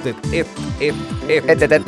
avsnitt 0.00 0.16
111 0.78 0.96
111. 1.28 1.84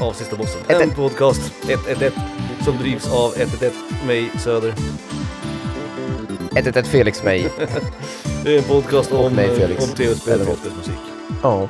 av 0.00 0.12
Sista 0.12 0.36
Bossen. 0.36 0.60
Ett, 0.68 0.80
En 0.82 0.88
ett. 0.90 0.96
podcast 0.96 1.52
111 1.68 2.16
som 2.64 2.76
drivs 2.78 3.12
av 3.12 3.34
111, 3.36 3.76
mig 4.06 4.30
Söder. 4.38 4.74
111 6.56 6.88
Felix 6.88 7.22
mig. 7.22 7.48
Det 8.44 8.54
är 8.54 8.58
en 8.58 8.64
podcast 8.64 9.12
om, 9.12 9.32
mig, 9.32 9.44
eh, 9.48 9.54
Felix. 9.54 9.84
om 9.84 9.94
tv-spel 9.94 10.40
och 10.40 10.46
rollspelsmusik. 10.46 10.94
Ja. 11.42 11.68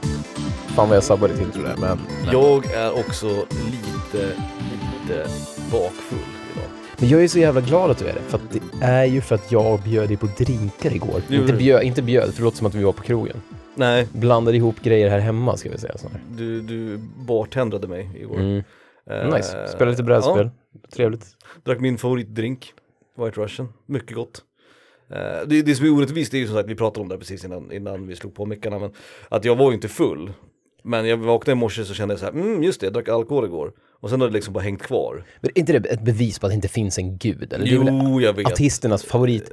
Fan 0.74 0.88
vad 0.88 0.96
jag 0.96 1.04
sabbade 1.04 1.36
till 1.36 1.50
tror 1.50 1.68
jag, 1.68 1.78
men... 1.78 1.98
Jag 2.32 2.66
är 2.66 2.98
också 2.98 3.26
lite, 3.66 4.26
lite 4.70 5.26
bakfull 5.72 6.18
idag. 6.52 6.68
Men 6.96 7.08
jag 7.08 7.24
är 7.24 7.28
så 7.28 7.38
jävla 7.38 7.60
glad 7.60 7.90
att 7.90 7.98
du 7.98 8.06
är 8.06 8.14
det, 8.14 8.20
för 8.28 8.36
att 8.38 8.42
det 8.52 8.86
är 8.86 9.04
ju 9.04 9.20
för 9.20 9.34
att 9.34 9.52
jag 9.52 9.80
bjöd 9.80 10.08
dig 10.08 10.16
på 10.16 10.26
drinkar 10.26 10.94
igår. 10.94 11.22
Inte 11.30 11.52
bjöd, 11.52 11.82
inte 11.82 12.02
bjöd, 12.02 12.24
för 12.24 12.36
det 12.36 12.42
låter 12.44 12.58
som 12.58 12.66
att 12.66 12.74
vi 12.74 12.82
var 12.84 12.92
på 12.92 13.02
krogen. 13.02 13.36
Nej, 13.78 14.06
Blandade 14.12 14.56
ihop 14.56 14.80
grejer 14.82 15.08
här 15.10 15.18
hemma 15.18 15.56
ska 15.56 15.70
vi 15.70 15.78
säga 15.78 15.98
snarare. 15.98 16.20
du, 16.36 16.60
du 16.60 16.98
bartendrade 17.26 17.88
mig 17.88 18.10
igår. 18.20 18.38
Mm. 18.40 18.62
Eh, 19.10 19.34
Nice. 19.36 19.68
Spela 19.68 19.90
lite 19.90 20.02
brädspel. 20.02 20.50
Trevligt. 20.92 21.26
Drack 21.64 21.80
min 21.80 21.98
favoritdrink, 21.98 22.72
White 23.18 23.40
Russian. 23.40 23.68
Mycket 23.86 24.14
gott. 24.16 24.42
Eh, 25.10 25.46
det, 25.46 25.62
det 25.62 25.74
som 25.74 25.86
är 25.86 25.90
orättvist 25.90 26.34
är 26.34 26.38
ju 26.38 26.46
som 26.46 26.56
sagt, 26.56 26.68
vi 26.68 26.74
pratade 26.74 27.02
om 27.02 27.08
det 27.08 27.18
precis 27.18 27.44
innan, 27.44 27.72
innan 27.72 28.06
vi 28.06 28.16
slog 28.16 28.34
på 28.34 28.46
mickarna, 28.46 28.78
men 28.78 28.90
att 29.28 29.44
jag 29.44 29.56
var 29.56 29.70
ju 29.70 29.74
inte 29.74 29.88
full. 29.88 30.32
Men 30.82 31.06
jag 31.08 31.16
vaknade 31.16 31.52
i 31.52 31.60
morse 31.60 31.84
så 31.84 31.94
kände 31.94 32.12
jag 32.12 32.18
så 32.20 32.24
här, 32.26 32.32
mm 32.32 32.62
just 32.62 32.80
det, 32.80 32.86
jag 32.86 32.92
drack 32.94 33.08
alkohol 33.08 33.44
igår. 33.44 33.72
Och 34.00 34.10
sen 34.10 34.20
har 34.20 34.28
det 34.28 34.34
liksom 34.34 34.52
bara 34.54 34.64
hängt 34.64 34.82
kvar. 34.82 35.24
Men 35.40 35.50
är 35.54 35.58
inte 35.58 35.78
det 35.78 35.88
ett 35.88 36.02
bevis 36.02 36.38
på 36.38 36.46
att 36.46 36.50
det 36.50 36.54
inte 36.54 36.68
finns 36.68 36.98
en 36.98 37.18
gud? 37.18 37.52
Eller? 37.52 37.64
Det 37.64 37.74
är 37.74 37.78
väl 37.78 38.00
Jo, 38.04 38.20
jag 38.20 38.32
vet. 38.32 38.46
artisternas 38.46 39.04
favorit. 39.04 39.50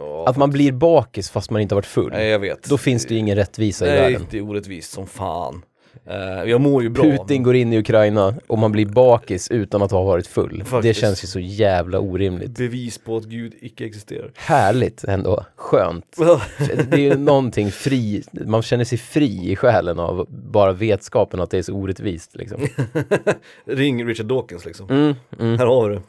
Ja, 0.00 0.24
Att 0.28 0.36
man 0.36 0.50
blir 0.50 0.72
bakis 0.72 1.30
fast 1.30 1.50
man 1.50 1.60
inte 1.62 1.74
har 1.74 1.76
varit 1.76 1.86
full. 1.86 2.10
nej, 2.12 2.28
jag 2.28 2.38
vet. 2.38 2.64
Då 2.64 2.78
finns 2.78 3.06
det 3.06 3.14
ju 3.14 3.20
ingen 3.20 3.36
rättvisa 3.36 3.86
i 3.86 3.88
Nej, 3.90 4.00
världen. 4.00 4.26
det 4.30 4.38
är 4.38 4.42
orättvist 4.42 4.92
som 4.92 5.06
fan. 5.06 5.62
Eh, 6.06 6.50
jag 6.50 6.60
mår 6.60 6.82
ju 6.82 6.88
bra. 6.88 7.04
Putin 7.04 7.42
går 7.42 7.56
in 7.56 7.72
i 7.72 7.78
Ukraina 7.78 8.34
och 8.46 8.58
man 8.58 8.72
blir 8.72 8.86
bakis 8.86 9.50
utan 9.50 9.82
att 9.82 9.90
ha 9.90 10.02
varit 10.02 10.26
full. 10.26 10.58
Det 10.58 10.64
Faktiskt. 10.64 11.00
känns 11.00 11.24
ju 11.24 11.26
så 11.28 11.40
jävla 11.40 11.98
orimligt. 12.00 12.50
Bevis 12.58 12.98
på 12.98 13.16
att 13.16 13.24
Gud 13.24 13.52
icke 13.60 13.84
existerar. 13.86 14.30
Härligt 14.36 15.04
ändå, 15.04 15.44
skönt. 15.56 16.16
Det 16.88 16.92
är 16.92 16.98
ju 16.98 17.16
någonting 17.16 17.70
fri, 17.70 18.22
man 18.32 18.62
känner 18.62 18.84
sig 18.84 18.98
fri 18.98 19.50
i 19.52 19.56
själen 19.56 19.98
av 19.98 20.26
bara 20.30 20.72
vetskapen 20.72 21.40
att 21.40 21.50
det 21.50 21.58
är 21.58 21.62
så 21.62 21.72
orättvist 21.74 22.36
liksom. 22.36 22.66
Ring 23.66 24.06
Richard 24.06 24.26
Dawkins 24.26 24.64
liksom. 24.66 24.88
Mm, 24.90 25.14
mm. 25.40 25.58
Här 25.58 25.66
har 25.66 25.88
vi 25.88 25.94
det. 25.94 26.02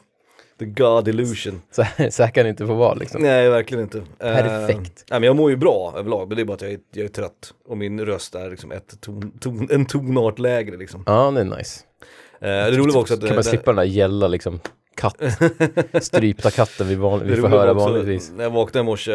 The 0.60 0.66
God 0.66 1.08
Illusion. 1.08 1.62
Så, 1.70 1.84
så 2.10 2.22
här 2.22 2.30
kan 2.30 2.44
det 2.44 2.50
inte 2.50 2.66
få 2.66 2.74
vara 2.74 2.94
liksom. 2.94 3.22
Nej, 3.22 3.48
verkligen 3.48 3.84
inte. 3.84 3.98
Eh, 3.98 4.04
Perfekt. 4.18 5.04
nej, 5.10 5.20
men 5.20 5.22
jag 5.22 5.36
mår 5.36 5.50
ju 5.50 5.56
bra 5.56 5.94
överlag, 5.96 6.28
men 6.28 6.36
det 6.36 6.42
är 6.42 6.44
bara 6.44 6.54
att 6.54 6.62
jag 6.62 6.72
är, 6.72 6.78
jag 6.92 7.04
är 7.04 7.08
trött. 7.08 7.54
Och 7.68 7.76
min 7.76 8.00
röst 8.00 8.34
är 8.34 8.50
liksom 8.50 8.72
ett 8.72 9.00
ton, 9.00 9.32
ton, 9.40 9.68
en 9.70 9.86
tonart 9.86 10.38
lägre 10.38 10.76
liksom. 10.76 11.02
Ja, 11.06 11.30
det 11.30 11.40
är 11.40 11.44
nice. 11.44 11.80
Eh, 12.40 12.48
det 12.48 12.70
roliga 12.70 12.94
var 12.94 13.00
också 13.00 13.14
att... 13.14 13.26
Kan 13.26 13.34
man 13.34 13.44
slippa 13.44 13.70
den 13.70 13.76
där 13.76 13.84
gälla 13.84 14.28
liksom 14.28 14.60
katt, 14.94 15.16
strypta 16.02 16.50
katten 16.50 16.88
vi, 16.88 16.94
van, 16.94 17.26
vi 17.26 17.36
får 17.36 17.48
höra 17.48 17.72
också, 17.72 17.84
vanligtvis. 17.84 18.32
När 18.36 18.44
jag 18.44 18.50
vaknade 18.50 18.84
i 18.84 18.86
morse, 18.86 19.12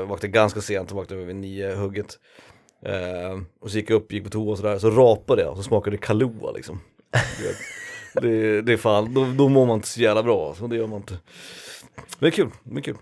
vaknade 0.00 0.28
ganska 0.28 0.60
sent, 0.60 0.92
vaknade 0.92 1.24
vid 1.24 1.36
nio 1.36 1.74
hugget. 1.74 2.18
Eh, 2.86 3.40
och 3.60 3.70
så 3.70 3.76
gick 3.76 3.90
jag 3.90 3.96
upp, 3.96 4.12
gick 4.12 4.24
på 4.24 4.30
toa 4.30 4.50
och 4.50 4.58
sådär, 4.58 4.78
så 4.78 4.90
rapade 4.90 5.42
jag 5.42 5.50
och 5.50 5.56
så 5.56 5.62
smakade 5.62 5.96
det 5.96 6.00
Kahlua 6.00 6.52
liksom. 6.52 6.80
Det, 8.14 8.62
det 8.62 8.72
är 8.72 8.76
fan, 8.76 9.14
då, 9.14 9.26
då 9.38 9.48
mår 9.48 9.66
man 9.66 9.74
inte 9.76 9.88
så 9.88 10.00
jävla 10.00 10.22
bra, 10.22 10.54
så 10.54 10.66
det 10.66 10.76
gör 10.76 10.86
man 10.86 11.00
inte. 11.00 11.18
Men 11.94 12.04
det 12.18 12.26
är 12.26 12.30
kul, 12.30 12.50
det 12.62 12.78
är 12.78 12.82
kul. 12.82 12.96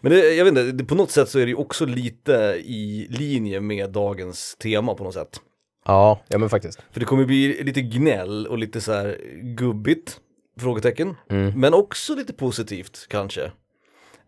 Men 0.00 0.12
det, 0.12 0.34
jag 0.34 0.44
vet 0.44 0.50
inte, 0.50 0.72
det, 0.72 0.84
på 0.84 0.94
något 0.94 1.10
sätt 1.10 1.28
så 1.28 1.38
är 1.38 1.42
det 1.42 1.50
ju 1.50 1.54
också 1.54 1.86
lite 1.86 2.32
i 2.64 3.06
linje 3.10 3.60
med 3.60 3.90
dagens 3.90 4.56
tema 4.56 4.94
på 4.94 5.04
något 5.04 5.14
sätt. 5.14 5.40
Ja, 5.84 6.20
ja 6.28 6.38
men 6.38 6.48
faktiskt. 6.50 6.82
För 6.90 7.00
det 7.00 7.06
kommer 7.06 7.24
bli 7.24 7.64
lite 7.64 7.82
gnäll 7.82 8.46
och 8.46 8.58
lite 8.58 8.80
så 8.80 8.92
här 8.92 9.18
gubbigt, 9.42 10.20
frågetecken. 10.60 11.14
Mm. 11.30 11.60
Men 11.60 11.74
också 11.74 12.14
lite 12.14 12.32
positivt 12.32 13.06
kanske. 13.10 13.50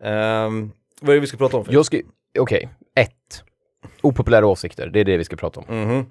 Ehm, 0.03 0.71
vad 1.01 1.09
är 1.09 1.13
det 1.13 1.19
vi 1.19 1.27
ska 1.27 1.37
prata 1.37 1.57
om? 1.57 1.65
För? 1.65 1.73
Jag 1.73 1.85
ska, 1.85 1.97
okej, 2.39 2.69
ett. 2.95 3.43
Opopulära 4.01 4.47
åsikter, 4.47 4.87
det 4.87 4.99
är 4.99 5.05
det 5.05 5.17
vi 5.17 5.23
ska 5.23 5.35
prata 5.35 5.59
om. 5.59 5.65
Mhm. 5.77 6.05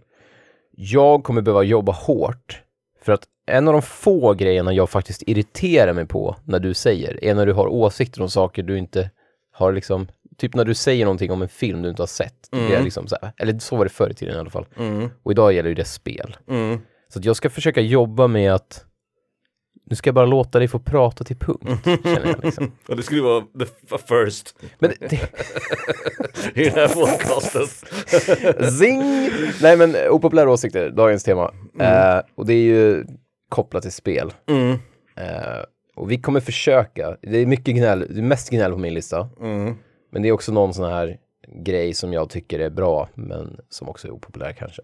jag 0.70 1.24
kommer 1.24 1.42
behöva 1.42 1.62
jobba 1.62 1.92
hårt 1.92 2.62
för 3.02 3.12
att 3.12 3.26
en 3.48 3.68
av 3.68 3.72
de 3.72 3.82
få 3.82 4.34
grejerna 4.34 4.72
jag 4.72 4.90
faktiskt 4.90 5.22
irriterar 5.26 5.92
mig 5.92 6.06
på 6.06 6.36
när 6.44 6.58
du 6.58 6.74
säger 6.74 7.24
är 7.24 7.34
när 7.34 7.46
du 7.46 7.52
har 7.52 7.66
åsikter 7.66 8.22
om 8.22 8.30
saker 8.30 8.62
du 8.62 8.78
inte 8.78 9.10
har 9.52 9.72
liksom, 9.72 10.08
typ 10.36 10.54
när 10.54 10.64
du 10.64 10.74
säger 10.74 11.04
någonting 11.04 11.30
om 11.30 11.42
en 11.42 11.48
film 11.48 11.82
du 11.82 11.88
inte 11.88 12.02
har 12.02 12.06
sett. 12.06 12.48
Det 12.50 12.74
är 12.74 12.82
liksom 12.82 13.06
så 13.06 13.16
här, 13.22 13.32
eller 13.36 13.58
så 13.58 13.76
var 13.76 13.84
det 13.84 13.90
förr 13.90 14.10
i 14.10 14.14
tiden 14.14 14.36
i 14.36 14.38
alla 14.38 14.50
fall. 14.50 14.66
Mm. 14.76 15.10
Och 15.22 15.32
idag 15.32 15.52
gäller 15.52 15.68
ju 15.68 15.74
det 15.74 15.84
spel. 15.84 16.36
Mm. 16.48 16.78
Så 17.08 17.20
jag 17.22 17.36
ska 17.36 17.50
försöka 17.50 17.80
jobba 17.80 18.26
med 18.26 18.54
att 18.54 18.84
nu 19.90 19.96
ska 19.96 20.08
jag 20.08 20.14
bara 20.14 20.26
låta 20.26 20.58
dig 20.58 20.68
få 20.68 20.78
prata 20.78 21.24
till 21.24 21.36
punkt, 21.36 21.80
känner 21.84 22.26
jag 22.26 22.44
liksom. 22.44 22.72
Och 22.88 22.96
det 22.96 23.02
skulle 23.02 23.22
vara 23.22 23.44
the 23.58 23.98
first 23.98 24.56
Men 24.78 24.92
det, 25.00 25.12
i 26.54 26.64
den 26.64 26.74
här 26.74 26.88
podcasten. 26.88 27.66
Zing! 28.78 29.30
Nej 29.62 29.76
men 29.76 29.96
opopulära 30.10 30.50
åsikter, 30.50 30.90
dagens 30.90 31.24
tema. 31.24 31.54
Eh, 31.80 32.20
och 32.34 32.46
det 32.46 32.54
är 32.54 32.62
ju 32.62 33.04
kopplat 33.48 33.82
till 33.82 33.92
spel. 33.92 34.32
Mm. 34.48 34.70
Eh, 35.16 35.62
och 35.96 36.10
vi 36.10 36.18
kommer 36.18 36.40
försöka, 36.40 37.16
det 37.22 37.38
är 37.38 37.46
mycket 37.46 37.74
gnäll, 37.76 38.06
det 38.10 38.18
är 38.20 38.22
mest 38.22 38.50
gnäll 38.50 38.72
på 38.72 38.78
min 38.78 38.94
lista. 38.94 39.28
Mm. 39.40 39.74
Men 40.12 40.22
det 40.22 40.28
är 40.28 40.32
också 40.32 40.52
någon 40.52 40.74
sån 40.74 40.92
här 40.92 41.18
grej 41.64 41.94
som 41.94 42.12
jag 42.12 42.30
tycker 42.30 42.58
är 42.60 42.70
bra, 42.70 43.08
men 43.14 43.60
som 43.68 43.88
också 43.88 44.08
är 44.08 44.12
opopulär 44.12 44.52
kanske. 44.52 44.82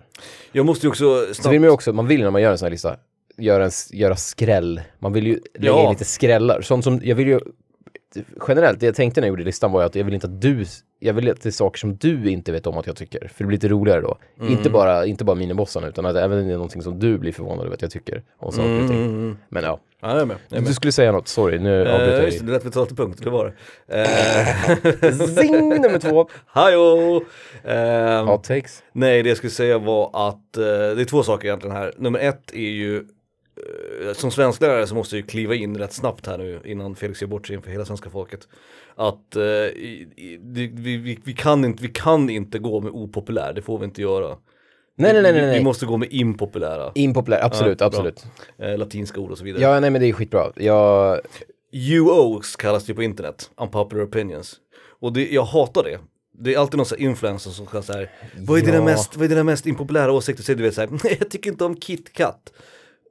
Jag 0.53 0.67
måste 0.67 0.87
ju 0.87 0.91
också 0.91 1.05
Så 1.29 1.35
snabbt... 1.35 1.53
vill 1.53 1.61
man 1.61 1.69
ju 1.69 1.73
också, 1.75 1.93
man 1.93 2.07
vill 2.07 2.23
när 2.23 2.31
man 2.31 2.43
gör 2.43 2.51
en 2.51 2.59
sån 2.59 2.67
här 2.67 2.71
lista, 2.71 2.97
göra, 3.37 3.65
en, 3.65 3.71
göra 3.93 4.17
skräll. 4.17 4.81
Man 4.99 5.13
vill 5.13 5.27
ju 5.27 5.41
lägga 5.55 5.73
Ja. 5.73 5.85
in 5.85 5.91
lite 5.91 6.05
skrällar. 6.05 6.61
Sånt 6.61 6.85
som, 6.85 7.01
jag 7.05 7.17
vill 7.17 7.29
ju, 7.29 7.41
generellt, 8.49 8.81
det 8.81 8.87
jag 8.87 8.95
tänkte 8.95 9.21
när 9.21 9.29
jag 9.29 9.33
gjorde 9.33 9.45
listan 9.45 9.73
var 9.73 9.81
ju 9.81 9.87
att 9.87 9.95
jag 9.95 10.05
vill 10.05 10.15
inte 10.15 10.27
att 10.27 10.41
du, 10.41 10.65
jag 10.99 11.15
vill 11.15 11.31
att 11.31 11.43
det 11.43 11.49
är 11.49 11.51
saker 11.51 11.79
som 11.79 11.97
du 11.97 12.31
inte 12.31 12.53
vet 12.53 12.67
om 12.67 12.79
att 12.79 12.87
jag 12.87 12.97
tycker. 12.97 13.29
För 13.29 13.45
det 13.45 13.45
blir 13.45 13.57
lite 13.57 13.69
roligare 13.69 14.01
då. 14.01 14.19
Mm. 14.41 14.53
Inte 14.53 14.71
bara, 14.71 15.07
inte 15.07 15.25
bara 15.25 15.37
minibossarna, 15.37 15.89
utan 15.89 16.07
att 16.07 16.17
även 16.17 16.47
det 16.47 16.53
är 16.53 16.57
någonting 16.57 16.83
som 16.83 16.99
du 16.99 17.19
blir 17.19 17.33
förvånad 17.33 17.67
över 17.67 17.75
att 17.75 17.83
jag 17.83 17.91
tycker 17.91 18.23
om 18.39 18.53
saker 18.53 18.83
och 18.83 18.89
ting. 18.89 19.05
Mm. 19.05 19.37
Men 19.49 19.65
ja, 19.65 19.81
Ja, 20.05 20.11
jag 20.11 20.21
är 20.21 20.27
med. 20.27 20.37
Jag 20.49 20.57
är 20.57 20.61
med. 20.61 20.71
du 20.71 20.75
skulle 20.75 20.93
säga 20.93 21.13
något, 21.13 21.29
sorry, 21.29 21.59
nu 21.59 21.81
avbryter 21.81 22.09
Eh, 22.09 22.15
jag 22.15 22.25
just 22.25 22.47
det, 22.47 22.53
lät 22.53 22.65
vi 22.67 22.71
ta 22.71 22.87
till 22.87 22.97
punkt, 22.97 23.21
det 23.23 23.31
var 23.31 23.45
det. 23.45 23.53
Eh, 25.09 25.13
Zing 25.13 25.69
nummer 25.69 25.99
två! 25.99 26.29
Hallå! 26.47 27.23
Ehm, 27.65 28.27
Hot 28.27 28.45
takes. 28.45 28.83
Nej, 28.93 29.23
det 29.23 29.29
jag 29.29 29.37
skulle 29.37 29.51
säga 29.51 29.79
var 29.79 30.29
att 30.29 30.57
eh, 30.57 30.63
det 30.65 31.01
är 31.01 31.05
två 31.05 31.23
saker 31.23 31.49
egentligen 31.49 31.77
här. 31.77 31.93
Nummer 31.97 32.19
ett 32.19 32.53
är 32.55 32.71
ju 32.71 33.05
som 34.15 34.31
svensklärare 34.31 34.87
så 34.87 34.95
måste 34.95 35.17
jag 35.17 35.21
ju 35.21 35.27
kliva 35.27 35.55
in 35.55 35.77
rätt 35.79 35.93
snabbt 35.93 36.27
här 36.27 36.39
nu 36.39 36.61
innan 36.65 36.95
Felix 36.97 37.23
gör 37.23 37.29
bort 37.29 37.47
sig 37.47 37.57
inför 37.57 37.71
hela 37.71 37.85
svenska 37.85 38.11
folket. 38.11 38.49
Att 38.95 39.37
eh, 39.37 39.43
i, 39.43 40.39
vi, 40.43 40.67
vi, 40.67 41.19
vi, 41.25 41.33
kan 41.33 41.65
inte, 41.65 41.83
vi 41.83 41.89
kan 41.89 42.31
inte 42.31 42.59
gå 42.59 42.81
med 42.81 42.93
opopulär, 42.93 43.53
det 43.53 43.63
får 43.63 43.79
vi 43.79 43.85
inte 43.85 44.03
göra. 44.03 44.37
Nej, 44.97 45.13
nej, 45.13 45.23
nej, 45.23 45.33
nej, 45.33 45.59
Vi 45.59 45.65
måste 45.65 45.87
gå 45.87 45.97
med 45.97 46.09
impopulära, 46.13 46.93
Impopulär, 46.95 47.45
absolut, 47.45 47.81
Ja, 47.81 47.87
absolut. 47.87 48.25
eh, 48.59 48.79
latinska 48.79 49.21
ord 49.21 49.31
och 49.31 49.39
så 49.39 49.45
vidare. 49.45 49.63
Ja, 49.63 49.81
nej 49.81 49.91
men 49.91 50.01
det 50.01 50.09
är 50.09 50.13
skitbra. 50.13 50.53
Jag, 50.57 51.21
UOs 51.73 52.57
kallas 52.57 52.85
det 52.85 52.95
på 52.95 53.03
internet, 53.03 53.51
unpopular 53.57 54.05
opinions. 54.05 54.57
Och 55.01 55.13
det, 55.13 55.33
jag 55.33 55.43
hatar 55.45 55.83
det. 55.85 55.99
Det 56.39 56.55
är 56.55 56.59
alltid 56.59 56.77
någon 56.77 56.87
sån 56.87 56.99
här 56.99 57.07
influencer 57.07 57.51
som 57.51 57.67
ska 57.67 57.83
säga 57.83 58.09
vad, 58.39 58.59
är 58.59 58.63
dina 58.63 58.77
Ja. 58.77 58.85
mest, 58.85 59.17
vad 59.17 59.25
är 59.25 59.29
dina 59.29 59.45
mest 59.45 59.67
impopulära 59.67 60.13
åsikter? 60.13 60.43
Så 60.43 60.55
du 60.55 60.63
vet 60.63 60.75
såhär, 60.75 60.89
nej 61.05 61.17
jag 61.21 61.31
tycker 61.31 61.51
inte 61.51 61.65
om 61.65 61.77
KitKat. 61.77 62.53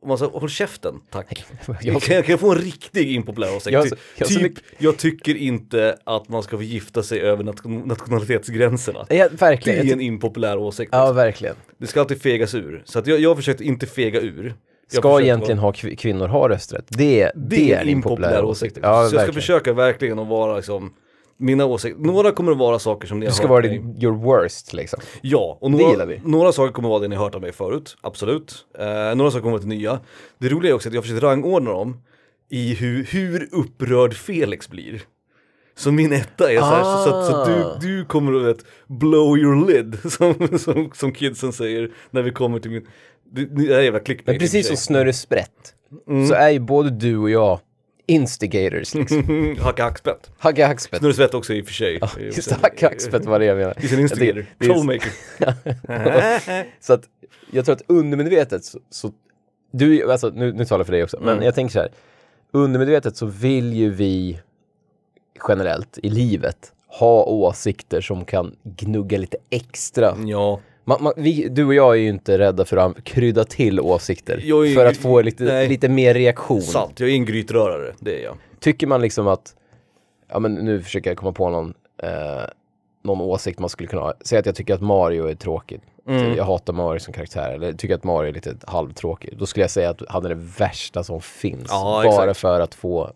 Och 0.04 0.10
man 0.10 0.18
säger, 0.18 0.32
håll 0.32 0.50
käften, 0.50 0.96
tack. 1.10 1.46
jag, 1.82 2.02
kan, 2.02 2.16
jag, 2.16 2.26
kan 2.26 2.38
få 2.38 2.52
en 2.52 2.58
riktig 2.58 3.12
impopulär 3.16 3.56
åsikt? 3.56 3.74
Jag 3.74 3.88
jag 4.18 4.28
typ, 4.28 4.42
mycket- 4.42 4.64
jag 4.78 4.98
tycker 4.98 5.36
inte 5.36 5.98
att 6.04 6.30
man 6.30 6.44
ska 6.44 6.58
få 6.58 6.64
gifta 6.64 7.04
sig 7.04 7.20
över 7.22 7.44
nation, 7.44 7.80
nationalitetsgränserna. 7.80 9.06
ja, 9.10 9.30
Det 9.30 9.42
verkligen. 9.42 9.88
är 9.88 9.94
en 9.94 10.02
impopulär 10.02 10.58
åsikt. 10.58 10.90
Ja, 10.92 11.12
verkligen. 11.12 11.56
Det 11.78 11.88
ska 11.88 12.00
alltid 12.00 12.22
fegas 12.22 12.56
ur. 12.56 12.82
Så 12.86 13.00
att 13.00 13.08
jag, 13.08 13.20
jag 13.20 13.30
har 13.30 13.36
försökt 13.36 13.62
inte 13.62 13.86
fega 13.86 14.20
ur. 14.22 14.54
Jag 14.92 15.02
Ska 15.02 15.22
egentligen 15.22 15.58
ha 15.60 15.72
kv- 15.72 15.96
kvinnor 15.96 16.28
ha 16.28 16.50
rösträtt? 16.50 16.86
Det, 16.90 17.32
det, 17.36 17.74
är 17.74 17.82
en 17.82 17.90
impopulär 17.90 18.44
åsikt. 18.44 18.78
Ja, 18.82 19.10
så 19.10 19.16
jag 19.16 19.24
ska 19.24 19.34
försöka 19.34 19.74
verkligen 19.74 20.20
att 20.20 20.28
vara 20.28 20.56
liksom 20.56 20.94
mina 21.38 21.66
åsikter, 21.66 22.00
några 22.02 22.32
kommer 22.32 22.52
att 22.52 22.58
vara 22.58 22.80
saker 22.80 23.08
som 23.08 23.20
ni 23.20 23.26
Du 23.26 23.30
har 23.30 23.36
ska 23.36 23.44
hört 23.44 23.50
vara 23.50 23.62
mig. 23.62 23.70
din, 23.80 24.04
your 24.04 24.14
worst 24.18 24.74
liksom. 24.74 25.00
Ja, 25.22 25.58
och 25.62 25.72
Det 25.72 25.78
några, 25.78 26.06
några 26.24 26.52
saker 26.52 26.74
kommer 26.74 26.90
att 26.90 26.92
vara 26.92 27.02
det 27.02 27.08
ni 27.08 27.16
har 27.16 27.24
hört 27.24 27.36
av 27.36 27.42
mig 27.42 27.52
förut, 27.52 27.98
absolut. 28.02 28.66
Eh, 28.80 29.16
några 29.16 29.32
saker 29.32 29.42
kommer 29.44 29.56
att 29.58 29.64
vara 29.64 29.74
nya. 29.76 30.00
Det 30.38 30.50
roliga 30.50 30.72
är 30.72 30.76
också 30.76 30.90
att 30.90 30.94
jag 30.94 31.02
har 31.02 31.04
försökt 31.04 31.24
rangordna 31.24 31.72
dem 31.72 32.02
i 32.50 32.74
hur, 32.74 33.04
hur 33.04 33.50
upprörd 33.52 34.14
Felix 34.14 34.70
blir. 34.70 35.02
Så 35.76 35.92
min 35.92 36.14
etta 36.14 36.52
är 36.52 36.58
så 36.60 36.66
här, 36.66 36.84
så, 36.84 37.04
så, 37.04 37.10
så 37.32 37.36
att 37.42 37.48
Ah. 37.50 37.78
du, 37.82 37.88
du 37.88 38.06
kommer 38.06 38.34
att 38.40 38.46
vet, 38.58 38.66
blow 38.88 39.38
your 39.38 39.68
lid, 39.68 39.98
som, 40.12 40.58
som, 40.60 40.92
som 40.94 41.12
kidsen 41.14 41.54
säger 41.54 41.92
när 42.12 42.22
vi 42.22 42.32
kommer 42.32 42.60
till 42.60 42.72
min... 42.72 42.88
Det, 43.32 43.46
det 43.46 43.74
är 43.74 43.82
jävla 43.82 44.00
clickbait. 44.00 44.36
Men 44.36 44.40
precis 44.40 44.68
som. 44.68 44.78
Snurre 44.78 45.14
Sprätt, 45.14 45.74
Mm. 46.08 46.28
så 46.28 46.34
är 46.34 46.50
ju 46.50 46.60
både 46.60 46.90
du 46.90 47.18
och 47.18 47.30
jag 47.30 47.60
instigators 48.06 48.94
liksom. 48.96 49.56
Hacka 49.62 49.84
hackspett. 49.84 50.32
Hagga 50.38 50.68
hackspett. 50.68 51.00
Snurrsvett 51.00 51.34
också 51.34 51.54
i 51.54 51.62
och 51.62 51.66
för 51.66 51.74
sig. 51.74 51.98
Ja, 52.02 52.10
just 52.20 52.52
hacka 52.52 52.88
hackspett 52.90 53.26
var 53.26 53.40
det 53.40 53.46
jag 53.46 53.58
menade. 53.58 53.80
He's 53.80 53.94
an 53.94 54.00
instigator. 54.00 54.46
Troublemaker. 54.60 55.12
Så 56.80 56.94
att 56.94 57.04
jag 57.52 57.66
tror 57.66 57.76
att 57.76 57.82
undermedvetet 57.88 58.66
så, 58.66 58.80
så 58.90 59.12
du, 59.72 60.12
alltså 60.12 60.30
nu, 60.30 60.54
nu 60.54 60.66
talar 60.66 60.80
jag 60.80 60.86
för 60.86 60.94
dig 60.94 61.04
också, 61.04 61.18
men 61.20 61.30
Mm. 61.34 61.46
jag 61.46 61.56
tänker 61.56 61.74
så 61.74 61.80
här. 61.80 61.90
Undermedvetet 62.52 63.18
så 63.18 63.26
vill 63.26 63.74
ju 63.74 63.90
vi 63.90 64.40
generellt 65.48 65.98
i 66.04 66.10
livet 66.10 66.72
ha 66.88 67.24
åsikter 67.24 68.02
som 68.02 68.26
kan 68.26 68.56
gnugga 68.64 69.18
lite 69.18 69.38
extra. 69.50 70.18
ja. 70.26 70.60
Man, 70.86 71.04
man, 71.04 71.14
vi, 71.18 71.48
du 71.50 71.66
och 71.66 71.74
jag 71.74 71.92
är 71.96 72.00
ju 72.00 72.10
inte 72.10 72.38
rädda 72.38 72.66
för 72.66 72.78
att 72.78 73.04
krydda 73.04 73.44
till 73.44 73.80
åsikter 73.80 74.38
är- 74.38 74.76
för 74.76 74.86
att 74.86 74.98
få 74.98 75.22
lite, 75.22 75.44
nej. 75.44 75.68
lite 75.70 75.90
mer 75.90 76.14
reaktion. 76.14 76.62
Sant, 76.62 77.00
jag 77.00 77.10
är 77.10 77.14
en 77.14 77.26
grytrörare, 77.26 77.94
det 78.00 78.20
är 78.20 78.24
jag. 78.24 78.38
Tycker 78.60 78.88
man 78.88 79.02
liksom 79.02 79.28
att, 79.28 79.56
ja 80.32 80.40
men 80.40 80.54
nu 80.54 80.82
försöker 80.82 81.10
jag 81.10 81.18
komma 81.18 81.32
på 81.32 81.50
någon, 81.50 81.74
eh, 82.04 82.10
någon 83.04 83.22
åsikt 83.22 83.60
man 83.60 83.70
skulle 83.70 83.88
kunna 83.90 84.02
ha. 84.02 84.14
Säg 84.26 84.40
att 84.40 84.46
jag 84.46 84.56
tycker 84.56 84.74
att 84.74 84.82
Mario 84.82 85.28
är 85.28 85.36
tråkigt. 85.36 85.82
Mm. 86.08 86.36
Jag 86.38 86.44
hatar 86.44 86.74
Mario 86.74 87.00
som 87.00 87.14
karaktär, 87.14 87.54
eller 87.54 87.74
tycker 87.74 87.96
att 87.96 88.04
Mario 88.04 88.30
är 88.30 88.34
lite 88.34 88.56
halvtråkig. 88.68 89.38
Då 89.38 89.46
skulle 89.46 89.64
jag 89.64 89.72
säga 89.72 89.90
att 89.90 90.02
han 90.08 90.26
är 90.26 90.30
det 90.30 90.42
värsta 90.60 91.04
som 91.04 91.22
finns. 91.22 91.66
Ja, 91.70 92.02
bara 92.06 92.24
exakt. 92.24 92.40
för 92.40 92.60
att 92.60 92.76
få 92.76 93.12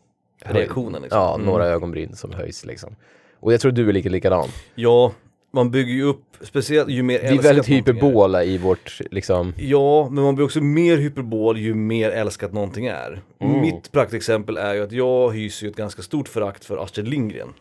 Reaktionen 0.45 1.01
liksom. 1.01 1.19
Ja, 1.21 1.33
Mm. 1.35 1.45
några 1.45 1.65
ögonbryn 1.67 2.15
som 2.15 2.33
höjs 2.33 2.65
liksom. 2.65 2.95
Och 3.39 3.53
jag 3.53 3.61
tror 3.61 3.71
du 3.71 3.89
är 3.89 3.93
lika 3.93 4.09
likadan. 4.09 4.47
Ja, 4.75 5.11
man 5.57 5.71
bygger 5.71 5.93
ju 5.93 6.03
upp, 6.03 6.23
speciellt 6.41 6.89
ju 6.89 7.03
mer 7.03 7.19
Vi 7.21 7.27
är 7.37 7.41
väldigt 7.41 7.67
hyperbola 7.69 8.43
i 8.43 8.57
vårt, 8.57 8.99
liksom, 9.11 9.53
Ja, 9.57 10.09
men 10.11 10.23
man 10.23 10.35
blir 10.35 10.45
också 10.45 10.61
mer 10.61 10.97
hyperbol 10.97 11.57
ju 11.57 11.73
mer 11.73 12.09
älskat 12.11 12.53
någonting 12.53 12.85
är. 12.85 13.21
Mm. 13.39 13.61
Mitt 13.61 13.91
praktexempel 13.91 14.57
är 14.57 14.73
ju 14.73 14.83
att 14.83 14.91
jag 14.91 15.31
hyser 15.35 15.67
ett 15.67 15.75
ganska 15.75 16.01
stort 16.01 16.27
förakt 16.27 16.65
för 16.65 16.77
Astrid 16.83 17.07
Lindgren. 17.07 17.53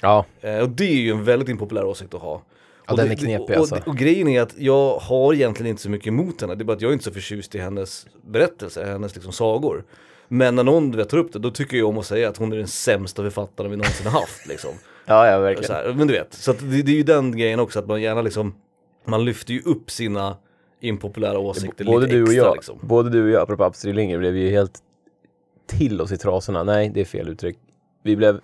ja, 0.00 0.24
Eh, 0.40 0.58
och 0.58 0.68
det 0.68 0.84
är 0.84 0.94
ju 1.00 1.10
en 1.10 1.24
väldigt 1.24 1.48
impopulär 1.48 1.84
åsikt 1.84 2.14
att 2.14 2.20
ha. 2.22 2.42
Ja, 2.86 2.92
och 2.92 2.96
den 2.98 3.06
det- 3.08 3.14
är 3.14 3.16
knepig 3.16 3.54
alltså. 3.54 3.74
och, 3.74 3.88
och 3.88 3.96
grejen 3.96 4.28
är 4.28 4.42
att 4.42 4.54
jag 4.58 4.98
har 4.98 5.34
egentligen 5.34 5.70
inte 5.70 5.82
så 5.82 5.90
mycket 5.90 6.06
emot 6.08 6.40
henne, 6.40 6.54
det 6.54 6.62
är 6.62 6.64
bara 6.64 6.76
att 6.76 6.82
jag 6.82 6.88
är 6.88 6.92
inte 6.92 7.04
så 7.04 7.12
förtjust 7.12 7.54
i 7.54 7.58
hennes 7.58 8.06
berättelser, 8.26 8.84
hennes 8.84 9.14
liksom 9.14 9.32
sagor. 9.32 9.84
Men 10.28 10.54
när 10.56 10.64
någon 10.64 10.90
du 10.90 10.96
vet, 10.98 11.08
tar 11.08 11.18
upp 11.18 11.32
det, 11.32 11.38
då 11.38 11.50
tycker 11.50 11.76
jag 11.76 11.88
om 11.88 11.98
att 11.98 12.06
säga 12.06 12.28
att 12.28 12.36
hon 12.36 12.52
är 12.52 12.56
den 12.56 12.66
sämsta 12.68 13.22
författaren 13.22 13.70
vi 13.70 13.76
någonsin 13.76 14.06
haft 14.06 14.46
liksom. 14.48 14.70
Ja, 15.06 15.30
ja 15.30 15.38
verkligen. 15.38 15.72
här, 15.72 15.94
men 15.94 16.06
du 16.06 16.14
vet, 16.14 16.34
så 16.34 16.52
det, 16.52 16.82
det 16.82 16.92
är 16.92 16.96
ju 16.96 17.02
den 17.02 17.36
grejen 17.36 17.60
också 17.60 17.78
att 17.78 17.86
man 17.86 18.02
gärna 18.02 18.22
liksom, 18.22 18.54
man 19.04 19.24
lyfter 19.24 19.54
ju 19.54 19.60
upp 19.60 19.90
sina 19.90 20.36
impopulära 20.80 21.38
åsikter 21.38 21.84
Både 21.84 22.06
lite 22.06 22.16
du 22.16 22.22
och 22.22 22.28
extra 22.28 22.46
jag, 22.46 22.56
liksom. 22.56 22.78
både 22.82 23.10
du 23.10 23.24
och 23.24 23.30
jag, 23.30 23.42
apropå 23.42 23.64
Astrid 23.64 23.94
Lindgren, 23.94 24.20
blev 24.20 24.36
ju 24.36 24.50
helt 24.50 24.78
till 25.66 26.00
oss 26.00 26.12
i 26.12 26.16
trasorna. 26.16 26.62
Nej, 26.62 26.90
det 26.94 27.00
är 27.00 27.04
fel 27.04 27.28
uttryck. 27.28 27.58
Vi 28.02 28.16
blev 28.16 28.40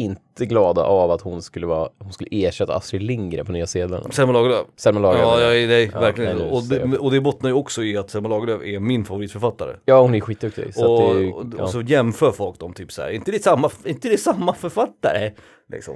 inte 0.00 0.46
glada 0.46 0.82
av 0.84 1.10
att 1.10 1.20
hon 1.20 1.42
skulle, 1.42 1.66
vara, 1.66 1.88
hon 1.98 2.12
skulle 2.12 2.28
ersätta 2.32 2.74
Astrid 2.74 3.02
Lindgren 3.02 3.46
på 3.46 3.52
Nya 3.52 3.66
Zeeland. 3.66 4.14
Selma 4.14 4.32
Lagerlöf. 4.32 4.66
Selma 4.76 5.00
Lagerlöf. 5.00 5.26
Ja, 5.26 5.40
ja, 5.40 5.66
nej, 5.66 5.90
Ja, 5.94 6.00
verkligen. 6.00 6.36
nej, 6.36 6.50
och, 6.50 6.62
det, 6.62 6.98
och 6.98 7.10
det 7.10 7.20
bottnar 7.20 7.50
ju 7.50 7.56
också 7.56 7.82
i 7.82 7.96
att 7.96 8.10
Selma 8.10 8.28
Lagerlöf 8.28 8.62
är 8.62 8.80
min 8.80 9.04
favoritförfattare. 9.04 9.76
Ja, 9.84 10.00
hon 10.00 10.14
är 10.14 10.20
skitduktig. 10.20 10.74
Så 10.74 10.92
och, 10.92 11.14
det 11.14 11.32
och, 11.32 11.44
ja. 11.58 11.62
och 11.62 11.70
så 11.70 11.80
jämför 11.80 12.32
folk 12.32 12.58
dem 12.58 12.72
typ 12.72 12.92
så 12.92 13.02
här. 13.02 13.10
inte 13.10 13.30
det 13.30 13.42
samma, 13.42 13.70
inte 13.84 14.08
det 14.08 14.18
samma 14.18 14.54
författare? 14.54 15.32
Liksom. 15.72 15.94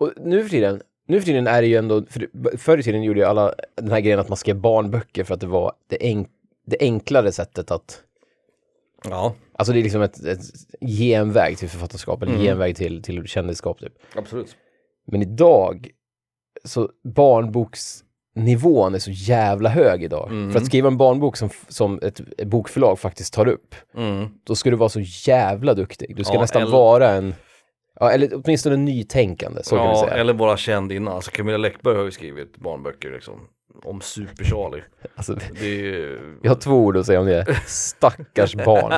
och 0.00 0.12
nu 0.16 0.42
för 0.42 0.50
tiden, 0.50 0.82
nu 1.08 1.20
för 1.20 1.26
tiden 1.26 1.46
är 1.46 1.62
det 1.62 1.68
ju 1.68 1.76
ändå, 1.76 2.02
för 2.10 2.56
förr 2.58 2.78
i 2.78 2.82
tiden 2.82 3.02
gjorde 3.02 3.20
ju 3.20 3.26
alla 3.26 3.54
den 3.74 3.90
här 3.90 4.00
grejen 4.00 4.20
att 4.20 4.28
man 4.28 4.36
skrev 4.36 4.56
barnböcker 4.56 5.24
för 5.24 5.34
att 5.34 5.40
det 5.40 5.46
var 5.46 5.72
det, 5.90 5.96
enk, 6.00 6.28
det 6.66 6.76
enklare 6.80 7.32
sättet 7.32 7.70
att 7.70 8.02
Ja, 9.04 9.34
Alltså 9.58 9.72
det 9.72 9.80
är 9.80 9.82
liksom 9.82 10.02
ett, 10.02 10.24
ett 10.24 10.40
genväg 10.80 11.58
till 11.58 11.68
författarskap 11.68 12.22
eller 12.22 12.32
Mm. 12.32 12.44
genväg 12.46 12.76
till, 12.76 13.02
till 13.02 13.26
kändisskap 13.26 13.78
typ. 13.80 13.92
absolut. 14.14 14.56
Men 15.06 15.22
idag, 15.22 15.88
så 16.64 16.90
barnboksnivån 17.74 18.94
är 18.94 18.98
så 18.98 19.10
jävla 19.10 19.68
hög 19.68 20.02
idag. 20.04 20.30
Mm. 20.30 20.52
För 20.52 20.60
att 20.60 20.66
skriva 20.66 20.88
en 20.88 20.96
barnbok 20.96 21.36
som, 21.36 21.48
som 21.68 21.98
ett, 22.02 22.20
bokförlag 22.46 22.98
faktiskt 22.98 23.34
tar 23.34 23.48
upp, 23.48 23.74
Mm. 23.96 24.28
då 24.44 24.54
ska 24.54 24.70
du 24.70 24.76
vara 24.76 24.88
så 24.88 25.00
jävla 25.00 25.74
duktig. 25.74 26.16
Du 26.16 26.24
ska 26.24 26.34
Ja, 26.34 26.40
nästan 26.40 26.62
eller- 26.62 26.72
vara 26.72 27.10
en, 27.10 27.34
ja, 28.00 28.10
eller 28.10 28.30
åtminstone 28.44 28.76
nytänkande, 28.76 29.62
så 29.62 29.76
kan 29.76 29.84
vi 29.88 29.92
Ja, 29.94 30.04
säga. 30.08 30.20
eller 30.20 30.34
bara 30.34 30.56
känd 30.56 30.92
innan. 30.92 31.14
Alltså 31.14 31.30
Camilla 31.30 31.56
Läckberg 31.58 31.96
har 31.96 32.04
ju 32.04 32.10
skrivit 32.10 32.56
barnböcker 32.56 33.10
liksom. 33.10 33.40
Om 33.84 34.00
Super-Charlie. 34.00 34.82
Alltså, 35.14 35.34
Det 35.34 35.66
är 35.66 35.74
ju... 35.74 36.18
jag 36.42 36.50
har 36.50 36.56
två 36.56 36.72
ord 36.76 36.96
att 36.96 37.06
säga 37.06 37.20
om 37.20 37.26
det. 37.26 37.46
Stackars 37.66 38.54
barn. 38.54 38.92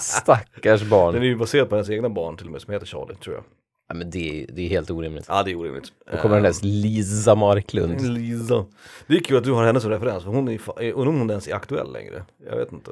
Stackars 0.00 0.82
barn. 0.82 1.14
Den 1.14 1.22
är 1.22 1.26
ju 1.26 1.36
baserad 1.36 1.68
på 1.68 1.74
hennes 1.74 1.90
egna 1.90 2.08
barn 2.08 2.36
till 2.36 2.46
och 2.46 2.52
med 2.52 2.60
som 2.60 2.72
heter 2.72 2.86
Charlie 2.86 3.14
tror 3.14 3.34
jag. 3.34 3.44
Ja, 3.88 3.94
men 3.94 4.10
det, 4.10 4.42
är- 4.42 4.46
det 4.52 4.62
är 4.62 4.68
helt 4.68 4.90
orimligt. 4.90 5.24
Ja 5.28 5.42
det 5.42 5.50
är 5.50 5.56
orimligt. 5.56 5.92
Då 6.12 6.16
kommer 6.18 6.34
den 6.36 6.42
där 6.44 6.54
Lisa 6.66 7.34
Marklund. 7.34 8.00
Lisa. 8.00 8.64
Det 9.06 9.14
är 9.16 9.20
kul 9.20 9.36
att 9.36 9.44
du 9.44 9.52
har 9.52 9.64
henne 9.64 9.80
som 9.80 9.90
referens, 9.90 10.24
för 10.24 10.30
hon 10.30 10.48
är, 10.48 10.58
fa- 10.58 10.80
är- 10.82 10.92
undrar 10.92 11.08
om 11.08 11.18
hon 11.18 11.30
ens 11.30 11.48
är 11.48 11.54
aktuell 11.54 11.92
längre. 11.92 12.24
Jag 12.50 12.56
vet 12.56 12.72
inte. 12.72 12.90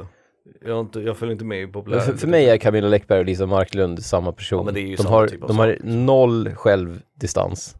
Jag, 0.65 0.81
inte, 0.81 1.01
jag 1.01 1.17
följer 1.17 1.33
inte 1.33 1.45
med 1.45 1.63
i 1.63 1.67
populär... 1.67 2.01
För, 2.01 2.13
för 2.13 2.29
mig 2.29 2.49
är 2.51 2.57
Camilla 2.57 2.89
Läckberg 2.89 3.19
och 3.19 3.25
Lisa 3.27 3.47
Marklund 3.47 4.05
samma 4.05 4.33
person. 4.33 4.59
Ja, 4.59 4.65
men 4.65 4.75
det 4.75 4.81
är 4.81 4.87
ju 4.87 4.97
de 4.97 5.03
samma 5.03 5.17
har, 5.17 5.29
typ 5.29 5.43
av 5.43 5.49
de 5.49 5.59
har 5.59 5.79
noll 5.83 6.51
självdistans. 6.55 7.77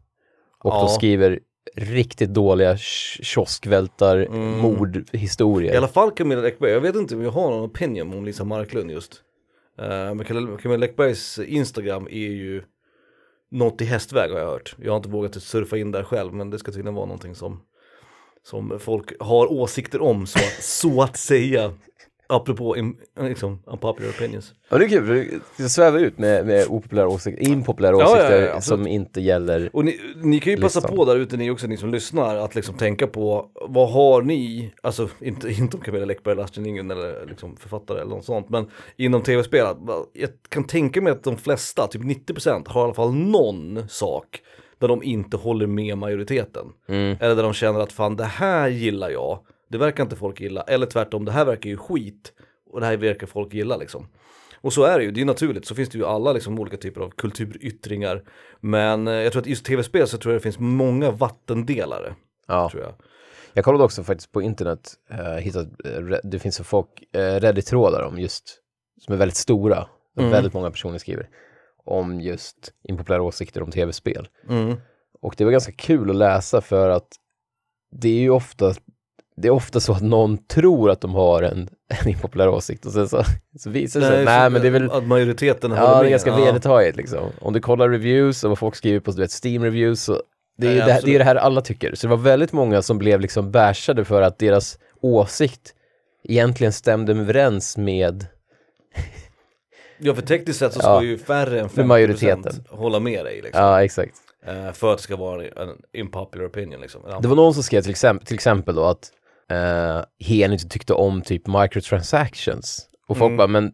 Och 0.59 0.71
Ja. 0.73 0.81
de 0.81 0.89
skriver 0.89 1.41
riktigt 1.77 2.35
dåliga 2.35 2.77
kioskvältar, 2.77 4.17
Mm. 4.17 4.59
mordhistorier. 4.59 5.75
I 5.75 5.77
alla 5.77 5.89
fall 5.89 6.11
Camilla 6.11 6.41
Läckberg, 6.41 6.71
jag 6.71 6.81
vet 6.81 6.97
inte 6.97 7.15
om 7.15 7.23
jag 7.23 7.31
har 7.31 7.51
någon 7.51 7.65
opinion 7.65 8.15
om 8.15 8.25
Lisa 8.25 8.45
Marklund 8.45 8.91
just. 8.91 9.23
Uh, 9.81 9.87
men 9.89 10.25
Camilla 10.25 10.57
Camilla 10.57 10.81
Läckbergs 10.81 11.39
Instagram 11.39 12.07
är 12.11 12.29
ju 12.31 12.63
något 13.51 13.81
i 13.81 13.85
hästväg 13.85 14.31
har 14.31 14.39
jag 14.39 14.47
hört. 14.47 14.75
Jag 14.83 14.93
har 14.93 14.97
inte 14.97 15.09
vågat 15.09 15.43
surfa 15.43 15.77
in 15.79 15.93
där 15.93 16.03
själv 16.03 16.35
men 16.35 16.51
det 16.51 16.59
ska 16.59 16.73
tydligen 16.73 16.95
vara 16.95 17.07
någonting 17.07 17.35
som, 17.35 17.61
som 18.43 18.79
folk 18.81 19.13
har 19.21 19.53
åsikter 19.53 20.03
om 20.03 20.27
så 20.27 20.39
att, 20.39 20.63
så 20.63 21.03
att 21.03 21.17
säga. 21.17 21.73
Apropå 22.31 22.77
im, 22.77 22.97
liksom, 23.21 23.63
unpopular 23.67 24.11
opinions. 24.11 24.55
Ja, 24.69 24.79
det 24.79 24.85
är 24.85 24.89
kul, 24.89 25.41
du 25.57 25.69
svävar 25.69 25.99
ut 25.99 26.19
med, 26.19 26.47
med 26.47 26.67
opopulära 26.69 27.09
åsikter, 27.09 27.49
impopulära 27.49 27.93
Ja, 27.93 28.01
ja, 28.01 28.07
ja, 28.07 28.15
åsikter 28.17 28.57
absolut. 28.57 28.81
som 28.81 28.87
inte 28.87 29.21
gäller. 29.21 29.71
Och 29.73 29.85
ni, 29.85 30.01
ni 30.23 30.41
kan 30.41 30.53
ju 30.53 30.61
passa 30.61 30.81
Listan. 30.81 30.97
på 30.97 31.05
där 31.05 31.17
ute 31.17 31.37
ni 31.37 31.51
också, 31.51 31.67
ni 31.67 31.77
som 31.77 31.91
lyssnar, 31.91 32.37
att 32.37 32.55
liksom 32.55 32.75
tänka 32.77 33.07
på 33.07 33.51
vad 33.55 33.91
har 33.91 34.23
ni, 34.23 34.73
alltså 34.83 35.09
inte, 35.21 35.49
inte 35.59 35.77
om 35.77 35.83
Camilla 35.83 36.05
Läckberg 36.05 36.33
eller 36.33 36.43
Astrid 36.43 36.67
Lindgren 36.67 36.91
eller 36.91 37.27
liksom 37.27 37.57
författare 37.57 38.01
eller 38.01 38.11
något 38.11 38.25
sånt, 38.25 38.49
men 38.49 38.67
inom 38.97 39.23
tv-spel, 39.23 39.67
jag 40.13 40.31
kan 40.49 40.65
tänka 40.65 41.01
mig 41.01 41.13
att 41.13 41.25
de 41.25 41.37
flesta, 41.37 41.87
typ 41.87 42.03
90% 42.03 42.69
har 42.69 42.81
i 42.81 42.85
alla 42.85 42.95
fall 42.95 43.15
någon 43.15 43.89
sak 43.89 44.41
där 44.79 44.89
de 44.89 45.03
inte 45.03 45.37
håller 45.37 45.67
med 45.67 45.99
majoriteten. 45.99 46.67
Mm. 46.89 47.17
Eller 47.21 47.37
där 47.37 47.43
de 47.43 47.53
känner 47.53 47.81
att 47.81 47.93
fan 47.93 48.17
det 48.17 48.25
här 48.25 48.69
gillar 48.69 49.11
jag, 49.11 49.39
det 49.71 49.79
verkar 49.79 50.03
inte 50.03 50.17
folk 50.17 50.41
gilla, 50.41 50.63
eller 50.63 50.87
tvärtom 50.87 51.25
det 51.25 51.33
här 51.33 51.45
verkar 51.45 51.71
ju 51.71 51.77
skit 51.77 52.33
och 52.71 52.81
det 52.81 52.87
här 52.87 52.97
verkar 52.97 53.27
folk 53.27 53.55
gilla 53.55 53.77
liksom. 53.77 54.09
Och 54.63 54.73
så 54.73 54.83
är 54.85 54.99
det 54.99 55.05
ju, 55.05 55.11
det 55.11 55.21
är 55.21 55.25
naturligt, 55.25 55.67
så 55.67 55.75
finns 55.75 55.89
det 55.89 55.99
ju 55.99 56.05
alla 56.07 56.33
liksom 56.33 56.59
olika 56.59 56.77
typer 56.77 57.01
av 57.01 57.11
kulturyttringar. 57.11 58.23
Men 58.61 59.09
eh, 59.09 59.15
jag 59.15 59.33
tror 59.33 59.41
att 59.43 59.47
just 59.47 59.65
tv-spel 59.67 60.07
så 60.07 60.19
tror 60.19 60.33
jag 60.35 60.41
det 60.41 60.43
finns 60.43 60.59
många 60.59 61.11
vattendelare, 61.11 62.15
Ja. 62.47 62.69
tror 62.71 62.83
jag. 62.83 62.95
Jag 63.53 63.65
kollade 63.65 63.85
också 63.85 64.03
faktiskt 64.05 64.33
på 64.33 64.43
internet, 64.43 64.93
uh, 65.13 65.19
hittat, 65.37 65.67
eh, 65.85 66.19
det 66.25 66.39
finns 66.39 66.57
så 66.57 66.65
folk, 66.65 66.89
uh, 67.17 67.21
Reddit-trådar 67.21 68.03
om 68.03 68.19
just, 68.19 68.59
som 69.01 69.15
är 69.15 69.19
väldigt 69.19 69.37
stora, 69.37 69.87
där 70.15 70.23
Mm. 70.23 70.33
väldigt 70.33 70.53
många 70.53 70.71
personer 70.71 70.99
skriver, 70.99 71.29
om 71.85 72.21
just 72.21 72.73
impopulära 72.89 73.23
åsikter 73.23 73.63
om 73.63 73.71
tv-spel. 73.71 74.29
Mm. 74.49 74.77
Och 75.21 75.35
det 75.39 75.45
var 75.45 75.53
ganska 75.53 75.73
kul 75.73 76.11
att 76.11 76.17
läsa 76.17 76.61
för 76.61 76.89
att 76.91 77.09
det 77.93 78.09
är 78.09 78.21
ju 78.21 78.31
ofta, 78.31 78.75
det 79.41 79.49
är 79.49 79.53
ofta 79.53 79.81
så 79.81 79.93
att 79.93 80.03
någon 80.03 80.39
tror 80.47 80.91
att 80.91 81.01
de 81.01 81.15
har 81.15 81.43
en, 81.43 81.69
en 82.03 82.09
impopulär 82.09 82.49
åsikt 82.49 82.87
och 82.87 82.93
sen 82.93 83.09
så, 83.09 83.23
så 83.59 83.71
visar 83.71 84.01
det 84.01 84.07
sig, 84.07 84.25
nej, 84.25 84.51
men 84.51 84.63
det 84.63 84.69
är 84.69 84.73
väl, 84.73 84.91
Att 84.91 85.07
majoriteten 85.07 85.71
håller 85.71 85.83
ja 85.83 85.91
det 85.95 85.99
är 85.99 86.03
med. 86.03 86.11
ganska 86.11 86.31
ja. 86.31 86.37
vedertaget 86.45 86.97
liksom. 86.97 87.19
Om 87.41 87.53
du 87.53 87.61
kollar 87.61 87.89
reviews 87.89 88.45
och 88.45 88.51
vad 88.51 88.59
folk 88.59 88.75
skriver 88.77 89.01
på 89.01 89.11
du 89.11 89.21
vet, 89.23 89.31
Steam-reviews 89.31 89.95
så 89.95 90.23
det 90.59 90.67
är, 90.67 90.71
Nej, 90.71 90.79
det, 90.81 90.85
det 90.87 90.95
absolut. 90.95 91.15
är 91.15 91.19
det 91.19 91.25
här 91.25 91.37
alla 91.37 91.61
tycker. 91.61 91.95
Så 91.95 92.07
det 92.07 92.11
var 92.11 92.23
väldigt 92.23 92.53
många 92.53 92.83
som 92.83 92.99
blev 92.99 93.21
liksom 93.21 93.51
bashade 93.51 94.05
för 94.05 94.23
att 94.23 94.39
deras 94.39 94.79
åsikt 95.03 95.75
egentligen 96.25 96.73
stämde 96.73 97.13
överens 97.13 97.77
med 97.77 98.27
Ja 99.99 100.15
för 100.15 100.23
tekniskt 100.23 100.59
sett 100.59 100.73
så 100.73 100.79
ska 100.81 100.89
Ja. 100.89 101.03
ju 101.03 101.19
färre 101.19 101.61
än 101.61 101.69
För 101.69 101.83
50% 101.83 101.87
majoriteten. 101.87 102.53
hålla 102.69 103.01
med 103.01 103.25
dig 103.25 103.41
liksom. 103.43 103.63
Ja, 103.65 103.85
exakt. 103.85 104.15
Eh, 104.47 104.73
för 104.73 104.93
att 104.93 104.99
det 104.99 105.03
ska 105.03 105.17
vara 105.17 105.45
en 105.45 105.69
impopular 105.93 106.47
opinion 106.47 106.81
liksom. 106.81 107.03
Det 107.23 107.29
var 107.29 107.37
någon 107.37 107.55
som 107.55 107.63
skrev 107.63 107.83
till 107.83 107.91
exempel, 107.91 108.27
till 108.27 108.35
exempel 108.35 108.75
då 108.75 108.85
att 108.85 109.11
uh, 109.51 110.03
Hen 110.21 110.53
inte 110.53 110.69
tyckte 110.69 110.95
om 110.95 111.23
typ 111.23 111.47
microtransactions. 111.47 112.87
Och 113.09 113.17
folk 113.17 113.29
Mm. 113.29 113.37
bara, 113.37 113.49
men 113.49 113.73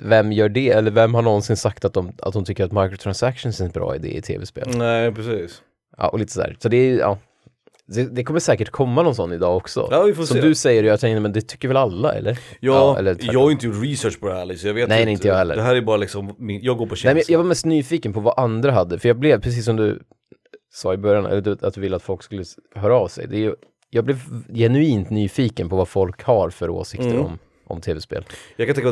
vem 0.00 0.32
gör 0.32 0.48
det? 0.48 0.68
Eller 0.70 0.90
vem 0.90 1.14
har 1.14 1.22
någonsin 1.22 1.56
sagt 1.56 1.84
att 1.84 1.94
de, 1.94 2.12
att 2.18 2.32
de 2.32 2.44
tycker 2.44 2.64
att 2.64 2.72
microtransactions 2.72 3.60
är 3.60 3.64
en 3.64 3.70
bra 3.70 3.96
idé 3.96 4.16
i 4.16 4.22
tv-spel? 4.22 4.68
Nej 4.74 5.12
precis. 5.12 5.62
Ja, 5.98 6.08
och 6.08 6.18
lite 6.18 6.32
sådär. 6.32 6.56
Så 6.58 6.68
det 6.68 6.76
är, 6.76 6.98
ja, 6.98 7.18
Det, 7.86 8.02
det 8.04 8.24
kommer 8.24 8.40
säkert 8.40 8.70
komma 8.70 9.02
någon 9.02 9.14
sån 9.14 9.32
idag 9.32 9.56
också. 9.56 9.88
Ja, 9.90 10.02
vi 10.02 10.14
får 10.14 10.24
Som 10.24 10.36
se. 10.36 10.40
du 10.42 10.54
säger, 10.54 10.84
jag 10.84 11.00
tänkte, 11.00 11.20
men 11.20 11.32
det 11.32 11.40
tycker 11.40 11.68
väl 11.68 11.76
alla 11.76 12.12
eller? 12.14 12.38
Ja, 12.60 12.98
eller 12.98 13.14
tvärtom. 13.14 13.32
jag 13.34 13.40
har 13.40 13.50
inte 13.50 13.66
gjort 13.66 13.82
research 13.84 14.20
på 14.20 14.28
det 14.28 14.34
här 14.34 14.44
liksom. 14.44 14.66
jag 14.68 14.74
vet 14.74 14.88
Nej, 14.88 15.04
nej, 15.04 15.12
inte 15.12 15.28
jag 15.28 15.34
heller. 15.34 15.56
Det 15.56 15.62
här 15.62 15.74
är 15.76 15.80
bara 15.82 15.96
liksom, 15.96 16.34
min, 16.38 16.60
jag 16.62 16.78
går 16.78 16.86
på 16.86 16.90
Nej, 16.94 16.96
känsla. 16.98 17.14
men 17.14 17.22
jag 17.32 17.38
var 17.38 17.44
mest 17.46 17.64
nyfiken 17.66 18.12
på 18.12 18.20
vad 18.20 18.34
andra 18.38 18.72
hade, 18.72 18.98
för 18.98 19.08
jag 19.08 19.18
blev, 19.18 19.40
precis 19.40 19.64
som 19.64 19.76
du 19.76 20.02
sa 20.74 20.94
i 20.94 20.96
början, 20.96 21.26
eller 21.26 21.64
att 21.66 21.74
du 21.74 21.80
ville 21.80 21.96
att 21.96 22.02
folk 22.02 22.22
skulle 22.22 22.44
höra 22.74 22.94
av 22.96 23.08
sig. 23.08 23.26
Det 23.28 23.36
är 23.36 23.40
ju, 23.40 23.54
jag 23.94 24.04
blev 24.04 24.18
genuint 24.54 25.10
nyfiken 25.10 25.68
på 25.68 25.76
vad 25.76 25.88
folk 25.88 26.22
har 26.22 26.50
för 26.50 26.70
åsikter 26.70 27.10
Mm. 27.10 27.24
om, 27.24 27.38
om 27.66 27.80
tv-spel. 27.80 28.24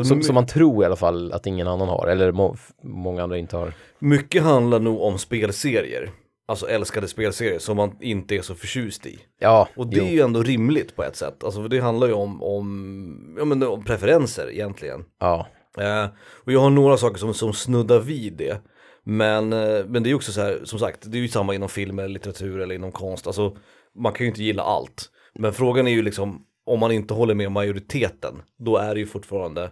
Som, 0.05 0.23
som 0.23 0.35
man 0.35 0.45
tror 0.45 0.83
i 0.83 0.85
alla 0.85 0.95
fall 0.95 1.33
att 1.33 1.47
ingen 1.47 1.67
annan 1.67 1.87
har, 1.87 2.07
eller 2.07 2.31
må, 2.31 2.55
många 2.83 3.23
andra 3.23 3.37
inte 3.37 3.57
har. 3.57 3.73
mycket 3.99 4.43
handlar 4.43 4.79
nog 4.79 5.01
om 5.01 5.17
spelserier. 5.17 6.09
Alltså 6.47 6.67
älskade 6.67 7.07
spelserier 7.07 7.59
som 7.59 7.77
man 7.77 7.95
inte 8.01 8.35
är 8.35 8.41
så 8.41 8.55
förtjust 8.55 9.05
i. 9.05 9.19
Ja, 9.39 9.67
Och 9.75 9.87
det 9.87 9.97
jo. 9.97 10.03
är 10.05 10.09
ju 10.11 10.21
ändå 10.21 10.43
rimligt 10.43 10.95
på 10.95 11.03
ett 11.03 11.15
sätt. 11.15 11.43
Alltså 11.43 11.61
för 11.61 11.69
det 11.69 11.79
handlar 11.79 12.07
ju 12.07 12.13
om, 12.13 12.43
om, 12.43 13.35
ja, 13.39 13.45
men 13.45 13.63
om 13.63 13.83
preferenser 13.85 14.49
egentligen. 14.51 15.03
ja. 15.19 15.47
Eh, 15.77 16.05
och 16.45 16.51
jag 16.51 16.59
har 16.59 16.69
några 16.69 16.97
saker 16.97 17.17
som, 17.17 17.33
som 17.33 17.53
snuddar 17.53 17.99
vid 17.99 18.33
det. 18.33 18.61
Men, 19.03 19.53
eh, 19.53 19.85
men 19.87 20.03
det 20.03 20.07
är 20.07 20.11
ju 20.11 20.15
också 20.15 20.31
så 20.31 20.41
här, 20.41 20.59
som 20.63 20.79
sagt, 20.79 21.11
det 21.11 21.17
är 21.17 21.21
ju 21.21 21.27
samma 21.27 21.55
inom 21.55 21.69
film 21.69 21.99
eller 21.99 22.09
litteratur 22.09 22.59
eller 22.59 22.75
inom 22.75 22.91
konst. 22.91 23.27
Alltså, 23.27 23.57
man 23.95 24.13
kan 24.13 24.25
ju 24.25 24.29
inte 24.29 24.43
gilla 24.43 24.63
allt. 24.63 25.11
Men 25.33 25.53
frågan 25.53 25.87
är 25.87 25.91
ju 25.91 26.01
liksom, 26.01 26.45
om 26.65 26.79
man 26.79 26.91
inte 26.91 27.13
håller 27.13 27.33
med 27.33 27.51
majoriteten, 27.51 28.41
då 28.57 28.77
är 28.77 28.93
det 28.93 28.99
ju 28.99 29.05
fortfarande 29.05 29.71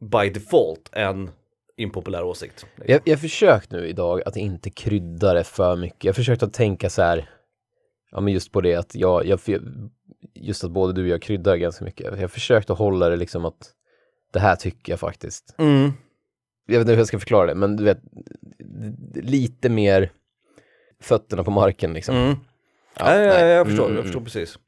by 0.00 0.30
default 0.30 0.90
en 0.92 1.30
impopulär 1.76 2.24
åsikt. 2.24 2.66
Jag, 2.86 3.00
jag 3.04 3.20
försökt 3.20 3.70
nu 3.70 3.88
idag 3.88 4.22
att 4.26 4.36
inte 4.36 4.70
krydda 4.70 5.34
det 5.34 5.44
för 5.44 5.76
mycket. 5.76 6.04
Jag 6.04 6.16
försökt 6.16 6.42
att 6.42 6.52
tänka 6.52 6.90
så 6.90 7.02
här, 7.02 7.30
ja 8.10 8.20
men 8.20 8.32
just 8.32 8.52
på 8.52 8.60
det 8.60 8.74
att 8.74 8.94
jag, 8.94 9.26
jag 9.26 9.40
just 10.34 10.64
att 10.64 10.70
både 10.70 10.92
du 10.92 11.02
och 11.02 11.08
jag 11.08 11.22
kryddar 11.22 11.56
ganska 11.56 11.84
mycket. 11.84 12.20
Jag 12.20 12.30
försökt 12.30 12.70
att 12.70 12.78
hålla 12.78 13.08
det 13.08 13.16
liksom 13.16 13.44
att 13.44 13.72
det 14.32 14.40
här 14.40 14.56
tycker 14.56 14.92
jag 14.92 15.00
faktiskt. 15.00 15.54
Mm. 15.58 15.92
Jag 16.66 16.74
vet 16.74 16.80
inte 16.80 16.92
hur 16.92 16.98
jag 16.98 17.06
ska 17.06 17.18
förklara 17.18 17.46
det, 17.46 17.54
men 17.54 17.76
du 17.76 17.84
vet, 17.84 17.98
lite 19.14 19.68
mer 19.68 20.12
fötterna 21.00 21.44
på 21.44 21.50
marken 21.50 21.92
liksom. 21.92 22.16
Mm. 22.16 22.36
Ja, 22.98 23.04
nej, 23.04 23.26
nej, 23.26 23.44
jag 23.46 23.66
förstår, 23.66 23.84
Mm, 23.84 23.96
jag 23.96 24.04
mm. 24.04 24.12
förstår 24.12 24.20
precis. 24.20 24.58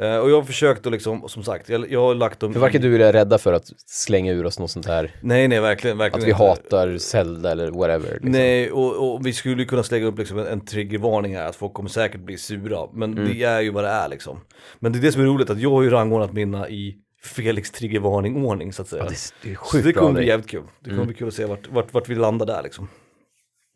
Eh, 0.00 0.16
och 0.16 0.30
jag 0.30 0.36
har 0.36 0.42
försökt 0.42 0.86
att 0.86 0.92
liksom, 0.92 1.28
som 1.28 1.42
sagt, 1.42 1.68
jag, 1.68 1.90
jag 1.92 2.00
har 2.00 2.14
lagt 2.14 2.40
dem 2.40 2.52
För 2.52 2.60
varken 2.60 2.82
du 2.82 2.88
eller 2.88 2.98
jag 3.00 3.08
är 3.08 3.12
rädda 3.12 3.38
för 3.38 3.52
att 3.52 3.72
slänga 3.86 4.32
ur 4.32 4.46
oss 4.46 4.58
något 4.58 4.70
sånt 4.70 4.86
här, 4.86 5.14
Nej, 5.22 5.48
nej, 5.48 5.60
verkligen, 5.60 5.98
verkligen 5.98 6.22
att 6.22 6.26
vi 6.26 6.30
inte. 6.30 6.42
hatar 6.44 6.98
Zelda 6.98 7.50
eller 7.52 7.70
whatever. 7.70 8.10
Liksom. 8.12 8.30
Nej, 8.30 8.70
och, 8.70 9.14
och 9.14 9.26
vi 9.26 9.32
skulle 9.32 9.64
kunna 9.64 9.82
slänga 9.82 10.06
upp 10.06 10.18
liksom 10.18 10.38
en, 10.38 10.46
en 10.46 10.60
triggervarning 10.66 11.36
här, 11.36 11.46
att 11.46 11.56
folk 11.56 11.72
kommer 11.72 11.88
säkert 11.90 12.20
bli 12.20 12.38
sura. 12.38 12.88
Men 12.92 13.12
Mm. 13.12 13.28
det 13.28 13.42
är 13.42 13.60
ju 13.60 13.70
vad 13.70 13.84
det 13.84 13.90
är 13.90 14.08
liksom. 14.08 14.40
Men 14.78 14.92
det 14.92 14.98
är 14.98 15.00
det 15.00 15.12
som 15.12 15.22
är 15.22 15.26
roligt, 15.26 15.50
att 15.50 15.60
jag 15.60 15.70
har 15.70 15.82
ju 15.82 15.90
rangordnat 15.90 16.32
mina 16.32 16.68
i 16.68 16.96
Felix 17.22 17.70
triggervarning-ordning 17.70 18.72
så 18.72 18.82
att 18.82 18.88
säga. 18.88 19.02
Ja, 19.02 19.08
det, 19.10 19.48
är- 19.48 19.52
är 19.52 19.54
så 19.56 19.60
sjukt 19.60 19.84
det 19.84 19.92
kommer 19.92 20.12
bli 20.12 20.26
jävligt 20.26 20.50
kul. 20.50 20.62
Det 20.80 20.84
kommer 20.84 20.94
Mm. 20.94 21.06
bli 21.06 21.16
kul 21.16 21.28
att 21.28 21.34
se 21.34 21.44
vart, 21.44 21.68
vart, 21.70 21.94
vart 21.94 22.08
vi 22.08 22.14
landar 22.14 22.46
där 22.46 22.62
liksom. 22.62 22.88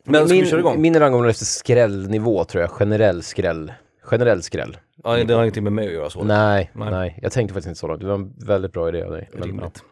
Men 0.04 0.26
ska 0.26 0.34
min, 0.34 0.44
vi 0.44 0.50
köra 0.50 0.60
igång? 0.60 0.80
Min 0.80 0.98
rangordning 1.00 1.30
efter 1.30 1.44
skrällnivå 1.44 2.44
tror 2.44 2.60
jag, 2.60 2.70
generell 2.70 3.22
skräll. 3.22 3.72
Generell 4.02 4.42
skräll. 4.42 4.76
Ja, 5.04 5.24
det 5.24 5.34
har 5.34 5.42
ingenting 5.42 5.64
med 5.64 5.72
mig 5.72 5.86
att 5.86 5.92
göra 5.92 6.10
så. 6.10 6.24
Nej, 6.24 6.70
Nej. 6.74 6.90
nej, 6.90 7.18
jag 7.22 7.32
tänkte 7.32 7.54
faktiskt 7.54 7.68
inte 7.68 7.80
så 7.80 7.86
långt. 7.86 8.00
Det 8.00 8.06
var 8.06 8.14
en 8.14 8.34
väldigt 8.46 8.72
bra 8.72 8.88
idé 8.88 9.02
av 9.02 9.10
dig. 9.10 9.28
Men, 9.32 9.40
ja. 9.40 9.46
Rimligt. 9.46 9.82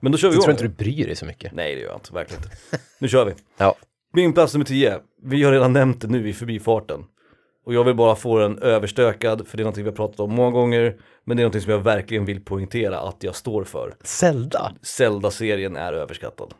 Men 0.00 0.12
då 0.12 0.18
kör 0.18 0.28
vi 0.28 0.34
Jag 0.34 0.42
tror 0.42 0.52
inte 0.52 0.64
du 0.64 0.68
bryr 0.68 1.06
dig 1.06 1.16
så 1.16 1.26
mycket. 1.26 1.52
Nej, 1.52 1.74
det 1.74 1.80
gör 1.80 1.88
jag 1.88 1.96
inte, 1.96 2.14
verkligen 2.14 2.42
inte. 2.44 2.56
Nu 2.98 3.08
kör 3.08 3.24
vi. 3.24 3.34
Ja. 3.56 3.74
Min 4.12 4.32
plats 4.32 4.54
nummer 4.54 4.64
10, 4.64 4.98
vi 5.22 5.42
har 5.42 5.52
redan 5.52 5.72
nämnt 5.72 6.00
det 6.00 6.08
nu 6.08 6.28
i 6.28 6.32
förbifarten. 6.32 7.04
Och 7.66 7.74
jag 7.74 7.84
vill 7.84 7.94
bara 7.94 8.16
få 8.16 8.38
den 8.38 8.58
överstökad, 8.58 9.46
för 9.48 9.56
det 9.56 9.60
är 9.60 9.64
någonting 9.64 9.84
vi 9.84 9.90
har 9.90 9.96
pratat 9.96 10.20
om 10.20 10.34
många 10.34 10.50
gånger, 10.50 10.96
men 11.24 11.36
det 11.36 11.40
är 11.40 11.44
någonting 11.44 11.60
som 11.60 11.72
jag 11.72 11.78
verkligen 11.78 12.24
vill 12.24 12.44
poängtera 12.44 13.00
att 13.00 13.22
jag 13.22 13.34
står 13.34 13.64
för. 13.64 13.94
Zelda? 14.02 14.72
Zelda-serien 14.82 15.76
är 15.76 15.92
överskattad. 15.92 16.54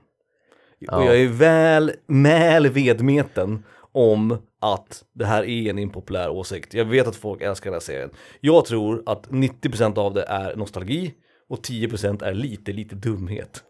Ja. 0.78 0.96
Och 0.96 1.04
jag 1.04 1.20
är 1.20 1.28
väl, 1.28 1.92
väl 2.06 2.68
vedmeten 2.68 3.64
om 3.92 4.38
att 4.60 5.04
det 5.12 5.26
här 5.26 5.44
är 5.44 5.70
en 5.70 5.78
impopulär 5.78 6.28
åsikt. 6.28 6.74
Jag 6.74 6.84
vet 6.84 7.06
att 7.06 7.16
folk 7.16 7.42
älskar 7.42 7.70
den 7.70 7.74
här 7.74 7.80
serien. 7.80 8.10
Jag 8.40 8.64
tror 8.64 9.02
att 9.06 9.28
90% 9.28 9.98
av 9.98 10.14
det 10.14 10.22
är 10.22 10.56
nostalgi 10.56 11.14
och 11.48 11.58
10% 11.58 12.24
är 12.24 12.34
lite, 12.34 12.72
lite 12.72 12.94
dumhet. 12.94 13.64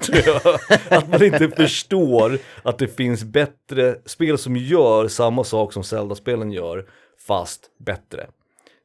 Att 0.88 1.08
man 1.08 1.22
inte 1.22 1.48
förstår 1.48 2.38
att 2.62 2.78
det 2.78 2.88
finns 2.88 3.24
bättre 3.24 3.96
spel 4.06 4.38
som 4.38 4.56
gör 4.56 5.08
samma 5.08 5.44
sak 5.44 5.72
som 5.72 5.84
Zelda-spelen 5.84 6.52
gör, 6.52 6.86
fast 7.26 7.60
bättre. 7.78 8.26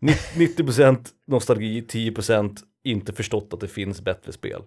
90% 0.01 0.98
nostalgi, 1.27 1.82
10% 1.82 2.58
inte 2.86 3.13
förstått 3.13 3.50
att 3.54 3.60
det 3.60 3.68
finns 3.68 4.01
bättre 4.01 4.32
spel. 4.32 4.62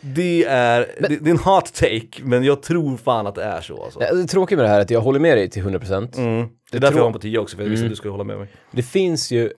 Det 0.00 0.44
är, 0.44 0.80
det, 1.00 1.08
det 1.08 1.30
är 1.30 1.30
en 1.30 1.38
hot 1.38 1.74
take, 1.74 2.22
men 2.22 2.44
jag 2.44 2.62
tror 2.62 2.96
fan 2.96 3.26
att 3.26 3.34
det 3.34 3.42
är 3.44 3.60
så 3.60 3.84
alltså. 3.84 3.98
Det 4.00 4.26
tråkiga 4.26 4.56
med 4.56 4.64
det 4.64 4.68
här 4.68 4.78
är 4.78 4.82
att 4.82 4.90
jag 4.90 5.00
håller 5.00 5.20
med 5.20 5.36
dig 5.36 5.50
till 5.50 5.62
100%. 5.62 6.18
Mm. 6.18 6.48
Det 6.70 6.76
är 6.76 6.80
därför 6.80 6.98
jag 6.98 7.04
har 7.04 7.12
på 7.12 7.18
10 7.18 7.38
också, 7.38 7.56
för 7.56 7.62
jag 7.62 7.70
visste 7.70 7.82
Mm. 7.82 7.88
att 7.88 7.92
du 7.92 7.96
skulle 7.96 8.12
hålla 8.12 8.24
med 8.24 8.38
mig. 8.38 8.48
Det 8.70 8.82
finns 8.82 9.30
ju, 9.32 9.52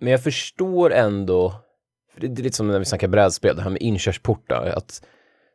men 0.00 0.10
jag 0.12 0.22
förstår 0.22 0.92
ändå, 0.92 1.54
för 2.14 2.20
det 2.20 2.28
det 2.28 2.42
är 2.42 2.44
lite 2.44 2.56
som 2.56 2.68
när 2.68 2.78
vi 2.78 2.84
snackar 2.84 3.08
brädspel, 3.08 3.56
det 3.56 3.62
här 3.62 3.70
med 3.70 3.82
inkörsportar, 3.82 4.72
att 4.76 5.02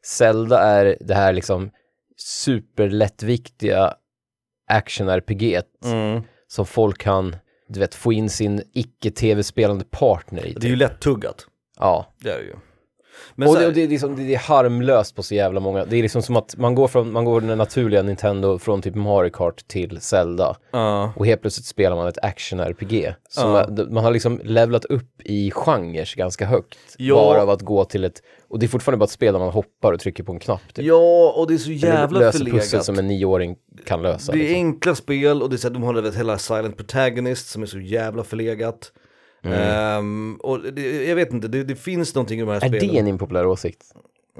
Zelda 0.06 0.60
är 0.60 0.98
det 1.02 1.14
här 1.14 1.34
liksom 1.34 1.70
superlättviktiga 2.18 3.94
action-RPG 4.72 5.62
Mm. 5.86 6.22
som 6.48 6.66
folk 6.66 6.98
kan, 7.02 7.36
du 7.68 7.80
vet, 7.80 7.96
få 7.96 8.14
in 8.14 8.30
sin 8.30 8.62
icke-tv-spelande 8.74 9.86
partner 9.90 10.46
i. 10.46 10.54
Det 10.54 10.68
är 10.68 10.70
ju 10.70 10.76
lätt 10.76 11.00
tuggat. 11.00 11.48
Ja, 11.80 12.06
Det 12.20 12.30
är 12.30 12.38
det 12.38 12.44
ju. 12.44 12.54
Men 13.36 13.48
och 13.48 13.54
det, 13.56 13.60
här, 13.62 13.68
och 13.68 13.74
det, 13.74 13.84
är 13.84 13.88
liksom, 13.88 14.16
det 14.28 14.34
är 14.36 14.38
harmlöst 14.40 15.16
på 15.16 15.24
så 15.24 15.36
jävla 15.36 15.60
många, 15.60 15.86
det 15.86 15.98
är 15.98 16.02
liksom 16.02 16.22
som 16.22 16.36
att 16.36 16.58
man 16.58 16.76
går 16.76 16.88
från, 16.88 17.12
man 17.12 17.26
går 17.26 17.42
den 17.42 17.58
naturliga 17.58 18.02
Nintendo 18.02 18.60
från 18.60 18.82
typ 18.82 18.96
Mario 18.96 19.30
Kart 19.30 19.68
till 19.68 20.02
Zelda. 20.02 20.56
ja. 20.72 21.14
Och 21.16 21.26
helt 21.26 21.42
plötsligt 21.42 21.66
spelar 21.66 21.96
man 21.96 22.08
ett 22.08 22.18
action-RPG. 22.24 23.14
Ja. 23.36 23.60
är- 23.60 23.92
Man 23.92 24.04
har 24.04 24.12
liksom 24.12 24.42
levlat 24.44 24.86
upp 24.86 25.22
i 25.26 25.52
genrer 25.52 26.16
ganska 26.18 26.46
högt. 26.46 26.78
Ja. 26.98 27.16
Bara 27.16 27.42
av 27.42 27.50
att 27.50 27.62
gå 27.62 27.86
till 27.86 28.04
ett, 28.04 28.22
och 28.48 28.60
det 28.60 28.66
är 28.66 28.68
fortfarande 28.68 28.98
bara 28.98 29.04
ett 29.06 29.10
spel 29.12 29.34
där 29.34 29.40
man 29.40 29.50
hoppar 29.50 29.94
och 29.94 30.00
trycker 30.00 30.24
på 30.24 30.32
en 30.32 30.40
knapp. 30.40 30.74
Typ. 30.74 30.86
ja, 30.86 31.34
och 31.38 31.48
det 31.48 31.54
är 31.54 31.58
så 31.58 31.70
Eller 31.72 31.88
jävla 31.88 32.20
pussel 32.20 32.48
förlegat. 32.48 32.86
som 32.86 33.00
en 33.00 33.08
nioåring 33.08 33.56
kan 33.86 34.02
lösa. 34.02 34.32
Det 34.32 34.38
är 34.38 34.40
liksom. 34.40 34.56
enkla 34.56 34.96
spel 34.96 35.42
och 35.42 35.50
det 35.50 35.56
är 35.56 35.58
så 35.58 35.68
att 35.68 35.74
de 35.74 35.84
har 35.84 36.18
hela 36.18 36.38
Silent 36.38 36.78
Protagonist 36.78 37.48
som 37.50 37.62
är 37.62 37.66
så 37.68 37.80
jävla 37.80 38.24
förlegat. 38.24 38.92
Mm. 39.44 39.60
Ehm, 39.60 40.36
och 40.36 40.60
det, 40.60 41.06
jag 41.06 41.16
vet 41.16 41.34
inte, 41.34 41.48
det, 41.48 41.64
det 41.64 41.76
finns 41.76 42.16
någonting 42.16 42.40
i 42.40 42.42
de 42.42 42.50
här 42.50 42.56
Är 42.56 42.60
spelen. 42.60 42.88
det 42.94 43.00
en 43.00 43.08
impopulär 43.08 43.46
åsikt? 43.46 43.86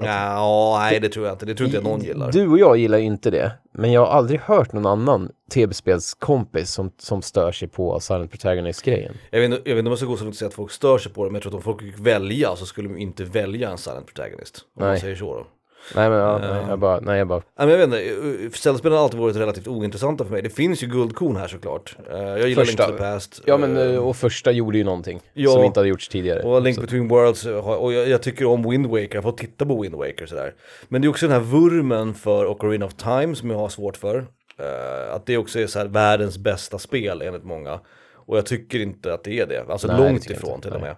Ja, 0.00 0.76
nej 0.80 1.00
det 1.00 1.08
tror 1.08 1.26
jag 1.26 1.34
inte, 1.34 1.46
det 1.46 1.54
tror 1.54 1.66
inte 1.66 1.76
jag 1.76 1.84
någon 1.84 2.00
gillar. 2.00 2.32
Du 2.32 2.48
och 2.48 2.58
jag 2.58 2.76
gillar 2.76 2.98
inte 2.98 3.30
det, 3.30 3.52
men 3.72 3.92
jag 3.92 4.00
har 4.00 4.12
aldrig 4.12 4.40
hört 4.40 4.72
någon 4.72 4.86
annan 4.86 5.30
tv-spelskompis 5.52 6.70
som, 6.70 6.90
som 6.98 7.22
stör 7.22 7.52
sig 7.52 7.68
på 7.68 8.00
Silent 8.00 8.30
Protagonist-grejen. 8.30 9.14
Jag 9.30 9.40
vet, 9.40 9.50
jag 9.50 9.58
vet 9.58 9.66
inte 9.68 9.80
om 9.80 9.86
jag 9.86 9.98
ska 9.98 10.06
gå 10.06 10.16
så 10.16 10.24
långt 10.24 10.34
och 10.34 10.38
säga 10.38 10.48
att 10.48 10.54
folk 10.54 10.72
stör 10.72 10.98
sig 10.98 11.12
på 11.12 11.24
det, 11.24 11.30
men 11.30 11.34
jag 11.34 11.42
tror 11.42 11.50
att 11.52 11.56
om 11.56 11.62
folk 11.62 11.82
fick 11.82 11.98
välja 11.98 12.56
så 12.56 12.66
skulle 12.66 12.88
de 12.88 12.98
inte 12.98 13.24
välja 13.24 13.70
en 13.70 13.78
Silent 13.78 14.06
Protagonist. 14.06 14.60
Om 14.76 14.80
man 14.80 14.90
Nej. 14.90 15.00
säger 15.00 15.16
så 15.16 15.34
då. 15.34 15.46
Nej 15.94 16.10
men 16.10 16.18
ja, 16.18 16.38
nej, 16.38 16.64
jag 16.68 16.78
bara, 16.78 17.00
nej 17.00 17.18
jag 17.18 17.26
bara, 17.26 17.42
Nej, 17.58 17.66
men 17.66 17.80
jag 17.80 17.86
vet 17.86 18.00
inte, 18.40 18.58
Zelda-spelen 18.58 18.96
har 18.98 19.04
alltid 19.04 19.20
varit 19.20 19.36
relativt 19.36 19.68
ointressanta 19.68 20.24
för 20.24 20.32
mig. 20.32 20.42
Det 20.42 20.50
finns 20.50 20.82
ju 20.82 20.86
guldkorn 20.86 21.36
här 21.36 21.48
såklart. 21.48 21.96
Eh, 22.10 22.18
jag 22.18 22.48
gillar 22.48 22.64
Första. 22.64 22.86
Link 22.86 22.98
to 22.98 23.04
the 23.04 23.10
Past. 23.12 23.40
ja 23.46 23.56
men 23.56 23.76
eh, 23.76 23.82
eh, 23.94 23.98
och 23.98 24.16
första 24.16 24.50
gjorde 24.50 24.78
ju 24.78 24.84
någonting 24.84 25.20
Ja. 25.32 25.50
som 25.50 25.64
inte 25.64 25.80
hade 25.80 25.88
gjorts 25.88 26.08
tidigare. 26.08 26.42
Och 26.42 26.62
Link 26.62 26.74
Så- 26.74 26.80
Between 26.80 27.08
Worlds, 27.08 27.46
eh, 27.46 27.68
och 27.70 27.92
jag, 27.92 28.08
jag 28.08 28.22
tycker 28.22 28.44
om 28.46 28.70
Wind 28.70 28.86
Waker, 28.86 29.14
jag 29.14 29.22
får 29.22 29.32
titta 29.32 29.66
på 29.66 29.82
Wind 29.82 29.94
Waker 29.94 30.26
sådär. 30.26 30.54
Men 30.88 31.02
det 31.02 31.06
är 31.06 31.10
också 31.10 31.26
den 31.28 31.32
här 31.32 31.42
vurmen 31.50 32.14
för 32.14 32.46
Ocarina 32.46 32.86
of 32.86 32.94
Time 32.94 33.34
som 33.34 33.50
jag 33.50 33.58
har 33.58 33.68
svårt 33.68 33.96
för. 33.96 34.16
Eh, 34.58 35.14
att 35.14 35.26
det 35.26 35.36
också 35.36 35.60
är 35.60 35.66
så 35.66 35.78
här 35.78 35.86
världens 35.86 36.38
bästa 36.38 36.78
spel 36.78 37.22
enligt 37.22 37.44
många. 37.44 37.80
Och 38.26 38.36
jag 38.36 38.46
tycker 38.46 38.78
inte 38.80 39.14
att 39.14 39.24
det 39.24 39.40
är 39.40 39.46
det, 39.46 39.64
alltså 39.68 39.86
Nej, 39.88 39.96
långt 39.98 40.30
ifrån 40.30 40.60
till 40.60 40.72
och 40.72 40.80
med. 40.80 40.96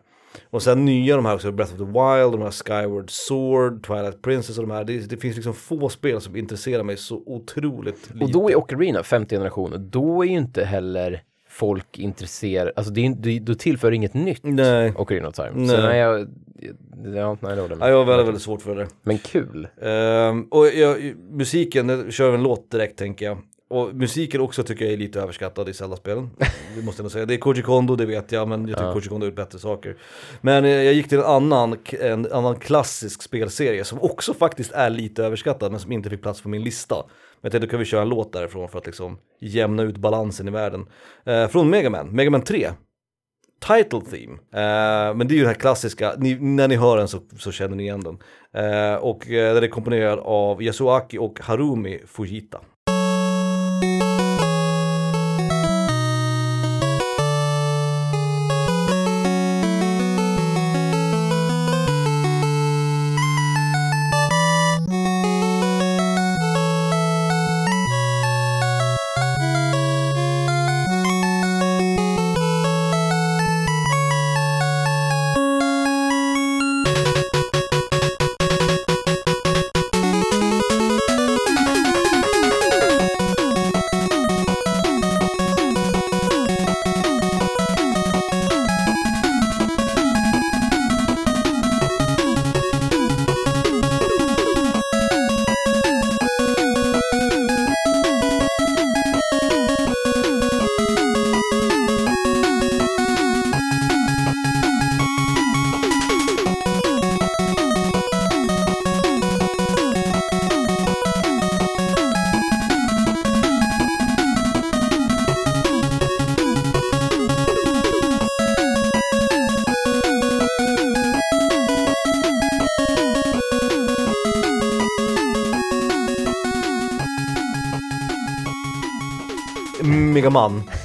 Och 0.50 0.62
sen 0.62 0.84
nya 0.84 1.16
de 1.16 1.24
här 1.24 1.34
också, 1.34 1.52
Breath 1.52 1.72
of 1.72 1.78
the 1.78 1.84
Wild, 1.84 2.32
de 2.32 2.42
här 2.42 2.50
Skyward 2.50 3.10
Sword, 3.10 3.86
Twilight 3.86 4.22
Princess 4.22 4.58
och 4.58 4.66
de 4.66 4.74
här. 4.74 4.84
Det, 4.84 5.10
det 5.10 5.16
finns 5.16 5.36
liksom 5.36 5.54
få 5.54 5.88
spel 5.88 6.20
som 6.20 6.36
intresserar 6.36 6.82
mig 6.82 6.96
så 6.96 7.22
otroligt 7.26 8.10
lite. 8.12 8.24
Och 8.24 8.30
då 8.30 8.50
är 8.50 8.56
Ocarina 8.56 9.02
femte 9.02 9.34
generationen, 9.36 9.90
då 9.90 10.22
är 10.22 10.26
ju 10.26 10.36
inte 10.36 10.64
heller 10.64 11.22
folk 11.48 11.98
intresserade, 11.98 12.72
alltså 12.76 12.92
det 12.92 13.14
det, 13.18 13.38
då 13.38 13.54
tillför 13.54 13.92
inget 13.92 14.14
nytt 14.14 14.40
Nej. 14.42 14.92
Ocarina 14.96 15.28
of 15.28 15.34
Time. 15.34 15.50
Nej. 15.54 15.68
Så 15.68 15.76
nej, 15.76 15.98
jag, 15.98 16.28
ja, 17.14 17.36
nej 17.40 17.56
det 17.56 17.62
håller 17.62 17.76
Ja, 17.80 17.88
jag 17.88 17.96
har 17.96 18.04
väldigt, 18.04 18.26
väldigt 18.26 18.42
svårt 18.42 18.62
för 18.62 18.74
det. 18.74 18.86
Men 19.02 19.18
kul. 19.18 19.68
Ehm, 19.82 20.42
och 20.50 20.66
jag, 20.66 21.14
musiken, 21.30 21.88
jag 21.88 22.12
kör 22.12 22.34
en 22.34 22.42
låt 22.42 22.70
direkt 22.70 22.98
tänker 22.98 23.26
jag. 23.26 23.38
Och 23.68 23.94
musiken 23.94 24.40
också 24.40 24.62
tycker 24.62 24.84
jag 24.84 24.94
är 24.94 24.98
lite 24.98 25.20
överskattad 25.20 25.68
i 25.68 25.72
Zelda-spelen. 25.72 26.30
Det 26.76 26.82
måste 26.84 27.00
jag 27.00 27.04
nog 27.04 27.12
säga. 27.12 27.26
Det 27.26 27.34
är 27.34 27.38
Koji 27.38 27.62
Kondo, 27.62 27.96
det 27.96 28.06
vet 28.06 28.32
jag, 28.32 28.48
men 28.48 28.68
jag 28.68 28.78
tycker 28.78 28.86
Ja. 28.86 28.92
Koji 28.92 29.08
Kondo 29.08 29.24
har 29.24 29.28
gjort 29.30 29.36
bättre 29.36 29.58
saker. 29.58 29.96
Men 30.40 30.64
eh, 30.64 30.70
jag 30.70 30.94
gick 30.94 31.08
till 31.08 31.18
en 31.18 31.24
annan, 31.24 31.76
en 32.00 32.32
annan 32.32 32.56
klassisk 32.56 33.22
spelserie 33.22 33.84
som 33.84 34.02
också 34.02 34.34
faktiskt 34.34 34.72
är 34.72 34.90
lite 34.90 35.24
överskattad, 35.24 35.70
men 35.70 35.80
som 35.80 35.92
inte 35.92 36.10
fick 36.10 36.22
plats 36.22 36.40
på 36.42 36.48
min 36.48 36.62
lista. 36.62 36.94
Men 36.96 37.40
jag 37.40 37.52
tänkte, 37.52 37.66
då 37.66 37.70
kan 37.70 37.78
vi 37.78 37.84
köra 37.84 38.02
en 38.02 38.08
låt 38.08 38.32
därifrån 38.32 38.68
för 38.68 38.78
att 38.78 38.86
liksom 38.86 39.18
jämna 39.40 39.82
ut 39.82 39.96
balansen 39.96 40.48
i 40.48 40.50
världen. 40.50 40.86
Eh, 41.24 41.48
från 41.48 41.70
Mega 41.70 41.90
Man, 41.90 42.08
Mega 42.16 42.30
Man 42.30 42.42
3. 42.42 42.70
title 43.60 44.00
theme. 44.00 44.32
Eh, 44.32 45.14
men 45.14 45.28
det 45.28 45.34
är 45.34 45.36
ju 45.36 45.40
den 45.42 45.46
här 45.46 45.54
klassiska, 45.60 46.14
ni, 46.18 46.34
när 46.34 46.68
ni 46.68 46.76
hör 46.76 46.96
den 46.96 47.08
så, 47.08 47.20
så 47.38 47.52
känner 47.52 47.76
ni 47.76 47.82
igen 47.82 48.00
den. 48.02 48.18
Eh, 48.64 48.94
och 48.94 49.30
eh, 49.30 49.54
den 49.54 49.64
är 49.64 49.68
komponerad 49.68 50.18
av 50.18 50.62
Yasuaki 50.62 51.18
och 51.18 51.40
Harumi 51.40 52.00
Fujita. 52.06 52.60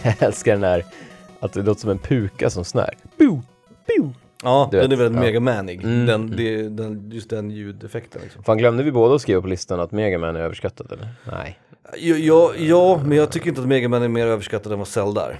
Jag 0.03 0.15
älskar 0.19 0.51
den 0.51 0.61
där, 0.61 0.85
att 1.39 1.53
det 1.53 1.61
låter 1.61 1.81
som 1.81 1.89
en 1.89 1.99
puka 1.99 2.49
som 2.49 2.65
snär. 2.65 2.97
Boo, 3.17 3.41
boo. 3.87 4.13
Ja, 4.43 4.69
Du 4.71 4.79
den 4.79 4.89
vet, 4.89 4.99
är 4.99 5.03
väldigt 5.03 5.15
ja. 5.15 5.25
megamanig. 5.25 5.83
Mm, 5.83 6.05
den, 6.05 6.21
mm. 6.23 6.35
det, 6.35 6.69
den, 6.69 7.11
just 7.11 7.29
den 7.29 7.51
ljudeffekten 7.51 8.21
liksom. 8.21 8.43
Fan 8.43 8.57
glömde 8.57 8.83
vi 8.83 8.91
båda 8.91 9.15
att 9.15 9.21
skriva 9.21 9.41
på 9.41 9.47
listan 9.47 9.79
att 9.79 9.91
Megaman 9.91 10.35
är 10.35 10.39
överskattad 10.39 10.91
eller? 10.91 11.09
Nej. 11.31 11.59
Ja, 11.97 12.51
ja, 12.57 13.01
men 13.05 13.17
jag 13.17 13.31
tycker 13.31 13.49
inte 13.49 13.61
att 13.61 13.67
Megaman 13.67 14.03
är 14.03 14.07
mer 14.07 14.27
överskattad 14.27 14.71
än 14.71 14.79
vad 14.79 14.87
Zelda 14.87 15.25
är. 15.29 15.39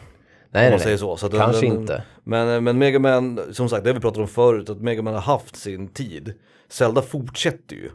Nej, 0.51 0.67
om 0.67 0.71
man 0.71 0.79
säger 0.79 0.97
så. 0.97 1.17
så 1.17 1.29
Kanske 1.29 1.65
den, 1.65 1.75
inte. 1.81 2.03
Men, 2.23 2.63
men 2.63 2.77
Megaman, 2.77 3.39
som 3.51 3.69
sagt, 3.69 3.83
det 3.83 3.89
har 3.89 3.95
vi 3.95 4.01
pratat 4.01 4.21
om 4.21 4.27
förut, 4.27 4.69
att 4.69 4.81
Megaman 4.81 5.13
har 5.13 5.21
haft 5.21 5.55
sin 5.55 5.87
tid. 5.87 6.33
Zelda 6.69 7.01
fortsätter 7.01 7.75
ju. 7.75 7.89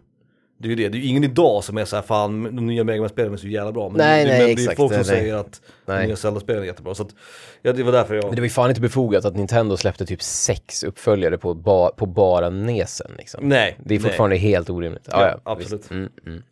Det 0.59 0.67
är 0.67 0.71
ju 0.71 0.75
det, 0.77 0.89
det 0.89 0.99
är 0.99 1.01
ju 1.01 1.07
ingen 1.07 1.25
idag 1.25 1.65
som 1.65 1.79
är 1.79 1.85
så 1.85 1.97
här 1.97 2.03
fan 2.03 2.43
de 2.57 2.67
nya 2.67 2.85
Megaman-spelen 2.85 3.33
är 3.33 3.37
så 3.37 3.47
jävla 3.49 3.73
bra. 3.73 3.89
Men 3.89 3.99
Nej, 3.99 4.25
det, 4.25 4.31
nej, 4.31 4.39
men 4.39 4.47
det 4.47 4.53
är 4.53 4.63
exakt, 4.63 4.77
folk 4.77 4.93
som 4.93 4.97
nej, 4.97 5.05
säger 5.05 5.35
att 5.35 5.61
de 5.87 5.93
Nej. 5.93 6.07
nya 6.07 6.17
Zelda-spelen 6.17 6.63
är 6.63 6.67
jättebra. 6.67 6.95
Så 6.95 7.03
att, 7.03 7.15
ja, 7.63 7.73
det 7.73 7.83
var 7.83 7.93
därför 7.93 8.15
jag... 8.15 8.25
Men 8.25 8.35
det 8.35 8.41
var 8.41 8.47
ju 8.47 8.51
fan 8.51 8.69
inte 8.71 8.81
befogat 8.81 9.25
att 9.25 9.37
Nintendo 9.37 9.77
släppte 9.77 10.07
typ 10.07 10.23
sex 10.23 10.83
uppföljare 10.85 11.39
på, 11.39 11.55
ba 11.55 11.91
på 11.91 12.07
bara 12.07 12.51
Nesen 12.51 13.13
liksom. 13.19 13.49
Nej, 13.49 13.77
Det 13.85 13.95
är 13.95 13.99
fortfarande 13.99 14.37
helt 14.37 14.71
orimligt. 14.71 15.09
Ja, 15.11 15.29
Ja, 15.45 15.53
absolut. 15.53 15.91
Mm, 15.91 16.09
mm. 16.27 16.43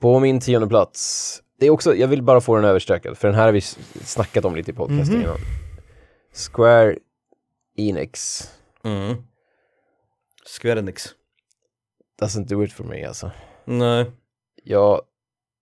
På 0.00 0.18
min 0.20 0.40
tionde 0.40 0.68
plats, 0.68 1.40
det 1.60 1.66
är 1.66 1.70
också, 1.70 1.94
jag 1.96 2.08
vill 2.08 2.22
bara 2.22 2.40
få 2.40 2.56
den 2.56 2.64
överstökad, 2.64 3.18
för 3.18 3.28
den 3.28 3.34
här 3.34 3.44
har 3.44 3.52
vi 3.52 3.60
snackat 4.04 4.44
om 4.44 4.56
lite 4.56 4.70
i 4.70 4.74
podcasten 4.74 5.14
Mhm. 5.16 5.22
innan. 5.24 5.36
Square 6.52 6.96
Enix 7.76 8.42
Mm. 8.84 9.14
Square 10.60 10.78
Enix. 10.78 11.06
Doesn't 12.22 12.48
do 12.48 12.64
it 12.64 12.72
for 12.72 12.84
me 12.84 13.04
alltså. 13.04 13.30
Nej. 13.64 14.10
Jag, 14.64 15.00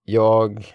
jag, 0.05 0.75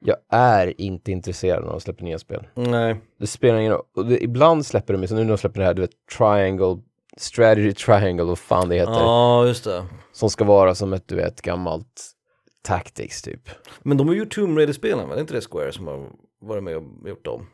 jag 0.00 0.16
är 0.32 0.80
inte 0.80 1.12
intresserad 1.12 1.64
när 1.64 1.70
de 1.70 1.80
släpper 1.80 2.04
nya 2.04 2.18
spel. 2.18 2.46
Nej. 2.54 3.00
Det 3.18 3.26
spelar 3.26 3.58
ingen 3.58 3.72
roll. 3.72 3.84
Och 3.96 4.06
det, 4.06 4.24
ibland 4.24 4.66
släpper 4.66 4.94
de, 4.94 5.08
så 5.08 5.14
nu 5.14 5.22
när 5.22 5.28
de 5.28 5.38
släpper 5.38 5.60
det 5.60 5.66
här, 5.66 5.74
du 5.74 5.82
vet, 5.82 6.06
Triangle, 6.18 6.78
Strategy 7.16 7.72
Triangle, 7.72 8.24
vad 8.24 8.38
fan 8.38 8.68
det 8.68 8.74
heter. 8.74 8.92
Ja, 8.92 9.46
just 9.46 9.64
det. 9.64 9.84
Som 10.12 10.30
ska 10.30 10.44
vara 10.44 10.74
som 10.74 10.92
ett, 10.92 11.08
du 11.08 11.14
vet, 11.14 11.42
gammalt 11.42 12.16
Tactics 12.62 13.22
typ. 13.22 13.48
Men 13.82 13.96
de 13.96 14.08
har 14.08 14.14
gjort 14.14 14.34
Tomb 14.34 14.58
Raider-spelen? 14.58 15.08
Det 15.08 15.14
är 15.14 15.20
inte 15.20 15.34
det 15.34 15.40
Square 15.50 15.72
som 15.72 15.86
har 15.86 16.06
varit 16.40 16.62
med 16.62 16.76
och 16.76 17.08
gjort 17.08 17.24
dem? 17.24 17.46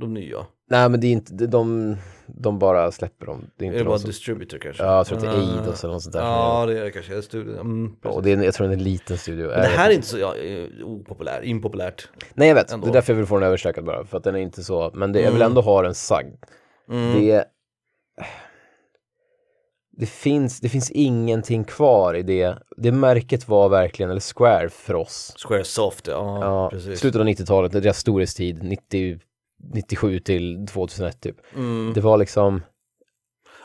De 0.00 0.14
nya. 0.14 0.46
Nej 0.70 0.88
men 0.88 1.00
det 1.00 1.06
är 1.06 1.12
inte, 1.12 1.34
det- 1.34 1.46
de, 1.46 1.96
de 2.26 2.58
bara 2.58 2.92
släpper 2.92 3.26
dem. 3.26 3.50
Det 3.56 3.64
är 3.64 3.66
Är 3.66 3.66
inte 3.66 3.78
det 3.78 3.84
de 3.84 3.88
bara 3.88 3.98
som, 3.98 4.08
distributor 4.10 4.58
kanske? 4.58 4.82
Ja, 4.82 4.96
jag 4.96 5.06
tror 5.06 5.18
att 5.18 5.24
det 5.24 5.30
är 5.30 5.34
Ah. 5.34 5.60
Eidos 5.60 5.84
eller 5.84 5.92
något 5.94 6.02
sånt 6.02 6.12
där. 6.12 6.20
Ja, 6.22 6.66
det 6.66 6.78
är 6.80 6.84
det 6.84 6.90
kanske. 6.90 7.12
Det 7.12 7.18
är 7.18 7.22
studio. 7.22 7.60
Mm, 7.60 7.96
Ja, 8.02 8.10
och 8.10 8.22
det 8.22 8.30
är, 8.30 8.36
en- 8.36 8.42
jag 8.42 8.54
tror 8.54 8.66
det 8.66 8.72
är 8.72 8.76
en 8.76 8.82
liten 8.84 9.18
studio. 9.18 9.46
Men 9.48 9.60
det 9.60 9.66
här 9.66 9.90
är 9.90 9.94
inte 9.94 10.06
så 10.06 10.18
ja, 10.18 10.36
eh, 10.36 10.66
opopulär, 10.86 11.42
impopulärt. 11.44 12.08
Nej 12.34 12.48
jag 12.48 12.54
vet, 12.54 12.72
ändå. 12.72 12.86
det 12.86 12.90
är 12.90 12.92
därför 12.92 13.12
jag 13.12 13.16
vill 13.16 13.26
få 13.26 13.34
den 13.38 13.46
överstökad 13.46 13.84
bara. 13.84 14.04
För 14.04 14.18
att 14.18 14.24
den 14.24 14.34
är 14.34 14.40
inte 14.40 14.64
så, 14.64 14.90
men 14.94 15.12
det, 15.12 15.20
jag 15.20 15.32
vill 15.32 15.42
Mm. 15.42 15.50
ändå 15.50 15.60
ha 15.60 15.82
den 15.82 15.94
sagd. 15.94 16.34
Mm. 16.90 17.20
Det, 17.20 17.44
det, 19.98 20.06
finns, 20.06 20.60
det 20.60 20.68
finns 20.68 20.90
ingenting 20.90 21.64
kvar 21.64 22.14
i 22.14 22.22
det. 22.22 22.58
Det 22.76 22.92
märket 22.92 23.48
var 23.48 23.68
verkligen, 23.68 24.10
eller 24.10 24.34
Square 24.34 24.68
för 24.68 24.94
oss. 24.94 25.34
Square 25.48 25.64
Soft, 25.64 26.06
ja, 26.06 26.38
Ja, 26.40 26.70
precis. 26.70 27.00
slutet 27.00 27.20
av 27.20 27.26
90-talet, 27.26 27.72
deras 27.72 27.98
storhetstid, 27.98 28.62
90, 28.62 29.18
97 29.74 30.18
till 30.18 30.66
2001 30.66 31.20
typ. 31.20 31.36
Mm. 31.54 31.92
Det 31.94 32.00
var 32.00 32.18
liksom, 32.18 32.62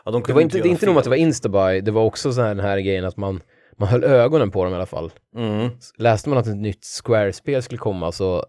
Ja, 0.06 0.12
de 0.12 0.24
det 0.24 0.34
var 0.34 0.42
inte, 0.42 0.58
göra 0.58 0.68
inte 0.68 0.86
nog 0.86 0.98
att 0.98 1.04
det 1.04 1.10
var. 1.10 1.18
Instabuy, 1.18 1.82
det 1.82 1.92
var 1.92 2.04
också 2.04 2.34
så 2.34 2.42
här 2.42 2.56
den 2.56 2.66
här 2.66 2.80
grejen 2.80 3.06
att 3.06 3.18
man, 3.18 3.42
man 3.78 3.88
höll 3.88 4.04
ögonen 4.04 4.52
på 4.52 4.64
dem 4.64 4.74
i 4.74 4.76
alla 4.76 4.86
fall. 4.86 5.12
Mm. 5.36 5.70
Läste 5.98 6.30
man 6.30 6.38
att 6.38 6.48
ett 6.48 6.58
nytt 6.58 6.86
Square-spel 6.86 7.62
skulle 7.62 7.78
komma 7.78 8.12
så 8.12 8.46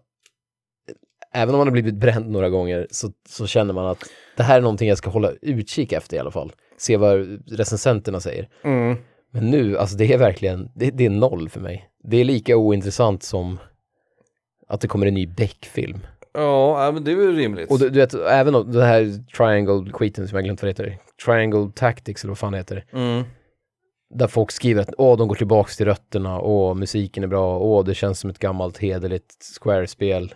även 1.33 1.55
om 1.55 1.57
man 1.57 1.67
har 1.67 1.71
blivit 1.71 1.95
bränd 1.95 2.29
några 2.29 2.49
gånger 2.49 2.87
så, 2.91 3.11
så 3.29 3.47
känner 3.47 3.73
man 3.73 3.85
att 3.85 4.09
det 4.37 4.43
här 4.43 4.57
är 4.57 4.61
någonting 4.61 4.89
jag 4.89 4.97
ska 4.97 5.09
hålla 5.09 5.31
utkik 5.41 5.91
efter 5.91 6.17
i 6.17 6.19
alla 6.19 6.31
fall. 6.31 6.51
Se 6.77 6.97
vad 6.97 7.41
recensenterna 7.51 8.19
säger. 8.19 8.49
Mm. 8.63 8.97
Men 9.31 9.51
nu, 9.51 9.77
alltså 9.77 9.97
det 9.97 10.13
är 10.13 10.17
verkligen, 10.17 10.71
det, 10.75 10.91
det 10.91 11.05
är 11.05 11.09
noll 11.09 11.49
för 11.49 11.59
mig. 11.59 11.89
Det 12.03 12.17
är 12.17 12.25
lika 12.25 12.57
ointressant 12.57 13.23
som 13.23 13.59
att 14.67 14.81
det 14.81 14.87
kommer 14.87 15.07
en 15.07 15.13
ny 15.13 15.27
Beck-film. 15.27 15.99
Ja, 16.33 16.91
men 16.93 17.03
det 17.03 17.11
är 17.11 17.15
väl 17.15 17.35
rimligt. 17.35 17.71
Och 17.71 17.79
du, 17.79 17.89
du 17.89 17.99
vet, 17.99 18.13
även 18.13 18.55
om 18.55 18.71
det 18.71 18.83
här 18.85 19.23
Triangle-skiten 19.37 20.27
som 20.27 20.35
jag 20.35 20.43
glömt 20.43 20.61
vad 20.61 20.67
det 20.75 20.83
heter, 20.83 20.97
Triangle 21.25 21.71
Tactics 21.75 22.23
eller 22.23 22.29
vad 22.31 22.37
fan 22.37 22.51
det 22.51 22.57
heter, 22.57 22.85
Mm. 22.93 23.23
där 24.13 24.27
folk 24.27 24.51
skriver 24.51 24.81
att 24.81 24.93
åh, 24.97 25.17
de 25.17 25.27
går 25.27 25.35
tillbaks 25.35 25.77
till 25.77 25.85
rötterna, 25.85 26.41
åh, 26.41 26.75
musiken 26.75 27.23
är 27.23 27.27
bra, 27.27 27.57
åh, 27.59 27.85
det 27.85 27.95
känns 27.95 28.19
som 28.19 28.29
ett 28.29 28.39
gammalt 28.39 28.77
hederligt 28.77 29.35
Square-spel. 29.61 30.33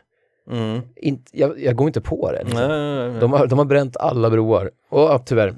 Mm. 0.52 0.82
Inte, 0.96 1.38
jag, 1.38 1.60
jag 1.64 1.76
går 1.76 1.88
inte 1.88 2.02
på 2.02 2.32
det. 2.32 2.44
Liksom. 2.44 2.68
Nej, 2.68 3.10
nej. 3.10 3.20
De, 3.20 3.34
har, 3.34 3.48
de 3.48 3.58
har 3.60 3.66
bränt 3.66 3.98
alla 3.98 4.30
broar. 4.30 4.72
Och 4.90 5.26
tyvärr, 5.26 5.56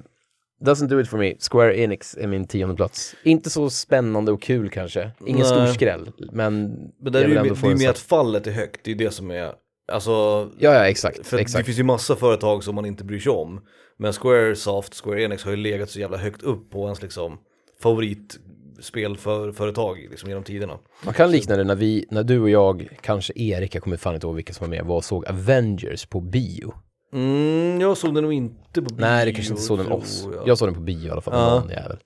doesn't 0.62 0.88
do 0.88 1.00
it 1.02 1.08
for 1.10 1.18
me. 1.18 1.34
Square 1.52 1.80
Enix 1.80 2.18
är 2.18 2.28
min 2.28 2.48
tionde 2.48 2.76
plats. 2.76 3.16
Inte 3.24 3.50
så 3.50 3.70
spännande 3.70 4.32
och 4.32 4.42
kul 4.42 4.70
kanske. 4.70 5.12
Ingen 5.26 5.42
Nej. 5.42 5.46
stor 5.46 5.66
skräll, 5.66 6.12
men, 6.32 6.64
Men 7.00 7.14
jag 7.14 7.16
är 7.24 7.28
ju, 7.28 7.34
det 7.34 7.40
är 7.66 7.70
ju 7.70 7.76
med 7.76 7.90
att 7.90 8.00
fallet 8.00 8.48
är 8.48 8.52
högt, 8.52 8.82
det 8.84 8.92
är 8.92 8.96
det 8.96 9.12
som 9.12 9.32
är, 9.32 9.54
alltså 9.92 10.12
Ja, 10.60 10.74
ja, 10.74 10.88
exakt. 10.88 11.28
För 11.28 11.38
det 11.38 11.42
exakt. 11.42 11.66
finns 11.66 11.80
ju 11.80 11.84
massa 11.84 12.16
företag 12.16 12.64
som 12.64 12.76
man 12.76 12.86
inte 12.86 13.04
bryr 13.04 13.20
sig 13.20 13.32
om. 13.32 13.62
Men 13.98 14.14
Squaresoft, 14.14 15.02
Square 15.04 15.24
Enix 15.24 15.44
har 15.44 15.52
ju 15.52 15.58
legat 15.58 15.90
så 15.90 16.00
jävla 16.00 16.18
högt 16.18 16.44
upp 16.44 16.72
på 16.72 16.84
ens 16.86 17.02
liksom 17.02 17.38
favoritspelföretag 17.84 20.08
liksom 20.10 20.30
genom 20.30 20.44
tiderna. 20.44 20.78
Man 21.06 21.14
kan 21.14 21.32
likna 21.32 21.56
det 21.56 21.64
när 21.64 21.76
vi, 21.76 22.06
när 22.12 22.24
du 22.24 22.40
och 22.42 22.50
jag, 22.50 22.88
kanske 23.02 23.34
Erik, 23.36 23.76
jag 23.76 23.84
kommer 23.84 23.98
fan 23.98 24.16
inte 24.16 24.28
ihåg 24.28 24.36
vilka 24.36 24.54
som 24.54 24.68
var 24.70 24.76
med, 24.78 24.86
var 24.86 24.96
och 24.96 25.04
såg 25.06 25.26
Avengers 25.28 26.06
på 26.06 26.22
bio. 26.22 26.74
Mm, 27.14 27.82
jag 27.82 27.98
såg 27.98 28.16
den 28.16 28.24
nog 28.24 28.34
inte 28.34 28.82
på 28.82 28.94
bio. 28.96 29.06
Nej, 29.06 29.26
det 29.26 29.34
kanske 29.34 29.52
inte 29.54 29.64
såg 29.64 29.78
den 29.78 29.92
oss. 29.92 30.28
Jag. 30.34 30.48
Jag 30.48 30.58
såg 30.58 30.68
den 30.68 30.76
på 30.76 30.82
bio 30.82 31.08
i 31.08 31.10
alla 31.10 31.22
fall, 31.22 31.34
Ja. 31.34 31.60
någon 31.60 31.70
jävel. 31.70 31.98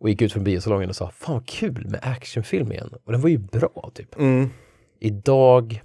Och 0.00 0.08
gick 0.08 0.22
ut 0.22 0.32
från 0.32 0.44
biosalongen 0.44 0.88
och 0.88 0.96
sa, 0.96 1.10
fan 1.10 1.34
vad 1.34 1.46
kul 1.46 1.86
med 1.90 2.00
actionfilm 2.02 2.72
igen. 2.72 2.90
Och 3.06 3.12
den 3.12 3.20
var 3.20 3.28
ju 3.28 3.38
bra, 3.38 3.90
typ. 3.94 4.18
Mm. 4.20 4.48
Idag 5.00 5.68
det 5.70 5.80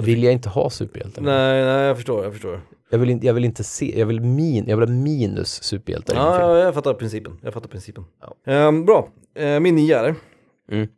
vill 0.00 0.22
jag 0.24 0.32
inte 0.32 0.48
ha 0.48 0.70
superhjältar. 0.70 1.22
Nej, 1.22 1.64
nej, 1.64 1.84
jag 1.86 1.96
förstår, 1.96 2.24
jag 2.24 2.32
förstår. 2.32 2.60
Jag 2.90 2.98
vill, 2.98 3.10
inte, 3.10 3.26
jag 3.26 3.34
vill 3.34 3.44
inte 3.44 3.64
se, 3.64 3.98
jag 3.98 4.06
vill, 4.06 4.20
min, 4.20 4.68
jag 4.68 4.76
vill 4.76 4.88
ha 4.88 4.94
minus 4.94 5.62
superhjältar 5.62 6.14
Ja, 6.14 6.40
ja, 6.40 6.58
jag 6.58 6.74
fattar 6.74 6.94
principen. 6.94 7.38
Jag 7.42 7.54
fattar 7.54 7.68
principen. 7.68 8.04
Ehm, 8.46 8.84
bra, 8.84 9.08
Ehm, 9.38 9.62
min 9.62 9.74
nio 9.74 9.96
är 9.98 10.14
Mm. 10.72 10.88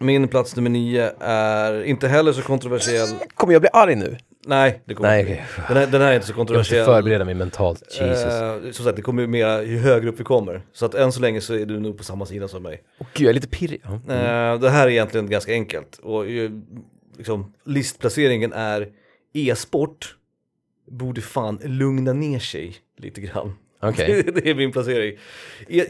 Min 0.00 0.28
plats 0.28 0.56
nummer 0.56 0.70
nio 0.70 1.12
är 1.20 1.82
inte 1.84 2.08
heller 2.08 2.32
så 2.32 2.42
kontroversiell. 2.42 3.08
Kommer 3.34 3.52
jag 3.52 3.62
bli 3.62 3.68
arg 3.72 3.94
nu? 3.94 4.16
Nej, 4.46 4.82
det 4.84 4.94
kommer 4.94 5.08
Nej, 5.08 5.22
okej. 5.24 5.44
Den, 5.68 5.76
här, 5.76 5.86
den 5.86 6.00
här 6.00 6.10
är 6.10 6.14
inte 6.14 6.26
så 6.26 6.30
Jag 6.32 6.36
måste 6.38 6.52
kontroversiell. 6.52 6.84
förbereda 6.84 7.24
mig 7.24 7.34
mentalt. 7.34 7.82
Jesus. 8.00 8.24
Eh, 8.24 8.70
som 8.72 8.84
sagt, 8.84 8.96
det 8.96 9.02
kommer 9.02 9.22
ju 9.22 9.28
mer 9.28 9.62
ju 9.62 9.78
högre 9.78 10.08
upp 10.08 10.20
vi 10.20 10.24
kommer. 10.24 10.62
Så 10.72 10.86
att 10.86 10.94
än 10.94 11.12
så 11.12 11.20
länge 11.20 11.40
så 11.40 11.54
är 11.54 11.66
du 11.66 11.80
nog 11.80 11.98
på 11.98 12.04
samma 12.04 12.26
sida 12.26 12.48
som 12.48 12.62
mig. 12.62 12.82
Åh 13.00 13.06
gud, 13.14 13.24
jag 13.26 13.30
är 13.30 13.34
lite 13.34 13.48
pirrig. 13.48 13.82
Ja. 13.84 14.14
Eh, 14.14 14.60
det 14.60 14.70
här 14.70 14.86
är 14.86 14.90
egentligen 14.90 15.30
ganska 15.30 15.52
enkelt. 15.52 15.98
Och 16.02 16.26
ju, 16.30 16.62
liksom, 17.16 17.52
listplaceringen 17.64 18.52
är 18.52 18.88
e-sport 19.32 20.16
borde 20.90 21.20
fan 21.20 21.60
lugna 21.64 22.12
ner 22.12 22.38
sig 22.38 22.76
lite 22.98 23.20
grann. 23.20 23.52
Okej. 23.80 24.22
det 24.34 24.50
är 24.50 24.54
min 24.54 24.72
placering. 24.72 25.18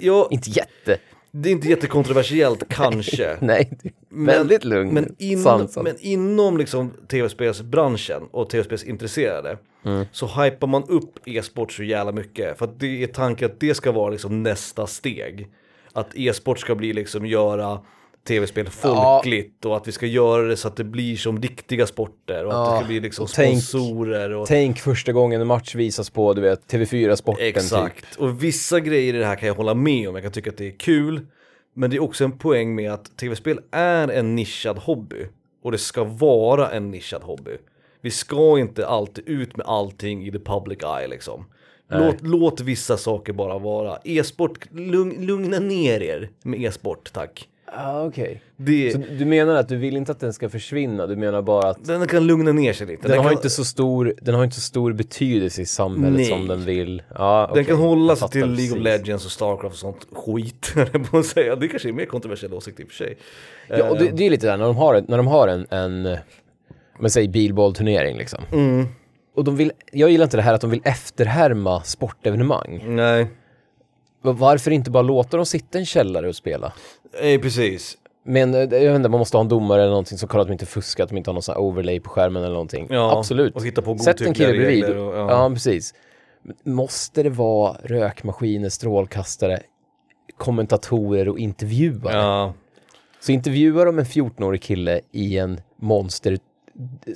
Jag, 0.00 0.32
Inte 0.32 0.50
jätte. 0.50 0.98
det 1.30 1.48
är 1.48 1.52
inte 1.52 1.68
jättekontroversiellt 1.68 2.64
kanske. 2.68 3.36
Nej, 3.40 3.78
är 4.10 4.26
väldigt 4.26 4.64
lugn. 4.64 4.94
Men, 4.94 5.14
in, 5.18 5.42
Sansad. 5.42 5.84
men 5.84 5.96
inom 6.00 6.56
liksom 6.58 6.92
tv-spelsbranschen 7.08 8.22
och 8.30 8.50
tv-spelsintresserade 8.50 9.58
Mm. 9.84 10.04
så 10.12 10.26
hypar 10.26 10.66
man 10.66 10.84
upp 10.88 11.18
e-sport 11.28 11.72
så 11.72 11.82
jävla 11.82 12.12
mycket. 12.12 12.58
För 12.58 12.64
att 12.64 12.80
det 12.80 13.02
är 13.02 13.06
tanken 13.06 13.50
att 13.50 13.60
det 13.60 13.74
ska 13.74 13.92
vara 13.92 14.10
liksom 14.10 14.42
nästa 14.42 14.86
steg. 14.86 15.48
Att 15.92 16.08
e-sport 16.14 16.58
ska 16.58 16.74
bli 16.74 16.92
liksom 16.92 17.26
göra 17.26 17.80
tv-spel 18.26 18.68
folkligt 18.68 19.64
och 19.64 19.76
att 19.76 19.88
vi 19.88 19.92
ska 19.92 20.06
göra 20.06 20.42
det 20.42 20.56
så 20.56 20.68
att 20.68 20.76
det 20.76 20.84
blir 20.84 21.16
som 21.16 21.42
riktiga 21.42 21.86
sporter 21.86 22.44
och 22.44 22.52
att 22.52 22.66
det 22.66 22.72
Ja, 22.74 22.78
ska 22.78 22.86
bli 22.86 23.00
liksom 23.00 23.22
och 23.22 23.30
sponsorer 23.30 24.30
och 24.30 24.46
Tänk 24.46 24.78
första 24.78 25.12
gången 25.12 25.40
en 25.40 25.46
match 25.46 25.74
visas 25.74 26.10
på, 26.10 26.32
du 26.32 26.40
vet, 26.40 26.72
TV4-sporten 26.72 27.46
typ. 27.46 27.56
Exakt, 27.56 28.16
och 28.16 28.44
vissa 28.44 28.80
grejer 28.80 29.14
i 29.14 29.18
det 29.18 29.26
här 29.26 29.36
kan 29.36 29.48
jag 29.48 29.54
hålla 29.54 29.74
med 29.74 30.08
om, 30.08 30.14
jag 30.14 30.24
kan 30.24 30.32
tycka 30.32 30.50
att 30.50 30.56
det 30.56 30.66
är 30.66 30.78
kul. 30.78 31.26
Men 31.74 31.90
det 31.90 31.96
är 31.96 32.02
också 32.02 32.24
en 32.24 32.38
poäng 32.38 32.74
med 32.74 32.92
att 32.92 33.16
tv-spel 33.16 33.60
är 33.70 34.08
en 34.08 34.34
nischad 34.34 34.78
hobby. 34.78 35.26
Och 35.62 35.72
det 35.72 35.78
ska 35.78 36.04
vara 36.04 36.70
en 36.70 36.90
nischad 36.90 37.22
hobby. 37.22 37.56
Vi 38.00 38.10
ska 38.10 38.58
inte 38.58 38.86
alltid 38.86 39.28
ut 39.28 39.56
med 39.56 39.66
allting 39.66 40.26
i 40.26 40.32
the 40.32 40.38
public 40.38 40.78
eye 40.82 41.08
liksom. 41.08 41.44
Låt, 41.88 42.16
låt 42.20 42.60
vissa 42.60 42.96
saker 42.96 43.32
bara 43.32 43.58
vara. 43.58 43.98
E-sport, 44.04 44.66
lugn, 44.72 45.26
lugna 45.26 45.58
ner 45.58 46.02
er 46.02 46.30
med 46.42 46.60
e-sport 46.60 47.12
tack. 47.12 47.48
Ah, 47.72 48.04
okej. 48.04 48.42
Det, 48.56 48.92
Så 48.92 48.98
du 49.18 49.24
menar 49.24 49.54
att 49.54 49.68
du 49.68 49.76
vill 49.76 49.96
inte 49.96 50.12
att 50.12 50.20
den 50.20 50.32
ska 50.32 50.48
försvinna? 50.48 51.06
Du 51.06 51.16
menar 51.16 51.42
bara 51.42 51.70
att 51.70 51.84
den 51.84 52.06
kan 52.06 52.26
lugna 52.26 52.52
ner 52.52 52.72
sig 52.72 52.86
lite. 52.86 53.08
den, 53.08 53.16
har 53.18 53.24
kan, 53.24 53.32
inte 53.32 53.50
så 53.50 53.64
stor, 53.64 54.14
den 54.22 54.34
har 54.34 54.44
inte 54.44 54.56
så 54.56 54.60
stor 54.62 54.92
betydelse 54.92 55.62
i 55.62 55.66
samhället 55.66 56.16
Nej. 56.16 56.24
som 56.24 56.48
den 56.48 56.64
vill? 56.64 57.02
Ja, 57.14 57.40
den 57.42 57.50
okej. 57.52 57.64
kan 57.64 57.76
hålla 57.76 58.16
sig 58.16 58.28
till 58.28 58.52
League 58.52 58.76
of. 58.78 58.84
Legends 58.84 59.24
och 59.24 59.30
Starcraft 59.30 59.72
och 59.74 59.78
sånt 59.78 60.06
skit. 60.12 60.74
på 61.10 61.18
att 61.18 61.26
säga. 61.26 61.56
Det 61.56 61.68
kanske 61.68 61.88
är 61.88 61.92
mer 61.92 62.06
kontroversiell 62.06 62.54
åsikt 62.54 62.80
i 62.80 62.84
och 62.84 62.88
för 62.88 62.94
sig. 62.94 63.16
Ja, 63.68 63.90
och 63.90 63.98
det, 63.98 64.06
Eh, 64.08 64.14
det 64.14 64.26
är 64.26 64.30
lite 64.30 64.46
där 64.46 64.56
när 64.56 64.64
de 64.66 64.76
har, 64.76 65.04
när 65.08 65.16
de 65.16 65.26
har 65.26 65.48
en, 65.48 65.66
en 65.70 66.06
eh, 66.06 66.18
men 66.98 67.10
säg 67.10 67.28
bilbollturnering 67.28 68.16
liksom. 68.18 68.42
mm, 68.52 68.86
Och 69.36 69.44
de 69.44 69.56
vill, 69.56 69.72
jag 69.92 70.10
gillar 70.10 70.24
inte 70.24 70.36
det 70.36 70.42
här 70.42 70.54
att 70.54 70.60
de 70.60 70.70
vill 70.70 70.82
efterhärma 70.84 71.82
sportevenemang. 71.82 72.82
nej. 72.86 73.26
Va- 74.22 74.32
Varför 74.32 74.70
inte 74.70 74.90
bara 74.90 75.02
låta 75.02 75.36
dem 75.36 75.46
sitta 75.46 75.78
i 75.78 75.80
en 75.80 75.86
källare 75.86 76.28
och 76.28 76.36
spela? 76.36 76.72
Nej, 77.22 77.38
precis. 77.38 77.98
Men 78.24 78.54
eh, 78.54 78.60
jag 78.60 78.68
vet 78.68 78.96
inte, 78.96 79.08
man 79.08 79.18
måste 79.18 79.36
ha 79.36 79.42
en 79.42 79.48
domare 79.48 79.80
eller 79.82 79.90
någonting 79.90 80.18
som 80.18 80.28
kollar 80.28 80.42
att 80.42 80.48
de 80.48 80.52
inte 80.52 80.66
fuskar, 80.66 81.04
att 81.04 81.10
de 81.10 81.16
inte 81.16 81.30
har 81.30 81.34
någon 81.34 81.42
sån 81.42 81.52
här 81.54 81.62
overlay 81.62 82.00
på 82.00 82.10
skärmen 82.10 82.42
eller 82.42 82.52
någonting. 82.52 82.86
Ja, 82.90 83.18
Absolut. 83.18 83.54
och 83.54 83.64
hitta 83.66 83.82
på 83.82 83.98
Sätt 83.98 84.20
en 84.20 84.34
kille 84.34 84.48
bredvid. 84.52 84.84
och- 84.84 85.16
ja. 85.16 85.30
ja. 85.30 85.50
precis. 85.54 85.94
Måste 86.64 87.22
det 87.22 87.30
vara 87.30 87.76
rökmaskiner, 87.84 88.68
strålkastare, 88.68 89.60
kommentatorer 90.36 91.28
och 91.28 91.38
intervjuare? 91.38 92.16
Ja, 92.16 92.54
Så 93.20 93.32
intervjuar 93.32 93.86
de 93.86 93.98
en 93.98 94.04
14-årig 94.04 94.62
kille 94.62 95.00
i 95.12 95.38
en 95.38 95.60
monster 95.80 96.38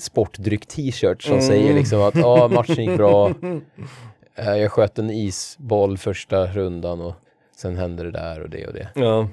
sportdryck 0.00 0.66
t-shirt 0.66 1.22
som 1.22 1.32
Mm. 1.32 1.44
säger 1.46 1.74
liksom 1.74 2.00
att 2.02 2.14
ja, 2.14 2.48
matchen 2.48 2.84
gick 2.84 2.96
bra. 2.96 3.30
Eh, 4.34 4.56
Jag 4.56 4.72
sköt 4.72 4.98
en 4.98 5.10
isboll 5.10 5.98
första 5.98 6.46
rundan 6.46 7.00
och 7.00 7.14
sen 7.56 7.76
hände 7.76 8.02
det 8.02 8.10
där 8.10 8.40
och 8.42 8.50
det 8.50 8.66
och 8.66 8.74
det. 8.74 8.88
ja, 8.94 9.28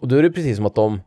Och 0.00 0.08
då 0.08 0.16
är 0.16 0.22
det 0.22 0.30
precis 0.30 0.56
som 0.56 0.66
att 0.66 0.74
de, 0.74 1.00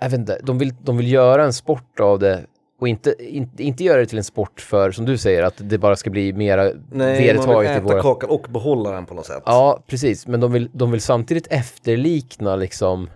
jag 0.00 0.10
vet 0.10 0.18
inte, 0.18 0.40
de 0.42 0.58
vill, 0.58 0.74
de 0.82 0.96
vill 0.96 1.12
göra 1.12 1.44
en 1.44 1.52
sport 1.52 2.00
av 2.00 2.18
det 2.18 2.40
och 2.80 2.88
inte, 2.88 3.14
inte, 3.18 3.62
inte 3.62 3.84
göra 3.84 4.00
det 4.00 4.06
till 4.06 4.18
en 4.18 4.24
sport 4.24 4.60
för, 4.60 4.90
som 4.90 5.04
du 5.04 5.18
säger, 5.18 5.42
att 5.42 5.54
det 5.56 5.78
bara 5.78 5.96
ska 5.96 6.10
bli 6.10 6.32
mera 6.32 6.62
nej, 6.62 6.74
man 6.90 7.06
vill 7.06 7.26
vedertaget 7.26 7.70
äta 7.70 7.80
våra... 7.80 8.02
kakan 8.02 8.30
och 8.30 8.46
behålla 8.50 8.90
den 8.90 9.06
på 9.06 9.14
något 9.14 9.26
sätt. 9.26 9.42
Ja, 9.46 9.82
precis. 9.86 10.26
Men 10.26 10.40
de 10.40 10.52
vill, 10.52 10.70
de 10.72 10.90
vill 10.90 11.00
samtidigt 11.00 11.46
efterlikna 11.50 12.56
liksom... 12.56 13.10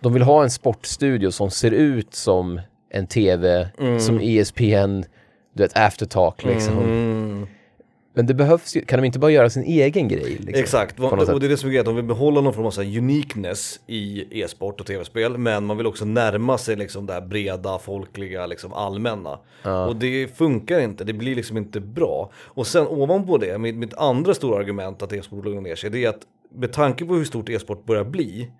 De 0.00 0.12
vill 0.12 0.22
ha 0.22 0.42
en 0.42 0.50
sportstudio 0.50 1.30
som 1.30 1.50
ser 1.50 1.70
ut 1.70 2.14
som 2.14 2.60
en 2.90 3.06
tv, 3.06 3.68
som 4.00 4.20
E 4.20 4.38
ESPN, 4.40 5.02
du 5.52 5.62
vet, 5.62 5.76
aftertalk 5.76 6.44
liksom. 6.44 6.78
Mm. 6.78 7.46
Men 8.14 8.26
det 8.26 8.34
behövs 8.34 8.76
ju, 8.76 8.80
kan 8.80 8.98
de 9.00 9.06
inte 9.06 9.18
bara 9.18 9.30
göra 9.30 9.50
sin 9.50 9.62
egen 9.62 10.08
grej? 10.08 10.30
Liksom, 10.30 10.54
Exakt, 10.54 11.00
och 11.00 11.26
sätt? 11.26 11.40
det 11.40 11.46
är 11.46 11.48
det 11.48 11.56
som 11.56 11.68
är 11.68 11.70
grejen, 11.70 11.84
de 11.84 11.96
vill 11.96 12.04
behålla 12.04 12.40
någon 12.40 12.54
form 12.54 12.66
av 12.66 12.70
så 12.70 12.82
uniqueness 12.82 13.80
i 13.86 14.26
e-sport 14.42 14.80
och 14.80 14.86
tv-spel, 14.86 15.38
men 15.38 15.64
man 15.64 15.76
vill 15.76 15.86
också 15.86 16.04
närma 16.04 16.58
sig 16.58 16.76
liksom 16.76 17.06
det 17.06 17.12
här 17.12 17.20
breda, 17.20 17.78
folkliga, 17.78 18.46
liksom 18.46 18.72
allmänna. 18.72 19.38
Och 19.88 19.96
det 19.96 20.36
funkar 20.36 20.80
inte, 20.80 21.04
det 21.04 21.12
blir 21.12 21.34
liksom 21.34 21.56
inte 21.56 21.80
bra. 21.80 22.30
Och 22.36 22.66
sen 22.66 22.86
ovanpå 22.86 23.38
det, 23.38 23.58
mitt, 23.58 23.76
mitt 23.76 23.94
andra 23.94 24.34
stora 24.34 24.58
argument 24.58 25.02
att 25.02 25.12
e-sport 25.12 25.44
lugnar 25.44 25.60
ner 25.60 25.74
sig, 25.74 25.90
det 25.90 26.04
är 26.04 26.08
att 26.08 26.22
med 26.54 26.72
tanke 26.72 27.04
på 27.04 27.14
hur 27.14 27.24
stort 27.24 27.48
e-sport 27.48 27.84
börjar 27.86 28.04
bli, 28.04 28.50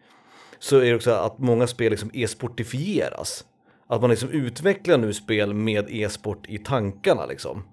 så 0.58 0.78
är 0.78 0.84
det 0.84 0.94
också 0.94 1.10
att 1.10 1.38
många 1.38 1.66
spel 1.66 1.90
liksom 1.90 2.10
e-sportifieras. 2.14 3.44
Att 3.92 4.00
man 4.00 4.10
liksom 4.10 4.28
utvecklar 4.30 4.98
nu 4.98 5.12
spel 5.12 5.54
med 5.54 5.86
e-sport 5.90 6.38
i 6.48 6.58
tankarna 6.58 7.26
liksom. 7.26 7.64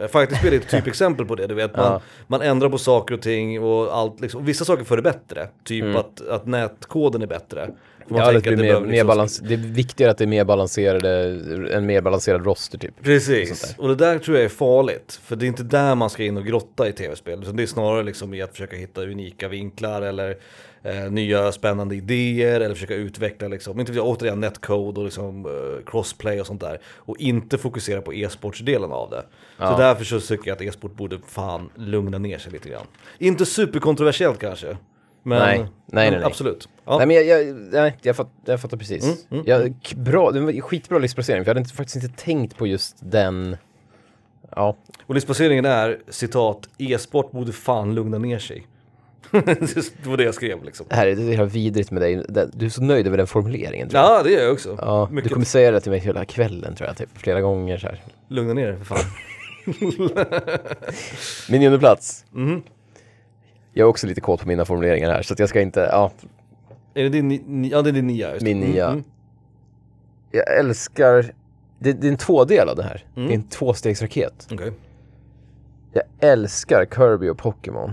Eh, 0.00 0.06
Faktiskt 0.08 0.40
spel 0.40 0.52
är 0.52 0.56
ett 0.56 0.68
typexempel 0.70 1.26
på 1.26 1.34
det, 1.34 1.46
du 1.46 1.54
vet 1.54 1.76
man, 1.76 1.84
Ja. 1.92 2.00
man 2.26 2.42
ändrar 2.42 2.68
på 2.68 2.78
saker 2.78 3.14
och 3.14 3.20
ting 3.22 3.62
och 3.62 3.96
allt 3.96 4.20
liksom. 4.20 4.44
Vissa 4.44 4.64
saker 4.64 4.84
för 4.84 4.96
det 4.96 5.02
bättre, 5.02 5.48
typ 5.64 5.96
att, 5.96 6.28
att 6.28 6.46
nätkoden 6.46 7.22
är 7.22 7.26
bättre. 7.26 7.60
Man 8.10 8.20
Mm. 8.20 8.20
Ja, 8.20 8.32
det 8.32 8.40
blir 8.40 8.52
att 8.52 8.58
mer, 8.58 8.64
behöver 8.66 8.86
mer 8.86 8.92
liksom- 8.92 9.06
balans, 9.06 9.38
det 9.38 9.54
är 9.54 9.58
viktigare 9.58 10.10
att 10.10 10.18
det 10.18 10.24
är 10.24 10.28
mer 10.28 10.44
balanserade, 10.44 11.10
en 11.74 11.86
mer 11.86 12.00
balanserad 12.00 12.44
roster 12.44 12.78
typ. 12.78 13.02
Precis, 13.02 13.74
och 13.78 13.88
det 13.88 13.94
där 13.94 14.18
tror 14.18 14.36
jag 14.36 14.44
är 14.44 14.48
farligt. 14.48 15.20
För 15.24 15.36
det 15.36 15.44
är 15.44 15.48
inte 15.48 15.62
där 15.62 15.94
man 15.94 16.10
ska 16.10 16.24
in 16.24 16.36
och 16.36 16.46
grotta 16.46 16.88
i 16.88 16.92
tv-spel. 16.92 17.42
Utan 17.42 17.56
det 17.56 17.62
är 17.62 17.66
snarare 17.66 18.02
liksom 18.02 18.34
i 18.34 18.42
att 18.42 18.50
försöka 18.50 18.76
hitta 18.76 19.02
unika 19.02 19.48
vinklar 19.48 20.02
eller 20.02 20.36
eh, 20.82 21.10
nya 21.10 21.52
spännande 21.52 21.94
idéer. 21.96 22.60
Eller 22.60 22.74
försöka 22.74 22.94
utveckla 22.94 23.48
liksom, 23.48 23.80
inte 23.80 24.00
återigen 24.00 24.40
netcode 24.40 25.00
och 25.00 25.04
liksom, 25.04 25.46
eh, 25.46 25.84
crossplay 25.90 26.40
och 26.40 26.46
sånt 26.46 26.60
där. 26.60 26.78
Och 26.96 27.16
inte 27.18 27.58
fokusera 27.58 28.00
på 28.02 28.12
e-sportsdelen 28.14 28.92
av 28.92 29.10
det. 29.10 29.24
Ja. 29.58 29.72
Så 29.72 29.78
därför 29.78 30.04
så 30.04 30.20
tycker 30.20 30.48
jag 30.48 30.56
att 30.56 30.62
e-sport 30.62 30.94
borde 30.96 31.18
fan 31.26 31.70
lugna 31.74 32.18
ner 32.18 32.38
sig 32.38 32.52
lite 32.52 32.68
grann. 32.68 32.86
Inte 33.18 33.46
superkontroversiellt 33.46 34.38
kanske. 34.38 34.76
Men, 35.22 35.38
Nej, 35.38 35.58
nej, 35.86 36.10
nej, 36.10 36.24
absolut. 36.24 36.68
Ja. 36.84 36.98
Nej 36.98 37.06
men 37.06 37.16
jag, 37.16 37.24
jag, 37.26 37.56
nej, 37.56 37.96
jag, 38.02 38.16
fatt, 38.16 38.30
jag 38.44 38.60
fattar 38.60 38.76
precis. 38.76 39.04
Mm, 39.04 39.16
mm, 39.30 39.44
jag, 39.46 39.74
k- 39.90 39.96
bra, 39.96 40.30
det 40.30 40.40
var 40.40 40.60
skitbra 40.60 40.98
listplacering 40.98 41.44
för 41.44 41.48
jag 41.50 41.54
hade 41.54 41.60
inte, 41.60 41.74
faktiskt 41.74 42.04
inte 42.04 42.16
tänkt 42.24 42.56
på 42.56 42.66
just 42.66 42.96
den. 43.00 43.56
Ja, 44.56 44.76
Och 45.06 45.14
listplaceringen 45.14 45.64
är 45.64 45.98
citat, 46.08 46.68
e-sport 46.78 47.30
borde 47.32 47.52
fan 47.52 47.94
lugna 47.94 48.18
ner 48.18 48.38
sig. 48.38 48.66
Det 49.30 50.06
var 50.06 50.16
det 50.16 50.24
jag 50.24 50.34
skrev 50.34 50.64
liksom. 50.64 50.86
det 50.88 50.94
här 50.96 51.06
är 51.06 51.16
det 51.16 51.34
är 51.34 51.44
vidrigt 51.44 51.90
med 51.90 52.02
dig. 52.02 52.24
Du 52.52 52.66
är 52.66 52.70
så 52.70 52.82
nöjd 52.82 53.06
över 53.06 53.16
den 53.18 53.26
formuleringen. 53.26 53.88
Tror 53.88 54.02
jag. 54.02 54.10
Ja, 54.18 54.22
det 54.22 54.30
gör 54.30 54.42
jag 54.42 54.52
också. 54.52 54.76
Ja, 54.80 55.08
du 55.22 55.28
kommer 55.28 55.46
säga 55.46 55.70
det 55.70 55.80
till 55.80 55.90
mig 55.90 56.00
hela 56.00 56.24
kvällen 56.24 56.74
tror 56.74 56.86
jag, 56.88 56.96
typ 56.96 57.08
flera 57.14 57.40
gånger 57.40 57.78
så 57.78 57.86
här. 57.86 58.02
lugna 58.28 58.54
ner 58.54 58.66
dig 58.68 58.76
för 58.78 58.84
fan. 58.84 59.04
Min 61.50 61.60
nionde 61.60 61.78
plats. 61.78 62.24
Mhm. 62.30 62.62
Jag 63.72 63.84
är 63.84 63.88
också 63.88 64.06
lite 64.06 64.20
kåt 64.20 64.40
på 64.40 64.48
mina 64.48 64.64
formuleringar 64.64 65.10
här 65.10 65.22
så 65.22 65.34
jag 65.38 65.48
ska 65.48 65.60
inte, 65.60 65.80
ja. 65.92 66.10
Är 66.94 67.02
det 67.02 67.08
din, 67.08 67.28
ni- 67.28 67.68
ja 67.68 67.82
det 67.82 67.90
är 67.90 67.92
din 67.92 68.06
nia 68.06 68.32
just. 68.32 68.42
Min 68.44 68.56
Mm, 68.58 68.70
nia. 68.70 68.88
mm. 68.88 69.04
Jag 70.30 70.58
älskar, 70.58 71.32
det, 71.78 71.92
det 71.92 72.06
är 72.06 72.10
en 72.10 72.16
tvådel 72.16 72.68
av 72.68 72.76
det 72.76 72.82
här. 72.82 73.04
Mm. 73.16 73.28
Det 73.28 73.34
är 73.34 73.36
en 73.36 73.48
tvåstegsraket. 73.48 74.48
Okej. 74.52 74.72
Jag 75.92 76.02
älskar 76.20 76.86
Kirby 76.96 77.28
och 77.28 77.38
Pokémon. 77.38 77.92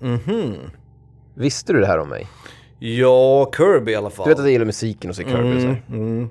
Mhm. 0.00 0.54
Visste 1.34 1.72
du 1.72 1.80
det 1.80 1.86
här 1.86 1.98
om 1.98 2.08
mig? 2.08 2.26
Ja, 2.78 3.50
Kirby 3.56 3.92
i 3.92 3.94
alla 3.94 4.10
fall. 4.10 4.24
Du 4.24 4.30
vet 4.30 4.38
att 4.38 4.44
jag 4.44 4.52
gillar 4.52 4.64
musiken 4.66 5.10
och 5.10 5.16
så 5.16 5.22
Kirby 5.22 5.56
och 5.56 5.60
så. 5.60 5.66
mm, 5.66 5.74
här. 5.88 5.96
mm. 5.96 6.28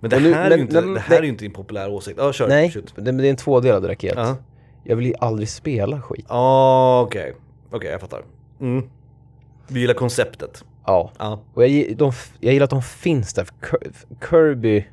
Men 0.00 0.10
det 0.10 0.16
Och 0.16 0.22
nu- 0.22 0.32
här, 0.34 0.44
är 0.46 0.48
men- 0.50 0.58
ju 0.58 0.64
inte, 0.64 0.80
men- 0.80 0.94
det 0.94 1.00
här 1.00 1.18
är 1.18 1.22
ju 1.22 1.28
inte 1.28 1.44
en 1.46 1.52
populär 1.52 1.90
åsikt. 1.90 2.18
Ja, 2.22 2.32
kör. 2.32 2.48
Nej, 2.48 2.70
Shoot. 2.70 2.94
det, 2.96 3.12
det 3.12 3.26
är 3.26 3.30
en 3.30 3.36
tvådelad 3.36 3.88
raket. 3.88 4.14
Ja, 4.16 4.36
Jag 4.84 4.96
vill 4.96 5.06
ju 5.06 5.14
aldrig 5.20 5.48
spela 5.48 6.00
skit. 6.02 6.26
ah, 6.28 7.00
okej. 7.00 7.34
Okej, 7.70 7.90
jag 7.90 8.00
fattar. 8.00 8.22
Mm. 8.60 8.84
Du 9.68 9.80
gillar 9.80 9.94
konceptet. 9.94 10.64
Ja. 10.86 11.12
Ja. 11.18 11.40
Och 11.54 11.62
jag, 11.62 11.70
gi- 11.70 11.94
de, 11.94 12.08
f- 12.08 12.32
jag 12.40 12.52
gillar 12.52 12.64
att 12.64 12.70
de 12.70 12.82
finns 12.82 13.34
där. 13.34 13.44
för 13.44 13.54
Kir- 13.66 13.92
Kirby 14.30 14.86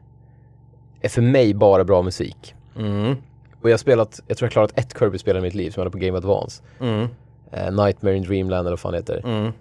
är 1.02 1.10
för 1.10 1.22
mig 1.22 1.54
bara 1.54 1.84
bra 1.84 2.02
musik. 2.02 2.56
Mm. 2.78 3.16
Och 3.62 3.70
jag 3.70 3.74
har 3.74 3.78
spelat, 3.78 4.20
jag 4.28 4.38
tror 4.38 4.46
jag 4.46 4.50
har 4.50 4.68
klarat 4.68 4.80
ett 4.80 5.00
Kirby-spel 5.00 5.38
i 5.38 5.42
mitt 5.42 5.54
liv 5.56 5.72
som 5.72 5.82
jag 5.82 5.86
hade 5.86 5.92
på 6.00 6.06
Game 6.06 6.18
Advance. 6.18 6.64
Mm. 6.80 7.08
Eh, 7.52 7.72
Nightmare 7.72 8.16
in 8.18 8.24
Dreamland 8.24 8.60
eller 8.62 8.70
vad 8.72 8.80
fan 8.80 8.94
heter. 8.94 9.22
Mm. 9.26 9.52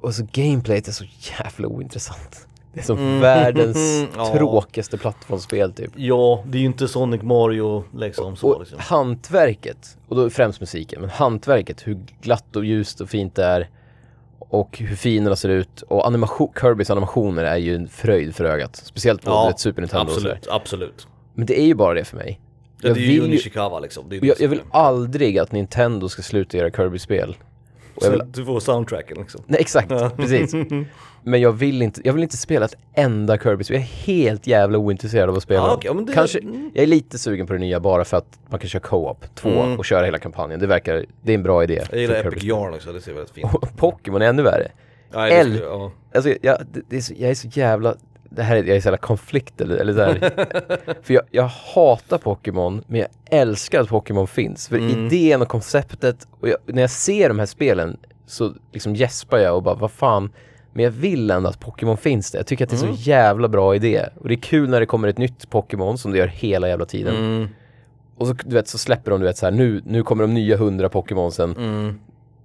Och 0.00 0.14
så 0.14 0.26
gameplayet 0.32 0.88
är 0.88 0.92
så 0.92 1.04
jävla 1.38 1.68
ointressant. 1.68 2.44
Det 2.72 2.80
är 2.80 2.84
som 2.84 3.20
världens 3.20 3.76
Mm, 3.76 4.08
ja. 4.16 4.32
tråkigaste 4.32 4.98
plattformsspel 4.98 5.72
typ. 5.72 5.90
Ja, 5.96 6.42
det 6.46 6.58
är 6.58 6.60
ju 6.60 6.66
inte 6.66 6.88
Sonic 6.88 7.22
Mario 7.22 7.84
liksom 7.96 8.36
så 8.36 8.48
Och 8.48 8.60
liksom. 8.60 8.78
hantverket, 8.80 9.96
och 10.08 10.16
då 10.16 10.30
främst 10.30 10.60
musiken, 10.60 11.00
men 11.00 11.10
hantverket, 11.10 11.86
hur 11.86 11.98
glatt 12.20 12.56
och 12.56 12.64
ljust 12.64 13.00
och 13.00 13.08
fint 13.08 13.34
det 13.34 13.44
är 13.44 13.68
och 14.38 14.78
hur 14.78 14.96
finerna 14.96 15.36
ser 15.36 15.48
ut 15.48 15.82
och 15.82 16.06
animation, 16.06 16.52
Kirbys 16.60 16.90
animationer 16.90 17.44
är 17.44 17.56
ju 17.56 17.74
en 17.74 17.88
fröjd 17.88 18.34
för 18.34 18.44
ögat. 18.44 18.76
Speciellt 18.76 19.22
på 19.24 19.30
Ja, 19.30 19.50
ett 19.50 19.60
Super 19.60 19.80
Nintendo 19.82 20.04
och. 20.12 20.16
Absolut, 20.16 20.46
absolut. 20.50 21.06
Men 21.34 21.46
det 21.46 21.60
är 21.60 21.64
ju 21.66 21.74
bara 21.74 21.94
det 21.94 22.04
för 22.04 22.16
mig. 22.16 22.40
Ja, 22.82 22.88
Jag 22.88 22.96
det 22.96 23.00
är 23.00 23.10
ju 23.10 23.20
vill 23.20 23.30
Nishikawa 23.30 23.80
liksom. 23.80 24.04
Det 24.08 24.16
är 24.16 24.20
det 24.20 24.26
jag, 24.26 24.40
jag 24.40 24.48
vill 24.48 24.62
aldrig 24.70 25.38
att 25.38 25.52
Nintendo 25.52 26.08
ska 26.08 26.22
sluta 26.22 26.56
göra 26.56 26.70
Kirby-spel. 26.70 27.36
Så 28.02 28.10
vill, 28.10 28.22
Du 28.32 28.44
får 28.44 28.60
soundtracken 28.60 29.16
liksom. 29.20 29.42
nej 29.46 29.60
exakt, 29.60 29.88
precis. 30.16 30.54
Men 31.22 31.40
jag 31.40 31.52
vill 31.52 31.82
inte, 31.82 32.00
jag 32.04 32.12
vill 32.12 32.22
inte 32.22 32.36
spela 32.36 32.64
ett 32.64 32.74
enda 32.94 33.38
Kirby-spel. 33.38 33.74
Jag 33.76 33.82
är 33.82 33.86
helt 33.86 34.46
jävla 34.46 34.78
ointresserad 34.78 35.28
av 35.28 35.36
att 35.36 35.42
spela 35.42 35.60
Ja, 35.60 35.74
okej, 35.74 35.88
ja, 35.88 35.94
men 35.94 36.06
det- 36.06 36.12
Kanske, 36.12 36.38
mm. 36.38 36.70
jag 36.74 36.82
är 36.82 36.86
lite 36.86 37.18
sugen 37.18 37.46
på 37.46 37.52
det 37.52 37.58
nya 37.58 37.80
bara 37.80 38.04
för 38.04 38.16
att 38.16 38.38
man 38.50 38.60
kan 38.60 38.68
köra 38.68 38.80
co-op, 38.82 39.24
två, 39.34 39.48
Mm. 39.48 39.78
och 39.78 39.84
köra 39.84 40.04
hela 40.04 40.18
kampanjen. 40.18 40.60
Det 40.60 40.66
verkar, 40.66 41.04
det 41.22 41.32
är 41.32 41.34
en 41.34 41.42
bra 41.42 41.62
idé. 41.64 41.82
Jag 41.90 42.00
gillar 42.00 42.14
Epic. 42.26 42.42
Yarn 42.42 42.74
också, 42.74 42.92
det 42.92 43.00
ser 43.00 43.12
väldigt 43.12 43.34
fint 43.34 43.50
ut. 43.62 43.76
Pokémon 43.76 44.22
är 44.22 44.26
ännu 44.28 44.42
värre. 44.42 44.68
Ja, 45.12 45.20
det 45.20 45.30
L. 45.30 45.60
ja. 45.62 45.92
Alltså, 46.14 46.34
jag, 46.42 46.58
det, 46.72 46.80
det 46.88 46.96
är 46.96 47.00
så, 47.00 47.14
jag 47.16 47.30
är 47.30 47.34
så 47.34 47.48
jävla, 47.52 47.94
det 48.30 48.42
här 48.42 48.56
är, 48.56 48.64
jag 48.64 48.76
är 48.76 48.80
så 48.80 48.86
jävla 48.86 48.96
konflikt 48.98 49.60
eller, 49.60 49.76
eller 49.76 49.92
så 49.94 50.00
här. 50.00 50.18
För 51.02 51.14
jag, 51.14 51.22
jag 51.30 51.48
hatar 51.74 52.18
Pokémon, 52.18 52.84
men 52.86 53.00
jag 53.00 53.08
älskar 53.40 53.80
att 53.80 53.88
Pokémon 53.88 54.26
finns. 54.26 54.68
För 54.68 54.76
Mm. 54.78 55.06
idén 55.06 55.42
och 55.42 55.48
konceptet, 55.48 56.28
och 56.40 56.48
jag, 56.48 56.56
när 56.66 56.80
jag 56.82 56.90
ser 56.90 57.28
de 57.28 57.38
här 57.38 57.46
spelen 57.46 57.96
så 58.26 58.54
liksom 58.72 58.94
gäspar 58.94 59.38
jag 59.38 59.56
och 59.56 59.62
bara, 59.62 59.74
vad 59.74 59.90
fan. 59.90 60.30
Men 60.72 60.84
jag 60.84 60.90
vill 60.90 61.30
ändå 61.30 61.48
att 61.48 61.60
Pokémon 61.60 61.96
finns 61.96 62.30
där. 62.30 62.38
Jag 62.38 62.46
tycker 62.46 62.64
att 62.64 62.70
det 62.70 62.76
är 62.76 62.82
Mm. 62.82 62.96
så 62.96 63.02
jävla 63.02 63.48
bra 63.48 63.74
idé. 63.74 64.04
Och 64.20 64.28
det 64.28 64.34
är 64.34 64.40
kul 64.40 64.68
när 64.70 64.80
det 64.80 64.86
kommer 64.86 65.08
ett 65.08 65.18
nytt 65.18 65.50
Pokémon 65.50 65.98
som 65.98 66.12
det 66.12 66.18
gör 66.18 66.26
hela 66.26 66.68
jävla 66.68 66.86
tiden. 66.86 67.16
Mm, 67.16 67.48
Och 68.16 68.26
så, 68.26 68.32
du 68.32 68.54
vet, 68.54 68.68
så 68.68 68.78
släpper 68.78 69.10
de, 69.10 69.20
du 69.20 69.26
vet 69.26 69.36
så 69.36 69.46
här, 69.46 69.50
nu, 69.52 69.82
nu 69.86 70.02
kommer 70.02 70.22
de 70.24 70.34
nya 70.34 70.56
hundra 70.56 70.88
Pokémonsen. 70.88 71.56
mm. 71.56 71.98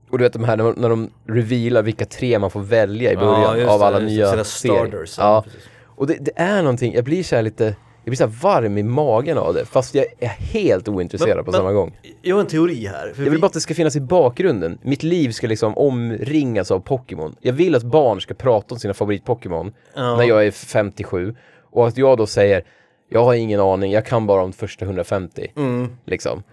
Och 0.10 0.18
du 0.20 0.24
vet 0.24 0.34
de 0.34 0.44
här 0.44 0.58
när, 0.58 0.74
när 0.78 0.90
de 0.90 1.10
revealar 1.28 1.82
vilka 1.82 2.06
tre 2.06 2.40
man 2.40 2.50
får 2.52 2.60
välja 2.62 3.12
i 3.12 3.14
Ja, 3.14 3.20
början 3.20 3.58
just 3.58 3.70
av 3.72 3.84
alla 3.84 4.00
det. 4.00 4.06
nya 4.06 4.28
serier. 4.30 4.44
starters, 4.44 5.18
Ja, 5.18 5.44
ja. 5.46 5.52
Och 5.96 6.08
det, 6.08 6.18
det 6.22 6.32
är 6.36 6.62
någonting, 6.62 6.94
jag 6.94 7.04
blir 7.04 7.24
så 7.24 7.42
lite, 7.42 7.64
jag 7.64 8.12
blir 8.12 8.16
så 8.16 8.28
varm 8.28 8.78
i 8.78 8.84
magen 8.84 9.38
av 9.38 9.54
det. 9.54 9.66
Fast 9.66 9.96
jag 9.96 10.06
är 10.20 10.28
helt 10.28 10.88
ointresserad 10.88 11.36
Men- 11.36 11.46
på 11.46 11.52
men- 11.52 11.60
samma 11.60 11.72
gång. 11.72 11.98
Jag 12.22 12.36
har 12.36 12.42
en 12.42 12.48
teori 12.48 12.86
här. 12.88 13.08
Jag 13.08 13.14
vill 13.24 13.30
vi- 13.30 13.38
bara 13.38 13.48
att 13.48 13.54
det 13.54 13.62
ska 13.62 13.74
finnas 13.74 13.96
i 13.96 14.02
bakgrunden. 14.02 14.78
Mitt 14.82 15.04
liv 15.04 15.30
ska 15.32 15.48
liksom 15.48 15.78
omringas 15.78 16.72
av 16.72 16.80
Pokémon. 16.80 17.36
Jag 17.42 17.54
vill 17.54 17.76
att 17.76 17.84
barn 17.84 18.22
ska 18.22 18.34
prata 18.34 18.76
om 18.76 18.80
sina 18.80 18.94
favorit-Pokémon 18.94 19.74
Ja. 19.96 20.16
när 20.18 20.24
jag 20.24 20.46
är 20.46 20.52
57. 20.52 21.36
Och 21.72 21.88
att 21.88 21.98
jag 21.98 22.18
då 22.18 22.26
säger, 22.28 22.64
jag 23.10 23.24
har 23.24 23.34
ingen 23.34 23.60
aning, 23.60 23.92
jag 23.92 24.06
kan 24.06 24.28
bara 24.28 24.42
de 24.42 24.54
första 24.54 24.86
150. 24.86 25.48
Mm. 25.58 25.90
Liksom. 26.06 26.44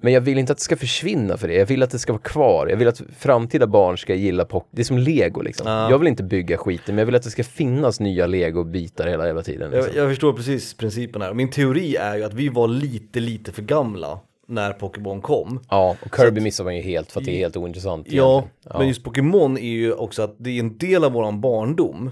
Men 0.00 0.12
jag 0.12 0.20
vill 0.20 0.38
inte 0.38 0.52
att 0.52 0.58
det 0.58 0.64
ska 0.64 0.76
försvinna 0.76 1.36
för 1.36 1.48
det. 1.48 1.54
Jag 1.54 1.66
vill 1.66 1.82
att 1.82 1.90
det 1.90 1.98
ska 1.98 2.12
vara 2.12 2.22
kvar. 2.22 2.66
Jag 2.66 2.76
vill 2.76 2.88
att 2.88 3.02
framtida 3.18 3.66
barn 3.66 3.98
ska 3.98 4.14
gilla 4.14 4.44
Pokémon. 4.44 4.68
Det 4.70 4.82
är 4.82 4.84
som 4.84 4.98
lego 4.98 5.42
liksom. 5.42 5.66
Ja. 5.66 5.90
Jag 5.90 5.98
vill 5.98 6.08
inte 6.08 6.22
bygga 6.22 6.56
skiten, 6.58 6.94
men 6.94 6.98
jag 6.98 7.06
vill 7.06 7.14
att 7.14 7.22
det 7.22 7.30
ska 7.30 7.44
finnas 7.44 8.00
nya 8.00 8.26
lego-bitar 8.26 9.06
hela 9.08 9.26
jävla 9.26 9.42
tiden. 9.42 9.70
Liksom. 9.70 9.92
Jag, 9.94 10.04
jag 10.04 10.10
förstår 10.10 10.32
precis 10.32 10.74
principen 10.74 11.22
här. 11.22 11.34
Min 11.34 11.50
teori 11.50 11.96
är 11.96 12.16
ju 12.16 12.24
att 12.24 12.34
vi 12.34 12.48
var 12.48 12.68
lite, 12.68 13.20
lite 13.20 13.52
för 13.52 13.62
gamla 13.62 14.20
när 14.50 14.72
Pokémon 14.72 15.20
kom. 15.20 15.60
Ja, 15.70 15.96
och 16.02 16.16
Kirby 16.16 16.40
missar 16.40 16.64
man 16.64 16.76
ju 16.76 16.82
helt 16.82 17.12
för 17.12 17.20
att 17.20 17.26
det 17.26 17.32
är 17.32 17.38
helt 17.38 17.56
ointressant. 17.56 18.06
Ja, 18.10 18.32
egentligen. 18.32 18.78
men 18.78 18.88
just 18.88 19.04
Pokémon 19.04 19.58
är 19.58 19.70
ju 19.70 19.92
också 19.92 20.22
att 20.22 20.34
det 20.38 20.50
är 20.50 20.60
en 20.60 20.78
del 20.78 21.04
av 21.04 21.12
våran 21.12 21.40
barndom. 21.40 22.10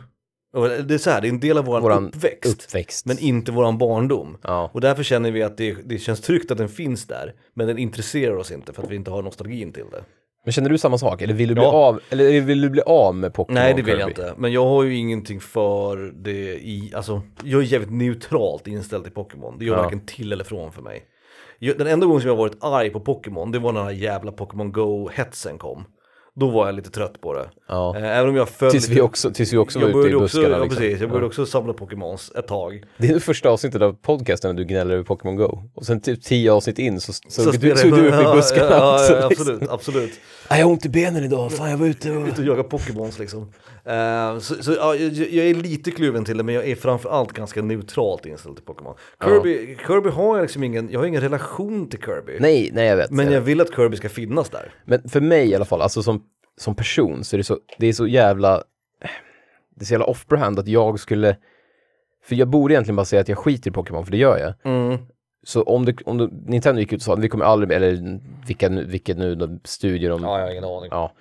Det 0.52 0.94
är 0.94 0.98
så 0.98 1.11
här, 1.11 1.20
det 1.20 1.26
är 1.28 1.30
en 1.30 1.40
del 1.40 1.58
av 1.58 1.64
Våran 1.64 2.06
uppväxt. 2.06 2.64
uppväxt. 2.64 3.06
Men 3.06 3.18
inte 3.18 3.52
våran 3.52 3.78
barndom. 3.78 4.38
Ja. 4.42 4.70
Och 4.74 4.80
därför 4.80 5.02
känner 5.02 5.30
vi 5.30 5.42
att 5.42 5.56
det, 5.56 5.76
det 5.84 5.98
känns 5.98 6.20
tryggt 6.20 6.50
att 6.50 6.58
den 6.58 6.68
finns 6.68 7.06
där. 7.06 7.34
Men 7.54 7.66
den 7.66 7.78
intresserar 7.78 8.37
oss 8.37 8.50
inte 8.50 8.72
för 8.72 8.82
att 8.82 8.90
vi 8.90 8.96
inte 8.96 9.11
har 9.11 9.22
nostalgin 9.22 9.72
till 9.72 9.84
det. 9.90 10.04
Men 10.44 10.52
känner 10.52 10.70
du 10.70 10.78
samma 10.78 10.98
sak? 10.98 11.22
Eller 11.22 11.34
vill 11.34 11.48
du 11.48 11.54
bli, 11.54 11.62
Ja. 11.64 11.70
av, 11.72 12.00
eller 12.11 12.40
vill 12.40 12.61
du 12.61 12.70
bli 12.70 12.80
av 12.87 13.14
med 13.14 13.32
Pokémon 13.34 13.54
Nej 13.54 13.74
det 13.74 13.82
vill 13.82 13.98
jag 13.98 14.08
Kirby? 14.08 14.22
inte. 14.28 14.34
Men 14.40 14.52
jag 14.52 14.64
har 14.66 14.82
ju 14.82 14.96
ingenting 14.96 15.40
för 15.40 15.96
det 16.24 16.54
i, 16.54 16.92
alltså 16.96 17.22
jag 17.44 17.61
är 17.61 17.64
jävligt 17.66 17.90
neutralt 17.92 18.66
inställd 18.66 19.04
till 19.04 19.12
Pokémon. 19.12 19.58
Det 19.58 19.64
gör 19.64 19.76
Ja. 19.76 19.82
varken 19.82 20.06
till 20.06 20.32
eller 20.32 20.44
från 20.44 20.72
för 20.72 20.82
mig. 20.82 21.02
Jag- 21.58 21.78
Den 21.78 21.87
enda 21.87 22.06
gången 22.06 22.20
som 22.20 22.28
jag 22.28 22.37
varit 22.37 22.56
arg 22.61 22.90
på 22.90 23.00
Pokémon, 23.00 23.52
det 23.52 23.58
var 23.58 23.72
när 23.72 23.80
den 23.80 23.88
här 23.88 23.94
jävla 24.02 24.30
Pokémon 24.32 24.72
Go-hetsen 24.72 25.58
kom. 25.58 25.84
Då 26.40 26.48
var 26.48 26.66
jag 26.66 26.74
lite 26.74 26.90
trött 26.90 27.20
på 27.20 27.35
det. 27.35 27.48
Ja. 27.68 27.96
Eh, 27.96 28.18
Även 28.18 28.31
om 28.31 28.37
jag 28.37 28.48
följde... 28.48 28.72
Tills 28.72 28.88
vi 28.88 29.01
också, 29.01 29.31
tills 29.31 29.53
vi 29.53 29.57
också 29.57 29.79
var 29.79 29.87
ute 29.88 29.98
i 29.98 30.03
började 30.03 30.16
också, 30.24 30.37
buskarna. 30.38 30.57
ja, 30.57 30.62
liksom. 30.64 30.83
precis, 30.83 31.01
jag 31.01 31.11
började 31.11 31.24
Ja. 31.24 31.29
också 31.29 31.46
samla 31.46 31.72
Pokémons 31.72 32.33
ett 32.38 32.46
tag. 32.46 32.85
Det 32.98 33.09
är 33.09 33.14
det 33.14 33.20
första 33.20 33.48
avsnittet 33.51 33.83
av 33.83 33.92
podcasten 33.92 34.55
när 34.57 34.62
du 34.62 34.68
gnäller 34.68 34.94
över 34.94 35.05
Pokémon 35.05 35.37
Go. 35.37 35.59
Och 35.74 35.87
sen 35.87 36.01
typ 36.01 36.22
tio 36.22 36.53
avsnitt 36.53 36.79
in 36.79 37.01
så, 37.01 37.12
så, 37.12 37.20
så, 37.29 37.51
du, 37.51 37.57
spelar 37.59 37.77
så 37.77 37.87
jag- 37.88 37.98
du 37.98 38.09
upp 38.09 38.20
i 38.22 38.37
buskarna. 38.37 38.70
Ja, 38.70 38.94
också, 38.94 39.12
ja, 39.20 39.29
liksom. 39.29 39.46
absolut, 39.46 39.70
absolut. 39.70 40.11
Nej, 40.51 40.59
jag 40.61 40.66
har 40.66 40.72
ont 40.72 40.87
i 40.87 40.88
benen 40.88 41.24
idag. 41.24 41.53
Fan, 41.53 41.70
jag 41.70 41.79
var 41.79 41.87
ute 41.87 42.11
och... 42.11 42.29
Ute 42.29 42.40
och 42.40 42.46
jaga 42.46 42.62
Pokémons 42.62 43.18
liksom. 43.18 43.53
Eh, 43.88 44.38
så 44.38 44.62
så 44.62 44.72
ja, 44.72 44.94
jag, 44.94 45.12
jag 45.12 45.46
är 45.46 45.55
lite 45.55 45.90
kluven 45.90 46.24
till 46.24 46.37
det, 46.37 46.42
men 46.42 46.55
jag 46.55 46.68
är 46.68 46.74
framförallt 46.77 47.33
ganska 47.33 47.62
neutralt 47.62 48.27
inställd 48.27 48.57
till 48.57 48.64
Pokémon. 48.64 48.94
Kirby, 49.24 49.77
Kirby 49.87 50.09
har 50.11 50.37
jag 50.37 50.42
liksom 50.42 50.64
ingen, 50.64 50.88
jag 50.90 51.01
har 51.01 51.07
ingen 51.07 51.20
relation 51.20 51.88
till 51.88 52.01
Kirby. 52.01 52.37
Nej, 52.40 52.70
nej 52.72 52.87
jag 52.87 52.96
vet. 52.96 53.11
Men 53.11 53.33
jag 53.33 53.40
vill 53.40 53.61
att 53.61 53.74
Kirby 53.77 53.96
ska 53.96 54.09
finnas 54.09 54.51
där. 54.51 54.72
Men 54.85 55.09
för 55.09 55.20
mig 55.20 55.48
i 55.51 55.55
alla 55.55 55.64
fall, 55.64 55.83
alltså 55.83 56.03
som, 56.03 56.22
som 56.61 56.74
person 56.74 57.24
så 57.24 57.37
är 57.37 57.38
det 57.38 57.44
så, 57.44 57.59
det 57.79 57.87
är 57.87 57.92
så 57.92 58.07
jävla, 58.07 58.62
det 59.74 59.83
är 59.83 59.85
så 59.87 59.92
jävla 59.94 60.07
off-brand 60.07 60.59
att 60.59 60.68
jag 60.68 61.01
skulle, 61.01 61.37
för 62.24 62.37
jag 62.37 62.48
borde 62.48 62.74
egentligen 62.74 62.96
bara 62.96 63.05
säga 63.05 63.20
att 63.22 63.29
jag 63.29 63.38
skiter 63.38 63.70
i 63.70 63.74
Pokémon, 63.74 64.05
för 64.05 64.12
det 64.12 64.18
gör 64.18 64.38
jag. 64.38 64.72
Mm. 64.74 64.98
Så 65.42 65.62
om, 65.62 65.85
det, 65.85 65.96
om 66.05 66.18
det, 66.18 66.29
Nintendo 66.46 66.81
gick 66.81 66.92
ut 66.92 66.98
och 66.98 67.03
sa 67.03 67.12
att 67.12 67.18
vi 67.18 67.29
kommer 67.29 67.44
aldrig, 67.44 67.77
eller 67.77 68.20
vilka, 68.46 68.68
nu- 68.68 68.85
vilket 68.85 69.18
nu 69.18 69.59
studier 69.64 70.11
de, 70.11 70.22
Ja, 70.22 70.38
jag 70.38 70.44
har 70.46 70.51
ingen 70.53 70.64
aning. 70.64 70.88
ja. 70.90 71.12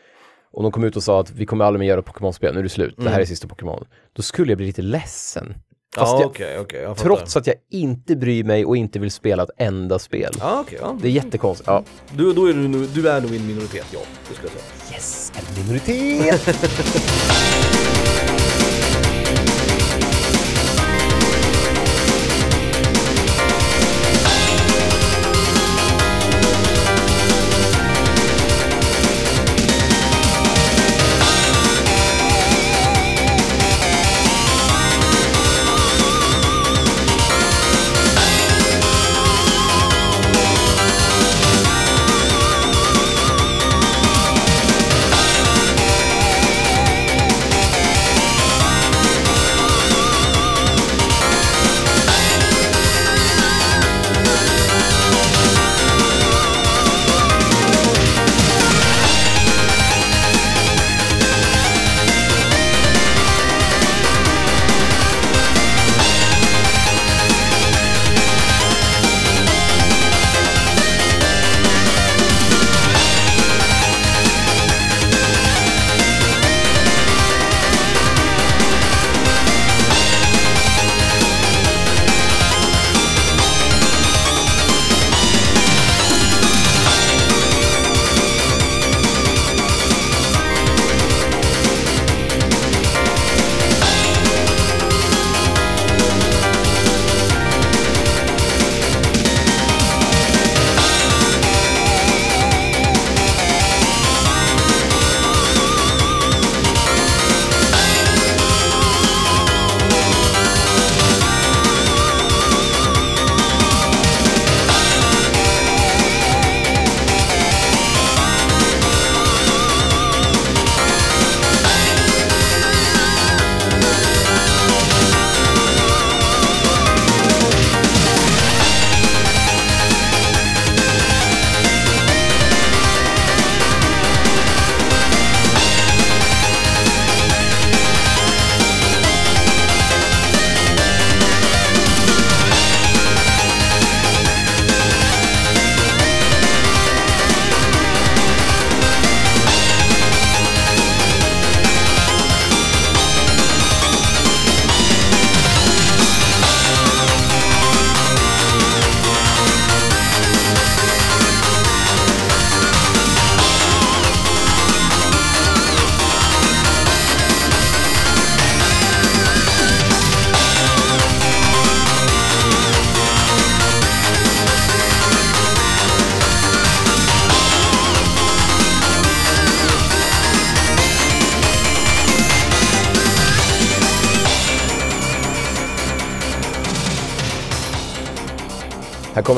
Och 0.57 0.63
de 0.63 0.71
kom 0.71 0.83
ut 0.83 0.95
och 0.95 1.03
sa 1.03 1.19
att 1.19 1.31
vi 1.31 1.45
kommer 1.45 1.65
aldrig 1.65 1.79
mer 1.79 1.87
göra 1.87 2.01
Pokémon-spel, 2.01 2.53
nu 2.53 2.59
är 2.59 2.63
det 2.63 2.69
slut, 2.69 2.95
det 2.97 3.09
här 3.09 3.19
är 3.19 3.25
sista 3.25 3.47
Pokémon. 3.47 3.85
Då 4.13 4.21
skulle 4.21 4.51
jag 4.51 4.57
bli 4.57 4.65
lite 4.67 4.81
ledsen. 4.81 5.53
Fast 5.95 6.11
Ja, 6.13 6.19
jag, 6.21 6.29
okej, 6.29 6.59
okej. 6.59 6.81
jag 6.81 6.97
trots 6.97 7.37
att 7.37 7.47
jag 7.47 7.55
inte 7.71 8.15
bryr 8.15 8.43
mig 8.43 8.65
och 8.65 8.77
inte 8.77 8.99
vill 8.99 9.11
spela 9.11 9.43
ett 9.43 9.49
enda 9.57 9.99
spel. 9.99 10.33
Ja, 10.39 10.59
okej. 10.61 10.77
ja. 10.81 10.97
Det 11.01 11.07
är 11.07 11.11
jättekonstigt. 11.11 11.67
Ja. 11.67 11.83
Du, 12.11 12.33
då 12.33 12.45
är 12.49 12.53
du, 12.53 12.87
du 12.87 13.09
är 13.09 13.21
nog 13.21 13.31
i 13.31 13.37
en 13.37 13.47
minoritet, 13.47 13.85
ja. 13.93 13.99
Det 14.29 14.35
ska 14.35 14.43
jag 14.43 14.51
säga. 14.51 14.63
Yes, 14.95 15.31
en 15.35 15.63
minoritet! 15.63 16.47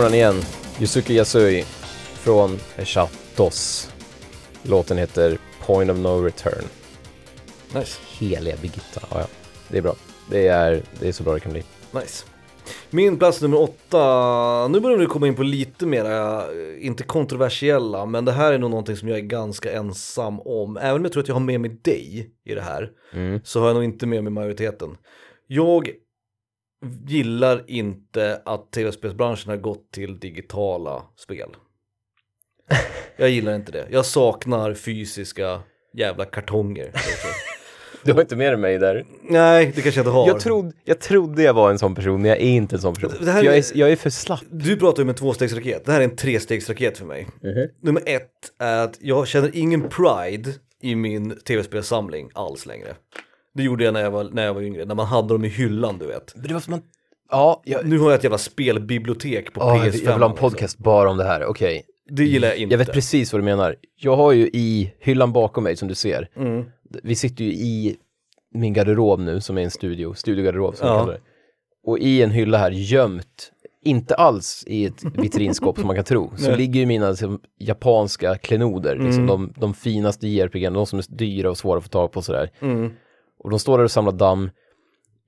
han 0.09 0.15
igen. 0.15 0.35
Yusuke 0.79 1.13
Yasui 1.13 1.63
från 2.13 2.59
Chatos. 2.77 3.89
Låten 4.63 4.97
heter 4.97 5.37
Point 5.65 5.91
of 5.91 5.97
No 5.97 6.23
Return. 6.23 6.63
Nice. 7.75 7.99
Heliga 8.19 8.55
Birgitta. 8.61 9.01
Ja, 9.11 9.19
ja. 9.19 9.25
Det 9.67 9.77
är 9.77 9.81
bra. 9.81 9.95
Det 10.29 10.47
är, 10.47 10.81
det 10.99 11.07
är 11.07 11.11
så 11.11 11.23
bra 11.23 11.33
det 11.33 11.39
kan 11.39 11.51
bli. 11.51 11.63
Nice. 11.91 12.25
Min 12.89 13.17
plats 13.19 13.41
nummer 13.41 13.61
åtta, 13.61 14.67
nu 14.67 14.79
börjar 14.79 14.97
vi 14.97 15.05
komma 15.05 15.27
in 15.27 15.35
på 15.35 15.43
lite 15.43 15.85
mera, 15.85 16.37
eh, 16.41 16.85
inte 16.85 17.03
kontroversiella, 17.03 18.05
men 18.05 18.25
det 18.25 18.31
här 18.31 18.53
är 18.53 18.57
nog 18.57 18.69
någonting 18.69 18.95
som 18.97 19.07
jag 19.07 19.17
är 19.17 19.23
ganska 19.23 19.71
ensam 19.71 20.39
om. 20.39 20.77
Även 20.77 20.95
om 20.95 21.03
jag 21.03 21.11
tror 21.11 21.23
att 21.23 21.27
jag 21.27 21.35
har 21.35 21.39
med 21.39 21.61
mig 21.61 21.79
dig 21.81 22.31
i 22.45 22.55
det 22.55 22.61
här, 22.61 22.89
Mm. 23.13 23.39
så 23.43 23.59
har 23.59 23.67
jag 23.67 23.73
nog 23.75 23.83
inte 23.83 24.05
med 24.07 24.23
mig 24.23 24.33
majoriteten. 24.33 24.97
Jag 25.47 25.89
gillar 27.07 27.63
inte 27.67 28.41
att 28.45 28.71
tv-spelsbranschen 28.71 29.49
har 29.49 29.57
gått 29.57 29.91
till 29.91 30.19
digitala 30.19 31.03
spel. 31.17 31.49
Jag 33.17 33.29
gillar 33.29 33.55
inte 33.55 33.71
det. 33.71 33.87
Jag 33.91 34.05
saknar 34.05 34.73
fysiska 34.73 35.61
jävla 35.93 36.25
kartonger. 36.25 36.91
Du 38.03 38.13
har 38.13 38.21
inte 38.21 38.35
med 38.35 38.51
dig 38.53 38.57
mig 38.57 38.77
där. 38.79 39.05
Nej, 39.21 39.71
det 39.75 39.81
kanske 39.81 39.99
jag 39.99 40.03
inte 40.03 40.11
har. 40.11 40.27
Jag, 40.27 40.39
trodde, 40.39 40.71
jag 40.83 40.99
trodde 40.99 41.43
jag 41.43 41.53
var 41.53 41.69
en 41.71 41.79
sån 41.79 41.95
person, 41.95 42.21
men 42.21 42.29
jag 42.29 42.37
är 42.37 42.43
inte 42.49 42.75
en 42.75 42.81
sån 42.81 42.93
person. 42.95 43.11
Det 43.21 43.31
här 43.31 43.43
jag, 43.43 43.53
är- 43.53 43.57
är, 43.57 43.77
jag 43.77 43.91
är 43.91 43.95
för 43.95 44.09
slapp. 44.09 44.39
Du 44.51 44.77
pratar 44.77 44.97
ju 44.99 45.03
om 45.03 45.09
en 45.09 45.15
tvåstegsraket, 45.15 45.85
det 45.85 45.91
här 45.91 45.99
är 45.99 46.03
en 46.03 46.15
trestegsraket 46.15 46.97
för 46.97 47.05
mig. 47.05 47.27
Nummer 47.81 48.03
ett 48.05 48.31
är 48.59 48.83
att 48.83 48.97
jag 49.01 49.27
känner 49.27 49.51
ingen 49.53 49.89
pride 49.89 50.49
i 50.81 50.95
min 50.95 51.39
tv-spelssamling 51.39 52.29
alls 52.33 52.65
längre. 52.65 52.95
Det 53.59 53.65
gjorde 53.65 53.83
jag 53.83 53.93
när 53.93 54.01
jag, 54.01 54.11
var, 54.11 54.23
när 54.23 54.45
jag 54.45 54.53
var 54.53 54.61
yngre, 54.61 54.85
när 54.85 54.95
man 54.95 55.05
hade 55.05 55.27
dem 55.33 55.45
i 55.45 55.47
hyllan 55.47 55.97
du 55.99 56.05
vet. 56.07 56.33
Men 56.35 56.47
det 56.47 56.53
var 56.53 56.61
för 56.61 56.71
man... 56.71 56.81
Ja, 57.31 57.61
jag, 57.65 57.85
Nu 57.87 57.99
har 57.99 58.09
jag 58.09 58.17
ett 58.17 58.23
jävla 58.23 58.37
spelbibliotek 58.37 59.53
på 59.53 59.61
ja, 59.61 59.85
jag, 59.85 59.93
PS5. 59.93 60.01
jag 60.05 60.13
vill 60.13 60.21
ha 60.23 60.29
en 60.29 60.31
liksom. 60.31 60.49
podcast 60.49 60.77
bara 60.77 61.09
om 61.09 61.17
det 61.17 61.23
här, 61.23 61.45
okej. 61.45 61.83
Det 62.09 62.23
gillar 62.23 62.47
jag 62.47 62.57
inte. 62.57 62.73
Jag 62.73 62.77
vet 62.77 62.93
precis 62.93 63.33
vad 63.33 63.41
du 63.41 63.45
menar. 63.45 63.75
Jag 63.95 64.15
har 64.15 64.31
ju 64.31 64.47
i 64.53 64.93
hyllan 64.99 65.33
bakom 65.33 65.63
mig 65.63 65.75
som 65.75 65.87
du 65.87 65.95
ser, 65.95 66.29
Mm. 66.35 66.65
vi 67.03 67.15
sitter 67.15 67.43
ju 67.43 67.51
i 67.51 67.95
min 68.53 68.73
garderob 68.73 69.19
nu 69.19 69.41
som 69.41 69.57
är 69.57 69.61
en 69.61 69.71
studio, 69.71 70.13
studiogarderob 70.13 70.75
som 70.75 70.87
Ja. 70.87 70.99
kallar 70.99 71.13
det. 71.13 71.19
Och 71.85 71.99
i 71.99 72.21
en 72.21 72.31
hylla 72.31 72.57
här 72.57 72.71
gömt, 72.71 73.51
inte 73.85 74.15
alls 74.15 74.63
i 74.67 74.85
ett 74.85 75.03
vitrinskåp 75.17 75.77
som 75.77 75.87
man 75.87 75.95
kan 75.95 76.05
tro, 76.05 76.31
så 76.37 76.47
Nej. 76.47 76.57
ligger 76.57 76.79
ju 76.79 76.85
mina 76.85 77.09
liksom, 77.09 77.39
japanska 77.59 78.35
klenoder, 78.37 78.95
liksom, 78.95 79.23
Mm. 79.23 79.27
de, 79.27 79.53
de 79.57 79.73
finaste 79.73 80.27
JRPG, 80.27 80.69
de 80.69 80.85
som 80.85 80.99
är 80.99 81.05
dyra 81.09 81.49
och 81.49 81.57
svåra 81.57 81.77
att 81.77 81.83
få 81.83 81.89
tag 81.89 82.11
på 82.11 82.21
sådär. 82.21 82.49
Mm. 82.59 82.91
Och 83.43 83.49
de 83.49 83.59
står 83.59 83.77
där 83.77 83.85
och 83.85 83.91
samlar 83.91 84.11
damm. 84.11 84.49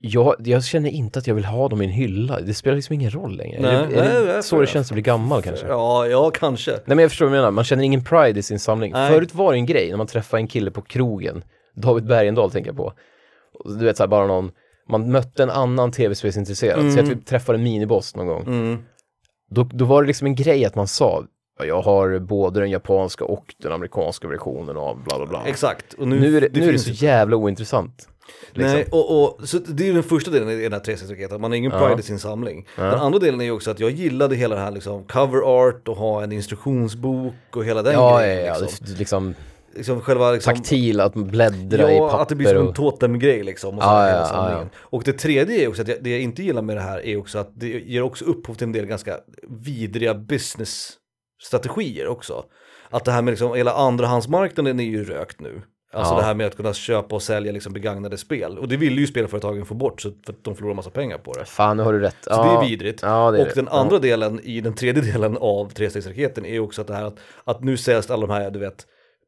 Jag, 0.04 0.34
jag 0.38 0.64
känner 0.64 0.90
inte 0.90 1.18
att 1.18 1.26
jag 1.26 1.34
vill 1.34 1.44
ha 1.44 1.68
dem 1.68 1.82
i 1.82 1.84
en 1.84 1.90
hylla, 1.90 2.40
det 2.40 2.54
spelar 2.54 2.76
liksom 2.76 2.94
ingen 2.94 3.10
roll 3.10 3.36
längre. 3.36 3.60
Nej, 3.62 3.74
är 3.74 3.86
det, 3.88 3.94
är 3.94 4.12
nej, 4.14 4.26
det 4.26 4.32
nej, 4.32 4.42
så 4.42 4.60
det 4.60 4.66
känns 4.66 4.90
att 4.90 4.92
bli 4.94 5.02
gammal 5.02 5.42
kanske? 5.42 5.66
Ja, 5.66 6.06
ja 6.06 6.30
kanske. 6.30 6.70
Nej 6.70 6.82
men 6.86 6.98
jag 6.98 7.10
förstår 7.10 7.26
vad 7.26 7.32
du 7.32 7.36
menar, 7.36 7.50
man 7.50 7.64
känner 7.64 7.84
ingen 7.84 8.04
pride 8.04 8.40
i 8.40 8.42
sin 8.42 8.58
samling. 8.58 8.92
Nej. 8.92 9.12
Förut 9.12 9.34
var 9.34 9.52
det 9.52 9.58
en 9.58 9.66
grej 9.66 9.90
när 9.90 9.96
man 9.96 10.06
träffade 10.06 10.40
en 10.40 10.48
kille 10.48 10.70
på 10.70 10.82
krogen, 10.82 11.44
David 11.76 12.06
Bergendahl 12.06 12.50
tänker 12.50 12.68
jag 12.70 12.76
på. 12.76 12.92
Du 13.64 13.84
vet 13.84 13.96
såhär 13.96 14.08
bara 14.08 14.26
någon, 14.26 14.50
man 14.88 15.10
mötte 15.10 15.42
en 15.42 15.50
annan 15.50 15.92
tv-spelsintresserad, 15.92 16.80
Mm. 16.80 16.92
så 16.92 17.00
att 17.00 17.08
vi 17.08 17.16
träffade 17.16 17.58
en 17.58 17.64
miniboss 17.64 18.16
någon 18.16 18.26
gång. 18.26 18.42
Mm. 18.46 18.78
Då, 19.50 19.62
då 19.72 19.84
var 19.84 20.02
det 20.02 20.06
liksom 20.06 20.26
en 20.26 20.34
grej 20.34 20.64
att 20.64 20.74
man 20.74 20.86
sa, 20.88 21.20
"Ja, 21.20 21.26
jag 21.58 21.82
har 21.82 22.18
både 22.18 22.60
den 22.60 22.70
japanska 22.70 23.24
och 23.24 23.54
den 23.58 23.72
amerikanska 23.72 24.28
versionen 24.28 24.76
av 24.76 25.02
bla 25.04 25.16
bla 25.16 25.26
bla. 25.26 25.42
Exakt. 25.46 25.94
Och 25.94 26.08
nu, 26.08 26.20
Nu 26.20 26.36
är 26.36 26.40
det, 26.40 26.48
nu 26.52 26.68
är 26.68 26.72
det 26.72 26.78
så 26.78 26.90
jävla 26.90 27.36
ointressant. 27.36 28.08
Liksom. 28.52 28.72
Nej, 28.74 28.86
och, 28.92 29.22
och 29.24 29.48
så 29.48 29.58
det 29.58 29.88
är 29.88 29.92
den 29.92 30.02
första 30.02 30.30
delen 30.30 30.50
i 30.50 30.62
den 30.62 30.72
här 30.72 30.80
trestegsraketen, 30.80 31.40
man 31.40 31.50
har 31.50 31.56
ingen 31.58 31.70
pride 31.70 31.86
Ja. 31.90 31.98
i 31.98 32.02
sin 32.02 32.18
samling. 32.18 32.66
Ja. 32.76 32.82
Den 32.82 32.98
andra 32.98 33.18
delen 33.18 33.40
är 33.40 33.44
ju 33.44 33.50
också 33.50 33.70
att 33.70 33.80
jag 33.80 33.90
gillade 33.90 34.36
hela 34.36 34.54
det 34.54 34.60
här 34.60 34.70
liksom 34.70 35.04
cover 35.04 35.38
art 35.38 35.88
och 35.88 35.96
ha 35.96 36.22
en 36.22 36.32
instruktionsbok 36.32 37.34
och 37.56 37.64
hela 37.64 37.82
den 37.82 37.92
Ja, 37.92 38.20
ja, 38.20 38.26
grejen. 38.26 38.46
ja, 38.46 38.58
liksom. 38.58 38.86
det- 38.86 38.98
liksom 38.98 39.34
liksom 39.76 40.00
själva 40.00 40.32
liksom, 40.32 40.54
taktil, 40.54 41.00
att 41.00 41.14
bläddra 41.14 41.92
i 41.92 41.96
Ja, 41.96 42.08
papper 42.08 42.22
att 42.22 42.28
det 42.28 42.34
blir 42.34 42.46
som 42.48 42.56
en 42.56 42.68
och... 42.68 42.74
totemgrej 42.74 43.42
liksom. 43.42 43.76
Och, 43.76 43.82
så 43.82 43.88
Ja, 43.88 43.92
här, 44.00 44.10
ja, 44.18 44.50
ja, 44.50 44.66
och 44.76 45.02
det 45.04 45.12
tredje 45.12 45.64
är 45.64 45.68
också 45.68 45.82
att 45.82 45.88
jag, 45.88 45.98
det 46.00 46.10
jag 46.10 46.20
inte 46.20 46.42
gillar 46.42 46.62
med 46.62 46.76
det 46.76 46.80
här 46.80 47.06
är 47.06 47.16
också 47.16 47.38
att 47.38 47.50
det 47.54 47.68
ger 47.68 48.02
också 48.02 48.24
upphov 48.24 48.54
till 48.54 48.64
en 48.66 48.72
del 48.72 48.86
ganska 48.86 49.16
vidriga 49.48 50.14
business-strategier 51.42 52.06
också. 52.08 52.44
Att 52.90 53.04
det 53.04 53.12
här 53.12 53.22
med 53.22 53.32
liksom, 53.32 53.54
hela 53.54 53.72
andrahandsmarknaden 53.72 54.80
är 54.80 54.84
ju 54.84 55.04
rökt 55.04 55.40
nu. 55.40 55.62
Alltså 55.94 56.14
Ja. 56.14 56.18
det 56.18 56.24
här 56.24 56.34
med 56.34 56.46
att 56.46 56.56
kunna 56.56 56.72
köpa 56.74 57.14
och 57.14 57.22
sälja 57.22 57.52
liksom 57.52 57.72
begagnade 57.72 58.18
spel. 58.18 58.58
Och 58.58 58.68
det 58.68 58.76
vill 58.76 58.98
ju 58.98 59.06
spelföretagen 59.06 59.66
få 59.66 59.74
bort 59.74 60.00
så 60.00 60.10
för 60.26 60.32
att 60.32 60.44
de 60.44 60.54
förlorar 60.56 60.74
massa 60.74 60.90
pengar 60.90 61.18
på 61.18 61.32
det. 61.32 61.44
Fan, 61.44 61.76
nu 61.76 61.82
har 61.82 61.92
du 61.92 62.00
rätt. 62.00 62.16
Så 62.20 62.42
det 62.42 62.48
är 62.50 62.68
vidrigt. 62.68 63.02
Ja, 63.02 63.30
det 63.30 63.38
är 63.38 63.42
och 63.42 63.46
det. 63.48 63.54
den 63.54 63.68
andra 63.68 63.98
delen 63.98 64.40
i 64.42 64.60
den 64.60 64.74
tredje 64.74 65.02
delen 65.12 65.36
av 65.40 65.68
trestegsraketen 65.72 66.44
är 66.44 66.52
ju 66.52 66.60
också 66.60 66.80
att 66.80 66.86
det 66.86 66.94
här 66.94 67.04
att, 67.04 67.16
att 67.44 67.60
nu 67.64 67.76
säljs 67.76 68.10
alla 68.10 68.26
de 68.26 68.32
här, 68.32 68.50
du 68.50 68.58
vet, 68.58 68.86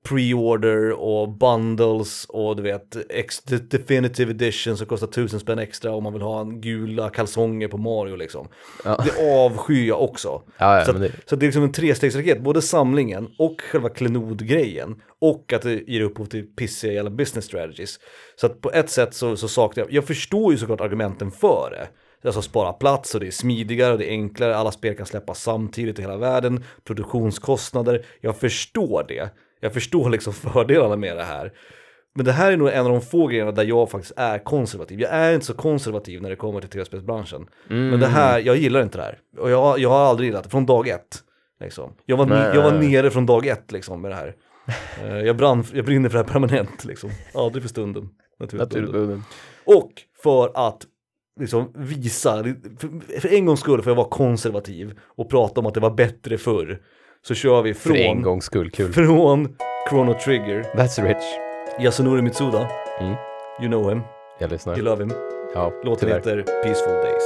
pre-order 0.08 0.90
och 0.90 1.28
bundles 1.28 2.24
och 2.28 2.56
du 2.56 2.62
vet, 2.62 2.96
ex 3.10 3.42
definitive 3.42 4.30
edition 4.30 4.76
som 4.76 4.86
kostar 4.86 5.06
tusen 5.06 5.40
spänn 5.40 5.58
extra 5.58 5.92
om 5.94 6.02
man 6.02 6.12
vill 6.12 6.22
ha 6.22 6.40
en 6.40 6.60
gula 6.60 7.10
kalsonger 7.10 7.68
på 7.68 7.78
Mario 7.78 8.16
liksom. 8.16 8.48
Ja. 8.84 9.04
Det 9.04 9.36
avskyr 9.44 9.88
jag 9.88 10.02
också. 10.02 10.42
Ja, 10.58 10.78
ja, 10.78 10.84
så, 10.84 10.90
att, 10.90 11.00
det- 11.00 11.12
så 11.26 11.34
att 11.34 11.40
det 11.40 11.44
är 11.44 11.48
liksom 11.48 11.62
en 11.62 11.72
trestegsraket, 11.72 12.40
både 12.42 12.62
samlingen 12.62 13.28
och 13.38 13.60
själva 13.60 13.88
klenodgrejen. 13.88 14.94
Och 15.20 15.52
att 15.52 15.62
det 15.62 15.88
ger 15.88 16.00
upphov 16.00 16.24
till 16.26 16.46
pissiga 16.46 16.92
jävla 16.92 17.10
business 17.10 17.44
strategies. 17.44 17.98
Så 18.36 18.46
att 18.46 18.60
på 18.60 18.70
ett 18.72 18.90
sätt 18.90 19.14
så, 19.14 19.36
så 19.36 19.48
saknar 19.48 19.84
jag, 19.84 19.92
jag 19.92 20.04
förstår 20.04 20.52
ju 20.52 20.58
såklart 20.58 20.80
argumenten 20.80 21.30
för 21.30 21.70
det. 21.70 21.88
Alltså 22.28 22.42
spara 22.42 22.72
plats 22.72 23.14
och 23.14 23.20
det 23.20 23.26
är 23.26 23.30
smidigare 23.30 23.92
och 23.92 23.98
det 23.98 24.04
är 24.06 24.10
enklare, 24.10 24.56
alla 24.56 24.72
spel 24.72 24.96
kan 24.96 25.06
släppas 25.06 25.42
samtidigt 25.42 25.98
i 25.98 26.02
hela 26.02 26.16
världen, 26.16 26.64
produktionskostnader, 26.84 28.04
jag 28.20 28.36
förstår 28.36 29.04
det. 29.08 29.30
Jag 29.64 29.72
förstår 29.72 30.10
liksom 30.10 30.32
fördelarna 30.32 30.96
med 30.96 31.16
det 31.16 31.24
här. 31.24 31.52
Men 32.14 32.24
det 32.24 32.32
här 32.32 32.52
är 32.52 32.56
nog 32.56 32.68
en 32.68 32.86
av 32.86 32.92
de 32.92 33.00
få 33.00 33.26
grejerna 33.26 33.52
där 33.52 33.64
jag 33.64 33.90
faktiskt 33.90 34.12
är 34.16 34.38
konservativ. 34.38 35.00
Jag 35.00 35.10
är 35.10 35.34
inte 35.34 35.46
så 35.46 35.54
konservativ 35.54 36.22
när 36.22 36.30
det 36.30 36.36
kommer 36.36 36.60
till 36.60 36.70
tv-spelsbranschen. 36.70 37.46
Men 37.90 38.00
det 38.00 38.06
här, 38.06 38.38
jag 38.38 38.56
gillar 38.56 38.82
inte 38.82 38.98
det 38.98 39.04
här. 39.04 39.18
Och 39.38 39.50
jag, 39.50 39.78
jag 39.78 39.88
har 39.88 39.98
aldrig 39.98 40.28
gillat 40.28 40.44
det, 40.44 40.50
från 40.50 40.66
dag 40.66 40.88
ett. 40.88 41.22
Liksom. 41.60 41.92
Jag, 42.06 42.16
var, 42.16 42.26
Nej, 42.26 42.54
jag 42.54 42.62
var 42.62 42.72
nere 42.72 43.10
från 43.10 43.26
dag 43.26 43.46
ett 43.46 43.72
liksom 43.72 44.00
med 44.00 44.10
det 44.10 44.14
här. 44.14 44.34
Eh, 45.04 45.18
jag, 45.18 45.36
brann, 45.36 45.64
jag 45.72 45.84
brinner 45.84 46.08
för 46.08 46.18
det 46.18 46.24
här 46.24 46.32
permanent 46.32 46.84
liksom. 46.84 47.10
Aldrig 47.34 47.62
för 47.62 47.68
stunden. 47.68 48.08
Naturbunden. 48.40 49.24
Och 49.64 49.92
för 50.22 50.68
att 50.68 50.82
liksom 51.40 51.72
visa, 51.74 52.44
för, 52.78 53.20
för 53.20 53.32
en 53.34 53.46
gångs 53.46 53.60
skull 53.60 53.82
får 53.82 53.90
jag 53.90 53.96
vara 53.96 54.08
konservativ 54.08 54.98
och 55.16 55.30
prata 55.30 55.60
om 55.60 55.66
att 55.66 55.74
det 55.74 55.80
var 55.80 55.90
bättre 55.90 56.38
förr. 56.38 56.80
Så 57.28 57.34
kör 57.34 57.62
vi 57.62 57.74
För 57.74 57.90
en 57.96 58.14
från, 58.14 58.22
gångs 58.22 58.44
skull, 58.44 58.70
kul. 58.70 58.92
från 58.92 59.56
Chrono 59.90 60.14
Trigger, 60.24 60.62
That's 60.74 61.04
rich. 61.06 61.24
Yasunori 61.84 62.22
Mitsuda, 62.22 62.68
Mm. 63.00 63.14
you 63.60 63.68
know 63.68 63.90
him, 63.90 64.00
Jag 64.38 64.50
lyssnar. 64.50 64.74
you 64.74 64.82
love 64.82 65.02
him. 65.04 65.12
Ja, 65.54 65.72
Låten 65.84 66.00
tyvärr. 66.08 66.16
heter 66.16 66.42
Peaceful 66.62 66.92
Days. 66.92 67.22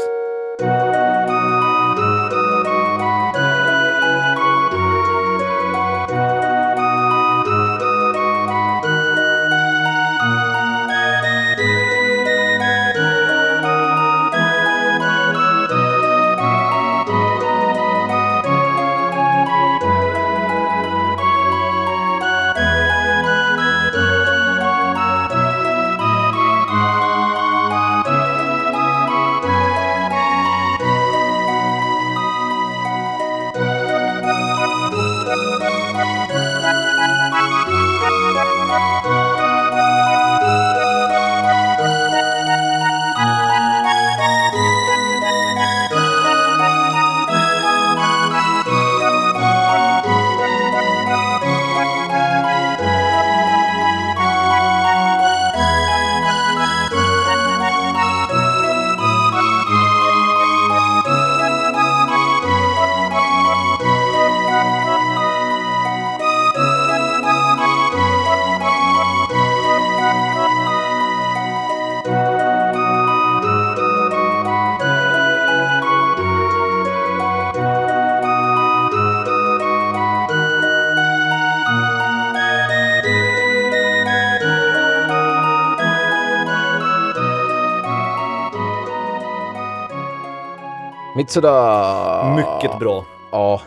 Mitsuda! 91.28 92.34
Mycket 92.36 92.78
bra. 92.78 93.06
Ja, 93.32 93.62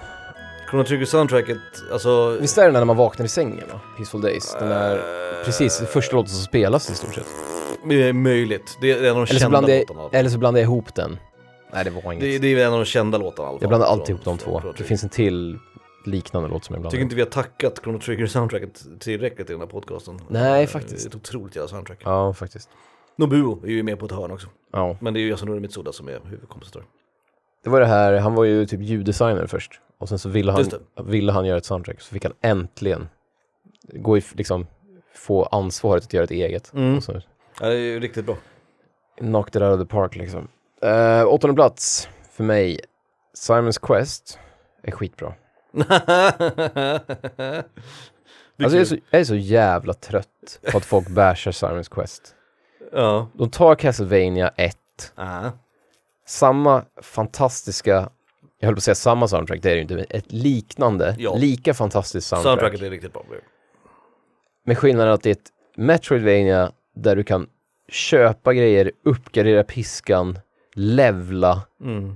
Chrono 0.69 0.83
Trigger 0.83 1.05
soundtracket, 1.05 1.57
alltså... 1.91 2.37
visst 2.41 2.57
är 2.57 2.65
det 2.65 2.71
när 2.71 2.85
man 2.85 2.97
vaknar 2.97 3.25
i 3.25 3.29
sängen 3.29 3.67
va? 3.73 3.79
Peaceful 3.97 4.21
Days. 4.21 4.55
Den 4.59 4.69
där, 4.69 4.95
Eh, 4.95 5.45
precis, 5.45 5.79
det 5.79 5.85
första 5.85 6.15
låten 6.15 6.29
som 6.29 6.43
spelas 6.43 6.89
i 6.89 6.95
stort 6.95 7.13
sett. 7.13 7.25
Det 7.89 8.03
är 8.09 8.13
möjligt. 8.13 8.77
Det 8.81 8.91
är 8.91 9.03
en 9.03 9.09
av 9.09 9.15
de 9.15 9.21
Eller 9.29 9.39
kända 9.39 9.49
blandar 9.49 9.79
låtarna. 9.79 10.01
jag, 10.01 10.13
eller 10.19 10.29
så 10.29 10.37
blandar 10.37 10.59
jag 10.61 10.65
ihop 10.65 10.95
den. 10.95 11.17
Nej, 11.73 11.83
det 11.83 11.89
var 11.89 12.11
inget. 12.13 12.21
Det, 12.21 12.39
det 12.39 12.47
är 12.61 12.65
en 12.67 12.73
av 12.73 12.79
de 12.79 12.85
kända 12.85 13.17
låtarna 13.17 13.47
i 13.47 13.49
alla 13.49 13.57
fall. 13.59 13.61
jag 13.63 13.69
blandar 13.69 13.87
alltid 13.87 14.09
ihop 14.09 14.23
de 14.25 14.37
två. 14.37 14.61
Det 14.77 14.83
finns 14.83 15.03
en 15.03 15.09
till 15.09 15.59
liknande 16.05 16.49
låt 16.49 16.65
som 16.65 16.73
jag 16.73 16.81
blandar 16.81 16.91
Tycker 16.91 17.03
inte 17.03 17.15
vi 17.15 17.21
har 17.21 17.29
tackat 17.29 17.79
Chrono 17.83 17.99
Trigger 17.99 18.27
soundtracket 18.27 18.83
tillräckligt 18.99 19.49
i 19.49 19.53
den 19.53 19.59
här 19.61 19.67
podcasten. 19.67 20.19
Nej, 20.27 20.63
Eh, 20.63 20.67
faktiskt. 20.69 20.97
Det 20.97 21.05
är 21.05 21.09
ett 21.09 21.15
otroligt 21.15 21.55
jävla 21.55 21.67
soundtrack. 21.69 21.99
Ja, 22.03 22.33
faktiskt. 22.33 22.69
Nobuo 23.15 23.59
är 23.65 23.69
ju 23.71 23.83
med 23.83 23.99
på 23.99 24.05
ett 24.05 24.11
hörn 24.11 24.31
också. 24.31 24.47
Ja. 24.73 24.97
Men 24.99 25.13
det 25.13 25.19
är 25.19 25.21
ju 25.21 25.27
Yasunori 25.29 25.59
Mitsuda 25.59 25.91
som 25.91 26.07
är 26.07 26.19
huvudkompositör. 26.29 26.83
Det 27.63 27.69
var 27.69 27.79
det 27.79 27.85
här, 27.85 28.13
han 28.19 28.33
var 28.35 28.43
ju 28.43 28.65
typ 28.65 28.81
ljuddesigner 28.81 29.47
först. 29.47 29.81
Och 29.97 30.09
sen 30.09 30.19
så 30.19 30.29
ville 30.29 30.51
han, 30.51 30.65
ville 31.05 31.31
han 31.31 31.45
göra 31.45 31.57
ett 31.57 31.65
soundtrack, 31.65 32.01
så 32.01 32.13
fick 32.13 32.23
han 32.25 32.33
äntligen 32.41 33.09
gå 33.93 34.17
i, 34.17 34.23
liksom, 34.33 34.67
få 35.15 35.43
ansvaret 35.43 36.03
att 36.03 36.13
göra 36.13 36.23
ett 36.23 36.31
eget. 36.31 36.73
Mm. 36.73 36.97
Och 36.97 37.03
så 37.03 37.21
Ja, 37.59 37.67
det 37.67 37.73
är 37.75 37.77
ju 37.79 37.99
riktigt 37.99 38.25
bra. 38.25 38.37
knocked 39.17 39.61
it 39.61 39.67
out 39.67 39.79
of 39.81 39.87
the 39.87 39.91
park 39.95 40.15
liksom. 40.15 40.47
Uh, 40.85 41.23
åttonde 41.27 41.55
plats 41.55 42.09
för 42.31 42.43
mig, 42.43 42.79
Simons 43.33 43.77
Quest 43.77 44.39
är 44.83 44.91
skitbra. 44.91 45.33
Alltså 48.63 48.77
jag, 48.77 48.81
är 48.81 48.85
så, 48.85 48.97
jag 49.09 49.21
är 49.21 49.25
så 49.25 49.35
jävla 49.35 49.93
trött 49.93 50.59
på 50.71 50.77
att 50.77 50.85
folk 50.85 51.09
bashar 51.09 51.51
Simons 51.51 51.89
Quest. 51.89 52.35
Ja. 52.91 53.27
De 53.33 53.49
tar 53.49 53.75
Castlevania 53.75 54.51
1, 54.55 54.77
Ah. 55.15 55.49
Samma 56.31 56.85
fantastiska, 57.01 58.09
jag 58.59 58.67
höll 58.67 58.75
på 58.75 58.79
att 58.79 58.83
säga 58.83 58.95
samma 58.95 59.27
soundtrack, 59.27 59.61
det 59.61 59.69
är 59.69 59.71
det 59.71 59.75
ju 59.75 59.81
inte, 59.81 59.95
men 59.95 60.05
ett 60.09 60.31
liknande, 60.31 61.15
Ja. 61.19 61.35
lika 61.35 61.73
fantastiskt 61.73 62.27
soundtrack. 62.27 62.51
Soundtracket 62.51 62.81
är 62.81 62.89
riktigt 62.89 63.13
bra. 63.13 63.25
Med 64.65 64.77
skillnaden 64.77 65.13
att 65.13 65.23
det 65.23 65.29
är 65.29 65.31
ett 65.31 65.51
Metroidvania 65.75 66.71
där 66.95 67.15
du 67.15 67.23
kan 67.23 67.47
köpa 67.89 68.53
grejer, 68.53 68.91
uppgradera 69.05 69.63
piskan, 69.63 70.39
levla 70.73 71.61
Mm. 71.81 72.15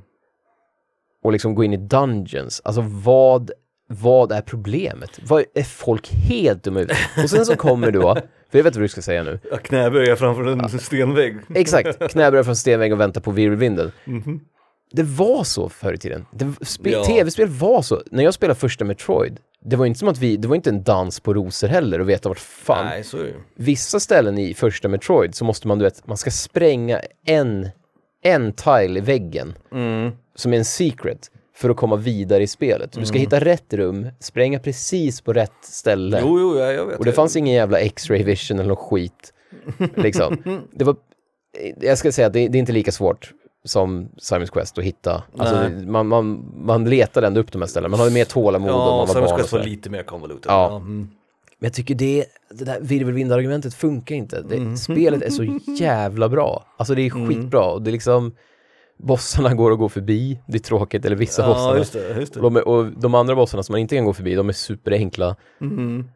och 1.23 1.31
liksom 1.31 1.55
gå 1.55 1.63
in 1.63 1.73
i 1.73 1.77
dungeons. 1.77 2.61
Alltså 2.65 2.81
vad, 2.81 3.51
vad 3.87 4.31
är 4.31 4.41
problemet? 4.41 5.19
Vad 5.27 5.43
är 5.53 5.63
folk 5.63 6.11
helt 6.13 6.63
dumma 6.63 6.79
ut? 6.79 6.91
Och 7.23 7.29
sen 7.29 7.45
så 7.45 7.55
kommer 7.55 7.91
du 7.91 7.99
då, 7.99 8.17
jag 8.59 8.63
vet 8.63 8.75
vad 8.75 8.83
du 8.83 8.87
ska 8.87 9.01
säga 9.01 9.23
nu. 9.23 9.39
Jag 9.51 9.63
knäböjer 9.63 10.15
framför 10.15 10.43
en 10.45 10.79
stenvägg. 10.79 11.37
Exakt, 11.55 12.11
knäböja 12.11 12.43
från 12.43 12.55
stenvägg 12.55 12.93
och 12.93 12.99
vänta 12.99 13.21
på 13.21 13.31
virvelvinden. 13.31 13.91
Mhm. 14.05 14.39
Det 14.91 15.03
var 15.03 15.43
så 15.43 15.69
förr 15.69 15.93
i 15.93 15.97
tiden. 15.97 16.25
Ja. 16.83 17.03
Tv-spel 17.05 17.47
var 17.47 17.81
så. 17.81 18.01
När 18.11 18.23
jag 18.23 18.33
spelade 18.33 18.59
första 18.59 18.85
Metroid, 18.85 19.39
det 19.61 19.75
var 19.75 19.85
inte 19.85 19.99
som 19.99 20.07
att 20.07 20.17
vi, 20.17 20.37
det 20.37 20.47
var 20.47 20.55
inte 20.55 20.69
en 20.69 20.83
dans 20.83 21.19
på 21.19 21.33
rosor 21.33 21.67
heller 21.67 21.99
och 21.99 22.09
veta 22.09 22.29
vart 22.29 22.39
fan. 22.39 22.85
Nej, 22.85 23.03
så 23.03 23.17
är 23.17 23.23
det. 23.23 23.33
Vissa 23.55 23.99
ställen 23.99 24.37
i 24.37 24.53
första 24.53 24.87
Metroid 24.87 25.35
så 25.35 25.45
måste 25.45 25.67
man, 25.67 25.79
du 25.79 25.85
vet, 25.85 26.07
man 26.07 26.17
ska 26.17 26.31
spränga 26.31 27.01
en, 27.25 27.69
en 28.23 28.53
tile 28.53 28.99
i 28.99 29.01
väggen 29.01 29.53
Mm. 29.71 30.11
som 30.35 30.53
är 30.53 30.57
en 30.57 30.65
secret 30.65 31.31
för 31.55 31.69
att 31.69 31.77
komma 31.77 31.95
vidare 31.95 32.43
i 32.43 32.47
spelet. 32.47 32.91
Du 32.91 33.05
ska 33.05 33.17
hitta 33.17 33.39
rätt 33.39 33.73
rum, 33.73 34.07
spränga 34.19 34.59
precis 34.59 35.21
på 35.21 35.33
rätt 35.33 35.51
ställe. 35.61 36.19
Jo, 36.21 36.39
jo, 36.39 36.57
jag, 36.59 36.73
jag 36.73 36.85
vet. 36.85 36.99
Och 36.99 37.05
det 37.05 37.11
fanns 37.11 37.35
ingen 37.35 37.53
jävla 37.55 37.79
X-ray 37.79 38.23
vision 38.23 38.59
eller 38.59 38.67
någon 38.67 38.77
skit. 38.77 39.33
Liksom. 39.95 40.37
Det 40.71 40.83
var, 40.85 40.95
jag 41.81 41.97
ska 41.97 42.11
säga 42.11 42.27
att 42.27 42.33
det, 42.33 42.47
det 42.47 42.57
är 42.57 42.59
inte 42.59 42.71
lika 42.71 42.91
svårt 42.91 43.31
som 43.65 44.09
Simon's 44.21 44.51
Quest 44.51 44.77
att 44.77 44.83
hitta. 44.83 45.23
Alltså, 45.37 45.55
det- 45.55 45.87
man, 45.87 46.07
man, 46.07 46.53
man 46.57 46.89
letade 46.89 47.27
ändå 47.27 47.39
upp 47.41 47.51
de 47.51 47.61
här 47.61 47.67
ställena. 47.67 47.89
Man 47.91 47.99
hade 47.99 48.11
mer 48.11 48.25
tålamod 48.25 48.69
om 48.69 48.75
Ja, 48.75 48.85
man 48.87 49.07
var 49.23 49.27
Simon's 49.31 49.37
Quest 49.37 49.53
var 49.53 49.63
lite 49.63 49.89
mer 49.89 50.03
convoluted. 50.03 50.51
Ja. 50.51 50.75
Mm. 50.75 50.97
Men 51.59 51.67
jag 51.67 51.73
tycker 51.73 51.95
det, 51.95 52.25
det 52.51 52.65
där 52.65 52.79
virvelvindargumentet 52.81 53.73
funkar 53.73 54.15
inte. 54.15 54.41
Det, 54.41 54.55
Mm. 54.55 54.77
Spelet 54.77 55.21
är 55.21 55.29
så 55.29 55.59
jävla 55.79 56.29
bra. 56.29 56.65
Alltså 56.77 56.95
det 56.95 57.01
är 57.01 57.15
Mm. 57.15 57.27
skitbra 57.27 57.65
och 57.71 57.81
det 57.81 57.89
är 57.89 57.91
liksom 57.91 58.35
Bossarna 58.97 59.53
går 59.53 59.71
att 59.71 59.79
gå 59.79 59.89
förbi, 59.89 60.39
det 60.47 60.57
är 60.57 60.59
tråkigt, 60.59 61.05
eller 61.05 61.15
vissa 61.15 61.41
Ja, 61.41 61.47
bossarna. 61.47 61.77
just 61.77 61.93
det. 61.93 62.19
Just 62.19 62.33
det. 62.33 62.39
Och 62.39 62.51
de, 62.51 62.59
och 62.61 62.85
de 63.01 63.15
andra 63.15 63.35
bossarna 63.35 63.63
som 63.63 63.73
man 63.73 63.79
inte 63.81 63.95
kan 63.95 64.05
gå 64.05 64.13
förbi, 64.13 64.35
de 64.35 64.49
är 64.49 64.53
superenkla. 64.53 65.35
Mm. 65.61 66.09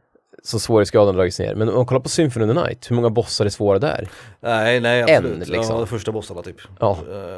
Så 0.43 0.59
svårighetsgraden 0.59 1.07
har 1.07 1.13
dragits 1.13 1.39
ner. 1.39 1.55
Men 1.55 1.69
om 1.69 1.75
man 1.75 1.85
kollar 1.85 2.01
på 2.01 2.09
Symphony 2.09 2.45
of 2.45 2.55
the 2.55 2.61
Night, 2.61 2.91
hur 2.91 2.95
många 2.95 3.09
bossar 3.09 3.45
är 3.45 3.49
svåra 3.49 3.79
där? 3.79 4.09
Nej, 4.41 4.79
nej, 4.79 5.01
absolut. 5.01 5.33
En, 5.33 5.39
liksom. 5.39 5.79
Ja, 5.79 5.85
första 5.85 6.11
bossarna 6.11 6.41
typ. 6.41 6.55
Ja. 6.79 6.97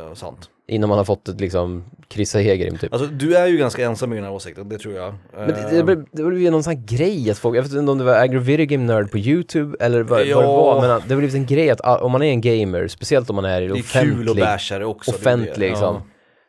Eh, 0.10 0.14
sant. 0.14 0.50
Innan 0.68 0.90
man 0.90 0.98
har 0.98 1.06
fått 1.06 1.28
ett 1.28 1.42
liksom 1.42 1.84
Chrissa 2.10 2.40
Hegerim 2.40 2.78
typ. 2.78 2.94
Alltså, 2.94 3.08
du 3.08 3.36
är 3.36 3.48
ju 3.48 3.58
ganska 3.58 3.86
ensam 3.86 4.14
i 4.14 4.16
den 4.16 4.26
här 4.26 4.32
åsikten, 4.32 4.70
det 4.70 4.78
tror 4.78 4.94
jag. 4.96 5.14
Men 5.38 5.48
det, 5.48 5.68
det, 5.72 5.84
blev, 5.84 6.06
det 6.12 6.24
blev 6.24 6.40
ju 6.42 6.50
någon 6.52 6.64
sån 6.64 6.74
här 6.76 6.84
grej 6.86 7.32
att 7.32 7.38
folk, 7.38 7.58
jag 7.58 7.64
vet 7.64 7.74
inte 7.74 7.92
om 7.92 7.98
det 7.98 8.04
var 8.04 8.16
Agrovirgim 8.16 8.86
Nerd 8.86 9.12
på 9.12 9.18
YouTube 9.18 9.78
eller 9.80 10.04
vad, 10.04 10.26
Ja. 10.26 10.36
vad 10.36 10.44
det 10.44 10.48
var, 10.48 10.82
men 10.82 10.90
det 11.08 11.14
har 11.14 11.18
blivit 11.18 11.36
en 11.36 11.46
grej 11.46 11.70
att 11.70 11.82
ah, 11.84 11.98
om 11.98 12.12
man 12.12 12.22
är 12.22 12.30
en 12.32 12.42
gamer, 12.42 12.88
speciellt 12.88 13.30
om 13.30 13.36
man 13.36 13.46
är 13.46 13.62
det 13.62 13.66
är 13.66 13.70
kul 13.70 13.80
offentlig, 13.80 14.46
det 14.80 14.86
också. 14.86 15.12
offentlig 15.12 15.54
det. 15.56 15.60
liksom. 15.70 15.96
Ja. 15.96 16.02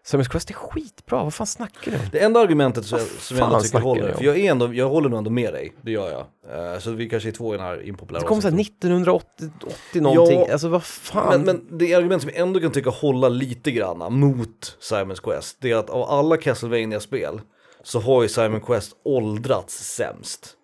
Simon's 0.07 0.29
Quest 0.31 0.51
är 0.51 0.55
skitbra, 0.55 1.25
vad 1.25 1.35
fan 1.35 1.47
snackar 1.47 1.91
du 1.91 1.97
om? 1.97 2.03
Det 2.13 2.19
enda 2.19 2.41
argumentet 2.41 2.87
som, 2.87 2.99
jag- 2.99 3.09
som 3.09 3.37
jag 3.37 3.47
ändå 3.47 3.61
tycker 3.61 3.79
håller, 3.81 4.11
om? 4.11 4.17
för 4.17 4.25
jag, 4.25 4.39
är 4.39 4.51
ändå, 4.51 4.75
jag 4.75 4.89
håller 4.89 5.09
nog 5.09 5.19
ändå 5.19 5.31
med 5.31 5.53
dig, 5.53 5.73
det 5.83 5.91
gör 5.91 6.11
jag. 6.11 6.73
Eh, 6.75 6.79
så 6.79 6.91
vi 6.91 7.09
kanske 7.09 7.29
är 7.29 7.33
två 7.33 7.55
i 7.55 7.57
den 7.57 7.67
här 7.67 7.83
impopulära 7.89 8.23
Det 8.23 8.29
kom 8.29 8.43
såhär 8.43 8.55
åsikten. 8.55 8.91
1980 8.91 9.51
80 9.91 10.01
någonting, 10.01 10.41
Ja, 10.41 10.53
alltså 10.53 10.69
vad 10.69 10.83
fan? 10.85 11.29
Men, 11.29 11.43
men 11.69 11.79
det 11.79 11.95
argument 11.95 12.23
som 12.23 12.31
jag 12.35 12.41
ändå 12.41 12.61
kan 12.61 12.71
tycka 12.73 12.91
hålla 12.91 13.29
lite 13.29 13.71
granna 13.71 14.09
mot 14.09 14.77
Simon's 14.91 15.21
Quest, 15.23 15.57
det 15.61 15.71
är 15.71 15.77
att 15.77 15.91
av 15.91 16.03
alla 16.03 16.37
castlevania 16.37 17.01
spel 17.01 17.41
så 17.83 18.01
har 18.01 18.23
ju 18.23 18.29
Simon 18.29 18.61
Quest 18.61 18.93
åldrats 19.05 19.95
sämst. 19.95 20.57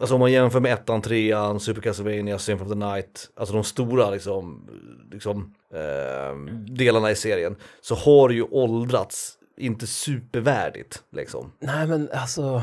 Alltså 0.00 0.14
om 0.14 0.20
man 0.20 0.32
jämför 0.32 0.60
med 0.60 0.72
ettan, 0.72 1.02
trean, 1.02 1.60
Super 1.60 1.80
Castlevania, 1.80 2.38
Symphony 2.38 2.70
of 2.70 2.72
the 2.80 2.86
Night, 2.86 3.30
alltså 3.36 3.54
de 3.54 3.64
stora 3.64 4.10
liksom, 4.10 4.68
liksom 5.12 5.54
eh, 5.74 6.36
delarna 6.76 7.10
i 7.10 7.14
serien, 7.16 7.56
så 7.80 7.94
har 7.94 8.28
det 8.28 8.34
ju 8.34 8.42
åldrats 8.42 9.32
inte 9.58 9.86
supervärdigt 9.86 11.02
liksom. 11.12 11.52
Nej 11.60 11.86
men 11.86 12.08
alltså, 12.12 12.62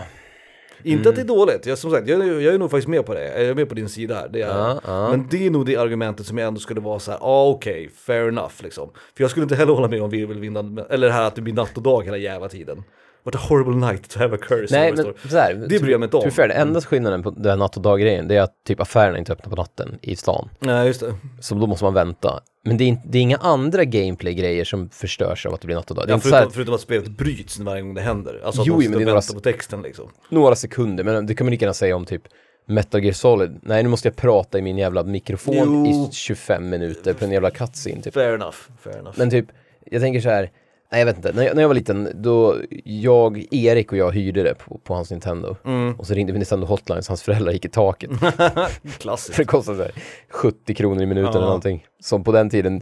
Inte 0.84 1.10
att 1.10 1.16
det 1.16 1.22
är 1.22 1.26
dåligt, 1.26 1.66
jag, 1.66 1.78
som 1.78 1.92
sagt, 1.92 2.08
jag, 2.08 2.28
är- 2.28 2.40
jag 2.40 2.54
är 2.54 2.58
nog 2.60 2.72
faktiskt 2.72 2.88
med 2.88 3.06
på 3.06 3.14
det, 3.14 3.28
jag 3.28 3.50
är 3.50 3.56
med 3.56 3.70
på 3.70 3.76
din 3.76 3.90
sida 3.90 4.16
här. 4.16 4.30
Det 4.30 4.42
är, 4.42 4.48
Ja, 4.48 4.82
ja. 4.88 5.10
Men 5.10 5.28
det 5.32 5.46
är 5.46 5.50
nog 5.52 5.66
det 5.66 5.76
argumentet 5.76 6.26
som 6.26 6.38
jag 6.38 6.48
ändå 6.48 6.60
skulle 6.60 6.82
vara 6.82 7.00
så 7.00 7.12
här, 7.12 7.20
ah, 7.22 7.50
okej, 7.50 7.90
fair 7.96 8.28
enough 8.28 8.54
liksom. 8.64 8.90
För 9.16 9.24
jag 9.24 9.32
skulle 9.32 9.44
inte 9.44 9.56
heller 9.56 9.74
hålla 9.74 9.88
med 9.88 10.02
om 10.04 10.10
virvelvinden, 10.10 10.80
eller 10.90 11.08
det 11.08 11.14
här 11.14 11.24
att 11.28 11.36
det 11.36 11.42
blir 11.42 11.54
natt 11.54 11.78
och 11.78 11.84
dag 11.84 12.04
hela 12.06 12.18
jävla 12.18 12.50
tiden. 12.50 12.84
What 13.26 13.36
a 13.36 13.40
horrible 13.42 13.76
night 13.92 14.10
to 14.10 14.20
have 14.20 14.36
a 14.36 14.40
curse. 14.42 14.76
nej 14.76 14.94
men 14.94 14.96
det 15.06 15.20
står. 15.20 15.30
såhär, 15.30 15.54
Det 15.54 15.80
bryr 15.80 15.92
jag 15.92 16.00
mig 16.00 16.08
inte 16.08 16.18
om. 16.18 16.32
Fair, 16.32 16.50
enda 16.50 16.82
skillnaden 16.82 17.24
på 17.24 17.32
den 17.32 17.46
här 17.50 17.58
natt 17.58 17.76
och 17.78 17.82
dag-grejen, 17.84 18.28
det 18.28 18.36
är 18.36 18.42
att 18.42 18.54
typ 18.68 18.80
affärerna 18.80 19.18
inte 19.18 19.34
öppnar 19.34 19.50
på 19.50 19.56
natten 19.56 19.98
i 20.02 20.16
stan. 20.16 20.50
Nej, 20.60 20.88
just 20.88 21.00
det. 21.00 21.14
Så 21.40 21.56
då 21.56 21.68
måste 21.68 21.86
man 21.86 21.94
vänta. 21.94 22.40
Men 22.66 22.78
det 22.78 22.90
är, 22.90 22.98
det 23.06 23.18
är 23.18 23.22
inga 23.22 23.38
andra 23.38 23.84
gameplay-grejer 23.86 24.64
som 24.66 24.90
förstörs 24.90 25.46
av 25.46 25.54
att 25.54 25.62
det 25.62 25.66
blir 25.68 25.76
natt 25.76 25.90
och 25.92 25.96
dag. 25.96 26.06
Ja, 26.10 26.20
så 26.20 26.30
här, 26.30 26.36
förutom, 26.36 26.52
förutom 26.54 26.74
att 26.76 26.82
spelet 26.82 27.08
bryts 27.08 27.60
varje 27.60 27.82
gång 27.82 27.94
det 27.94 28.02
händer. 28.02 28.42
Alltså 28.46 28.62
att 28.62 28.68
Jo, 28.68 28.74
man 28.74 28.80
men 28.84 28.90
måste 28.92 29.00
det 29.00 29.04
är 29.04 29.14
vänta 29.14 29.28
några- 29.34 29.40
på 29.40 29.44
texten 29.58 29.82
liksom. 29.82 30.10
några 30.30 30.56
sekunder, 30.56 31.04
men 31.04 31.26
det 31.26 31.36
kan 31.36 31.46
man 31.46 31.52
lika 31.52 31.66
gärna 31.66 31.74
säga 31.74 31.96
om 31.96 32.06
typ 32.06 32.22
Metal 32.68 33.04
Gear 33.04 33.14
Solid. 33.14 33.60
Nej, 33.62 33.84
nu 33.84 33.90
måste 33.90 34.08
jag 34.08 34.16
prata 34.16 34.60
i 34.60 34.62
min 34.62 34.78
jävla 34.78 35.04
mikrofon 35.04 35.56
Jo. 35.86 36.08
i 36.10 36.14
25 36.14 36.70
minuter 36.70 37.14
på 37.14 37.26
en 37.26 37.32
jävla 37.32 37.50
cutscene 37.52 38.02
typ. 38.02 38.14
Fair 38.14 38.34
enough, 38.34 38.58
fair 38.84 38.98
enough. 38.98 39.20
Men 39.20 39.30
typ, 39.30 39.46
jag 39.86 40.02
tänker 40.02 40.22
så 40.22 40.30
här, 40.30 40.52
nej 40.94 41.00
jag 41.02 41.06
vet 41.06 41.16
inte, 41.16 41.32
när 41.34 41.44
jag, 41.44 41.56
när 41.56 41.62
jag 41.64 41.68
var 41.68 41.76
liten, 41.76 42.10
då 42.16 42.58
jag, 42.84 43.46
Erik 43.52 43.92
och 43.92 43.98
jag 43.98 44.12
hyrde 44.12 44.44
det 44.44 44.56
på, 44.56 44.78
på 44.78 44.94
hans 44.94 45.12
Nintendo. 45.12 45.56
Mm. 45.66 45.96
Och 45.96 46.08
så 46.08 46.14
ringde 46.14 46.34
vi 46.34 46.40
Nintendo 46.40 46.66
Hotline 46.66 47.04
så 47.04 47.12
hans 47.12 47.24
föräldrar 47.24 47.52
gick 47.52 47.66
i 47.66 47.70
taket. 47.70 48.12
Klassiskt. 49.00 49.36
För 49.36 49.44
det 49.44 49.48
kostade 49.48 49.78
så 49.78 49.84
här 49.84 49.92
70 50.30 50.74
kronor 50.74 51.04
i 51.04 51.06
minuten 51.06 51.26
Ja. 51.32 51.38
eller 51.38 51.46
någonting. 51.48 51.86
Som 52.00 52.24
på 52.24 52.32
den 52.32 52.50
tiden, 52.50 52.82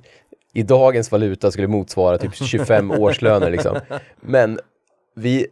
i 0.53 0.63
dagens 0.63 1.11
valuta 1.11 1.51
skulle 1.51 1.67
motsvara 1.67 2.17
typ 2.17 2.35
25 2.35 2.91
årslöner 2.99 3.49
liksom. 3.49 3.79
Men 4.21 4.59
vi, 5.15 5.47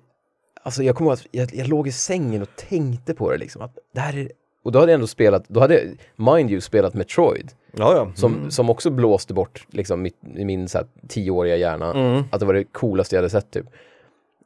alltså 0.64 0.84
jag 0.84 0.96
kommer 0.96 1.12
ihåg 1.12 1.20
att 1.20 1.28
jag, 1.32 1.56
jag 1.56 1.68
låg 1.68 1.88
i 1.88 1.92
sängen 1.92 2.42
och 2.42 2.56
tänkte 2.56 3.14
på 3.14 3.32
det 3.32 3.38
liksom. 3.38 3.62
Att 3.62 3.78
det 3.94 4.00
här 4.00 4.18
är, 4.18 4.32
och 4.70 4.74
då 4.74 4.80
hade 4.80 4.92
jag 4.92 4.96
ändå 4.96 5.08
spelat, 5.08 5.44
då 5.48 5.60
hade 5.60 5.74
jag, 5.74 5.98
mind 6.16 6.52
you, 6.52 6.62
spelat 6.62 6.94
Metroid. 6.94 7.52
Ja, 7.72 7.96
ja. 7.96 8.12
Som, 8.16 8.52
som 8.52 8.70
också 8.70 8.90
blåste 8.90 9.34
bort 9.34 9.66
liksom 9.70 10.02
mitt, 10.02 10.18
i 10.36 10.46
min 10.46 10.70
så 10.70 10.78
här, 10.78 10.88
tioåriga 11.08 11.56
hjärna. 11.56 11.94
Mm. 11.94 12.24
Att 12.32 12.40
det 12.40 12.46
var 12.46 12.54
det 12.54 12.64
coolaste 12.64 13.16
jag 13.16 13.22
hade 13.22 13.30
sett 13.30 13.52
typ. 13.52 13.66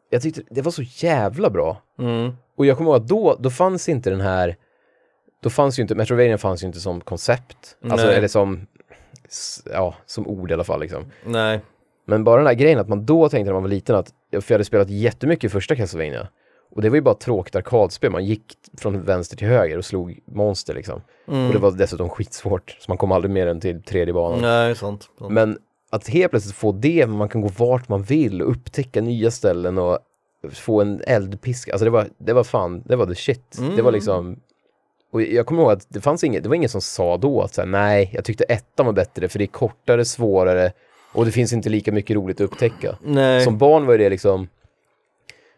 Jag 0.09 0.21
tyckte 0.21 0.41
det 0.49 0.61
var 0.61 0.71
så 0.71 0.81
jävla 0.81 1.49
bra. 1.49 1.81
Mm. 1.99 2.31
Och 2.57 2.65
jag 2.65 2.77
kommer 2.77 2.91
ihåg 2.91 3.01
att 3.01 3.07
då, 3.07 3.37
då 3.39 3.49
fanns 3.49 3.89
inte 3.89 4.09
den 4.09 4.21
här, 4.21 4.55
då 5.41 5.49
fanns 5.49 5.79
ju 5.79 5.81
inte, 5.81 5.95
Metrovania 5.95 6.37
fanns 6.37 6.63
ju 6.63 6.67
inte 6.67 6.79
som 6.79 7.01
koncept. 7.01 7.77
Alltså, 7.89 8.07
eller 8.07 8.27
som, 8.27 8.67
ja, 9.73 9.95
som 10.05 10.27
ord 10.27 10.51
i 10.51 10.53
alla 10.53 10.63
fall 10.63 10.79
liksom. 10.79 11.05
Nej. 11.25 11.59
Men 12.05 12.23
bara 12.23 12.37
den 12.37 12.47
här 12.47 12.53
grejen 12.53 12.79
att 12.79 12.89
man 12.89 13.05
då 13.05 13.29
tänkte 13.29 13.45
när 13.45 13.53
man 13.53 13.63
var 13.63 13.69
liten 13.69 13.95
att, 13.95 14.13
för 14.31 14.43
jag 14.47 14.53
hade 14.53 14.65
spelat 14.65 14.89
jättemycket 14.89 15.43
i 15.43 15.49
första 15.49 15.75
Castlevania. 15.75 16.27
Och 16.75 16.81
det 16.81 16.89
var 16.89 16.95
ju 16.95 17.01
bara 17.01 17.15
tråkigt 17.15 17.55
arkadspel, 17.55 18.11
man 18.11 18.25
gick 18.25 18.57
från 18.77 19.03
vänster 19.03 19.37
till 19.37 19.47
höger 19.47 19.77
och 19.77 19.85
slog 19.85 20.19
monster 20.25 20.73
liksom. 20.73 21.01
Mm. 21.27 21.47
Och 21.47 21.53
det 21.53 21.59
var 21.59 21.71
dessutom 21.71 22.09
skitsvårt, 22.09 22.77
så 22.79 22.91
man 22.91 22.97
kom 22.97 23.11
aldrig 23.11 23.31
mer 23.31 23.47
än 23.47 23.59
till 23.59 23.83
tredje 23.83 24.13
banan. 24.13 24.41
Nej, 24.41 24.75
sant. 24.75 25.09
sant. 25.19 25.31
Men 25.31 25.57
att 25.89 26.07
helt 26.07 26.31
plötsligt 26.31 26.55
få 26.55 26.71
det, 26.71 27.07
man 27.07 27.29
kan 27.29 27.41
gå 27.41 27.47
vart 27.47 27.89
man 27.89 28.03
vill 28.03 28.41
och 28.41 28.51
upptäcka 28.51 29.01
nya 29.01 29.31
ställen 29.31 29.77
och 29.77 29.99
få 30.51 30.81
en 30.81 31.01
eldpiska, 31.07 31.71
alltså 31.71 31.85
det 31.85 31.91
var, 31.91 32.07
det 32.17 32.33
var 32.33 32.43
fan, 32.43 32.83
det 32.85 32.95
var 32.95 33.05
the 33.05 33.15
shit. 33.15 33.59
Det 33.75 33.81
var 33.81 33.91
liksom, 33.91 34.39
och 35.11 35.21
jag 35.21 35.45
kommer 35.45 35.61
ihåg 35.61 35.71
att 35.71 35.85
det 35.89 36.01
fanns 36.01 36.23
inget, 36.23 36.43
det 36.43 36.49
var 36.49 36.55
ingen 36.55 36.69
som 36.69 36.81
sa 36.81 37.17
då 37.17 37.41
att 37.41 37.53
så 37.53 37.61
här, 37.61 37.67
nej, 37.67 38.09
jag 38.13 38.25
tyckte 38.25 38.43
ettan 38.43 38.85
var 38.85 38.93
bättre 38.93 39.29
för 39.29 39.39
det 39.39 39.45
är 39.45 39.47
kortare, 39.47 40.05
svårare 40.05 40.71
och 41.13 41.25
det 41.25 41.31
finns 41.31 41.53
inte 41.53 41.69
lika 41.69 41.91
mycket 41.91 42.15
roligt 42.15 42.41
att 42.41 42.45
upptäcka. 42.45 42.95
Nej. 43.01 43.43
Som 43.43 43.57
barn 43.57 43.85
var 43.85 43.97
det 43.97 44.09
liksom, 44.09 44.47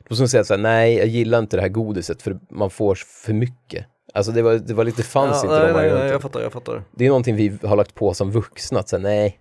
då 0.10 0.16
som 0.16 0.28
säga 0.28 0.44
så 0.44 0.54
här, 0.54 0.62
nej, 0.62 0.98
jag 0.98 1.08
gillar 1.08 1.40
inte 1.40 1.58
det 1.58 1.62
här 1.62 1.70
godiset 1.70 2.22
för 2.22 2.38
man 2.52 2.70
får 2.70 2.96
för 2.96 3.34
mycket. 3.34 3.86
Alltså 4.14 4.32
det 4.32 4.42
var, 4.42 4.54
det 4.54 4.74
var 4.74 4.84
lite, 4.84 5.04
fanns 5.04 5.44
ja, 5.44 5.50
inte 5.50 5.60
nej, 5.60 5.68
de 5.74 5.80
nej, 5.94 6.04
nej, 6.04 6.12
jag 6.12 6.22
fattar, 6.22 6.42
jag 6.42 6.54
fattar. 6.54 6.84
Det 6.92 7.06
är 7.06 7.10
någonting 7.10 7.36
vi 7.36 7.58
har 7.64 7.76
lagt 7.76 7.96
på 7.96 8.14
som 8.14 8.32
vuxna, 8.32 8.80
att 8.80 8.90
säga 8.90 9.00
nej, 9.00 9.40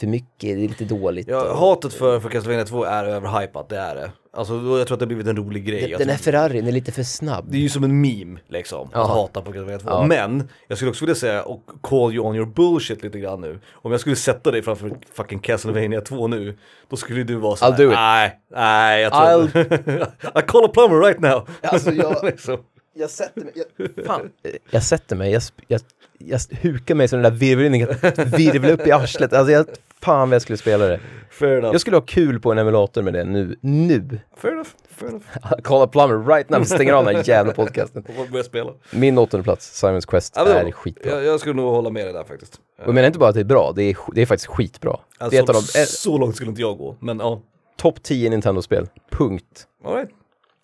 för 0.00 0.06
mycket, 0.06 0.40
det 0.40 0.64
är 0.64 0.68
lite 0.68 0.84
dåligt. 0.84 1.28
Ja, 1.28 1.50
och- 1.50 1.58
hatet 1.58 1.92
för, 1.94 2.20
för 2.20 2.28
Castlevania 2.28 2.64
2 2.64 2.84
är 2.84 3.04
överhypat, 3.04 3.68
det 3.68 3.76
är 3.78 3.94
det. 3.94 4.10
Alltså 4.32 4.54
jag 4.54 4.62
tror 4.62 4.82
att 4.82 4.88
det 4.88 5.04
har 5.04 5.06
blivit 5.06 5.26
en 5.26 5.36
rolig 5.36 5.64
grej. 5.66 5.88
den, 5.90 5.98
den 5.98 6.08
här 6.08 6.16
Ferrarin 6.16 6.66
är 6.66 6.72
lite 6.72 6.92
för 6.92 7.02
snabb. 7.02 7.44
det 7.50 7.56
är 7.56 7.60
ju 7.60 7.68
som 7.68 7.84
en 7.84 8.00
meme 8.00 8.40
liksom, 8.48 8.90
Ja. 8.92 9.02
att 9.02 9.08
hata 9.08 9.40
på 9.42 9.52
Castlevania 9.52 9.78
2. 9.78 9.88
Ja. 9.90 10.06
Men, 10.06 10.48
jag 10.68 10.78
skulle 10.78 10.90
också 10.90 11.04
vilja 11.04 11.14
säga, 11.14 11.42
och 11.42 11.62
call 11.82 12.14
you 12.14 12.26
on 12.26 12.36
your 12.36 12.46
bullshit 12.46 13.02
lite 13.02 13.18
grann 13.18 13.40
nu. 13.40 13.60
Om 13.72 13.90
jag 13.92 14.00
skulle 14.00 14.16
sätta 14.16 14.50
dig 14.50 14.62
framför 14.62 14.92
fucking 15.14 15.38
Castlevania 15.38 16.00
2 16.00 16.26
nu, 16.28 16.58
då 16.88 16.96
skulle 16.96 17.22
du 17.24 17.34
vara 17.34 17.54
I'll 17.54 17.56
såhär, 17.56 17.76
do 17.78 17.84
it. 17.84 17.90
nej, 17.94 18.40
nej, 18.54 19.02
jag 19.02 19.12
tror 19.12 19.62
I 20.38 20.42
call 20.46 20.64
a 20.64 20.68
plumber 20.74 21.00
right 21.06 21.20
now. 21.20 21.48
Alltså, 21.62 21.92
jag- 21.92 22.24
liksom. 22.24 22.58
Jag 22.94 23.10
sätter 23.10 23.40
mig, 23.40 23.52
jag, 23.54 24.06
fan. 24.06 24.30
Jag 24.70 24.82
sätter 24.82 25.16
mig, 25.16 25.32
jag, 25.32 25.40
sp- 25.40 25.64
jag, 25.68 25.80
jag 26.18 26.40
hukar 26.60 26.94
mig 26.94 27.08
så 27.08 27.16
den 27.16 27.22
där 27.22 27.30
virvelningen 27.30 27.88
virvlar 28.36 28.70
upp 28.70 28.86
i 28.86 28.92
arslet. 28.92 29.32
Alltså 29.32 29.52
jag, 29.52 29.66
fan 30.02 30.28
vad 30.28 30.34
jag 30.34 30.42
skulle 30.42 30.58
spela 30.58 30.86
det. 30.86 31.00
Fair 31.30 31.58
enough. 31.58 31.74
Jag 31.74 31.80
skulle 31.80 31.96
ha 31.96 32.00
kul 32.00 32.40
på 32.40 32.52
en 32.52 32.58
emulator 32.58 33.02
med 33.02 33.12
det 33.12 33.24
nu, 33.24 33.56
nu. 33.60 34.20
Fair 34.36 34.52
enough, 34.52 34.68
fair 34.90 35.08
enough. 35.08 35.24
Call 35.62 35.82
a 35.82 35.86
plumber 35.86 36.36
right 36.36 36.50
now, 36.50 36.64
stänger 36.64 36.92
av 36.92 37.04
den 37.04 37.16
här 37.16 37.28
jävla 37.28 37.52
podcasten. 37.52 38.04
Börja 38.30 38.44
spela. 38.44 38.72
Min 38.90 39.18
åttonde 39.18 39.44
plats, 39.44 39.78
Simons 39.78 40.06
Quest, 40.06 40.34
Ja, 40.36 40.46
är 40.46 40.72
skitbra. 40.72 41.10
Jag, 41.10 41.24
jag 41.24 41.40
skulle 41.40 41.54
nog 41.54 41.70
hålla 41.70 41.90
med 41.90 42.06
dig 42.06 42.12
där 42.12 42.24
faktiskt. 42.24 42.60
Jag 42.84 42.94
menar 42.94 43.06
inte 43.06 43.18
bara 43.18 43.28
att 43.28 43.34
det 43.34 43.40
är 43.40 43.44
bra, 43.44 43.72
det 43.76 43.82
är, 43.82 43.96
det 44.14 44.22
är 44.22 44.26
faktiskt 44.26 44.50
skitbra. 44.50 44.90
Alltså, 44.90 45.30
det 45.30 45.36
är 45.36 45.42
ett 45.42 45.48
av 45.48 45.54
de, 45.74 45.80
eh, 45.80 45.84
så 45.84 46.18
långt 46.18 46.36
skulle 46.36 46.50
inte 46.50 46.62
jag 46.62 46.78
gå, 46.78 46.96
men 47.00 47.18
ja. 47.18 47.40
topp 47.76 48.02
10 48.02 48.30
Nintendo-spel, 48.30 48.86
punkt. 49.10 49.66
All 49.84 49.94
right. 49.94 50.10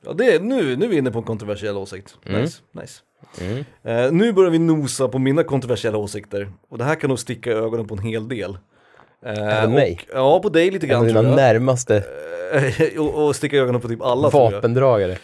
Ja, 0.07 0.13
det 0.13 0.35
är, 0.35 0.41
nu, 0.41 0.77
nu 0.77 0.85
är 0.85 0.89
vi 0.89 0.97
inne 0.97 1.11
på 1.11 1.19
en 1.19 1.25
kontroversiell 1.25 1.77
åsikt. 1.77 2.19
Mm. 2.27 2.43
Nice, 2.43 2.63
nice. 2.73 3.01
Eh, 3.83 4.13
nu 4.13 4.33
börjar 4.33 4.51
vi 4.51 4.59
nosa 4.59 5.09
på 5.09 5.19
mina 5.19 5.45
kontroversiella 5.45 5.99
åsikter. 5.99 6.53
Och 6.69 6.79
det 6.79 6.85
här 6.85 6.95
kan 6.95 7.09
nog 7.09 7.19
sticka 7.19 7.51
i 7.51 7.53
ögonen 7.53 7.87
på 7.87 7.95
en 7.95 8.03
hel 8.03 8.29
del. 8.29 8.59
Eh, 9.25 9.59
Även 9.59 9.73
mig? 9.73 10.01
Och, 10.13 10.19
ja, 10.19 10.41
på 10.41 10.49
dig 10.49 10.71
lite 10.71 10.87
En 10.87 10.97
av 10.97 11.07
grann 11.07 11.25
dina 11.25 11.37
närmaste 11.37 12.05
Eh, 12.55 13.01
och, 13.01 13.27
och 13.27 13.37
sticka 13.37 13.57
ögonen 13.57 13.81
på 13.81 13.89
typ 13.89 14.03
alla 14.03 14.31
tror 14.31 14.43
jag. 14.43 14.51
vapendragare. 14.51 15.19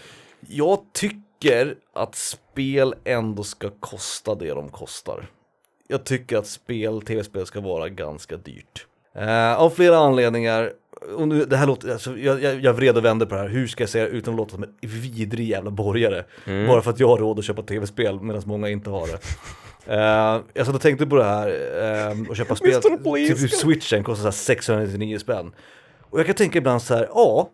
Jag 0.48 0.78
tycker 0.92 1.74
att 1.94 2.14
spel 2.14 2.94
ändå 3.05 3.42
ska 3.42 3.70
kosta 3.80 4.34
det 4.34 4.51
de 4.51 4.68
kostar. 4.68 5.26
Jag 5.88 6.05
tycker 6.05 6.36
att 6.38 6.46
spel, 6.46 7.03
tv-spel 7.03 7.46
ska 7.46 7.61
vara 7.61 7.88
ganska 7.88 8.36
dyrt. 8.36 8.86
Eh, 9.14 9.55
av 9.61 9.70
flera 9.70 9.96
anledningar. 9.98 10.72
Och 11.16 11.28
nu, 11.28 11.44
det 11.44 11.57
här 11.57 11.66
låter, 11.66 11.92
alltså, 11.92 12.18
jag, 12.18 12.42
jag, 12.42 12.61
jag 12.61 12.72
vred 12.72 12.96
och 12.96 13.05
vände 13.05 13.26
på 13.26 13.34
det 13.34 13.40
här, 13.40 13.48
hur 13.48 13.66
ska 13.66 13.82
jag 13.82 13.90
säga 13.90 14.05
det 14.05 14.11
utan 14.11 14.34
att 14.34 14.38
låta 14.38 14.51
som 14.55 14.62
en 14.62 14.74
vidrig 14.80 15.48
jävla 15.48 15.70
borgare? 15.70 16.24
Mm. 16.46 16.66
Bara 16.66 16.82
för 16.82 16.90
att 16.90 17.01
jag 17.01 17.09
har 17.09 17.18
råd 17.18 17.38
att 17.38 17.44
köpa 17.44 17.62
tv-spel 17.62 18.20
medan 18.20 18.42
många 18.46 18.68
inte 18.68 18.90
har 18.90 19.07
det. 19.07 19.18
Uh, 19.91 20.43
jag 20.55 20.66
satt 20.66 20.74
och 20.74 20.80
tänkte 20.80 21.07
på 21.07 21.16
det 21.16 21.24
här 21.24 21.49
eh, 22.09 22.28
och 22.28 22.36
köpa 22.36 22.57
spel. 22.57 22.80
Please. 23.03 23.34
typ 23.34 23.51
switchen 23.51 24.05
kostar 24.05 24.22
så 24.22 24.26
här 24.26 24.57
699 24.57 25.18
spänn. 25.18 25.53
Och 26.01 26.18
jag 26.18 26.26
kan 26.26 26.34
tänka 26.34 26.59
ibland 26.59 26.82
så 26.82 26.95
här, 26.95 27.09
ja, 27.14 27.51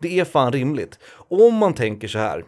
det 0.00 0.20
är 0.20 0.24
fan 0.24 0.52
rimligt. 0.52 0.98
Om 1.28 1.54
man 1.54 1.74
tänker 1.74 2.08
så 2.08 2.18
här, 2.18 2.44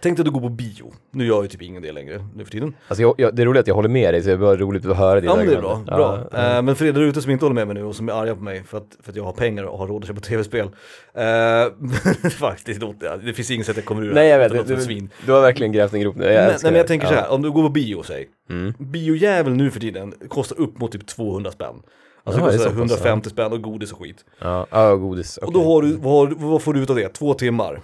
tänk 0.00 0.16
dig 0.16 0.22
att 0.22 0.24
du 0.24 0.30
går 0.30 0.40
på 0.40 0.48
bio, 0.48 0.92
nu 1.10 1.26
gör 1.26 1.34
jag 1.34 1.42
ju 1.42 1.48
typ 1.48 1.62
ingen 1.62 1.82
det 1.82 1.92
längre 1.92 2.24
nu 2.34 2.44
för 2.44 2.52
tiden. 2.52 2.74
Alltså 2.88 3.02
jag, 3.02 3.14
jag, 3.18 3.36
det 3.36 3.42
är 3.42 3.46
roligt 3.46 3.60
att 3.60 3.66
jag 3.66 3.74
håller 3.74 3.88
med 3.88 4.14
dig, 4.14 4.22
så 4.22 4.28
det 4.28 4.34
är 4.34 4.38
bara 4.38 4.56
roligt 4.56 4.86
att 4.86 4.96
höra 4.96 5.20
dina 5.20 5.32
Ja 5.32 5.36
men 5.36 5.46
det 5.46 5.54
är 5.54 5.60
bra, 5.60 5.82
bra. 5.86 6.28
Ja, 6.32 6.38
ja. 6.38 6.56
Eh, 6.56 6.62
men 6.62 6.76
för 6.76 6.84
er 6.84 6.92
där 6.92 7.00
ute 7.00 7.22
som 7.22 7.30
inte 7.30 7.44
håller 7.44 7.54
med 7.54 7.66
mig 7.66 7.74
nu 7.74 7.84
och 7.84 7.96
som 7.96 8.08
är 8.08 8.12
arga 8.12 8.34
på 8.34 8.42
mig 8.42 8.64
för 8.64 8.78
att, 8.78 8.96
för 9.02 9.10
att 9.10 9.16
jag 9.16 9.24
har 9.24 9.32
pengar 9.32 9.64
och 9.64 9.78
har 9.78 9.86
råd 9.86 10.02
att 10.02 10.08
köpa 10.08 10.20
tv-spel. 10.20 10.66
Uh, 10.66 12.30
faktiskt, 12.30 12.80
det, 12.80 13.18
det 13.24 13.32
finns 13.32 13.50
inget 13.50 13.66
sätt 13.66 13.76
jag 13.76 13.84
kommer 13.84 14.02
ur 14.02 14.08
det 14.08 14.14
Nej 14.14 14.28
jag 14.28 14.38
vet, 14.38 14.52
du, 14.68 14.76
du, 14.76 15.08
du 15.26 15.32
har 15.32 15.40
verkligen 15.40 15.72
grävt 15.72 15.94
en 15.94 16.00
grop 16.00 16.16
nu. 16.16 16.24
Jag 16.24 16.34
nej, 16.34 16.52
älskar 16.52 16.70
men 16.70 16.76
jag 16.76 16.84
det. 16.84 16.88
tänker 16.88 17.06
ja. 17.06 17.12
så 17.12 17.18
här, 17.18 17.30
om 17.30 17.42
du 17.42 17.50
går 17.50 17.62
på 17.62 17.68
bio 17.68 18.02
säg. 18.02 18.28
Mm. 18.50 18.74
Biojävel 18.78 19.52
nu 19.52 19.70
för 19.70 19.80
tiden 19.80 20.14
kostar 20.28 20.60
upp 20.60 20.78
mot 20.78 20.92
typ 20.92 21.06
200 21.06 21.50
spänn. 21.50 21.82
Alltså 22.28 22.40
Jaha, 22.40 22.50
det 22.50 22.52
det 22.52 22.64
kostar 22.64 22.70
så 22.70 22.80
pass, 22.80 22.90
150 22.90 23.30
spänn 23.30 23.52
och 23.52 23.62
godis 23.62 23.92
och 23.92 23.98
skit. 23.98 24.24
Ja, 24.38 24.66
ja 24.70 24.96
godis. 24.96 25.36
Och 25.36 25.48
okej. 25.48 25.62
då 25.62 25.72
har 25.72 25.82
du, 25.82 25.96
vad, 25.96 26.12
har, 26.12 26.34
vad 26.38 26.62
får 26.62 26.74
du 26.74 26.80
ut 26.80 26.90
av 26.90 26.96
det? 26.96 27.08
Två 27.08 27.34
timmar. 27.34 27.80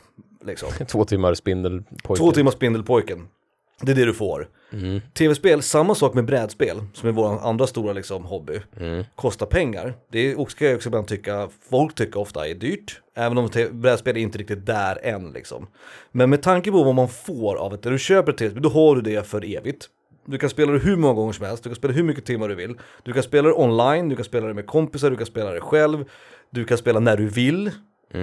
Liksom. 0.47 0.69
Två 0.87 1.05
timmar 1.05 1.35
spindelpojke. 1.35 2.19
Två 2.19 2.33
timmar 2.33 2.51
Spindelpojken. 2.51 3.29
Det 3.81 3.93
är 3.93 3.97
det 3.97 4.05
du 4.05 4.15
får. 4.15 4.49
Mm. 4.73 5.01
Tv-spel, 5.15 5.63
samma 5.63 5.95
sak 5.95 6.15
med 6.15 6.25
brädspel, 6.25 6.77
som 6.93 7.09
är 7.09 7.13
vår 7.13 7.49
andra 7.49 7.67
stora 7.67 7.93
liksom, 7.93 8.25
hobby. 8.25 8.61
Mm. 8.81 9.05
Kostar 9.15 9.47
pengar. 9.47 9.95
Det 10.13 10.33
är, 10.33 10.47
ska 10.47 10.67
jag 10.67 10.77
också 10.77 10.89
ibland 10.89 11.07
tycka, 11.07 11.49
folk 11.71 11.95
tycker 11.95 12.21
ofta 12.21 12.49
är 12.49 12.55
dyrt. 12.55 13.01
Även 13.15 13.39
om 13.39 13.51
brädspel 13.73 14.17
är 14.17 14.21
inte 14.21 14.39
riktigt 14.39 14.67
där 14.67 14.99
än 15.03 15.33
liksom. 15.33 15.67
Men 16.13 16.31
med 16.31 16.43
tanke 16.43 16.71
på 16.71 16.85
vad 16.85 16.95
man 16.95 17.09
får 17.09 17.57
av 17.57 17.75
ett, 17.75 17.85
när 17.85 17.93
du 17.93 17.99
köper 17.99 18.33
ett 18.33 18.39
tv-spel, 18.39 18.63
då 18.63 18.69
har 18.69 18.97
du 18.97 19.03
det 19.03 19.27
för 19.27 19.57
evigt. 19.57 19.89
Du 20.27 20.39
kan 20.39 20.51
spela 20.51 20.73
det 20.73 20.79
hur 20.79 20.97
många 20.97 21.15
gånger 21.15 21.33
som 21.33 21.47
helst, 21.47 21.63
du 21.63 21.71
kan 21.71 21.77
spela 21.77 21.95
hur 21.95 22.03
mycket 22.03 22.25
timmar 22.25 22.49
du 22.49 22.55
vill. 22.55 22.79
Du 23.03 23.13
kan 23.13 23.23
spela 23.23 23.49
det 23.49 23.55
online, 23.55 24.09
du 24.09 24.17
kan 24.17 24.25
spela 24.25 24.47
det 24.47 24.55
med 24.55 24.67
kompisar, 24.67 25.11
du 25.11 25.17
kan 25.17 25.27
spela 25.27 25.51
det 25.51 25.61
själv. 25.61 26.05
Du 26.51 26.65
kan 26.65 26.79
spela 26.79 27.01
när 27.01 27.17
du 27.17 27.29
vill. 27.29 27.71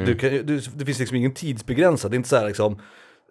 Du 0.06 0.16
kan, 0.16 0.30
du, 0.30 0.60
det 0.76 0.86
finns 0.86 1.00
liksom 1.00 1.18
ingen 1.18 1.34
tidsbegränsad, 1.34 2.12
det 2.12 2.16
är 2.16 2.18
inte 2.18 2.30
så 2.30 2.36
här 2.36 2.48
liksom 2.48 2.80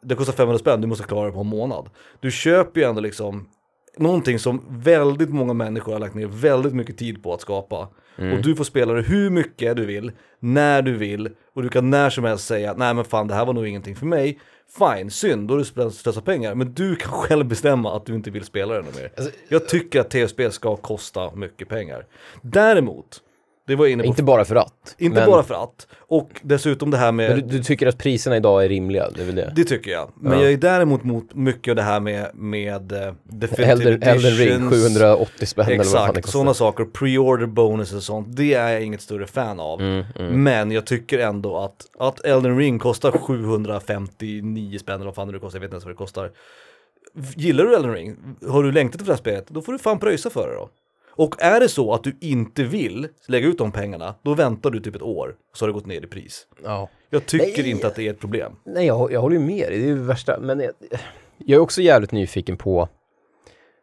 det 0.03 0.15
kostar 0.15 0.33
500 0.33 0.59
spänn, 0.59 0.81
du 0.81 0.87
måste 0.87 1.05
klara 1.05 1.27
det 1.27 1.33
på 1.33 1.41
en 1.41 1.47
månad. 1.47 1.91
Du 2.21 2.31
köper 2.31 2.81
ju 2.81 2.87
ändå 2.87 3.01
liksom 3.01 3.49
någonting 3.97 4.39
som 4.39 4.65
väldigt 4.69 5.31
många 5.31 5.53
människor 5.53 5.93
har 5.93 6.01
lagt 6.01 6.15
ner 6.15 6.27
väldigt 6.27 6.73
mycket 6.75 6.99
tid 6.99 7.23
på 7.23 7.35
att 7.35 7.41
skapa. 7.41 7.89
Och 8.17 8.43
du 8.43 8.57
får 8.57 8.65
spela 8.65 8.93
det 8.93 9.03
hur 9.03 9.31
mycket 9.31 9.77
du 9.77 9.87
vill, 9.87 10.13
när 10.39 10.83
du 10.83 10.97
vill 10.97 11.31
och 11.55 11.63
du 11.63 11.69
kan 11.69 11.91
när 11.91 12.11
som 12.11 12.25
helst 12.25 12.47
säga 12.47 12.75
nej 12.77 12.95
men 12.95 13.05
fan 13.05 13.29
det 13.29 13.35
här 13.35 13.45
var 13.45 13.53
nog 13.53 13.67
ingenting 13.67 13.97
för 13.97 14.07
mig. 14.07 14.39
Fine, 14.79 15.11
synd, 15.11 15.49
då 15.49 15.55
har 15.55 15.59
du 15.59 15.91
slösat 15.91 16.25
pengar. 16.25 16.55
Men 16.55 16.75
du 16.75 16.97
kan 16.97 17.13
själv 17.13 17.47
bestämma 17.47 17.97
att 17.97 18.07
du 18.07 18.15
inte 18.15 18.31
vill 18.31 18.45
spela 18.45 18.75
det 18.75 18.83
mer. 18.83 19.13
Alltså, 19.17 19.33
Jag 19.49 19.69
tycker 19.69 20.01
att 20.01 20.11
tv-spel 20.11 20.53
ska 20.53 20.77
kosta 20.77 21.35
mycket 21.35 21.69
pengar. 21.69 22.07
Däremot, 22.43 23.21
det 23.67 23.77
var 23.77 23.85
jag 23.87 23.93
inne 23.93 24.03
på, 24.03 24.07
Inte 24.07 24.23
bara 24.23 24.45
för 24.45 24.57
att. 24.57 24.95
inte 24.99 25.21
men, 25.21 25.31
bara 25.31 25.43
för 25.43 25.55
att, 25.65 25.87
och 25.99 26.31
dessutom 26.43 26.91
det 26.91 26.97
här 26.97 27.13
med... 27.13 27.37
Du, 27.37 27.41
du 27.43 27.63
tycker 27.63 27.87
att 27.87 27.99
priserna 27.99 28.37
idag 28.37 28.65
är 28.65 28.69
rimliga, 28.69 29.11
det 29.11 29.23
är 29.23 29.27
väl 29.27 29.35
det? 29.35 29.53
Det 29.57 29.65
tycker 29.65 29.91
jag. 29.91 30.11
Men 30.17 30.33
Ja. 30.33 30.43
jag 30.45 30.53
är 30.53 30.57
däremot 30.57 31.05
mot 31.05 31.35
mycket 31.35 31.71
av 31.73 31.77
det 31.77 31.83
här 31.83 32.01
med, 32.01 32.31
med 32.35 32.93
definitive 33.25 33.73
Elden, 33.73 34.03
Elden 34.03 34.31
Ring, 34.31 34.49
editions. 34.49 34.85
780 34.85 35.47
spänn 35.47 35.67
eller 35.67 35.77
vad 35.77 35.87
fan 35.87 35.95
det 35.95 36.09
Exakt, 36.09 36.15
kostar. 36.25 36.31
sådana 36.39 36.55
saker, 36.55 36.85
pre-order 36.85 37.47
bonuses 37.47 37.95
och 37.97 38.03
sånt, 38.03 38.37
det 38.37 38.55
är 38.55 38.69
jag 38.73 38.83
inget 38.83 39.01
större 39.03 39.27
fan 39.27 39.61
av. 39.61 39.81
Mm, 39.81 40.05
mm. 40.19 40.43
Men 40.43 40.71
jag 40.71 40.85
tycker 40.87 41.19
ändå 41.19 41.59
att, 41.59 41.87
att 41.99 42.21
Elden 42.25 42.59
Ring 42.59 42.79
kostar 42.79 43.13
759 43.13 44.79
spänn 44.79 44.95
eller 44.95 45.05
vad 45.05 45.15
fan 45.15 45.29
det 45.33 45.39
kostar, 45.39 45.57
jag 45.59 45.61
vet 45.61 45.67
inte 45.69 45.75
ens 45.75 45.85
vad 45.85 45.93
det 45.95 45.99
kostar. 45.99 46.31
Gillar 47.37 47.65
du 47.65 47.75
Elden 47.77 47.93
Ring? 47.93 48.17
Har 48.49 48.63
du 48.63 48.73
längtat 48.73 48.95
efter 49.01 49.07
det 49.07 49.13
här 49.13 49.19
spelet? 49.19 49.47
Då 49.49 49.63
får 49.63 49.73
du 49.73 49.79
fan 49.79 49.99
pröjsa 49.99 50.31
för 50.31 50.49
det 50.49 50.55
då. 50.55 50.69
Och 51.11 51.43
är 51.43 51.61
det 51.61 51.69
så 51.69 51.95
att 51.95 52.05
du 52.05 52.17
inte 52.21 52.63
vill 52.65 53.09
lägga 53.29 53.47
ut 53.47 53.59
de 53.59 53.73
pengarna, 53.73 54.15
då 54.23 54.35
väntar 54.35 54.71
du 54.71 54.81
typ 54.81 54.95
ett 54.97 55.03
år, 55.03 55.37
så 55.55 55.65
har 55.65 55.69
det 55.69 55.73
gått 55.75 55.87
ner 55.87 56.05
i 56.05 56.07
pris. 56.07 56.47
Ja. 56.65 56.89
Jag 57.11 57.27
tycker 57.27 57.63
Nej. 57.63 57.71
inte 57.71 57.87
att 57.87 57.95
det 57.95 58.07
är 58.07 58.11
ett 58.11 58.21
problem. 58.21 58.53
Nej, 58.65 58.87
jag, 58.87 59.13
jag 59.13 59.21
håller 59.21 59.37
ju 59.37 59.43
med 59.43 59.69
dig, 59.69 59.79
det 59.79 59.85
är 59.85 59.89
ju 59.89 59.95
det 59.95 60.03
värsta. 60.03 60.41
Men 60.41 60.61
jag, 60.61 60.73
jag 61.39 61.57
är 61.57 61.61
också 61.61 61.83
jävligt 61.83 62.13
nyfiken 62.13 62.57
på, 62.57 62.89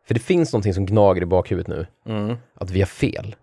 för 0.07 0.13
det 0.13 0.19
finns 0.19 0.53
någonting 0.53 0.73
som 0.73 0.85
gnager 0.85 1.21
i 1.21 1.25
bakhuvudet 1.25 1.67
nu, 1.67 1.87
Mm. 2.13 2.35
att 2.53 2.69
vi 2.69 2.79
har 2.81 2.87
fel. 2.87 3.35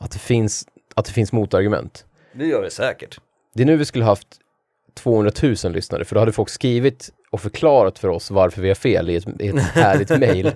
Att 0.00 0.10
det 0.10 0.18
finns, 0.18 0.64
att 0.94 1.04
det 1.04 1.12
finns 1.12 1.32
motargument. 1.32 2.04
Det 2.34 2.46
gör 2.46 2.62
det 2.62 2.70
säkert. 2.70 3.20
Det 3.54 3.62
är 3.62 3.66
nu 3.66 3.76
vi 3.76 3.84
skulle 3.84 4.04
haft 4.04 4.28
200 4.94 5.32
000 5.42 5.54
lyssnare, 5.72 6.04
för 6.04 6.14
då 6.14 6.20
hade 6.20 6.32
folk 6.32 6.48
skrivit 6.48 7.10
och 7.30 7.40
förklarat 7.40 7.98
för 7.98 8.08
oss 8.08 8.30
varför 8.30 8.62
vi 8.62 8.68
har 8.68 8.74
fel 8.74 9.10
i 9.10 9.16
ett, 9.16 9.40
i 9.40 9.48
ett 9.48 9.60
härligt 9.62 10.08
mejl. 10.20 10.52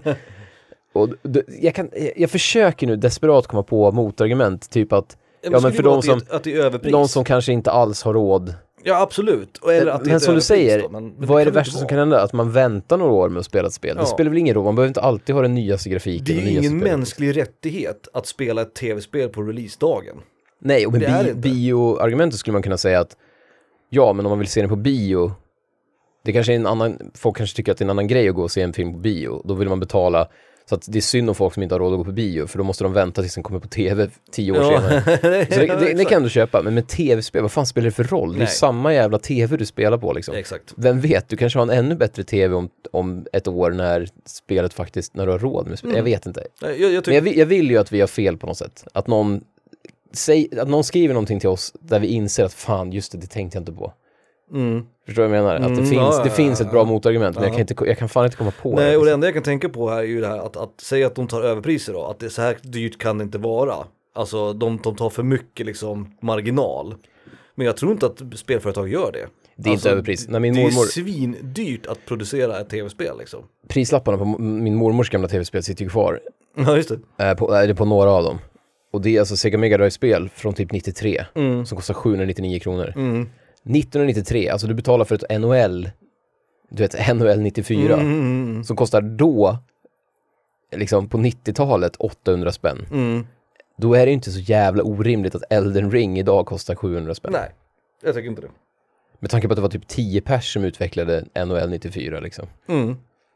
Och 0.92 1.08
d- 1.22 1.42
jag, 1.60 1.74
kan, 1.74 1.90
jag, 2.16 2.30
försöker 2.30 2.86
nu 2.86 2.96
desperat 2.96 3.46
komma 3.46 3.62
på 3.62 3.92
motargument, 3.92 4.70
typ 4.70 4.92
att 4.92 5.16
Ja, 5.42 5.50
men 5.50 5.60
för 5.60 5.70
det 5.70 5.82
de 5.82 5.98
att 5.98 6.02
det 6.02 6.06
som- 6.08 6.20
Att 6.36 6.44
det 6.44 6.54
är 6.54 6.64
överpris. 6.64 6.92
någon 6.92 7.08
som 7.08 7.24
kanske 7.24 7.52
inte 7.52 7.70
alls 7.70 8.02
har 8.02 8.14
råd. 8.14 8.54
Ja 8.82 9.00
absolut. 9.00 9.64
Eller 9.64 9.86
att 9.92 10.04
det 10.04 10.10
Men 10.10 10.20
som 10.20 10.34
du 10.34 10.40
säger, 10.40 10.82
då, 10.82 10.88
men- 10.88 11.08
men 11.18 11.26
vad 11.28 11.40
är 11.40 11.44
det 11.44 11.50
värsta 11.50 11.78
som 11.78 11.88
kan 11.88 11.98
hända? 11.98 12.22
Att 12.22 12.32
man 12.32 12.52
väntar 12.52 12.96
några 12.96 13.12
år 13.12 13.28
med 13.28 13.40
att 13.40 13.46
spela 13.46 13.66
ett 13.68 13.74
spel. 13.74 13.92
Ja. 13.96 14.00
Det 14.02 14.06
spelar 14.08 14.30
väl 14.30 14.38
ingen 14.38 14.54
roll, 14.54 14.64
man 14.64 14.74
behöver 14.74 14.88
inte 14.88 15.00
alltid 15.00 15.34
ha 15.34 15.42
den 15.42 15.54
nyaste 15.54 15.88
grafiken. 15.90 16.24
Det 16.36 16.42
är 16.42 16.50
ju 16.50 16.58
ingen 16.58 16.78
mänsklig 16.78 17.36
rättighet 17.36 18.08
att 18.12 18.26
spela 18.26 18.62
ett 18.62 18.74
tv-spel 18.74 19.28
på 19.28 19.42
releasedagen. 19.42 20.16
Nej, 20.62 20.86
och 20.86 20.92
med 20.92 21.00
Det 21.00 21.34
bi- 21.34 21.50
bioargumentet 21.50 22.38
skulle 22.40 22.52
man 22.52 22.62
kunna 22.62 22.78
säga 22.78 23.00
att 23.00 23.16
ja, 23.90 24.12
men 24.12 24.26
om 24.26 24.30
man 24.30 24.38
vill 24.38 24.48
se 24.48 24.60
den 24.60 24.70
på 24.70 24.76
bio, 24.76 25.32
det 26.24 26.32
kanske 26.32 26.52
är 26.52 26.56
en 26.56 26.66
annan, 26.66 26.98
folk 27.14 27.36
kanske 27.36 27.56
tycker 27.56 27.72
att 27.72 27.78
det 27.78 27.82
är 27.82 27.86
en 27.86 27.90
annan 27.90 28.06
grej 28.08 28.28
att 28.28 28.34
gå 28.34 28.42
och 28.42 28.50
se 28.50 28.62
en 28.62 28.72
film 28.72 28.92
på 28.92 28.98
bio, 28.98 29.42
då 29.44 29.54
vill 29.54 29.68
man 29.68 29.80
betala 29.80 30.28
Så 30.70 30.90
det 30.90 30.98
är 30.98 31.00
synd 31.00 31.28
om 31.28 31.34
folk 31.34 31.54
som 31.54 31.62
inte 31.62 31.74
har 31.74 31.80
råd 31.80 31.92
att 31.92 31.98
gå 31.98 32.04
på 32.04 32.12
bio, 32.12 32.46
för 32.46 32.58
då 32.58 32.64
måste 32.64 32.84
de 32.84 32.92
vänta 32.92 33.22
tills 33.22 33.34
den 33.34 33.42
kommer 33.42 33.60
på 33.60 33.68
tv 33.68 34.08
tio 34.32 34.52
år 34.52 34.64
senare. 34.64 35.02
Så 35.50 35.56
det, 35.60 35.66
det, 35.66 35.94
det 35.94 36.04
kan 36.04 36.22
du 36.22 36.30
köpa, 36.30 36.62
men 36.62 36.74
med 36.74 36.88
tv-spel, 36.88 37.42
vad 37.42 37.52
fan 37.52 37.66
spelar 37.66 37.84
det 37.84 37.90
för 37.92 38.04
roll? 38.04 38.28
Det 38.32 38.34
är 38.36 38.38
ju 38.38 38.44
Nej. 38.44 38.48
samma 38.54 38.94
jävla 38.94 39.18
tv 39.18 39.56
du 39.56 39.66
spelar 39.66 39.98
på 39.98 40.12
liksom. 40.12 40.34
Exakt. 40.34 40.72
Vem 40.76 41.00
vet, 41.00 41.28
du 41.28 41.36
kanske 41.36 41.58
har 41.58 41.66
en 41.66 41.70
ännu 41.70 41.94
bättre 41.94 42.22
tv 42.24 42.54
om, 42.54 42.68
om 42.92 43.26
ett 43.32 43.48
år 43.48 43.70
när 43.70 44.08
spelet 44.26 44.74
faktiskt, 44.74 45.14
när 45.14 45.26
du 45.26 45.32
har 45.32 45.38
råd 45.38 45.66
med 45.66 45.78
spel. 45.78 45.96
Jag 45.96 46.02
vet 46.02 46.26
inte. 46.26 46.44
Nej, 46.62 46.80
Jag, 46.82 46.92
jag 46.92 46.92
Men 46.92 47.02
tycker, 47.02 47.12
jag, 47.14 47.22
vill- 47.22 47.38
jag 47.38 47.46
vill 47.46 47.70
ju 47.70 47.76
att 47.78 47.92
vi 47.92 48.00
har 48.00 48.08
fel 48.08 48.36
på 48.36 48.46
något 48.46 48.58
sätt. 48.58 48.84
Att 48.94 49.06
någon, 49.06 49.40
säg, 50.12 50.48
att 50.60 50.68
någon 50.68 50.84
skriver 50.84 51.14
någonting 51.14 51.40
till 51.40 51.48
oss 51.48 51.72
där 51.80 52.00
vi 52.00 52.06
inser 52.06 52.44
att 52.44 52.52
fan, 52.54 52.92
just 52.92 53.12
det, 53.12 53.18
det 53.18 53.26
tänkte 53.26 53.56
jag 53.56 53.62
inte 53.62 53.72
på. 53.72 53.92
Mm. 54.52 54.84
Förstår 55.06 55.22
du 55.22 55.28
vad 55.28 55.38
jag 55.38 55.44
menar? 55.44 55.56
Att 55.56 55.62
det, 55.62 55.66
Mm, 55.68 55.76
finns, 55.86 55.92
ja, 56.16 56.24
det 56.24 56.30
finns 56.30 56.60
ett 56.60 56.70
bra 56.70 56.84
motargument, 56.84 57.36
men 57.36 57.42
jag, 57.44 57.50
Ja. 57.52 57.54
kan 57.54 57.60
inte, 57.60 57.74
jag 57.86 57.98
kan 57.98 58.08
fan 58.08 58.24
inte 58.24 58.36
komma 58.36 58.52
på 58.62 58.74
Nej, 58.74 58.90
det. 58.90 58.96
och 58.96 59.04
det 59.04 59.06
liksom. 59.06 59.14
enda 59.14 59.26
jag 59.26 59.34
kan 59.34 59.42
tänka 59.42 59.68
på 59.68 59.90
här 59.90 59.98
är 59.98 60.02
ju 60.02 60.20
det 60.20 60.26
här 60.26 60.38
att, 60.38 60.56
att 60.56 60.80
säga 60.80 61.06
att 61.06 61.14
de 61.14 61.26
tar 61.26 61.42
överpriser 61.42 61.92
då, 61.92 62.04
att 62.06 62.18
det 62.18 62.26
är 62.26 62.30
så 62.30 62.42
här 62.42 62.56
dyrt 62.62 62.98
kan 62.98 63.18
det 63.18 63.24
inte 63.24 63.38
vara. 63.38 63.74
Alltså 64.14 64.52
de, 64.52 64.78
de 64.82 64.96
tar 64.96 65.10
för 65.10 65.22
mycket 65.22 65.66
liksom 65.66 66.14
marginal. 66.22 66.94
Men 67.54 67.66
jag 67.66 67.76
tror 67.76 67.92
inte 67.92 68.06
att 68.06 68.22
spelföretag 68.34 68.88
gör 68.88 69.12
det. 69.12 69.26
Det 69.56 69.68
är 69.68 69.72
Alltså, 69.72 69.88
inte 69.88 69.92
överpris. 69.92 70.28
När 70.28 70.40
min 70.40 70.54
det 70.54 70.60
är 70.60 70.64
mormor, 70.64 70.84
svindyrt 70.84 71.86
att 71.86 71.98
producera 72.06 72.60
ett 72.60 72.68
tv-spel 72.70 73.18
liksom. 73.18 73.40
prislapparna 73.68 74.18
på 74.18 74.24
min 74.38 74.74
mormors 74.74 75.10
gamla 75.10 75.28
tv-spel 75.28 75.62
sitter 75.62 75.84
ju 75.84 75.90
kvar. 75.90 76.20
Ja 76.56 76.76
just 76.76 76.88
det. 77.16 77.24
Eh, 77.24 77.34
på, 77.34 77.56
äh, 77.56 77.74
på 77.74 77.84
några 77.84 78.10
av 78.10 78.24
dem. 78.24 78.38
Och 78.92 79.00
det 79.00 79.16
är 79.16 79.20
alltså 79.20 79.36
Sega 79.36 79.58
Mega 79.58 79.76
Drive-spel 79.78 80.28
från 80.34 80.54
typ 80.54 80.72
93, 80.72 81.24
Mm. 81.34 81.66
som 81.66 81.76
kostar 81.76 81.94
799 81.94 82.58
kronor. 82.60 82.92
Mm. 82.96 83.28
1993, 83.62 84.48
alltså 84.48 84.66
du 84.66 84.74
betalar 84.74 85.04
för 85.04 85.14
ett 85.14 85.40
NHL, 85.40 85.90
du 86.70 86.82
vet 86.82 87.16
NHL 87.16 87.40
94, 87.40 87.94
Mm, 87.94 88.20
mm, 88.20 88.64
som 88.64 88.76
kostar 88.76 89.00
då, 89.00 89.58
liksom 90.76 91.08
på 91.08 91.18
90-talet, 91.18 91.96
800 91.96 92.52
spänn. 92.52 92.86
mm. 92.92 93.26
Då 93.76 93.94
är 93.94 94.00
det 94.06 94.10
ju 94.10 94.14
inte 94.14 94.30
så 94.30 94.40
jävla 94.40 94.82
orimligt 94.82 95.34
att 95.34 95.42
Elden 95.50 95.90
Ring 95.90 96.18
idag 96.18 96.46
kostar 96.46 96.74
700 96.74 97.14
spänn. 97.14 97.32
Nej, 97.32 97.50
jag 98.02 98.14
tycker 98.14 98.28
inte 98.28 98.42
det. 98.42 98.50
Med 99.18 99.30
tanke 99.30 99.48
på 99.48 99.52
att 99.52 99.56
det 99.56 99.62
var 99.62 99.68
typ 99.68 99.88
10 99.88 100.20
pers 100.20 100.52
som 100.52 100.64
utvecklade 100.64 101.24
NHL 101.46 101.70
94 101.70 102.20
liksom. 102.20 102.46
Mm. 102.68 102.86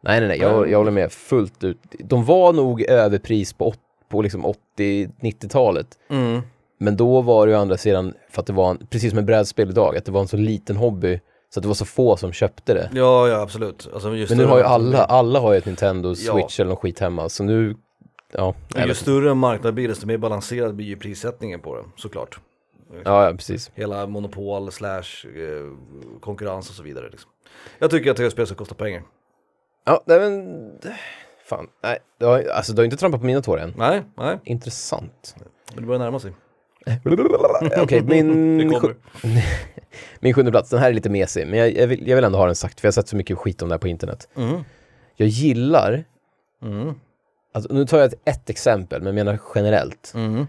Nej, 0.02 0.20
nej, 0.20 0.28
nej, 0.28 0.38
jag, 0.38 0.70
jag 0.70 0.78
håller 0.78 0.90
med 0.90 1.12
fullt 1.12 1.64
ut. 1.64 1.78
De 1.98 2.24
var 2.24 2.52
nog 2.52 2.82
överpris 2.82 3.52
på, 3.52 3.74
på 4.08 4.22
liksom 4.22 4.54
80-90-talet. 4.78 5.98
Mm. 6.10 6.40
Men 6.78 6.96
då 6.96 7.20
var 7.20 7.46
det 7.46 7.52
ju 7.52 7.58
å 7.58 7.60
andra 7.60 7.76
sidan, 7.76 8.14
för 8.30 8.40
att 8.40 8.46
det 8.46 8.52
var, 8.52 8.70
en, 8.70 8.86
precis 8.90 9.10
som 9.10 9.16
med 9.16 9.24
brädspel 9.24 9.70
idag, 9.70 9.96
att 9.96 10.04
det 10.04 10.12
var 10.12 10.20
en 10.20 10.28
så 10.28 10.36
liten 10.36 10.76
hobby 10.76 11.20
så 11.54 11.60
att 11.60 11.62
det 11.62 11.68
var 11.68 11.74
så 11.74 11.84
få 11.84 12.16
som 12.16 12.32
köpte 12.32 12.74
det. 12.74 12.90
Ja, 12.92 13.28
ja 13.28 13.40
absolut. 13.40 13.88
Alltså, 13.94 14.08
Men 14.08 14.38
nu 14.38 14.44
har 14.44 14.58
ju 14.58 14.64
alla, 14.64 15.04
alla 15.04 15.40
har 15.40 15.52
ju 15.52 15.58
ett 15.58 15.66
Nintendo 15.66 16.08
Ja. 16.08 16.14
Switch 16.14 16.60
eller 16.60 16.70
något 16.70 16.78
skit 16.78 17.00
hemma, 17.00 17.28
så 17.28 17.44
nu, 17.44 17.76
ja, 18.32 18.54
Ju 18.86 18.94
större 18.94 19.30
en 19.30 19.38
marknad 19.38 19.74
blir 19.74 19.88
desto 19.88 20.06
mer 20.06 20.18
balanserad 20.18 20.74
blir 20.74 20.86
ju 20.86 20.96
prissättningen 20.96 21.60
på 21.60 21.76
det, 21.76 21.84
såklart. 21.96 22.38
ja, 23.04 23.24
ja, 23.24 23.30
precis. 23.32 23.70
Hela 23.74 24.06
monopol 24.06 24.72
slash 24.72 25.02
eh, 25.24 26.20
konkurrens 26.20 26.70
och 26.70 26.74
så 26.76 26.82
vidare 26.82 27.08
liksom. 27.10 27.30
Jag 27.78 27.90
tycker 27.90 28.10
att 28.10 28.16
tv-spel 28.16 28.46
ska 28.46 28.56
kosta 28.56 28.74
pengar. 28.74 29.02
Ja, 29.84 30.02
nej 30.06 30.20
men, 30.20 30.70
fan, 31.46 31.66
nej, 31.82 31.98
det 32.18 32.26
har, 32.26 32.44
alltså 32.44 32.72
du 32.72 32.80
har 32.80 32.84
inte 32.84 32.96
trampat 32.96 33.20
på 33.20 33.26
mina 33.26 33.42
tår 33.42 33.60
än. 33.60 33.74
Nej, 33.76 34.02
nej, 34.16 34.38
Intressant. 34.44 35.36
men 35.74 35.82
det 35.82 35.86
börjar 35.86 35.98
närma 35.98 36.18
sig. 36.18 36.32
Okej, 37.82 38.02
min, 38.06 38.70
kommer. 38.80 38.94
min 40.20 40.34
sjunde 40.34 40.50
plats, 40.50 40.70
den 40.70 40.78
här 40.80 40.88
är 40.90 40.92
lite 40.94 41.10
mesig, 41.10 41.46
men 41.46 41.58
jag, 41.58 41.76
jag, 41.76 41.86
vill, 41.86 42.08
jag 42.08 42.16
vill 42.16 42.24
ändå 42.24 42.38
ha 42.38 42.46
den 42.46 42.54
sagt, 42.54 42.80
för 42.80 42.86
jag 42.86 42.90
har 42.90 42.92
sett 42.94 43.08
så 43.08 43.16
mycket 43.16 43.38
skit 43.38 43.62
om 43.62 43.68
det 43.68 43.74
här 43.74 43.78
på 43.80 43.88
internet. 43.88 44.28
Mm. 44.36 44.60
Jag 45.16 45.28
gillar, 45.28 46.04
Mm. 46.62 46.94
alltså, 47.54 47.72
nu 47.74 47.86
tar 47.86 47.98
jag 47.98 48.06
ett, 48.12 48.20
ett 48.28 48.50
exempel, 48.50 49.00
men 49.02 49.06
jag 49.06 49.14
menar 49.24 49.38
generellt. 49.54 50.12
Mm. 50.14 50.46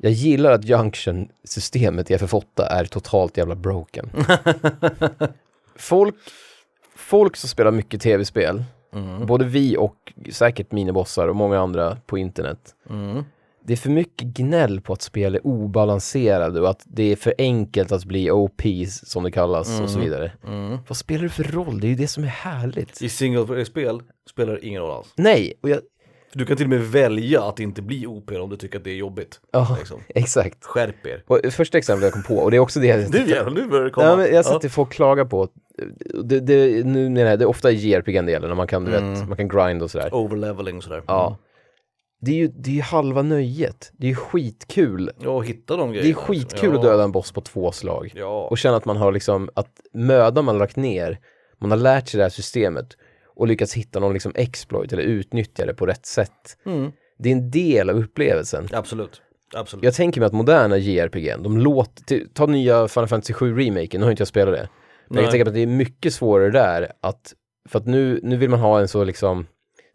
Jag 0.00 0.12
gillar 0.12 0.52
att 0.52 0.64
Junction-systemet 0.64 2.10
i 2.10 2.16
FF8 2.16 2.62
är 2.70 2.84
totalt 2.84 3.36
jävla 3.36 3.54
broken. 3.54 4.10
folk, 5.76 6.14
folk 6.96 7.36
som 7.36 7.48
spelar 7.48 7.70
mycket 7.70 8.00
tv-spel, 8.00 8.64
Mm. 8.92 9.26
både 9.26 9.44
vi 9.44 9.76
och 9.76 10.12
säkert 10.32 10.72
minibossar 10.72 11.28
och 11.28 11.36
många 11.36 11.60
andra 11.60 11.96
på 12.06 12.18
internet, 12.18 12.58
Mm. 12.90 13.24
Det 13.68 13.74
är 13.74 13.76
för 13.76 13.90
mycket 13.90 14.26
gnäll 14.28 14.80
på 14.80 14.92
att 14.92 15.02
spel 15.02 15.34
är 15.34 15.46
obalanserade 15.46 16.60
och 16.60 16.70
att 16.70 16.82
det 16.86 17.12
är 17.12 17.16
för 17.16 17.34
enkelt 17.38 17.92
att 17.92 18.04
bli 18.04 18.30
OPs 18.30 19.00
som 19.10 19.22
det 19.24 19.30
kallas 19.30 19.80
och 19.80 19.90
så 19.90 19.98
vidare. 19.98 20.32
Mm. 20.46 20.78
Vad 20.88 20.96
spelar 20.96 21.22
det 21.22 21.28
för 21.28 21.44
roll? 21.44 21.80
Det 21.80 21.86
är 21.86 21.88
ju 21.88 21.94
det 21.94 22.08
som 22.08 22.24
är 22.24 22.28
härligt. 22.28 23.02
I 23.02 23.08
single-spel 23.08 24.02
spelar 24.30 24.52
det 24.52 24.66
ingen 24.66 24.82
roll 24.82 24.90
alls. 24.90 25.12
Nej, 25.16 25.52
och 25.62 25.68
jag... 25.70 25.80
Du 26.32 26.46
kan 26.46 26.56
till 26.56 26.66
och 26.66 26.70
med 26.70 26.80
välja 26.82 27.42
att 27.42 27.60
inte 27.60 27.82
bli 27.82 28.06
OP 28.06 28.30
om 28.30 28.50
du 28.50 28.56
tycker 28.56 28.78
att 28.78 28.84
det 28.84 28.90
är 28.90 28.94
jobbigt. 28.94 29.40
Ja, 29.52 29.76
Liksom. 29.78 30.00
exakt. 30.08 30.64
Skärp 30.64 31.06
er. 31.06 31.22
Och 31.26 31.40
första 31.52 31.78
exemplet 31.78 32.04
jag 32.06 32.12
kom 32.24 32.36
på, 32.36 32.42
och 32.42 32.50
det 32.50 32.56
är 32.56 32.60
också 32.60 32.80
det 32.80 33.10
Nu 33.10 33.18
jävlar, 33.28 33.50
nu 33.50 33.66
börjar 33.66 33.84
det 33.84 33.90
komma. 33.90 34.06
Ja, 34.06 34.16
men 34.16 34.26
jag 34.26 34.36
har 34.36 34.42
sett 34.42 34.60
det 34.62 34.68
folk 34.68 34.92
klaga 34.92 35.24
på. 35.24 35.48
Det, 36.24 36.40
det, 36.40 36.86
nu 36.86 37.08
menar 37.10 37.30
jag, 37.30 37.38
det 37.38 37.44
är 37.44 37.48
ofta 37.48 37.70
i 37.70 37.74
JRPG-delen 37.74 38.48
när 38.48 38.54
man 38.54 38.66
kan, 38.66 38.84
du 38.84 38.96
Mm. 38.96 39.14
vet, 39.14 39.28
man 39.28 39.36
kan 39.36 39.48
grind 39.48 39.82
och 39.82 39.90
sådär. 39.90 40.14
Overleveling 40.14 40.76
och 40.76 40.82
sådär. 40.84 41.02
Ja. 41.06 41.36
Det 42.20 42.30
är 42.30 42.34
ju 42.34 42.48
det 42.48 42.70
är 42.70 42.74
ju 42.74 42.80
halva 42.80 43.22
nöjet. 43.22 43.92
Det 43.96 44.06
är 44.06 44.08
ju 44.08 44.14
skitkul. 44.14 45.10
Ja, 45.20 45.40
hitta 45.40 45.76
de 45.76 45.92
grejerna. 45.92 46.06
Det 46.06 46.10
är 46.10 46.14
skitkul 46.14 46.70
ja. 46.70 46.76
att 46.76 46.82
döda 46.82 47.04
en 47.04 47.12
boss 47.12 47.32
på 47.32 47.40
två 47.40 47.72
slag. 47.72 48.12
Ja. 48.14 48.48
Och 48.50 48.58
känna 48.58 48.76
att 48.76 48.84
man 48.84 48.96
har 48.96 49.12
liksom, 49.12 49.50
att 49.54 49.80
mödan 49.92 50.44
man 50.44 50.54
har 50.54 50.60
lagt 50.60 50.76
ner, 50.76 51.18
man 51.58 51.70
har 51.70 51.78
lärt 51.78 52.08
sig 52.08 52.18
det 52.18 52.24
här 52.24 52.30
systemet 52.30 52.96
och 53.36 53.46
lyckats 53.46 53.74
hitta 53.74 54.00
någon 54.00 54.12
liksom 54.12 54.32
exploit 54.34 54.92
eller 54.92 55.02
utnyttja 55.02 55.66
det 55.66 55.74
på 55.74 55.86
rätt 55.86 56.06
sätt. 56.06 56.58
Mm. 56.66 56.92
Det 57.18 57.28
är 57.28 57.32
en 57.32 57.50
del 57.50 57.90
av 57.90 57.96
upplevelsen. 57.96 58.68
Absolut. 58.72 59.22
Absolut. 59.54 59.84
Jag 59.84 59.94
tänker 59.94 60.20
mig 60.20 60.26
att 60.26 60.32
moderna 60.32 60.78
JRPG, 60.78 61.34
de 61.42 61.58
låter, 61.58 62.24
ta 62.34 62.46
nya 62.46 62.88
Final 62.88 63.08
Fantasy 63.08 63.32
7 63.32 63.58
remaken, 63.58 64.00
nu 64.00 64.06
har 64.06 64.10
inte 64.10 64.20
jag 64.20 64.28
spelat 64.28 64.54
det. 64.54 64.68
Men 65.08 65.16
jag 65.16 65.22
Nej. 65.22 65.30
tänka 65.30 65.44
mig 65.44 65.50
att 65.50 65.54
det 65.54 65.62
är 65.62 65.76
mycket 65.76 66.14
svårare 66.14 66.50
där 66.50 66.92
att, 67.00 67.34
för 67.68 67.78
att 67.78 67.86
nu, 67.86 68.20
nu 68.22 68.36
vill 68.36 68.50
man 68.50 68.60
ha 68.60 68.80
en 68.80 68.88
så 68.88 69.04
liksom 69.04 69.46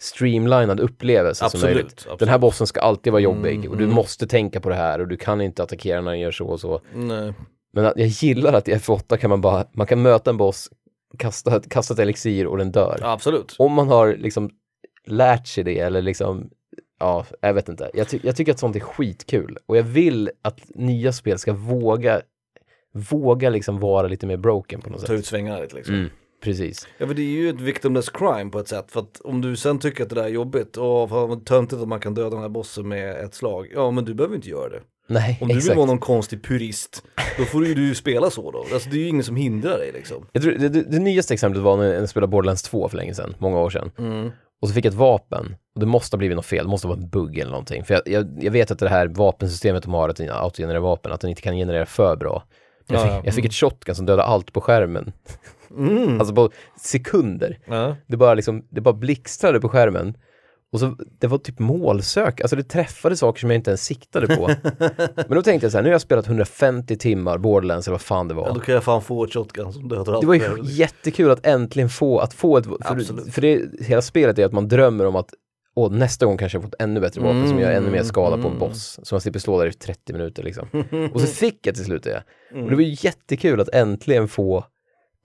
streamlinad 0.04 0.80
upplevelse 0.80 1.40
som 1.40 1.46
Absolut, 1.46 1.76
möjligt. 1.76 1.94
absolut. 1.94 2.20
Den 2.20 2.30
här 2.30 2.38
bossen 2.38 2.68
ska 2.68 2.80
alltid 2.80 3.14
vara 3.14 3.22
jobbig 3.22 3.56
Mm, 3.56 3.72
och 3.72 3.78
du 3.78 3.84
mm. 3.84 3.96
måste 3.96 4.28
tänka 4.28 4.60
på 4.60 4.70
det 4.70 4.76
här 4.76 5.00
och 5.02 5.08
du 5.08 5.18
kan 5.18 5.42
inte 5.42 5.64
attackera 5.64 6.02
när 6.02 6.12
den 6.12 6.20
gör 6.20 6.32
så 6.32 6.48
och 6.48 6.60
så. 6.60 6.82
Nej. 6.94 7.34
Men 7.74 7.84
jag 7.84 8.08
gillar 8.08 8.54
att 8.54 8.68
i 8.68 8.74
F8 8.74 9.18
kan 9.18 9.30
man 9.30 9.42
bara, 9.42 9.66
man 9.74 9.88
kan 9.88 10.02
möta 10.02 10.30
en 10.30 10.38
boss, 10.38 10.70
kasta, 11.18 11.60
kasta 11.60 11.94
ett 11.94 12.00
elixir 12.00 12.48
och 12.48 12.58
den 12.58 12.72
dör. 12.72 13.00
Absolut. 13.04 13.56
Om 13.60 13.74
man 13.74 13.88
har 13.88 14.16
liksom 14.16 14.50
lärt 15.08 15.48
sig 15.48 15.64
det 15.64 15.80
eller 15.80 16.02
liksom, 16.02 16.50
ja, 17.00 17.26
jag 17.42 17.54
vet 17.54 17.70
inte. 17.70 17.90
Jag, 17.94 18.10
ty 18.10 18.20
jag 18.24 18.36
tycker 18.36 18.52
att 18.52 18.60
sånt 18.60 18.76
är 18.76 18.80
skitkul 18.80 19.58
och 19.66 19.78
jag 19.78 19.84
vill 19.84 20.32
att 20.42 20.60
nya 20.76 21.14
spel 21.14 21.40
ska 21.40 21.54
våga, 21.54 22.22
våga 23.12 23.50
liksom 23.50 23.80
vara 23.80 24.08
lite 24.08 24.26
mer 24.28 24.38
broken 24.38 24.82
på 24.82 24.90
något 24.90 25.02
Ta 25.02 25.08
sätt. 25.08 25.20
ut 25.20 25.26
svängarna 25.26 25.60
lite 25.60 25.76
liksom. 25.76 25.96
Mm, 25.96 26.10
precis. 26.44 26.88
Ja 26.98 27.06
men 27.06 27.16
det 27.16 27.22
är 27.22 27.26
ju 27.26 27.50
ett 27.50 27.62
victimless 27.62 28.10
crime 28.10 28.50
på 28.52 28.60
ett 28.60 28.68
sätt. 28.68 28.92
För 28.92 29.00
att 29.00 29.22
om 29.24 29.42
du 29.42 29.56
sen 29.56 29.80
tycker 29.80 30.04
att 30.04 30.10
det 30.10 30.16
där 30.16 30.24
är 30.24 30.28
jobbigt 30.30 30.78
och 30.78 31.10
vad 31.10 31.46
töntigt 31.46 31.82
att 31.82 31.88
man 31.88 32.00
kan 32.00 32.14
döda 32.14 32.30
den 32.30 32.40
här 32.42 32.50
bossen 32.50 32.88
med 32.88 33.16
ett 33.18 33.34
slag. 33.34 33.68
Ja 33.76 33.92
men 33.92 34.06
du 34.06 34.14
behöver 34.14 34.36
inte 34.36 34.50
göra 34.50 34.70
det. 34.70 34.82
Nej, 35.08 35.38
Om 35.42 35.48
du 35.48 35.54
exakt. 35.54 35.70
vill 35.72 35.78
vara 35.78 35.88
någon 35.88 35.98
konstig 36.00 36.44
purist, 36.44 37.04
då 37.38 37.44
får 37.46 37.66
ju 37.66 37.74
du 37.74 37.96
spela 37.96 38.30
så 38.30 38.52
då. 38.52 38.66
Alltså 38.74 38.90
det 38.90 38.96
är 38.96 39.00
ju 39.00 39.08
ingen 39.08 39.24
som 39.24 39.36
hindrar 39.36 39.78
dig 39.78 39.92
liksom. 39.94 40.26
Jag 40.32 40.44
tror, 40.44 40.52
det, 40.54 40.70
det, 40.70 40.82
det 40.84 41.00
nyaste 41.00 41.34
exemplet 41.34 41.64
var 41.64 41.78
när 41.78 41.94
jag 41.94 42.10
spelade 42.10 42.32
Borderlands 42.32 42.64
2 42.64 42.90
för 42.90 42.98
länge 42.98 43.14
sedan, 43.14 43.36
många 43.40 43.60
år 43.60 43.70
sedan. 43.70 43.92
Mm. 43.98 44.32
Och 44.62 44.68
så 44.68 44.74
fick 44.74 44.86
jag 44.86 44.92
ett 44.92 44.98
vapen. 44.98 45.56
Och 45.76 45.80
det 45.80 45.86
måste 45.86 46.16
ha 46.16 46.18
blivit 46.20 46.36
något 46.36 46.46
fel, 46.46 46.66
det 46.66 46.70
måste 46.70 46.88
vara 46.88 46.98
en 46.98 47.10
bugg 47.10 47.38
eller 47.38 47.52
någonting. 47.52 47.84
För 47.84 47.94
jag, 47.94 48.02
jag, 48.06 48.44
jag 48.44 48.52
vet 48.52 48.72
att 48.72 48.80
det 48.80 48.90
här 48.90 49.08
vapensystemet 49.08 49.84
de 49.84 49.94
har, 49.94 50.10
att 50.10 50.16
den 50.16 50.30
autogenererar 50.32 50.82
vapen, 50.82 51.12
att 51.12 51.22
den 51.22 51.30
inte 51.30 51.42
kan 51.42 51.56
generera 51.56 51.86
för 51.86 52.16
bra. 52.16 52.44
Jag 52.88 52.98
Ja, 53.00 53.04
fick, 53.04 53.12
ja. 53.12 53.22
jag 53.26 53.34
fick 53.34 53.46
ett 53.46 53.54
shotgun 53.54 53.96
som 53.96 54.06
dödade 54.06 54.24
allt 54.24 54.54
på 54.54 54.62
skärmen. 54.62 55.12
Mm. 55.78 56.20
Alltså 56.20 56.36
på 56.36 56.50
sekunder. 56.80 57.60
Ja. 57.66 57.96
Det 58.08 58.18
bara 58.18 58.34
liksom, 58.34 58.68
det 58.70 58.82
bara 58.82 58.94
blixtrade 58.94 59.60
på 59.60 59.70
skärmen. 59.70 60.18
Och 60.74 60.80
så, 60.80 60.96
det 61.20 61.28
var 61.28 61.38
typ 61.38 61.60
målsök, 61.60 62.42
alltså 62.42 62.56
det 62.56 62.64
träffade 62.64 63.16
saker 63.18 63.40
som 63.40 63.50
jag 63.50 63.58
inte 63.58 63.70
ens 63.70 63.86
siktade 63.86 64.36
på. 64.36 64.48
Men 65.16 65.36
då 65.36 65.42
tänkte 65.42 65.66
jag 65.66 65.72
så 65.72 65.78
här, 65.78 65.84
nu 65.84 65.90
har 65.90 65.94
jag 65.94 66.02
spelat 66.02 66.28
150 66.28 66.98
timmar 66.98 67.38
Borderlands 67.38 67.88
eller 67.88 67.94
vad 67.94 68.02
fan 68.02 68.28
det 68.28 68.34
var. 68.34 68.48
ja, 68.48 68.54
då 68.54 68.60
kan 68.60 68.76
jag 68.76 68.84
fan 68.84 69.02
få 69.02 69.24
ett 69.24 69.34
shotgun 69.34 69.74
som 69.74 69.88
dödar 69.88 70.14
allt. 70.14 70.22
Det 70.22 70.28
var 70.28 70.36
ju 70.36 70.58
jättekul 70.64 71.32
att 71.32 71.46
äntligen 71.46 71.90
få, 71.90 72.20
att 72.20 72.34
få 72.34 72.58
ett, 72.58 72.66
för, 72.66 73.32
för 73.32 73.42
det, 73.42 73.62
hela 73.80 74.02
spelet 74.02 74.40
är 74.40 74.46
att 74.46 74.54
man 74.54 74.68
drömmer 74.68 75.06
om 75.06 75.16
att 75.16 75.34
Åh, 75.76 75.92
nästa 75.92 76.26
gång 76.26 76.38
kanske 76.38 76.56
jag 76.56 76.64
får 76.64 76.70
ett 76.70 76.82
ännu 76.82 77.00
bättre 77.00 77.22
vapen 77.22 77.48
som 77.48 77.60
gör 77.60 77.72
ännu 77.72 77.90
mer 77.92 78.04
skada 78.04 78.38
på 78.38 78.48
en 78.48 78.60
boss. 78.60 79.00
Så 79.04 79.16
man 79.16 79.22
slipper 79.22 79.40
slå 79.40 79.60
där 79.60 79.68
i 79.68 79.74
30 79.74 80.14
minuter 80.14 80.44
liksom. 80.44 80.68
Och 81.14 81.22
så 81.22 81.28
fick 81.28 81.68
jag 81.68 81.76
till 81.76 81.86
slut 81.86 82.04
det. 82.04 82.24
Och 82.64 82.70
det 82.70 82.76
var 82.76 82.82
ju 82.82 82.96
jättekul 83.00 83.62
att 83.62 83.70
äntligen 83.70 84.28
få, 84.28 84.66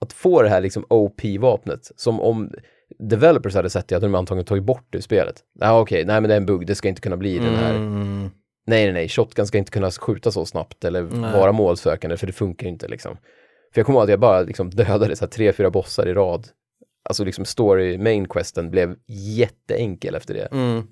att 0.01 0.13
få 0.13 0.41
det 0.41 0.49
här 0.49 0.61
liksom 0.61 0.85
OP-vapnet. 0.89 1.91
Som 1.95 2.21
om 2.21 2.51
developers 2.99 3.55
hade 3.55 3.69
sett 3.69 3.87
det, 3.87 3.95
att 3.95 4.01
de 4.01 4.15
antagligen 4.15 4.45
tagit 4.45 4.63
bort 4.63 4.85
det 4.89 4.97
ur 4.97 5.01
spelet. 5.01 5.35
Ja 5.59 5.79
okej, 5.79 6.05
nej 6.05 6.21
men 6.21 6.29
det 6.29 6.33
är 6.33 6.37
en 6.37 6.45
bugg, 6.45 6.67
det 6.67 6.75
ska 6.75 6.89
inte 6.89 7.01
kunna 7.01 7.17
bli 7.17 7.39
den 7.39 7.55
här. 7.55 7.75
Mm. 7.75 8.29
Nej 8.67 8.83
nej 8.83 8.93
nej, 8.93 9.09
shotgun 9.09 9.47
ska 9.47 9.57
inte 9.57 9.71
kunna 9.71 9.91
skjuta 9.91 10.31
så 10.31 10.45
snabbt 10.45 10.85
eller 10.85 11.01
vara 11.33 11.51
målsökande 11.51 12.17
för 12.17 12.27
det 12.27 12.33
funkar 12.33 12.67
inte 12.67 12.87
liksom. 12.87 13.17
För 13.73 13.79
jag 13.79 13.85
kommer 13.85 13.99
ihåg 13.99 14.03
att 14.03 14.09
jag 14.09 14.19
bara 14.19 14.41
liksom 14.41 14.69
dödade 14.69 15.15
så 15.15 15.25
här 15.25 15.29
tre, 15.29 15.53
fyra 15.53 15.69
bossar 15.69 16.07
i 16.07 16.13
rad. 16.13 16.47
Alltså 17.09 17.23
liksom 17.23 17.45
story 17.45 17.97
main 17.97 18.27
questen 18.27 18.71
blev 18.71 18.95
jätteenkel 19.37 20.15
efter 20.15 20.33
det. 20.33 20.45
Mm. 20.51 20.87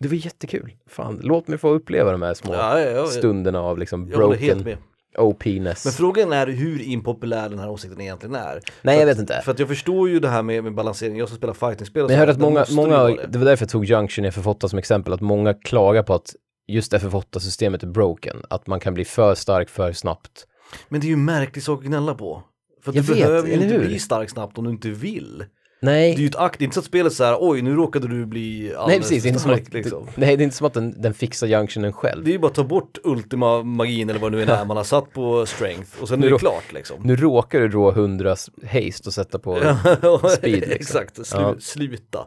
Det 0.00 0.08
var 0.08 0.14
jättekul. 0.14 0.72
Fan, 0.86 1.20
låt 1.22 1.48
mig 1.48 1.58
få 1.58 1.68
uppleva 1.68 2.12
de 2.12 2.22
här 2.22 2.34
små 2.34 2.54
Ja, 2.54 2.80
ja, 2.80 2.90
ja, 2.90 3.06
stunderna 3.06 3.60
av 3.60 3.78
liksom 3.78 4.08
jag 4.08 4.18
broken. 4.18 4.76
OP-ness. 5.18 5.84
Men 5.84 5.92
frågan 5.92 6.32
är 6.32 6.46
hur 6.46 6.82
impopulär 6.82 7.48
den 7.48 7.58
här 7.58 7.70
åsikten 7.70 8.00
egentligen 8.00 8.34
är. 8.34 8.60
Nej, 8.82 8.98
jag 8.98 9.06
vet 9.06 9.18
inte. 9.18 9.40
För 9.44 9.52
att 9.52 9.58
jag 9.58 9.68
förstår 9.68 10.08
ju 10.08 10.20
det 10.20 10.28
här 10.28 10.42
med, 10.42 10.64
med 10.64 10.74
balansering, 10.74 11.16
jag 11.16 11.28
som 11.28 11.36
spelar 11.36 11.54
fightingspel 11.54 12.02
och 12.02 12.08
Men 12.10 12.14
jag 12.14 12.18
hörde 12.18 12.32
att 12.32 12.38
många, 12.38 12.64
många 12.70 13.04
det 13.28 13.38
var 13.38 13.44
därför 13.44 13.64
jag 13.64 13.70
tog 13.70 13.84
Junction 13.84 14.24
i 14.24 14.30
FF8 14.30 14.68
som 14.68 14.78
exempel, 14.78 15.12
att 15.12 15.20
många 15.20 15.54
klagar 15.54 16.02
på 16.02 16.14
att 16.14 16.34
just 16.68 16.92
FF8-systemet 16.92 17.82
är 17.82 17.86
broken, 17.86 18.36
att 18.50 18.66
man 18.66 18.80
kan 18.80 18.94
bli 18.94 19.04
för 19.04 19.34
stark 19.34 19.68
för 19.68 19.92
snabbt. 19.92 20.46
Men 20.88 21.00
det 21.00 21.06
är 21.06 21.08
ju 21.08 21.14
en 21.14 21.24
märklig 21.24 21.62
sak 21.64 21.78
att 21.80 21.86
gnälla 21.86 22.14
på. 22.14 22.42
För 22.82 22.90
att 22.90 22.96
Jag 22.96 23.04
du 23.04 23.14
vet, 23.14 23.26
behöver 23.26 23.48
ju 23.48 23.54
inte 23.54 23.66
hur? 23.66 23.86
bli 23.86 23.98
stark 23.98 24.30
snabbt 24.30 24.58
om 24.58 24.64
du 24.64 24.70
inte 24.70 24.88
vill. 24.88 25.44
Nej, 25.80 26.10
Det 26.14 26.18
är 26.18 26.22
ju 26.22 26.26
ett 26.26 26.36
akt, 26.36 26.58
det 26.58 26.62
är 26.62 26.64
inte 26.64 26.74
så 26.74 26.80
att 26.80 26.86
spelet 26.86 27.12
så 27.12 27.24
här, 27.24 27.36
oj 27.40 27.62
nu 27.62 27.74
råkade 27.74 28.08
du 28.08 28.26
bli 28.26 28.72
nej 28.86 28.98
precis, 28.98 29.22
det 29.22 29.28
är, 29.28 29.30
inte 29.30 29.42
som 29.42 29.50
stark, 29.50 29.66
att, 29.66 29.72
liksom. 29.74 30.06
nej, 30.14 30.36
det 30.36 30.42
är 30.42 30.44
inte 30.44 30.56
som 30.56 30.66
att 30.66 30.74
den, 30.74 31.02
den 31.02 31.14
fixar 31.14 31.46
Junctionen 31.46 31.92
själv. 31.92 32.24
Det 32.24 32.30
är 32.30 32.32
ju 32.32 32.38
bara 32.38 32.46
att 32.46 32.54
ta 32.54 32.64
bort 32.64 32.98
ultima 33.04 33.62
magin 33.62 34.10
eller 34.10 34.20
vad 34.20 34.32
det 34.32 34.36
nu 34.38 34.44
är 34.52 34.64
man 34.64 34.76
har 34.76 34.84
satt 34.84 35.12
på 35.12 35.46
strength 35.46 36.02
och 36.02 36.08
sen 36.08 36.20
Nu 36.20 36.26
är 36.26 36.30
det 36.30 36.34
rå- 36.36 36.38
klart 36.38 36.72
liksom. 36.72 36.96
Nu 37.02 37.16
råkar 37.16 37.60
du 37.60 37.68
dra 37.68 37.90
100 37.92 38.30
haste 38.62 39.08
och 39.08 39.14
sätta 39.14 39.38
på... 39.38 39.54
Speed, 40.36 40.52
liksom. 40.68 40.72
Exakt, 40.72 41.26
Slu, 41.26 41.40
Ja. 41.40 41.54
sluta. 41.60 42.18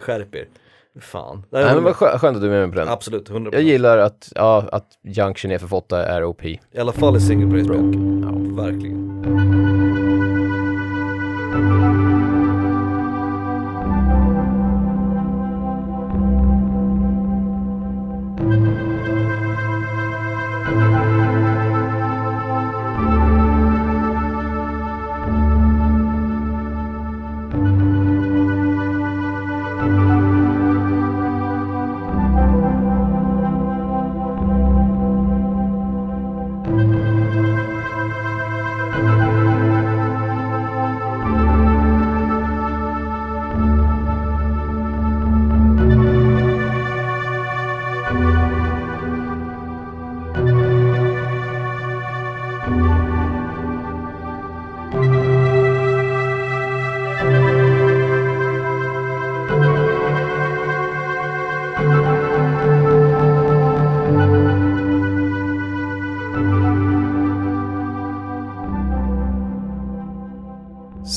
Skärp 0.00 0.34
er. 0.34 0.44
Fan. 1.00 1.42
Nej 1.50 1.64
men 1.74 1.84
vad 1.84 1.92
skö- 1.94 2.18
skönt 2.18 2.36
att 2.36 2.42
du 2.42 2.46
är 2.46 2.50
med 2.50 2.68
mig 2.68 2.70
på 2.74 2.78
den. 2.84 2.88
Absolut, 2.88 3.30
100%. 3.30 3.48
Jag 3.52 3.62
gillar 3.62 3.98
att, 3.98 4.32
ja, 4.34 4.64
att 4.72 4.86
Junction 5.04 5.50
i 5.50 5.56
FF8 5.58 5.96
är 5.96 6.24
OP. 6.24 6.44
I 6.44 6.58
alla 6.80 6.92
fall 6.92 7.16
i 7.16 7.20
single 7.20 7.50
player 7.50 7.64
spel. 7.64 7.76
Broken. 7.78 8.54
Ja. 8.56 8.62
Verkligen. 8.62 9.71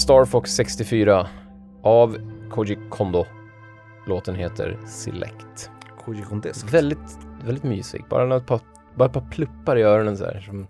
Star 0.05 0.25
Fox 0.25 0.51
64 0.51 1.27
av 1.83 2.17
Koji 2.51 2.77
Kondo. 2.89 3.25
Låten 4.07 4.35
heter 4.35 4.77
Select. 4.87 5.71
Koji 6.05 6.21
Kondesk. 6.21 6.73
Väldigt, 6.73 7.19
väldigt 7.45 7.63
mysig. 7.63 8.05
Bara 8.09 8.37
ett 8.37 8.45
par, 8.45 8.59
bara 8.95 9.05
ett 9.05 9.13
par 9.13 9.25
pluppar 9.31 9.77
i 9.77 9.81
öronen 9.81 10.17
så 10.17 10.25
här. 10.25 10.39
Som 10.39 10.67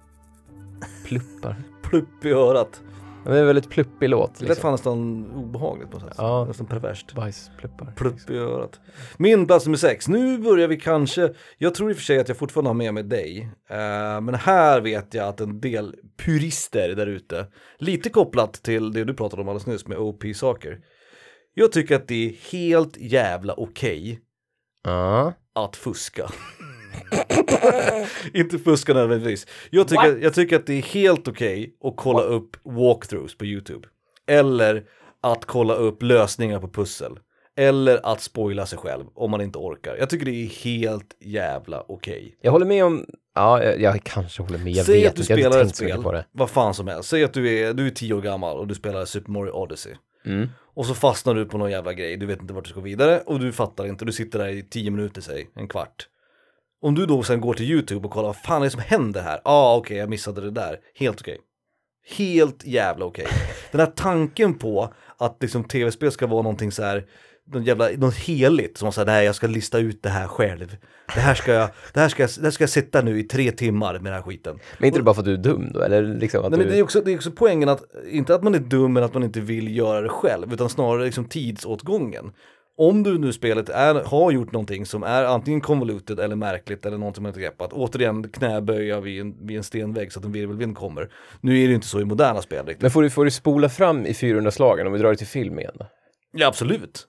pluppar. 1.06 1.56
Plupp 1.84 2.26
i 2.26 2.32
örat. 2.32 2.82
Det 3.26 3.36
är 3.38 3.40
en 3.42 3.46
väldigt 3.48 3.70
pluppig 3.70 4.10
låt. 4.10 4.34
Det 4.36 4.42
lät 4.42 4.50
Liksom. 4.50 4.62
fan 4.62 4.72
nästan 4.72 5.32
obehagligt 5.36 5.92
på 5.92 5.98
något 6.00 6.08
sätt. 6.08 6.16
Ja. 6.18 6.46
Nästan 6.46 6.66
perverst. 6.68 7.14
Bajspluppar. 7.16 7.94
Plupp 7.96 8.30
i 8.30 8.38
örat. 8.38 8.80
Min 9.18 9.48
plats 9.48 9.66
nummer 9.66 9.78
sex. 9.78 10.08
Nu 10.08 10.38
börjar 10.38 10.68
vi 10.68 10.78
kanske, 10.80 11.34
jag 11.58 11.76
tror 11.76 11.90
i 11.90 11.94
och 11.94 11.98
för 11.98 12.04
sig 12.04 12.20
att 12.20 12.28
jag 12.28 12.38
fortfarande 12.38 12.70
har 12.70 12.76
med 12.76 12.94
mig 12.94 13.04
dig. 13.04 13.50
Eh, 13.70 14.22
men 14.22 14.36
här 14.36 14.82
vet 14.82 15.14
jag 15.14 15.28
att 15.28 15.42
en 15.42 15.60
del 15.62 15.96
purister 16.26 16.90
där 16.96 17.08
ute, 17.08 17.48
lite 17.78 18.10
kopplat 18.10 18.54
till 18.54 18.92
det 18.94 19.04
du 19.04 19.14
pratade 19.14 19.42
om 19.42 19.48
alldeles 19.50 19.68
nyss 19.68 19.88
med 19.88 19.98
OP-saker. 19.98 20.80
Jag 21.54 21.72
tycker 21.72 21.96
att 21.96 22.08
det 22.08 22.26
är 22.30 22.52
helt 22.52 22.98
jävla 22.98 23.54
okej 23.54 24.20
Ja. 24.84 25.34
att 25.56 25.76
fuska. 25.76 26.30
Inte 28.34 28.60
fuska 28.60 28.94
nödvändigtvis. 28.94 29.48
Jag 29.70 29.88
tycker, 29.88 30.18
jag 30.22 30.34
tycker 30.34 30.56
att 30.56 30.66
det 30.66 30.74
är 30.74 30.82
helt 30.82 31.28
okej 31.28 31.76
att 31.84 31.94
kolla 31.96 32.22
upp 32.22 32.58
walkthroughs 32.64 33.38
på 33.38 33.46
YouTube. 33.46 33.88
Eller 34.28 34.84
att 35.22 35.46
kolla 35.46 35.74
upp 35.74 36.04
lösningar 36.04 36.60
på 36.60 36.68
pussel. 36.68 37.20
Eller 37.58 38.06
att 38.06 38.22
spoila 38.22 38.66
sig 38.66 38.78
själv 38.80 39.06
om 39.14 39.32
man 39.32 39.42
inte 39.42 39.58
orkar. 39.58 39.96
Jag 39.96 40.10
tycker 40.10 40.26
det 40.26 40.32
är 40.32 40.48
helt 40.48 41.16
jävla 41.20 41.84
okej. 41.88 42.38
Jag 42.42 42.52
håller 42.52 42.66
med 42.66 42.86
om, 42.86 43.06
ja, 43.36 43.64
jag, 43.64 43.82
jag 43.82 44.04
kanske 44.04 44.44
håller 44.44 44.58
med. 44.58 44.74
Jag 44.74 44.86
Säg 44.86 45.02
vet 45.02 45.10
att 45.10 45.16
du 45.16 45.22
inte, 45.22 45.34
spelar 45.34 45.62
ett 45.62 45.76
spel, 45.76 46.24
vad 46.32 46.50
fan 46.50 46.74
som 46.74 46.88
helst. 46.88 47.10
Säg 47.10 47.24
att 47.24 47.34
du 47.34 47.60
är, 47.60 47.74
du 47.74 47.88
är 47.88 47.92
tio 47.92 48.14
år 48.14 48.22
gammal 48.22 48.58
och 48.58 48.68
du 48.68 48.76
spelar 48.76 49.06
Super 49.06 49.32
Mario 49.32 49.52
Odyssey. 49.52 49.94
Mm. 50.26 50.50
Och 50.74 50.86
så 50.86 50.94
fastnar 50.94 51.36
du 51.36 51.46
på 51.46 51.58
någon 51.58 51.72
jävla 51.72 51.94
grej, 51.94 52.18
du 52.18 52.26
vet 52.26 52.42
inte 52.42 52.54
vart 52.54 52.64
du 52.64 52.70
ska 52.70 52.82
vidare 52.82 53.22
och 53.26 53.40
du 53.40 53.52
fattar 53.52 53.86
inte, 53.86 54.06
du 54.06 54.12
sitter 54.12 54.40
där 54.40 54.48
i 54.48 54.64
tio 54.64 54.92
minuter 54.92 55.22
säg, 55.22 55.50
en 55.56 55.68
kvart. 55.68 56.08
Om 56.86 56.96
du 56.96 57.06
då 57.06 57.24
sen 57.24 57.42
går 57.42 57.54
till 57.54 57.72
YouTube 57.72 58.06
och 58.06 58.14
kollar 58.14 58.28
vad 58.28 58.36
fan 58.36 58.62
är 58.62 58.66
det 58.66 58.72
som 58.72 58.82
händer 58.82 59.22
här? 59.22 59.36
Ja 59.36 59.42
ah, 59.44 59.76
okej 59.78 59.98
jag 59.98 60.10
missade 60.10 60.42
det 60.42 60.52
där, 60.52 60.80
helt 60.96 61.22
okej. 61.22 61.38
Helt 62.18 62.66
jävla 62.66 63.06
okej. 63.06 63.28
Den 63.72 63.80
här 63.80 63.92
tanken 63.96 64.54
på 64.54 64.94
att 65.18 65.38
liksom 65.42 65.64
tv-spel 65.64 66.12
ska 66.12 66.28
vara 66.28 66.42
någonting 66.42 66.72
så 66.72 66.84
här, 66.84 67.06
någon 67.54 67.64
jävla, 67.64 67.90
något 67.98 68.16
heligt 68.16 68.78
som 68.78 68.92
säger 68.92 69.06
nej 69.06 69.26
jag 69.26 69.36
ska 69.36 69.48
lista 69.48 69.80
ut 69.80 70.04
det 70.04 70.10
här 70.10 70.28
själv. 70.28 70.78
Det 71.14 71.20
här 71.20 71.36
ska 71.36 71.54
jag, 71.54 71.70
det 71.94 72.00
här 72.00 72.10
ska 72.10 72.24
jag, 72.24 72.30
det 72.38 72.44
här 72.44 72.52
ska 72.52 72.64
jag 72.64 72.70
sitta 72.70 73.02
nu 73.02 73.20
i 73.20 73.24
tre 73.24 73.52
timmar 73.52 73.94
med 73.94 74.04
den 74.04 74.14
här 74.14 74.22
skiten. 74.22 74.60
Men 74.78 74.88
inte 74.88 75.00
det 75.00 75.04
bara 75.04 75.16
för 75.16 75.22
att 75.22 75.26
du 75.26 75.34
är 75.34 75.38
dum 75.38 75.72
då? 75.74 75.82
Eller 75.82 76.04
liksom 76.04 76.46
att 76.46 76.52
Nej, 76.52 76.58
men 76.58 76.68
du... 76.68 76.74
det, 76.74 76.80
är 76.80 76.84
också, 76.84 77.02
det 77.02 77.12
är 77.12 77.16
också 77.16 77.32
poängen 77.32 77.70
att, 77.70 77.84
inte 78.10 78.36
att 78.36 78.44
man 78.44 78.56
är 78.56 78.60
dum 78.60 78.94
men 78.94 79.04
att 79.04 79.14
man 79.14 79.24
inte 79.24 79.40
vill 79.40 79.78
göra 79.78 80.02
det 80.02 80.10
själv, 80.10 80.54
utan 80.54 80.70
snarare 80.70 81.06
liksom 81.06 81.26
tidsåtgången. 81.26 82.32
Om 82.78 83.04
du 83.04 83.18
nu 83.18 83.34
spelet 83.34 83.70
är, 83.70 83.96
har 83.96 84.32
gjort 84.32 84.52
någonting 84.52 84.86
som 84.86 85.04
är 85.04 85.24
antingen 85.24 85.62
convoluted 85.62 86.20
eller 86.20 86.36
märkligt 86.36 86.86
eller 86.86 86.98
någonting 86.98 87.24
man 87.24 87.30
inte 87.30 87.40
greppat, 87.40 87.74
återigen 87.74 88.30
knäböja 88.30 89.00
vid 89.00 89.22
en, 89.22 89.48
vid 89.48 89.58
en 89.58 89.64
stenvägg 89.64 90.12
så 90.12 90.20
att 90.20 90.26
en 90.26 90.32
virvelvind 90.32 90.78
kommer. 90.78 91.10
Nu 91.42 91.64
är 91.64 91.68
det 91.68 91.74
inte 91.74 91.88
så 91.88 92.00
i 92.00 92.06
moderna 92.06 92.42
spel 92.42 92.66
riktigt. 92.66 92.82
Men 92.82 92.92
får 92.92 93.02
du, 93.02 93.10
får 93.10 93.26
du 93.26 93.32
spola 93.32 93.70
fram 93.70 94.06
i 94.06 94.14
400 94.14 94.52
slagen 94.52 94.88
om 94.88 94.94
vi 94.94 95.00
drar 95.00 95.10
det 95.10 95.16
till 95.16 95.28
film 95.28 95.60
igen? 95.60 95.78
Ja 96.38 96.48
absolut, 96.48 97.08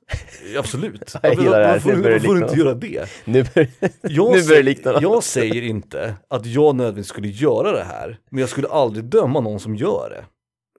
absolut. 0.59 1.15
Jag 1.23 1.35
gillar 1.35 1.61
det 1.61 1.67
här. 1.67 1.73
Varför 1.73 2.19
får 2.19 2.35
du 2.35 2.43
inte 2.43 2.57
göra 2.57 2.75
det? 2.75 3.07
Nu 3.25 3.45
börjar, 3.55 3.69
Jag, 4.03 4.33
nu 4.37 4.43
börjar 4.43 4.57
det 4.57 4.63
likna 4.63 4.93
något. 4.93 5.03
jag 5.03 5.23
säger 5.23 5.63
inte 5.63 6.15
att 6.31 6.47
jag 6.47 6.77
nödvändigtvis 6.77 7.09
skulle 7.09 7.29
göra 7.29 7.73
det 7.73 7.85
här, 7.85 8.19
men 8.31 8.41
jag 8.41 8.49
skulle 8.49 8.69
aldrig 8.69 9.05
döma 9.05 9.41
någon 9.41 9.61
som 9.61 9.77
gör 9.77 10.11
det. 10.11 10.25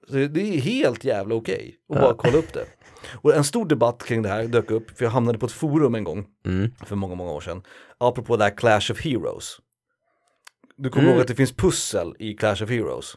Så 0.08 0.14
det 0.14 0.40
är 0.40 0.60
helt 0.60 1.04
jävla 1.04 1.34
okej 1.34 1.74
att 1.90 1.96
Ja. 1.96 2.00
bara 2.02 2.14
kolla 2.14 2.38
upp 2.38 2.52
det. 2.52 2.64
Och 3.22 3.34
en 3.34 3.44
stor 3.44 3.66
debatt 3.66 4.04
kring 4.04 4.22
det 4.22 4.28
här 4.28 4.44
dök 4.44 4.70
upp, 4.70 4.98
för 4.98 5.04
jag 5.04 5.12
hamnade 5.12 5.38
på 5.38 5.46
ett 5.46 5.52
forum 5.52 5.94
en 5.94 6.04
gång, 6.04 6.26
Mm. 6.46 6.70
för 6.86 6.96
många, 6.96 7.14
många 7.14 7.30
år 7.32 7.40
sedan, 7.40 7.62
apropå 7.98 8.36
det 8.36 8.44
här 8.44 8.56
Clash 8.56 8.90
of 8.92 9.00
Heroes. 9.04 9.56
Du 10.76 10.88
kommer 10.90 11.02
Mm. 11.04 11.12
ihåg 11.14 11.22
att 11.22 11.28
det 11.28 11.34
finns 11.34 11.52
pussel 11.52 12.14
i 12.18 12.34
Clash 12.34 12.62
of 12.62 12.70
Heroes, 12.70 13.14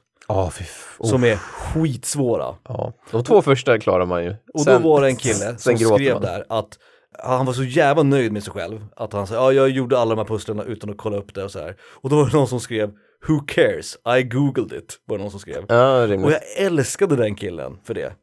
f- 0.60 0.96
oh. 1.00 1.10
som 1.10 1.24
är 1.24 1.36
skitsvåra. 1.36 2.56
Ja, 2.68 2.94
de 3.12 3.24
två 3.24 3.42
första 3.42 3.80
klarar 3.80 4.06
man 4.06 4.24
ju. 4.24 4.36
Och 4.54 4.62
Sen- 4.62 4.82
då 4.82 4.90
var 4.90 5.02
det 5.02 5.08
en 5.08 5.16
kille 5.16 5.58
som 5.58 5.78
skrev 5.78 6.14
man. 6.14 6.22
där 6.22 6.46
att 6.50 6.80
han 7.24 7.46
var 7.46 7.54
så 7.54 7.64
jävla 7.64 8.04
nöjd 8.04 8.32
med 8.32 8.44
sig 8.44 8.54
själv 8.54 8.86
att 8.96 9.14
han 9.14 9.28
sa 9.28 9.34
ja 9.36 9.52
jag 9.54 9.70
gjorde 9.70 10.00
alla 10.00 10.16
de 10.16 10.18
här 10.22 10.26
pusslerna 10.26 10.64
utan 10.64 10.90
att 10.90 10.98
kolla 10.98 11.18
upp 11.18 11.34
det 11.36 11.44
och 11.44 11.52
så 11.52 11.60
här. 11.60 11.76
Och 11.82 12.10
då 12.10 12.16
var 12.16 12.26
det 12.30 12.34
någon 12.38 12.48
som 12.48 12.60
skrev 12.60 12.92
Who 13.28 13.40
cares? 13.48 13.98
I 14.20 14.24
googled 14.24 14.74
it, 14.74 15.00
var 15.06 15.18
det 15.18 15.24
någon 15.24 15.32
som 15.32 15.40
skrev. 15.40 15.66
Ja, 15.70 16.04
Och 16.04 16.32
jag 16.32 16.42
älskade 16.58 17.16
den 17.16 17.36
killen 17.36 17.78
för 17.84 17.94
det. 17.94 18.14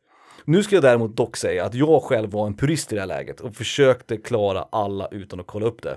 Nu 0.44 0.62
ska 0.62 0.76
jag 0.76 0.82
däremot 0.82 1.16
dock 1.16 1.36
säga 1.36 1.64
att 1.64 1.74
jag 1.74 2.03
själv 2.03 2.30
var 2.30 2.46
en 2.46 2.57
purist 2.57 2.92
i 2.92 2.94
det 2.94 3.01
här 3.01 3.09
läget 3.09 3.40
och 3.40 3.55
försökte 3.57 4.16
klara 4.16 4.62
alla 4.72 5.09
utan 5.09 5.40
att 5.40 5.46
kolla 5.46 5.66
upp 5.66 5.82
det. 5.82 5.96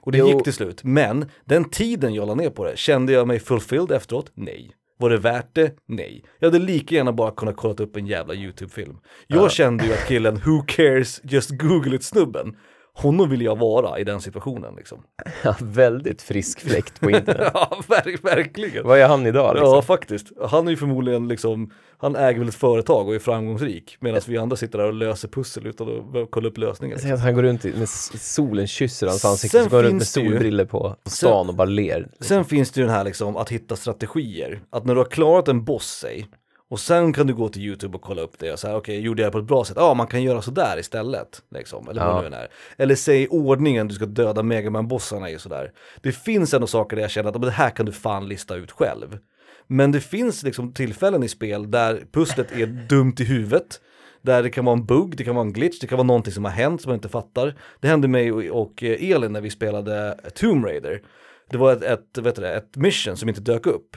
Och 0.00 0.12
det 0.12 0.18
Jo. 0.18 0.28
gick 0.28 0.44
till 0.44 0.52
slut, 0.52 0.84
men 0.84 1.30
den 1.44 1.64
tiden 1.64 2.14
jag 2.14 2.26
la 2.28 2.34
ner 2.34 2.50
på 2.50 2.64
det, 2.64 2.78
kände 2.78 3.12
jag 3.12 3.26
mig 3.26 3.38
fulfilled 3.40 3.92
efteråt? 3.92 4.30
Nej. 4.34 4.74
Var 4.98 5.10
det 5.10 5.16
värt 5.18 5.54
det? 5.54 5.72
Nej. 5.86 6.24
Jag 6.38 6.46
hade 6.50 6.58
lika 6.64 6.94
gärna 6.94 7.12
bara 7.12 7.30
kunnat 7.30 7.56
kolla 7.56 7.74
upp 7.74 7.96
en 7.96 8.06
jävla 8.06 8.34
YouTube-film. 8.34 8.98
Jag 9.26 9.52
kände 9.52 9.86
ju 9.86 9.92
att 9.92 10.06
killen 10.08 10.40
Who 10.46 10.62
cares, 10.66 11.20
just 11.24 11.50
google 11.50 11.96
it 11.96 12.04
snubben 12.04 12.56
Honom 13.02 13.30
vill 13.30 13.42
jag 13.42 13.58
vara 13.58 13.98
i 13.98 14.04
den 14.04 14.20
situationen 14.20 14.74
liksom. 14.76 14.98
Ja, 15.42 15.54
väldigt 15.60 16.22
frisk 16.22 16.60
fläkt 16.60 17.00
på 17.00 17.10
internet. 17.10 17.50
ja, 17.54 17.78
ver- 17.88 18.22
verkligen. 18.22 18.86
Vad 18.86 18.98
är 18.98 19.08
han 19.08 19.26
idag 19.26 19.54
liksom? 19.54 19.74
Ja, 19.74 19.82
faktiskt. 19.82 20.26
Han 20.48 20.66
är 20.66 20.70
ju 20.70 20.76
förmodligen 20.76 21.28
liksom, 21.28 21.70
han 21.98 22.16
äger 22.16 22.38
väl 22.38 22.48
ett 22.48 22.54
företag 22.54 23.08
och 23.08 23.14
är 23.14 23.18
framgångsrik 23.18 23.96
medan 24.00 24.20
vi 24.26 24.38
andra 24.38 24.56
sitter 24.56 24.78
där 24.78 24.86
och 24.86 24.92
löser 24.94 25.28
pussel 25.28 25.66
utan 25.66 25.88
att 25.88 26.30
kolla 26.30 26.48
upp 26.48 26.58
lösningar. 26.58 26.96
Säger 26.98 27.14
att 27.14 27.20
han 27.20 27.34
går 27.34 27.42
runt 27.42 27.64
i- 27.64 27.72
med 27.78 27.88
solen 27.88 28.66
kysser 28.66 29.06
hans 29.06 29.24
ansikte, 29.24 29.56
Sen 29.58 29.64
så 29.64 29.76
går 29.76 29.82
runt 29.82 29.94
med 29.94 30.06
solbriller 30.06 30.64
på, 30.64 30.96
på 31.04 31.10
stan 31.10 31.48
och 31.48 31.54
bara 31.54 31.68
ler. 31.68 32.08
Sen 32.20 32.44
finns 32.44 32.70
det 32.70 32.80
ju 32.80 32.86
den 32.86 32.94
här 32.94 33.04
liksom 33.04 33.36
att 33.36 33.48
hitta 33.50 33.76
strategier. 33.76 34.60
Att 34.70 34.84
när 34.84 34.94
du 34.94 35.00
har 35.00 35.08
klarat 35.08 35.48
en 35.48 35.64
boss, 35.64 35.98
säg, 36.02 36.26
och 36.70 36.80
sen 36.80 37.12
kan 37.12 37.26
du 37.26 37.34
gå 37.34 37.48
till 37.48 37.62
YouTube 37.62 37.96
och 37.96 38.02
kolla 38.02 38.22
upp 38.22 38.38
det 38.38 38.52
och 38.52 38.58
säga 38.58 38.76
okej, 38.76 39.00
gjorde 39.00 39.22
jag 39.22 39.28
det 39.28 39.32
på 39.32 39.38
ett 39.38 39.44
bra 39.44 39.64
sätt? 39.64 39.76
Ja, 39.80 39.94
man 39.94 40.06
kan 40.06 40.22
göra 40.22 40.42
sådär 40.42 40.76
istället. 40.80 41.42
Liksom, 41.54 41.88
eller 41.88 42.06
vad 42.06 42.16
Ja. 42.16 42.22
det 42.22 42.30
nu 42.30 42.36
är. 42.36 42.48
Eller 42.76 42.94
säg 42.94 43.28
ordningen 43.28 43.88
du 43.88 43.94
ska 43.94 44.06
döda 44.06 44.42
Megaman-bossarna 44.42 45.30
i 45.30 45.38
sådär. 45.38 45.72
Det 46.02 46.12
finns 46.12 46.54
ändå 46.54 46.66
saker 46.66 46.96
där 46.96 47.02
jag 47.02 47.10
känner 47.10 47.28
att 47.28 47.34
"Men 47.34 47.42
det 47.44 47.50
här 47.50 47.70
kan 47.70 47.86
du 47.86 47.92
fan 47.92 48.28
lista 48.28 48.56
ut 48.56 48.70
själv. 48.70 49.18
Men 49.66 49.92
det 49.92 50.00
finns 50.00 50.42
liksom 50.42 50.72
tillfällen 50.72 51.22
i 51.22 51.28
spel 51.28 51.70
där 51.70 52.02
pusslet 52.12 52.52
är 52.52 52.66
dumt 52.66 53.14
i 53.18 53.24
huvudet. 53.24 53.80
Där 54.22 54.42
det 54.42 54.50
kan 54.50 54.64
vara 54.64 54.76
en 54.76 54.86
bugg, 54.86 55.16
det 55.16 55.24
kan 55.24 55.34
vara 55.34 55.46
en 55.46 55.52
glitch, 55.52 55.78
det 55.80 55.86
kan 55.86 55.98
vara 55.98 56.06
någonting 56.06 56.32
som 56.32 56.44
har 56.44 56.52
hänt 56.52 56.82
som 56.82 56.88
man 56.90 56.94
inte 56.96 57.08
fattar. 57.08 57.54
Det 57.80 57.88
hände 57.88 58.08
mig 58.08 58.50
och, 58.50 58.82
eh, 58.82 59.10
Elin 59.10 59.32
när 59.32 59.40
vi 59.40 59.50
spelade 59.50 60.18
Tomb 60.34 60.64
Raider. 60.64 61.02
Det 61.50 61.56
var 61.56 61.72
ett, 61.72 61.82
ett, 61.82 62.18
vet 62.18 62.36
du 62.36 62.46
ett 62.46 62.76
mission 62.76 63.16
som 63.16 63.28
inte 63.28 63.40
dök 63.40 63.66
upp. 63.66 63.96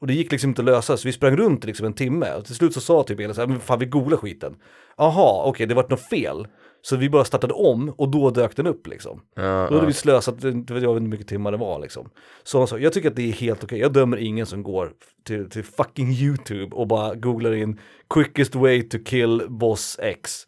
Och 0.00 0.06
det 0.06 0.14
gick 0.14 0.32
liksom 0.32 0.50
inte 0.50 0.62
att 0.62 0.66
lösa, 0.66 0.96
så 0.96 1.08
vi 1.08 1.12
sprang 1.12 1.36
runt 1.36 1.64
liksom 1.64 1.86
en 1.86 1.92
timme. 1.92 2.34
Och 2.34 2.44
till 2.44 2.54
slut 2.54 2.74
så 2.74 2.80
sa 2.80 3.02
typ 3.02 3.20
Elin 3.20 3.34
så 3.34 3.40
här, 3.40 3.48
men 3.48 3.60
fan 3.60 3.78
vi 3.78 3.86
googlar 3.86 4.16
skiten. 4.16 4.56
Aha, 4.96 5.42
okej 5.46 5.66
det 5.66 5.74
vart 5.74 5.90
något 5.90 6.08
fel. 6.08 6.46
Så 6.82 6.96
vi 6.96 7.10
bara 7.10 7.24
startade 7.24 7.54
om 7.54 7.94
och 7.96 8.10
då 8.10 8.30
dök 8.30 8.56
den 8.56 8.66
upp 8.66 8.86
liksom. 8.86 9.22
Ja, 9.34 9.42
Då 9.42 9.48
hade 9.48 9.76
ja. 9.76 9.84
vi 9.84 9.92
slösat, 9.92 10.44
inte 10.44 10.74
vet 10.74 10.82
jag 10.82 10.94
hur 10.94 11.00
mycket 11.00 11.28
timmar 11.28 11.52
det 11.52 11.56
var 11.56 11.80
liksom. 11.80 12.10
Så, 12.42 12.66
så 12.66 12.78
jag 12.78 12.92
tycker 12.92 13.10
att 13.10 13.16
det 13.16 13.28
är 13.28 13.32
helt 13.32 13.64
okej, 13.64 13.78
jag 13.78 13.92
dömer 13.92 14.16
ingen 14.16 14.46
som 14.46 14.62
går 14.62 14.92
till, 15.24 15.50
till 15.50 15.64
fucking 15.64 16.10
YouTube 16.10 16.76
och 16.76 16.86
bara 16.86 17.14
googlar 17.14 17.52
in 17.52 17.80
quickest 18.14 18.54
way 18.54 18.88
to 18.88 18.98
kill 19.04 19.42
boss 19.48 19.98
X. 20.02 20.46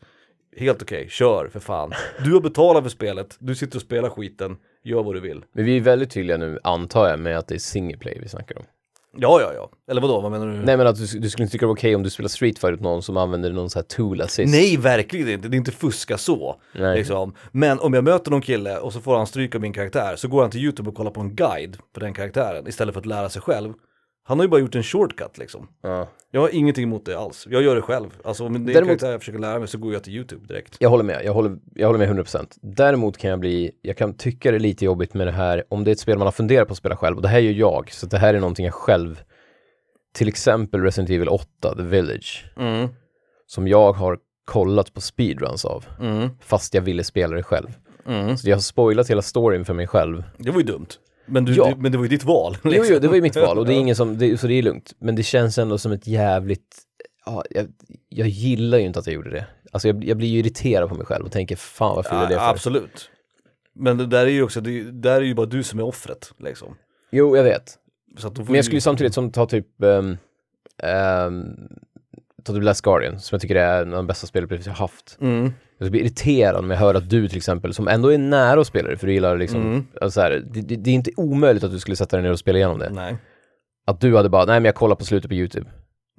Helt 0.57 0.83
okej, 0.83 1.07
kör 1.11 1.49
för 1.49 1.61
fan. 1.61 1.93
Du 2.25 2.33
har 2.33 2.41
betalat 2.41 2.83
för 2.83 2.91
spelet, 2.91 3.37
du 3.39 3.55
sitter 3.55 3.77
och 3.77 3.83
spelar 3.83 4.11
skiten, 4.11 4.57
gör 4.85 5.03
vad 5.03 5.15
du 5.15 5.21
vill. 5.21 5.45
Men 5.53 5.65
vi 5.65 5.77
är 5.77 5.81
väldigt 5.81 6.11
tydliga 6.11 6.37
nu, 6.37 6.59
antar 6.63 7.09
jag, 7.09 7.21
med 7.21 7.39
att 7.39 7.49
det 7.49 7.55
är 7.55 7.59
single 7.59 7.99
play 7.99 8.19
vi 8.23 8.29
snackar 8.29 8.59
om. 8.59 8.65
Ja, 9.17 9.41
ja, 9.41 9.53
ja. 9.55 9.71
Eller 9.91 10.01
vadå, 10.01 10.21
vad 10.21 10.33
menar 10.33 10.47
du? 10.47 10.53
Nej 10.53 10.77
men 10.77 10.87
att 10.87 10.97
du, 10.97 11.19
du 11.19 11.31
skulle 11.31 11.45
inte 11.45 11.53
tycka 11.53 11.63
det 11.63 11.69
var 11.69 11.75
okej 11.75 11.97
om 11.97 12.03
du 12.03 12.11
spelar 12.11 12.29
Street 12.29 12.59
Fighter 12.59 12.75
åt 12.75 12.81
någon 12.81 13.03
som 13.03 13.17
använder 13.17 13.53
någon 13.53 13.71
sån 13.71 13.81
här 13.81 13.97
tool 13.97 14.21
assist. 14.21 14.53
Nej, 14.53 14.77
verkligen 14.77 15.29
inte. 15.29 15.49
Det 15.49 15.57
är 15.57 15.59
inte 15.59 15.73
fuska 15.73 16.19
så. 16.19 16.61
Nej. 16.75 16.97
Liksom. 16.97 17.35
Men 17.53 17.81
om 17.81 17.95
jag 17.95 18.05
möter 18.05 18.31
någon 18.31 18.43
kille 18.43 18.79
och 18.79 18.93
så 18.93 19.01
får 19.01 19.17
han 19.17 19.27
stryk 19.27 19.55
av 19.55 19.61
min 19.61 19.73
karaktär 19.73 20.17
så 20.17 20.29
går 20.29 20.43
han 20.43 20.51
till 20.51 20.61
YouTube 20.61 20.89
och 20.89 20.97
kollar 20.97 21.11
på 21.11 21.21
en 21.21 21.35
guide 21.35 21.77
på 21.95 22.01
den 22.01 22.15
karaktären 22.15 22.69
istället 22.69 22.95
för 22.95 23.01
att 23.01 23.07
lära 23.07 23.29
sig 23.29 23.43
själv. 23.43 23.73
Han 24.33 24.39
har 24.39 24.45
ju 24.45 24.49
bara 24.51 24.61
gjort 24.61 24.75
en 24.75 24.83
shortcut 24.83 25.39
liksom. 25.39 25.69
Ja. 25.83 26.09
Jag 26.31 26.41
har 26.41 26.49
ingenting 26.55 26.85
emot 26.85 27.05
det 27.07 27.19
alls. 27.19 27.47
Jag 27.51 27.63
gör 27.63 27.75
det 27.77 27.83
själv. 27.83 28.11
Alltså 28.25 28.45
om 28.47 28.53
det 28.53 28.59
är 28.73 28.75
Däremot- 28.75 28.89
karaktär 28.89 29.11
jag 29.11 29.21
försöker 29.21 29.39
lära 29.39 29.59
mig 29.59 29.69
så 29.69 29.79
går 29.79 29.93
jag 29.93 30.05
till 30.05 30.13
YouTube 30.15 30.47
direkt. 30.47 30.77
Jag 30.81 30.91
håller 30.91 31.05
med, 31.05 31.23
jag 31.25 31.33
håller, 31.33 31.57
jag 31.75 31.87
håller 31.87 31.99
med 31.99 32.09
100%. 32.09 32.59
Däremot 32.63 33.19
kan 33.19 33.31
jag 33.31 33.41
bli, 33.41 33.71
jag 33.83 33.97
kan 33.97 34.15
tycka 34.17 34.51
det 34.51 34.57
är 34.57 34.61
lite 34.61 34.85
jobbigt 34.85 35.15
med 35.15 35.27
det 35.27 35.33
här, 35.33 35.65
om 35.69 35.85
det 35.85 35.91
är 35.91 35.93
ett 35.93 35.99
spel 36.01 36.19
man 36.19 36.27
har 36.27 36.33
funderat 36.33 36.69
på 36.69 36.73
att 36.73 36.79
spela 36.79 36.97
själv, 36.97 37.17
och 37.17 37.23
det 37.23 37.29
här 37.29 37.39
gör 37.39 37.53
jag, 37.53 37.93
så 37.93 38.07
det 38.07 38.19
här 38.19 38.35
är 38.35 38.41
någonting 38.41 38.65
jag 38.65 38.75
själv, 38.75 39.23
till 40.15 40.29
exempel 40.29 40.81
Resident 40.81 41.11
Evil 41.11 41.29
8, 41.29 41.75
The 41.77 41.83
Village, 41.83 42.45
Mm, 42.57 42.89
som 43.47 43.69
jag 43.69 43.93
har 43.93 44.19
kollat 44.45 44.95
på 44.95 45.01
speedruns 45.01 45.65
av, 45.65 45.85
mm, 46.01 46.29
fast 46.41 46.75
jag 46.75 46.83
ville 46.83 47.05
spela 47.05 47.37
det 47.37 47.43
själv. 47.43 47.69
mm. 48.07 48.37
Så 48.37 48.49
jag 48.49 48.57
har 48.57 48.61
spoilat 48.61 49.11
hela 49.11 49.23
storyn 49.23 49.65
för 49.65 49.75
mig 49.75 49.87
själv. 49.87 50.25
Det 50.39 50.51
var 50.51 50.59
ju 50.59 50.67
dumt. 50.67 50.87
Men, 51.27 51.45
du, 51.45 51.55
Ja. 51.55 51.69
du, 51.77 51.83
men 51.83 51.93
det 51.93 51.99
var 51.99 52.05
ju 52.05 52.09
ditt 52.09 52.25
val. 52.25 52.57
Jo, 52.65 52.71
liksom. 52.71 52.95
jo, 52.95 53.01
det 53.01 53.09
var 53.09 53.15
ju 53.15 53.23
mitt 53.23 53.37
val 53.37 53.59
och 53.59 53.67
det 53.67 53.75
är 53.75 53.77
ingen 53.81 53.97
som, 53.97 54.19
det, 54.19 54.39
så 54.41 54.47
det 54.47 54.55
är 54.55 54.63
lugnt. 54.63 54.93
Men 54.99 55.15
det 55.15 55.23
känns 55.23 55.59
ändå 55.59 55.79
som 55.79 55.93
ett 55.93 56.07
jävligt, 56.07 56.77
ja, 57.27 57.45
jag, 57.51 57.67
jag 58.09 58.29
gillar 58.29 58.79
ju 58.79 58.85
inte 58.85 58.99
att 58.99 59.07
jag 59.07 59.15
gjorde 59.15 59.31
det. 59.31 59.47
Alltså 59.73 59.89
jag, 59.89 60.05
jag 60.05 60.17
blir 60.17 60.29
ju 60.29 60.39
irriterad 60.39 60.89
på 60.89 60.95
mig 60.95 61.07
själv 61.07 61.25
och 61.27 61.33
tänker, 61.33 61.57
fan 61.57 61.97
varför 61.97 62.11
gjorde 62.11 62.23
jag 62.23 62.31
det 62.31 62.35
Ja, 62.35 62.41
för? 62.41 62.51
absolut. 62.51 63.11
Men 63.75 63.97
det 63.99 64.07
där 64.07 64.27
är 64.27 64.31
ju 64.31 64.43
också, 64.43 64.61
det, 64.61 64.83
där 64.91 65.17
är 65.17 65.21
ju 65.25 65.35
bara 65.35 65.47
du 65.47 65.63
som 65.63 65.79
är 65.79 65.83
offret 65.85 66.33
liksom. 66.39 66.77
Jo, 67.11 67.37
jag 67.37 67.45
vet. 67.45 67.79
Men 68.47 68.55
jag 68.55 68.65
skulle 68.65 68.77
ju 68.77 68.81
samtidigt 68.81 69.15
som 69.15 69.33
ta 69.33 69.47
typ, 69.47 69.67
um, 69.79 70.17
ta 72.43 72.53
typ 72.53 72.63
Last 72.63 72.81
Guardian, 72.83 73.21
som 73.21 73.35
jag 73.37 73.41
tycker 73.43 73.57
är 73.57 73.83
en 73.83 73.89
av 73.89 73.97
de 73.97 74.07
bästa 74.07 74.27
spelupplevelser 74.27 74.71
jag 74.71 74.77
haft. 74.77 75.19
Mm. 75.21 75.53
Jag 75.83 75.91
blir 75.91 76.01
irriterad 76.01 76.65
när 76.65 76.75
jag 76.75 76.81
hör 76.81 76.95
att 76.95 77.11
du 77.11 77.29
till 77.29 77.37
exempel, 77.37 77.75
som 77.75 77.89
ändå 77.89 78.09
är 78.13 78.19
nära 78.19 78.61
att 78.61 78.67
spela 78.67 78.89
det, 78.91 78.97
för 78.97 79.07
du 79.07 79.13
gillar 79.13 79.37
liksom, 79.37 79.61
Mm. 79.63 79.87
alltså 80.01 80.11
så 80.11 80.21
här, 80.21 80.31
det, 80.53 80.61
det, 80.61 80.77
det 80.77 80.91
är 80.91 80.95
inte 80.95 81.11
omöjligt 81.17 81.65
att 81.65 81.71
du 81.73 81.79
skulle 81.79 81.97
sätta 81.97 82.17
dig 82.17 82.23
ner 82.25 82.33
och 82.33 82.39
spela 82.39 82.59
igenom 82.59 82.79
det. 82.79 82.91
Nej. 82.91 83.17
Att 83.87 84.01
du 84.01 84.17
hade 84.17 84.29
bara, 84.29 84.45
nej 84.45 84.55
men 84.61 84.65
jag 84.65 84.75
kollar 84.75 84.97
på 84.97 85.05
slutet 85.05 85.29
på 85.29 85.35
YouTube. 85.35 85.67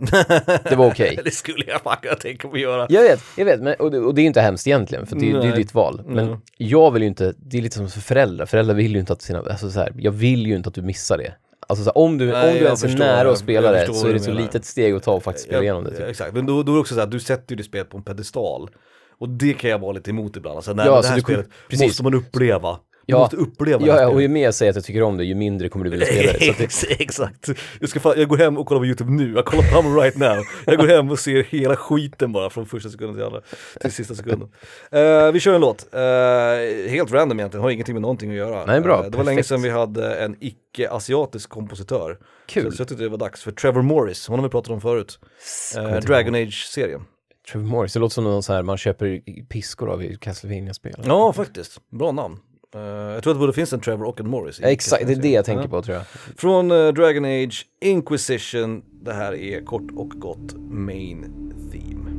Det 0.69 0.75
var 0.75 0.87
okej. 0.87 1.19
det 1.23 1.31
skulle 1.31 1.65
jag 1.67 1.81
fan 1.81 1.97
kunna 2.01 2.15
tänka 2.15 2.47
på 2.47 2.53
att 2.53 2.59
göra. 2.61 2.85
Jag 2.89 3.01
vet, 3.01 3.19
jag 3.37 3.45
vet, 3.45 3.61
men, 3.61 3.73
och, 3.79 3.91
det, 3.91 3.99
och 3.99 4.15
det 4.15 4.21
är 4.21 4.25
inte 4.25 4.41
hemskt 4.41 4.67
egentligen, 4.67 5.05
för 5.05 5.15
det, 5.15 5.31
det 5.39 5.47
är 5.47 5.55
ditt 5.55 5.73
val. 5.73 6.01
Men 6.05 6.25
Mm. 6.27 6.39
jag 6.57 6.91
vill 6.91 7.01
ju 7.01 7.07
inte, 7.07 7.33
det 7.37 7.57
är 7.57 7.61
lite 7.61 7.75
som 7.77 7.89
för 7.89 7.99
föräldrar, 8.01 8.45
föräldrar 8.45 8.75
vill 8.75 8.93
ju 8.93 8.99
inte 8.99 9.13
att 9.13 9.21
sina, 9.21 9.39
alltså 9.39 9.69
så 9.69 9.79
här, 9.79 9.93
jag 9.97 10.11
vill 10.11 10.47
ju 10.47 10.55
inte 10.55 10.69
att 10.69 10.75
du 10.75 10.81
missar 10.81 11.17
det. 11.17 11.33
Alltså 11.67 11.83
så 11.83 11.89
här, 11.89 11.97
om 11.97 12.17
du, 12.17 12.25
Nej, 12.25 12.47
om 12.47 12.53
du 12.53 12.57
jag 12.59 12.65
ens 12.65 12.83
är 12.83 12.97
nära 12.97 13.31
att 13.31 13.37
spela 13.37 13.77
jag 13.77 13.87
det 13.87 13.93
så 13.93 14.07
är 14.07 14.13
det 14.13 14.17
du 14.19 14.23
så 14.23 14.31
litet 14.31 14.65
steg 14.65 14.93
att 14.93 15.03
ta 15.03 15.11
och 15.13 15.23
faktiskt 15.23 15.45
spela 15.45 15.57
Ja, 15.59 15.63
igenom 15.63 15.83
det. 15.83 15.91
Typ. 15.91 16.07
Exakt, 16.07 16.33
men 16.33 16.45
då, 16.45 16.63
då 16.63 16.71
är 16.71 16.75
det 16.75 16.79
också 16.81 16.93
så 16.93 16.99
här, 16.99 17.07
du 17.07 17.19
sätter 17.19 17.51
ju 17.51 17.55
det 17.57 17.63
spelet 17.63 17.89
på 17.89 17.97
en 17.97 18.03
pedestal. 18.03 18.69
Och 19.17 19.29
det 19.29 19.53
kan 19.53 19.69
jag 19.69 19.79
vara 19.79 19.91
lite 19.91 20.09
emot 20.09 20.35
ibland. 20.37 20.55
Alltså, 20.55 20.73
nej, 20.73 20.85
Ja, 20.85 21.01
det 21.01 21.07
här 21.07 21.19
spelet 21.19 21.49
precis. 21.69 21.87
måste 21.87 22.03
man 22.03 22.13
uppleva. 22.13 22.79
Du 23.05 23.13
Ja. 23.13 23.19
måste 23.19 23.35
uppleva 23.35 23.79
det 23.79 23.85
Ja, 23.85 23.93
här 23.93 24.01
ja, 24.01 24.07
och 24.09 24.21
ju 24.21 24.27
mer 24.27 24.43
jag 24.43 24.53
säger 24.53 24.69
att 24.69 24.75
jag 24.75 24.85
tycker 24.85 25.03
om 25.03 25.17
det, 25.17 25.23
ju 25.25 25.35
mindre 25.35 25.69
kommer 25.69 25.85
du 25.85 25.91
vilja 25.91 26.05
spela 26.05 26.31
det. 26.33 26.57
Det 26.57 27.01
Exakt. 27.01 27.49
Jag, 27.79 27.89
ska 27.89 27.99
fan, 27.99 28.13
jag 28.17 28.27
går 28.27 28.37
hem 28.37 28.57
och 28.57 28.65
kollar 28.67 28.81
på 28.81 28.85
YouTube 28.85 29.11
nu, 29.11 29.33
jag 29.35 29.45
kollar 29.45 29.81
på 29.81 30.01
right 30.01 30.17
now. 30.17 30.37
Jag 30.65 30.77
går 30.77 30.87
hem 30.87 31.11
och 31.11 31.19
ser 31.19 31.43
hela 31.43 31.75
skiten 31.75 32.31
bara 32.31 32.49
från 32.49 32.65
första 32.65 32.89
sekunden 32.89 33.15
till 33.15 33.25
andra, 33.25 33.41
till 33.81 33.91
sista 33.91 34.15
sekunden. 34.15 34.49
Eh, 34.91 35.31
vi 35.31 35.39
kör 35.39 35.53
en 35.55 35.61
låt, 35.61 35.87
Eh, 35.93 36.91
helt 36.91 37.11
random 37.11 37.39
egentligen, 37.39 37.63
har 37.63 37.69
ingenting 37.69 37.95
med 37.95 38.01
någonting 38.01 38.29
att 38.31 38.35
göra. 38.37 38.65
Nej, 38.65 38.81
bra. 38.81 39.03
Eh, 39.05 39.09
det 39.11 39.17
var 39.17 39.23
länge 39.23 39.35
Perfekt. 39.35 39.47
sedan 39.47 39.61
vi 39.61 39.69
hade 39.69 40.15
en 40.15 40.35
icke-asiatisk 40.39 41.49
kompositör. 41.49 42.17
Kul. 42.45 42.73
Så, 42.75 42.81
jag 42.81 42.87
tyckte 42.87 43.03
det 43.03 43.09
var 43.09 43.17
dags 43.17 43.43
för 43.43 43.51
Trevor 43.51 43.81
Morris, 43.81 44.27
honom 44.27 44.39
har 44.43 44.49
vi 44.49 44.51
pratat 44.51 44.71
om 44.71 44.81
förut. 44.81 45.19
Dragon 46.05 46.35
Age-serien. 46.35 47.01
Trevor 47.51 47.67
Morris, 47.67 47.93
det 47.93 47.99
låter 47.99 48.13
som 48.13 48.23
någon 48.23 48.43
så 48.43 48.53
här 48.53 48.63
man 48.63 48.77
köper 48.77 49.21
piskor 49.49 49.89
av 49.89 50.03
i 50.03 50.15
Castlevania-spel. 50.15 51.03
Ja, 51.05 51.33
faktiskt. 51.33 51.89
Bra 51.89 52.11
namn. 52.11 52.39
Eh, 52.75 52.81
jag 52.81 53.23
tror 53.23 53.31
att 53.33 53.37
det 53.37 53.39
både 53.39 53.53
finns 53.53 53.73
en 53.73 53.79
Trevor 53.79 54.05
och 54.05 54.19
en 54.19 54.29
Morris. 54.29 54.59
Ja, 54.61 54.67
exakt, 54.67 55.07
det 55.07 55.13
är 55.13 55.21
det 55.21 55.31
jag 55.31 55.45
tänker 55.45 55.67
på 55.67 55.81
tror 55.81 55.97
jag. 55.97 56.05
Från 56.37 56.71
eh, 56.71 56.87
Dragon 56.87 57.25
Age 57.25 57.65
Inquisition, 57.81 58.83
det 59.01 59.13
här 59.13 59.33
är 59.33 59.65
kort 59.65 59.91
och 59.95 60.09
gott 60.09 60.53
Main 60.57 61.53
Theme. 61.71 62.12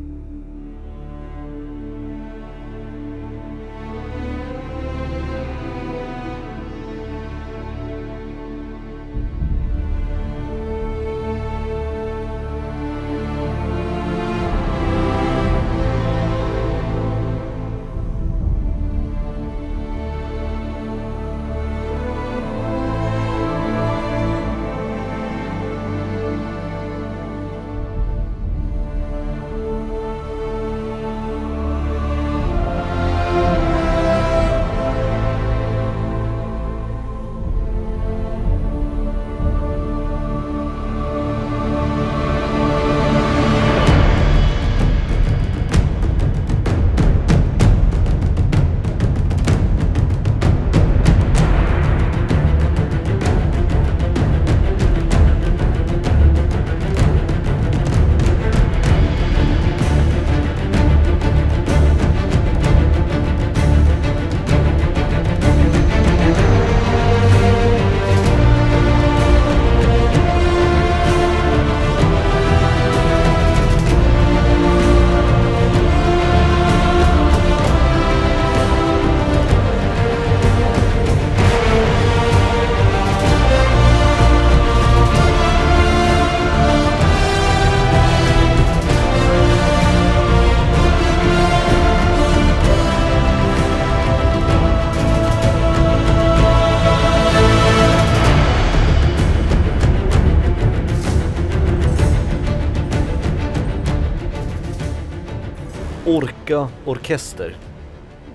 Orka 106.44 106.68
orkester. 106.84 107.56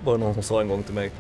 Var 0.04 0.14
det 0.18 0.24
någon 0.24 0.34
som 0.34 0.44
sa 0.44 0.62
en 0.62 0.68
gång 0.68 0.84
till 0.84 0.94
mig. 0.94 1.12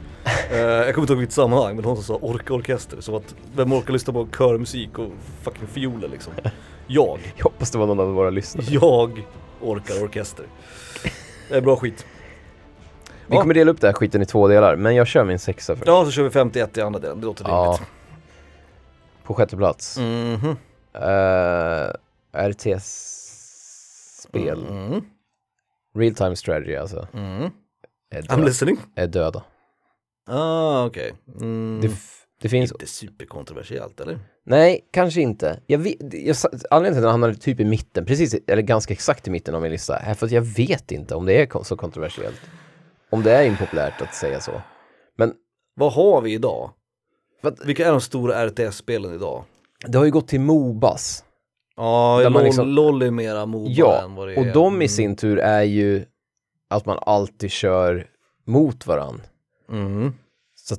Eh, 0.51 0.57
jag 0.57 0.95
kommer 0.95 1.03
inte 1.03 1.13
ihåg 1.13 1.19
vilket 1.19 1.33
sammanhang, 1.35 1.75
men 1.75 1.83
någon 1.85 1.95
som 1.95 2.05
sa 2.05 2.15
orka 2.21 2.53
orkester. 2.53 3.01
Som 3.01 3.15
att, 3.15 3.35
vem 3.55 3.73
orkar 3.73 3.93
lyssna 3.93 4.13
på 4.13 4.27
körmusik 4.37 4.99
och 4.99 5.09
fucking 5.43 5.67
fioler 5.67 6.07
liksom? 6.07 6.33
Jag. 6.87 7.19
Jag 7.35 7.43
hoppas 7.43 7.71
det 7.71 7.77
var 7.77 7.87
någon 7.87 7.99
av 7.99 8.07
våra 8.13 8.29
lyssnare. 8.29 8.65
Jag 8.69 9.25
orkar 9.61 10.03
orkester. 10.03 10.45
Det 11.49 11.55
är 11.57 11.61
bra 11.61 11.75
skit. 11.75 12.05
Vi 13.27 13.35
Ja. 13.35 13.41
kommer 13.41 13.53
dela 13.53 13.71
upp 13.71 13.81
den 13.81 13.87
här 13.87 13.93
skiten 13.93 14.21
i 14.21 14.25
två 14.25 14.47
delar, 14.47 14.75
men 14.75 14.95
jag 14.95 15.07
kör 15.07 15.23
min 15.25 15.39
sexa 15.39 15.75
först. 15.75 15.87
Ja, 15.87 16.05
så 16.05 16.11
kör 16.11 16.23
vi 16.23 16.29
51 16.29 16.77
i 16.77 16.81
andra 16.81 16.99
delen, 16.99 17.19
det 17.19 17.25
låter 17.25 17.45
Ja. 17.47 17.63
rimligt. 17.65 17.81
På 19.23 19.33
sjätte 19.33 19.57
plats. 19.57 19.97
Mhm. 19.97 20.55
Uh, 20.95 21.93
RTS-spel. 22.49 24.65
Mm. 24.69 25.01
Real 25.95 26.15
time 26.15 26.35
strategy 26.35 26.75
alltså. 26.75 27.07
Mm. 27.13 27.51
Är, 28.11 28.21
I'm 28.21 28.35
död, 28.37 28.45
listening. 28.45 28.77
är 28.95 29.07
döda. 29.07 29.43
Ah, 30.27 30.85
okej. 30.85 31.13
Mm. 31.41 31.79
Det, 31.81 31.87
f- 31.87 32.21
det 32.41 32.49
finns... 32.49 32.71
Inte 32.71 32.85
superkontroversiellt 32.87 33.99
eller? 33.99 34.19
Nej, 34.45 34.87
kanske 34.91 35.21
inte. 35.21 35.59
Jag 35.67 35.77
vet, 35.79 35.97
jag, 35.99 36.35
anledningen 36.69 36.83
till 36.83 36.87
att 36.87 36.93
den 37.03 37.11
hamnar 37.11 37.33
typ 37.33 37.59
i 37.59 37.65
mitten, 37.65 38.05
precis, 38.05 38.35
eller 38.47 38.61
ganska 38.61 38.93
exakt 38.93 39.27
i 39.27 39.31
mitten 39.31 39.55
av 39.55 39.61
min 39.61 39.71
lista, 39.71 39.97
är 39.97 40.13
för 40.13 40.25
att 40.25 40.31
jag 40.31 40.41
vet 40.41 40.91
inte 40.91 41.15
om 41.15 41.25
det 41.25 41.33
är 41.41 41.63
så 41.63 41.77
kontroversiellt. 41.77 42.41
Om 43.09 43.23
det 43.23 43.31
är 43.31 43.43
impopulärt 43.45 44.01
att 44.01 44.15
säga 44.15 44.39
så. 44.39 44.61
Men 45.17 45.33
Vad 45.75 45.93
har 45.93 46.21
vi 46.21 46.33
idag? 46.33 46.71
Vilka 47.65 47.87
är 47.87 47.91
de 47.91 48.01
stora 48.01 48.47
RTS-spelen 48.47 49.13
idag? 49.13 49.43
det 49.87 49.97
har 49.97 50.05
ju 50.05 50.11
gått 50.11 50.27
till 50.27 50.39
Mobas. 50.41 51.23
Ja, 51.80 52.19
Där 52.23 52.30
LOL, 52.30 52.43
liksom- 52.43 52.67
LOL 52.67 53.01
är 53.01 53.11
mera 53.11 53.45
Moba 53.45 53.69
Ja, 53.71 54.01
än 54.03 54.15
vad 54.15 54.27
det 54.27 54.34
är. 54.34 54.39
och 54.39 54.53
de 54.53 54.73
i 54.73 54.75
Mm. 54.75 54.88
sin 54.88 55.15
tur 55.15 55.38
är 55.39 55.63
ju 55.63 56.05
att 56.69 56.86
man 56.86 56.97
alltid 57.01 57.51
kör 57.51 58.07
mot 58.47 58.88
varann. 58.88 59.21
Mm. 59.71 60.13
Så, 60.55 60.75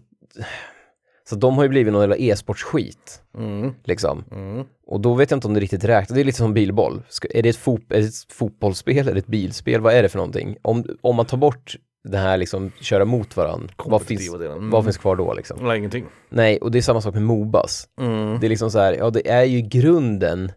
så 1.29 1.37
de 1.37 1.57
har 1.57 1.63
ju 1.63 1.69
blivit 1.69 1.93
någon 1.93 2.01
jävla 2.03 2.17
e-sportsskit, 2.17 3.23
Mm. 3.39 3.75
liksom. 3.85 4.25
Mm. 4.33 4.65
Och 4.87 5.01
då 5.01 5.15
vet 5.15 5.31
jag 5.31 5.37
inte 5.37 5.47
om 5.49 5.55
det 5.55 5.61
riktigt 5.61 5.85
räknas. 5.85 6.15
Det 6.15 6.21
är 6.21 6.25
lite 6.25 6.39
som 6.39 6.55
bilboll. 6.55 7.03
Ska, 7.09 7.29
är, 7.31 7.43
det 7.43 7.49
ett 7.49 7.57
fot, 7.57 7.81
är 7.89 8.01
det 8.01 8.07
ett 8.07 8.33
fotbollsspel 8.33 9.09
eller 9.09 9.19
ett 9.19 9.27
bilspel? 9.27 9.81
Vad 9.81 9.95
är 9.95 10.03
det 10.03 10.09
för 10.09 10.19
någonting? 10.19 10.57
Om, 10.63 10.85
om 11.01 11.17
man 11.17 11.27
tar 11.27 11.37
bort 11.37 11.77
det 12.09 12.19
här 12.19 12.37
liksom 12.37 12.71
köra 12.81 13.05
mot 13.05 13.37
varandra, 13.37 13.75
vad 13.85 14.03
finns. 14.03 14.35
Mm. 14.35 14.71
vad 14.71 14.85
finns 14.85 14.99
kvar 14.99 15.17
då 15.17 15.35
liksom? 15.35 15.59
Nej, 15.63 15.79
ingenting. 15.79 16.05
Nej, 16.29 16.59
och 16.59 16.71
det 16.71 16.79
är 16.79 16.83
samma 16.83 17.01
sak 17.01 17.15
med 17.15 17.23
Mobas. 17.23 17.89
Mm. 18.01 18.41
Det 18.41 18.47
är 18.47 18.49
liksom 18.49 18.71
så 18.71 18.79
här, 18.79 18.93
ja 18.93 19.11
det 19.11 19.29
är 19.31 19.45
ju 19.45 19.61
grunden 19.61 20.53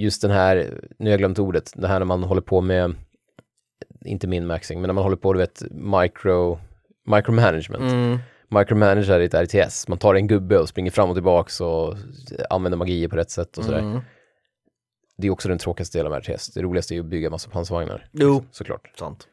just 0.00 0.22
den 0.22 0.30
här, 0.30 0.80
nu 0.98 1.06
har 1.06 1.10
jag 1.10 1.18
glömt 1.18 1.38
ordet, 1.38 1.72
det 1.74 1.88
här 1.88 1.98
när 1.98 2.06
man 2.06 2.22
håller 2.22 2.40
på 2.40 2.60
med, 2.60 2.94
inte 4.04 4.26
min-maxing, 4.26 4.74
men 4.80 4.88
när 4.88 4.92
man 4.92 5.04
håller 5.04 5.16
på, 5.16 5.32
du 5.32 5.38
vet, 5.38 5.62
micro, 5.70 6.58
micromanagement. 7.06 7.92
Mm. 7.92 8.18
Micromanager 8.48 9.20
i 9.20 9.24
ett 9.24 9.34
RTS, 9.34 9.88
man 9.88 9.98
tar 9.98 10.14
en 10.14 10.26
gubbe 10.26 10.58
och 10.58 10.68
springer 10.68 10.90
fram 10.90 11.08
och 11.10 11.16
tillbaks 11.16 11.60
och 11.60 11.94
använder 12.50 12.76
magier 12.78 13.08
på 13.08 13.16
rätt 13.16 13.30
sätt 13.30 13.58
och 13.58 13.64
sådär. 13.64 13.78
Mm. 13.78 14.00
Det 15.16 15.26
är 15.26 15.30
också 15.30 15.48
den 15.48 15.58
tråkigaste 15.58 15.98
delen 15.98 16.12
av 16.12 16.18
RTS. 16.18 16.48
Det 16.54 16.62
roligaste 16.62 16.94
är 16.94 16.96
ju 16.96 17.00
att 17.00 17.06
bygga 17.06 17.30
massa 17.30 17.50
pansarvagnar. 17.50 18.06
Jo, 18.12 18.44
Såklart. 18.50 18.92
sant. 18.98 19.28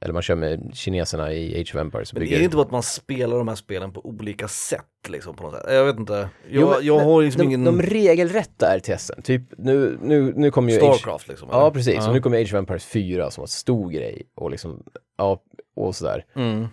Eller 0.00 0.12
man 0.12 0.22
kör 0.22 0.34
med 0.34 0.70
kineserna 0.74 1.32
i 1.32 1.60
Age 1.60 1.74
of 1.74 1.80
Empires. 1.80 2.12
Men 2.12 2.20
bygger... 2.20 2.34
är 2.34 2.38
det 2.38 2.44
inte 2.44 2.56
bara 2.56 2.66
att 2.66 2.70
man 2.72 2.82
spelar 2.82 3.38
de 3.38 3.48
här 3.48 3.54
spelen 3.54 3.92
på 3.92 4.06
olika 4.06 4.48
sätt 4.48 4.84
liksom 5.08 5.36
på 5.36 5.42
något 5.42 5.54
sätt? 5.54 5.64
Jag 5.68 5.84
vet 5.84 5.98
inte. 5.98 6.12
Jag, 6.12 6.28
Jo, 6.48 6.74
jag 6.82 6.98
har 6.98 7.22
liksom 7.22 7.38
de, 7.38 7.44
ingen 7.46 7.64
de 7.64 7.82
regelrätta 7.82 8.78
RTSen, 8.78 9.22
typ 9.22 9.42
nu, 9.58 9.98
nu, 10.02 10.32
nu 10.36 10.50
kommer 10.50 10.72
ju 10.72 10.78
Age... 10.78 10.96
Starcraft 10.96 11.28
liksom. 11.28 11.48
Ja, 11.52 11.60
eller? 11.60 11.70
precis. 11.70 11.94
Ja. 11.94 12.08
Och 12.08 12.14
nu 12.14 12.20
kommer 12.20 12.40
Age 12.40 12.54
of 12.54 12.58
Empires 12.58 12.84
4 12.84 13.30
som 13.30 13.42
var 13.42 13.44
en 13.46 13.48
stor 13.48 13.90
grej 13.90 14.22
och 14.34 14.50
liksom, 14.50 14.82
ja, 15.18 15.42
och 15.76 15.96
sådär. 15.96 16.24
Mm. 16.36 16.66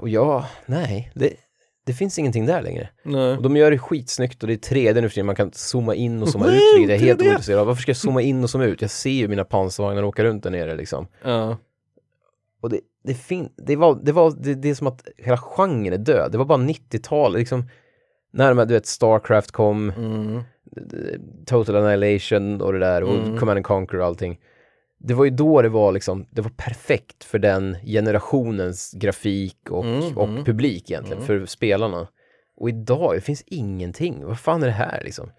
Och 0.00 0.08
ja, 0.08 0.48
nej, 0.66 1.12
det, 1.14 1.32
det 1.86 1.92
finns 1.92 2.18
ingenting 2.18 2.46
där 2.46 2.62
längre. 2.62 2.88
Nej. 3.02 3.36
Och 3.36 3.42
de 3.42 3.56
gör 3.56 3.70
det 3.70 3.78
skitsnyggt 3.78 4.42
och 4.42 4.46
det 4.46 4.54
är 4.54 4.74
3D 4.74 5.00
nu 5.00 5.08
för 5.08 5.14
tiden, 5.14 5.26
man 5.26 5.36
kan 5.36 5.52
zooma 5.52 5.94
in 5.94 6.22
och 6.22 6.28
zooma 6.28 6.46
ut 6.46 6.60
vilket 6.76 6.90
jag 6.90 7.00
är 7.00 7.06
helt 7.06 7.20
3D. 7.20 7.28
ointresserad 7.28 7.60
av. 7.60 7.66
Varför 7.66 7.82
ska 7.82 7.90
jag 7.90 7.96
zooma 7.96 8.22
in 8.22 8.44
och 8.44 8.50
zooma 8.50 8.64
ut? 8.64 8.80
Jag 8.82 8.90
ser 8.90 9.10
ju 9.10 9.28
mina 9.28 9.44
pansarvagnar 9.44 10.02
åka 10.02 10.24
runt 10.24 10.42
där 10.42 10.50
nere 10.50 10.76
liksom. 10.76 11.06
Ja. 11.22 11.56
Och 12.64 12.70
det, 12.70 12.80
det, 13.04 13.14
fin- 13.14 13.52
det, 13.56 13.76
var, 13.76 13.98
det, 14.02 14.12
var, 14.12 14.32
det, 14.38 14.54
det 14.54 14.70
är 14.70 14.74
som 14.74 14.86
att 14.86 15.02
hela 15.18 15.36
genren 15.38 15.92
är 15.92 15.98
död. 15.98 16.32
Det 16.32 16.38
var 16.38 16.44
bara 16.44 16.58
90-tal, 16.58 17.34
liksom, 17.34 17.68
när 18.32 18.48
de 18.48 18.58
här, 18.58 18.66
du 18.66 18.74
vet, 18.74 18.86
Starcraft 18.86 19.50
kom, 19.52 19.90
Mm. 19.96 20.42
Total 21.46 21.76
Annihilation 21.76 22.60
och 22.60 22.72
det 22.72 22.78
där 22.78 23.02
och 23.02 23.14
Mm. 23.14 23.38
Command 23.38 23.56
and 23.56 23.64
Conquer 23.66 23.98
och 24.00 24.06
allting. 24.06 24.40
Det 24.98 25.14
var 25.14 25.24
ju 25.24 25.30
då 25.30 25.62
det 25.62 25.68
var 25.68 25.92
liksom, 25.92 26.26
det 26.30 26.42
var 26.42 26.50
perfekt 26.56 27.24
för 27.24 27.38
den 27.38 27.76
generationens 27.86 28.92
grafik 28.92 29.70
och, 29.70 29.84
Mm, 29.84 30.18
och 30.18 30.28
mm. 30.28 30.44
publik 30.44 30.90
egentligen, 30.90 31.22
för 31.22 31.46
spelarna. 31.46 32.08
Och 32.56 32.68
idag, 32.68 33.14
det 33.14 33.20
finns 33.20 33.42
ingenting. 33.46 34.24
Vad 34.24 34.38
fan 34.40 34.62
är 34.62 34.66
det 34.66 34.72
här 34.72 35.02
liksom? 35.04 35.30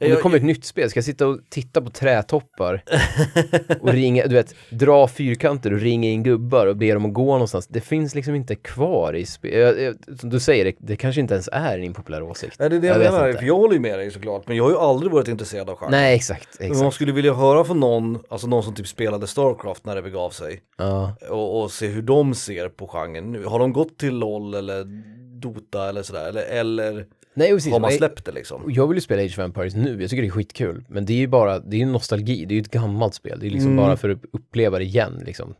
Om 0.00 0.10
det 0.10 0.16
kommer 0.16 0.36
ett 0.36 0.42
nytt 0.42 0.64
spel, 0.64 0.90
ska 0.90 0.98
jag 0.98 1.04
sitta 1.04 1.26
och 1.26 1.38
titta 1.48 1.82
på 1.82 1.90
trätoppar 1.90 2.84
och 3.80 3.92
ringa, 3.92 4.26
du 4.26 4.34
vet, 4.34 4.54
dra 4.70 5.08
fyrkanter 5.08 5.72
och 5.72 5.80
ringa 5.80 6.08
in 6.08 6.22
gubbar 6.22 6.66
och 6.66 6.76
be 6.76 6.94
dem 6.94 7.04
att 7.06 7.12
gå 7.14 7.32
någonstans. 7.32 7.66
Det 7.66 7.80
finns 7.80 8.14
liksom 8.14 8.34
inte 8.34 8.54
kvar 8.54 9.14
i 9.14 9.26
spel. 9.26 9.94
Som 10.20 10.30
du 10.30 10.40
säger, 10.40 10.64
det, 10.64 10.74
det 10.78 10.96
kanske 10.96 11.20
inte 11.20 11.34
ens 11.34 11.48
är 11.52 11.78
en 11.78 11.84
impopulär 11.84 12.22
åsikt. 12.22 12.56
Nej, 12.58 12.70
det 12.70 12.76
är 12.76 12.80
det 12.80 12.86
jag, 12.86 13.02
Jag 13.04 13.12
menar, 13.12 13.32
för 13.32 13.46
jag 13.46 13.56
håller 13.56 13.74
ju 13.74 13.80
med 13.80 13.98
dig 13.98 14.10
såklart, 14.10 14.48
men 14.48 14.56
jag 14.56 14.64
har 14.64 14.70
ju 14.70 14.78
aldrig 14.78 15.12
varit 15.12 15.28
intresserad 15.28 15.70
av 15.70 15.76
genren. 15.76 15.90
Nej, 15.90 16.16
exakt. 16.16 16.48
Men 16.58 16.66
exakt. 16.66 16.82
man 16.82 16.92
skulle 16.92 17.12
vilja 17.12 17.34
höra 17.34 17.64
från 17.64 17.80
någon, 17.80 18.18
alltså 18.28 18.46
någon 18.46 18.62
som 18.62 18.74
typ 18.74 18.88
spelade 18.88 19.26
Starcraft 19.26 19.84
när 19.86 19.94
det 19.96 20.02
begav 20.02 20.30
sig 20.30 20.60
Ja. 20.78 21.16
och, 21.30 21.62
och 21.62 21.70
se 21.70 21.86
hur 21.86 22.02
de 22.02 22.34
ser 22.34 22.68
på 22.68 22.88
genren 22.88 23.32
nu. 23.32 23.44
Har 23.44 23.58
de 23.58 23.72
gått 23.72 23.98
till 23.98 24.14
LOL 24.14 24.54
eller 24.54 24.84
Dota 25.40 25.88
eller 25.88 26.02
sådär, 26.02 26.28
eller, 26.28 26.42
eller 26.42 27.06
Nej, 27.38 27.52
precis. 27.52 27.72
har 27.72 27.80
man 27.80 27.92
släppt 27.92 28.24
det 28.24 28.32
liksom? 28.32 28.62
Jag 28.68 28.86
vill 28.86 28.96
ju 28.96 29.00
spela 29.00 29.22
Age 29.22 29.32
of 29.32 29.38
Empires 29.38 29.74
nu, 29.74 30.00
jag 30.00 30.10
tycker 30.10 30.22
det 30.22 30.28
är 30.28 30.30
skitkul. 30.30 30.84
Men 30.88 31.04
det 31.04 31.12
är 31.12 31.16
ju 31.16 31.26
bara, 31.26 31.58
det 31.58 31.76
är 31.76 31.78
ju 31.78 31.86
nostalgi, 31.86 32.44
det 32.44 32.52
är 32.54 32.56
ju 32.56 32.60
ett 32.62 32.70
gammalt 32.70 33.14
spel. 33.14 33.38
Det 33.40 33.46
är 33.46 33.50
liksom 33.50 33.72
Mm. 33.72 33.84
bara 33.84 33.96
för 33.96 34.10
att 34.10 34.18
uppleva 34.32 34.78
det 34.78 34.84
igen 34.84 35.22
liksom. 35.26 35.54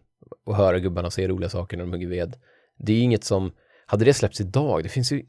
Och 0.47 0.57
höra 0.57 0.79
gubbarna 0.79 1.11
säga 1.11 1.29
roliga 1.29 1.49
saker 1.51 1.77
när 1.77 1.85
de 1.85 1.93
hugger 1.93 2.09
ved. 2.09 2.37
Det 2.79 2.93
är 2.93 2.97
ju 2.97 3.03
inget 3.03 3.25
som, 3.25 3.53
hade 3.87 4.05
det 4.05 4.15
släppts 4.15 4.41
idag, 4.41 4.83
det 4.83 4.89
finns 4.89 5.13
ju, 5.13 5.23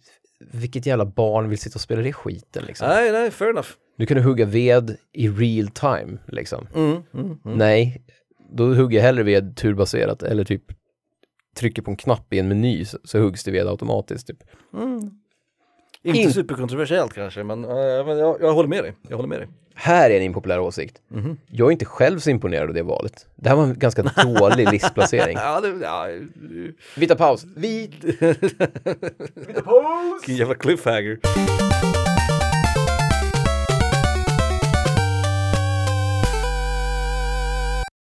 vilket 0.52 0.86
jävla 0.86 1.06
barn 1.06 1.50
vill 1.50 1.58
sitta 1.60 1.76
och 1.76 1.82
spela 1.82 2.02
det 2.02 2.14
skiten 2.14 2.64
liksom. 2.68 2.88
Nej, 2.88 3.12
nej, 3.12 3.32
fair 3.32 3.50
enough. 3.50 3.68
Nu 3.98 4.06
kan 4.06 4.18
du 4.18 4.24
hugga 4.24 4.46
ved 4.46 4.98
i 5.14 5.30
real 5.30 5.68
time 5.68 6.18
liksom. 6.28 6.68
Mm, 6.76 6.92
mm, 7.14 7.38
mm. 7.46 7.58
Nej, 7.58 8.04
då 8.52 8.74
hugger 8.74 8.98
jag 8.98 9.04
hellre 9.06 9.24
ved 9.24 9.56
turbaserat 9.58 10.24
eller 10.24 10.44
typ 10.44 10.64
trycker 11.56 11.82
på 11.82 11.92
en 11.92 11.98
knapp 11.98 12.34
i 12.34 12.40
en 12.40 12.48
meny 12.48 12.86
så, 12.86 12.98
så 13.04 13.20
huggs 13.20 13.44
det 13.44 13.52
ved 13.52 13.68
automatiskt 13.68 14.28
typ. 14.28 14.44
Inte 16.04 16.20
In- 16.20 16.34
superkontroversiellt 16.34 17.14
kanske, 17.14 17.44
men, 17.44 17.64
äh, 17.64 17.70
men 18.06 18.18
jag, 18.18 18.38
jag 18.42 18.54
håller 18.54 18.70
med 18.70 18.84
dig. 18.84 18.94
Jag 19.10 19.16
håller 19.18 19.30
med 19.30 19.40
dig. 19.40 19.48
Här 19.76 20.10
är 20.10 20.18
en 20.18 20.24
impopulär 20.24 20.60
åsikt. 20.60 20.96
Mhm. 21.08 21.38
Jag 21.48 21.68
är 21.68 21.72
inte 21.72 21.86
själv 21.86 22.20
så 22.20 22.30
imponerad 22.30 22.68
av 22.68 22.74
det 22.74 22.84
valet. 22.84 23.26
Det 23.36 23.50
här 23.50 23.56
var 23.56 23.64
en 23.64 23.80
ganska 23.80 24.02
dålig 24.24 24.72
listplacering. 24.72 25.38
Ja, 25.38 25.62
det, 25.62 25.68
ja, 25.82 26.08
Vi 26.98 27.08
tar 27.08 27.16
paus. 27.16 27.46
Vi... 27.56 27.88
vilken 30.18 30.36
jävla 30.36 30.56
cliffhanger. 30.56 31.20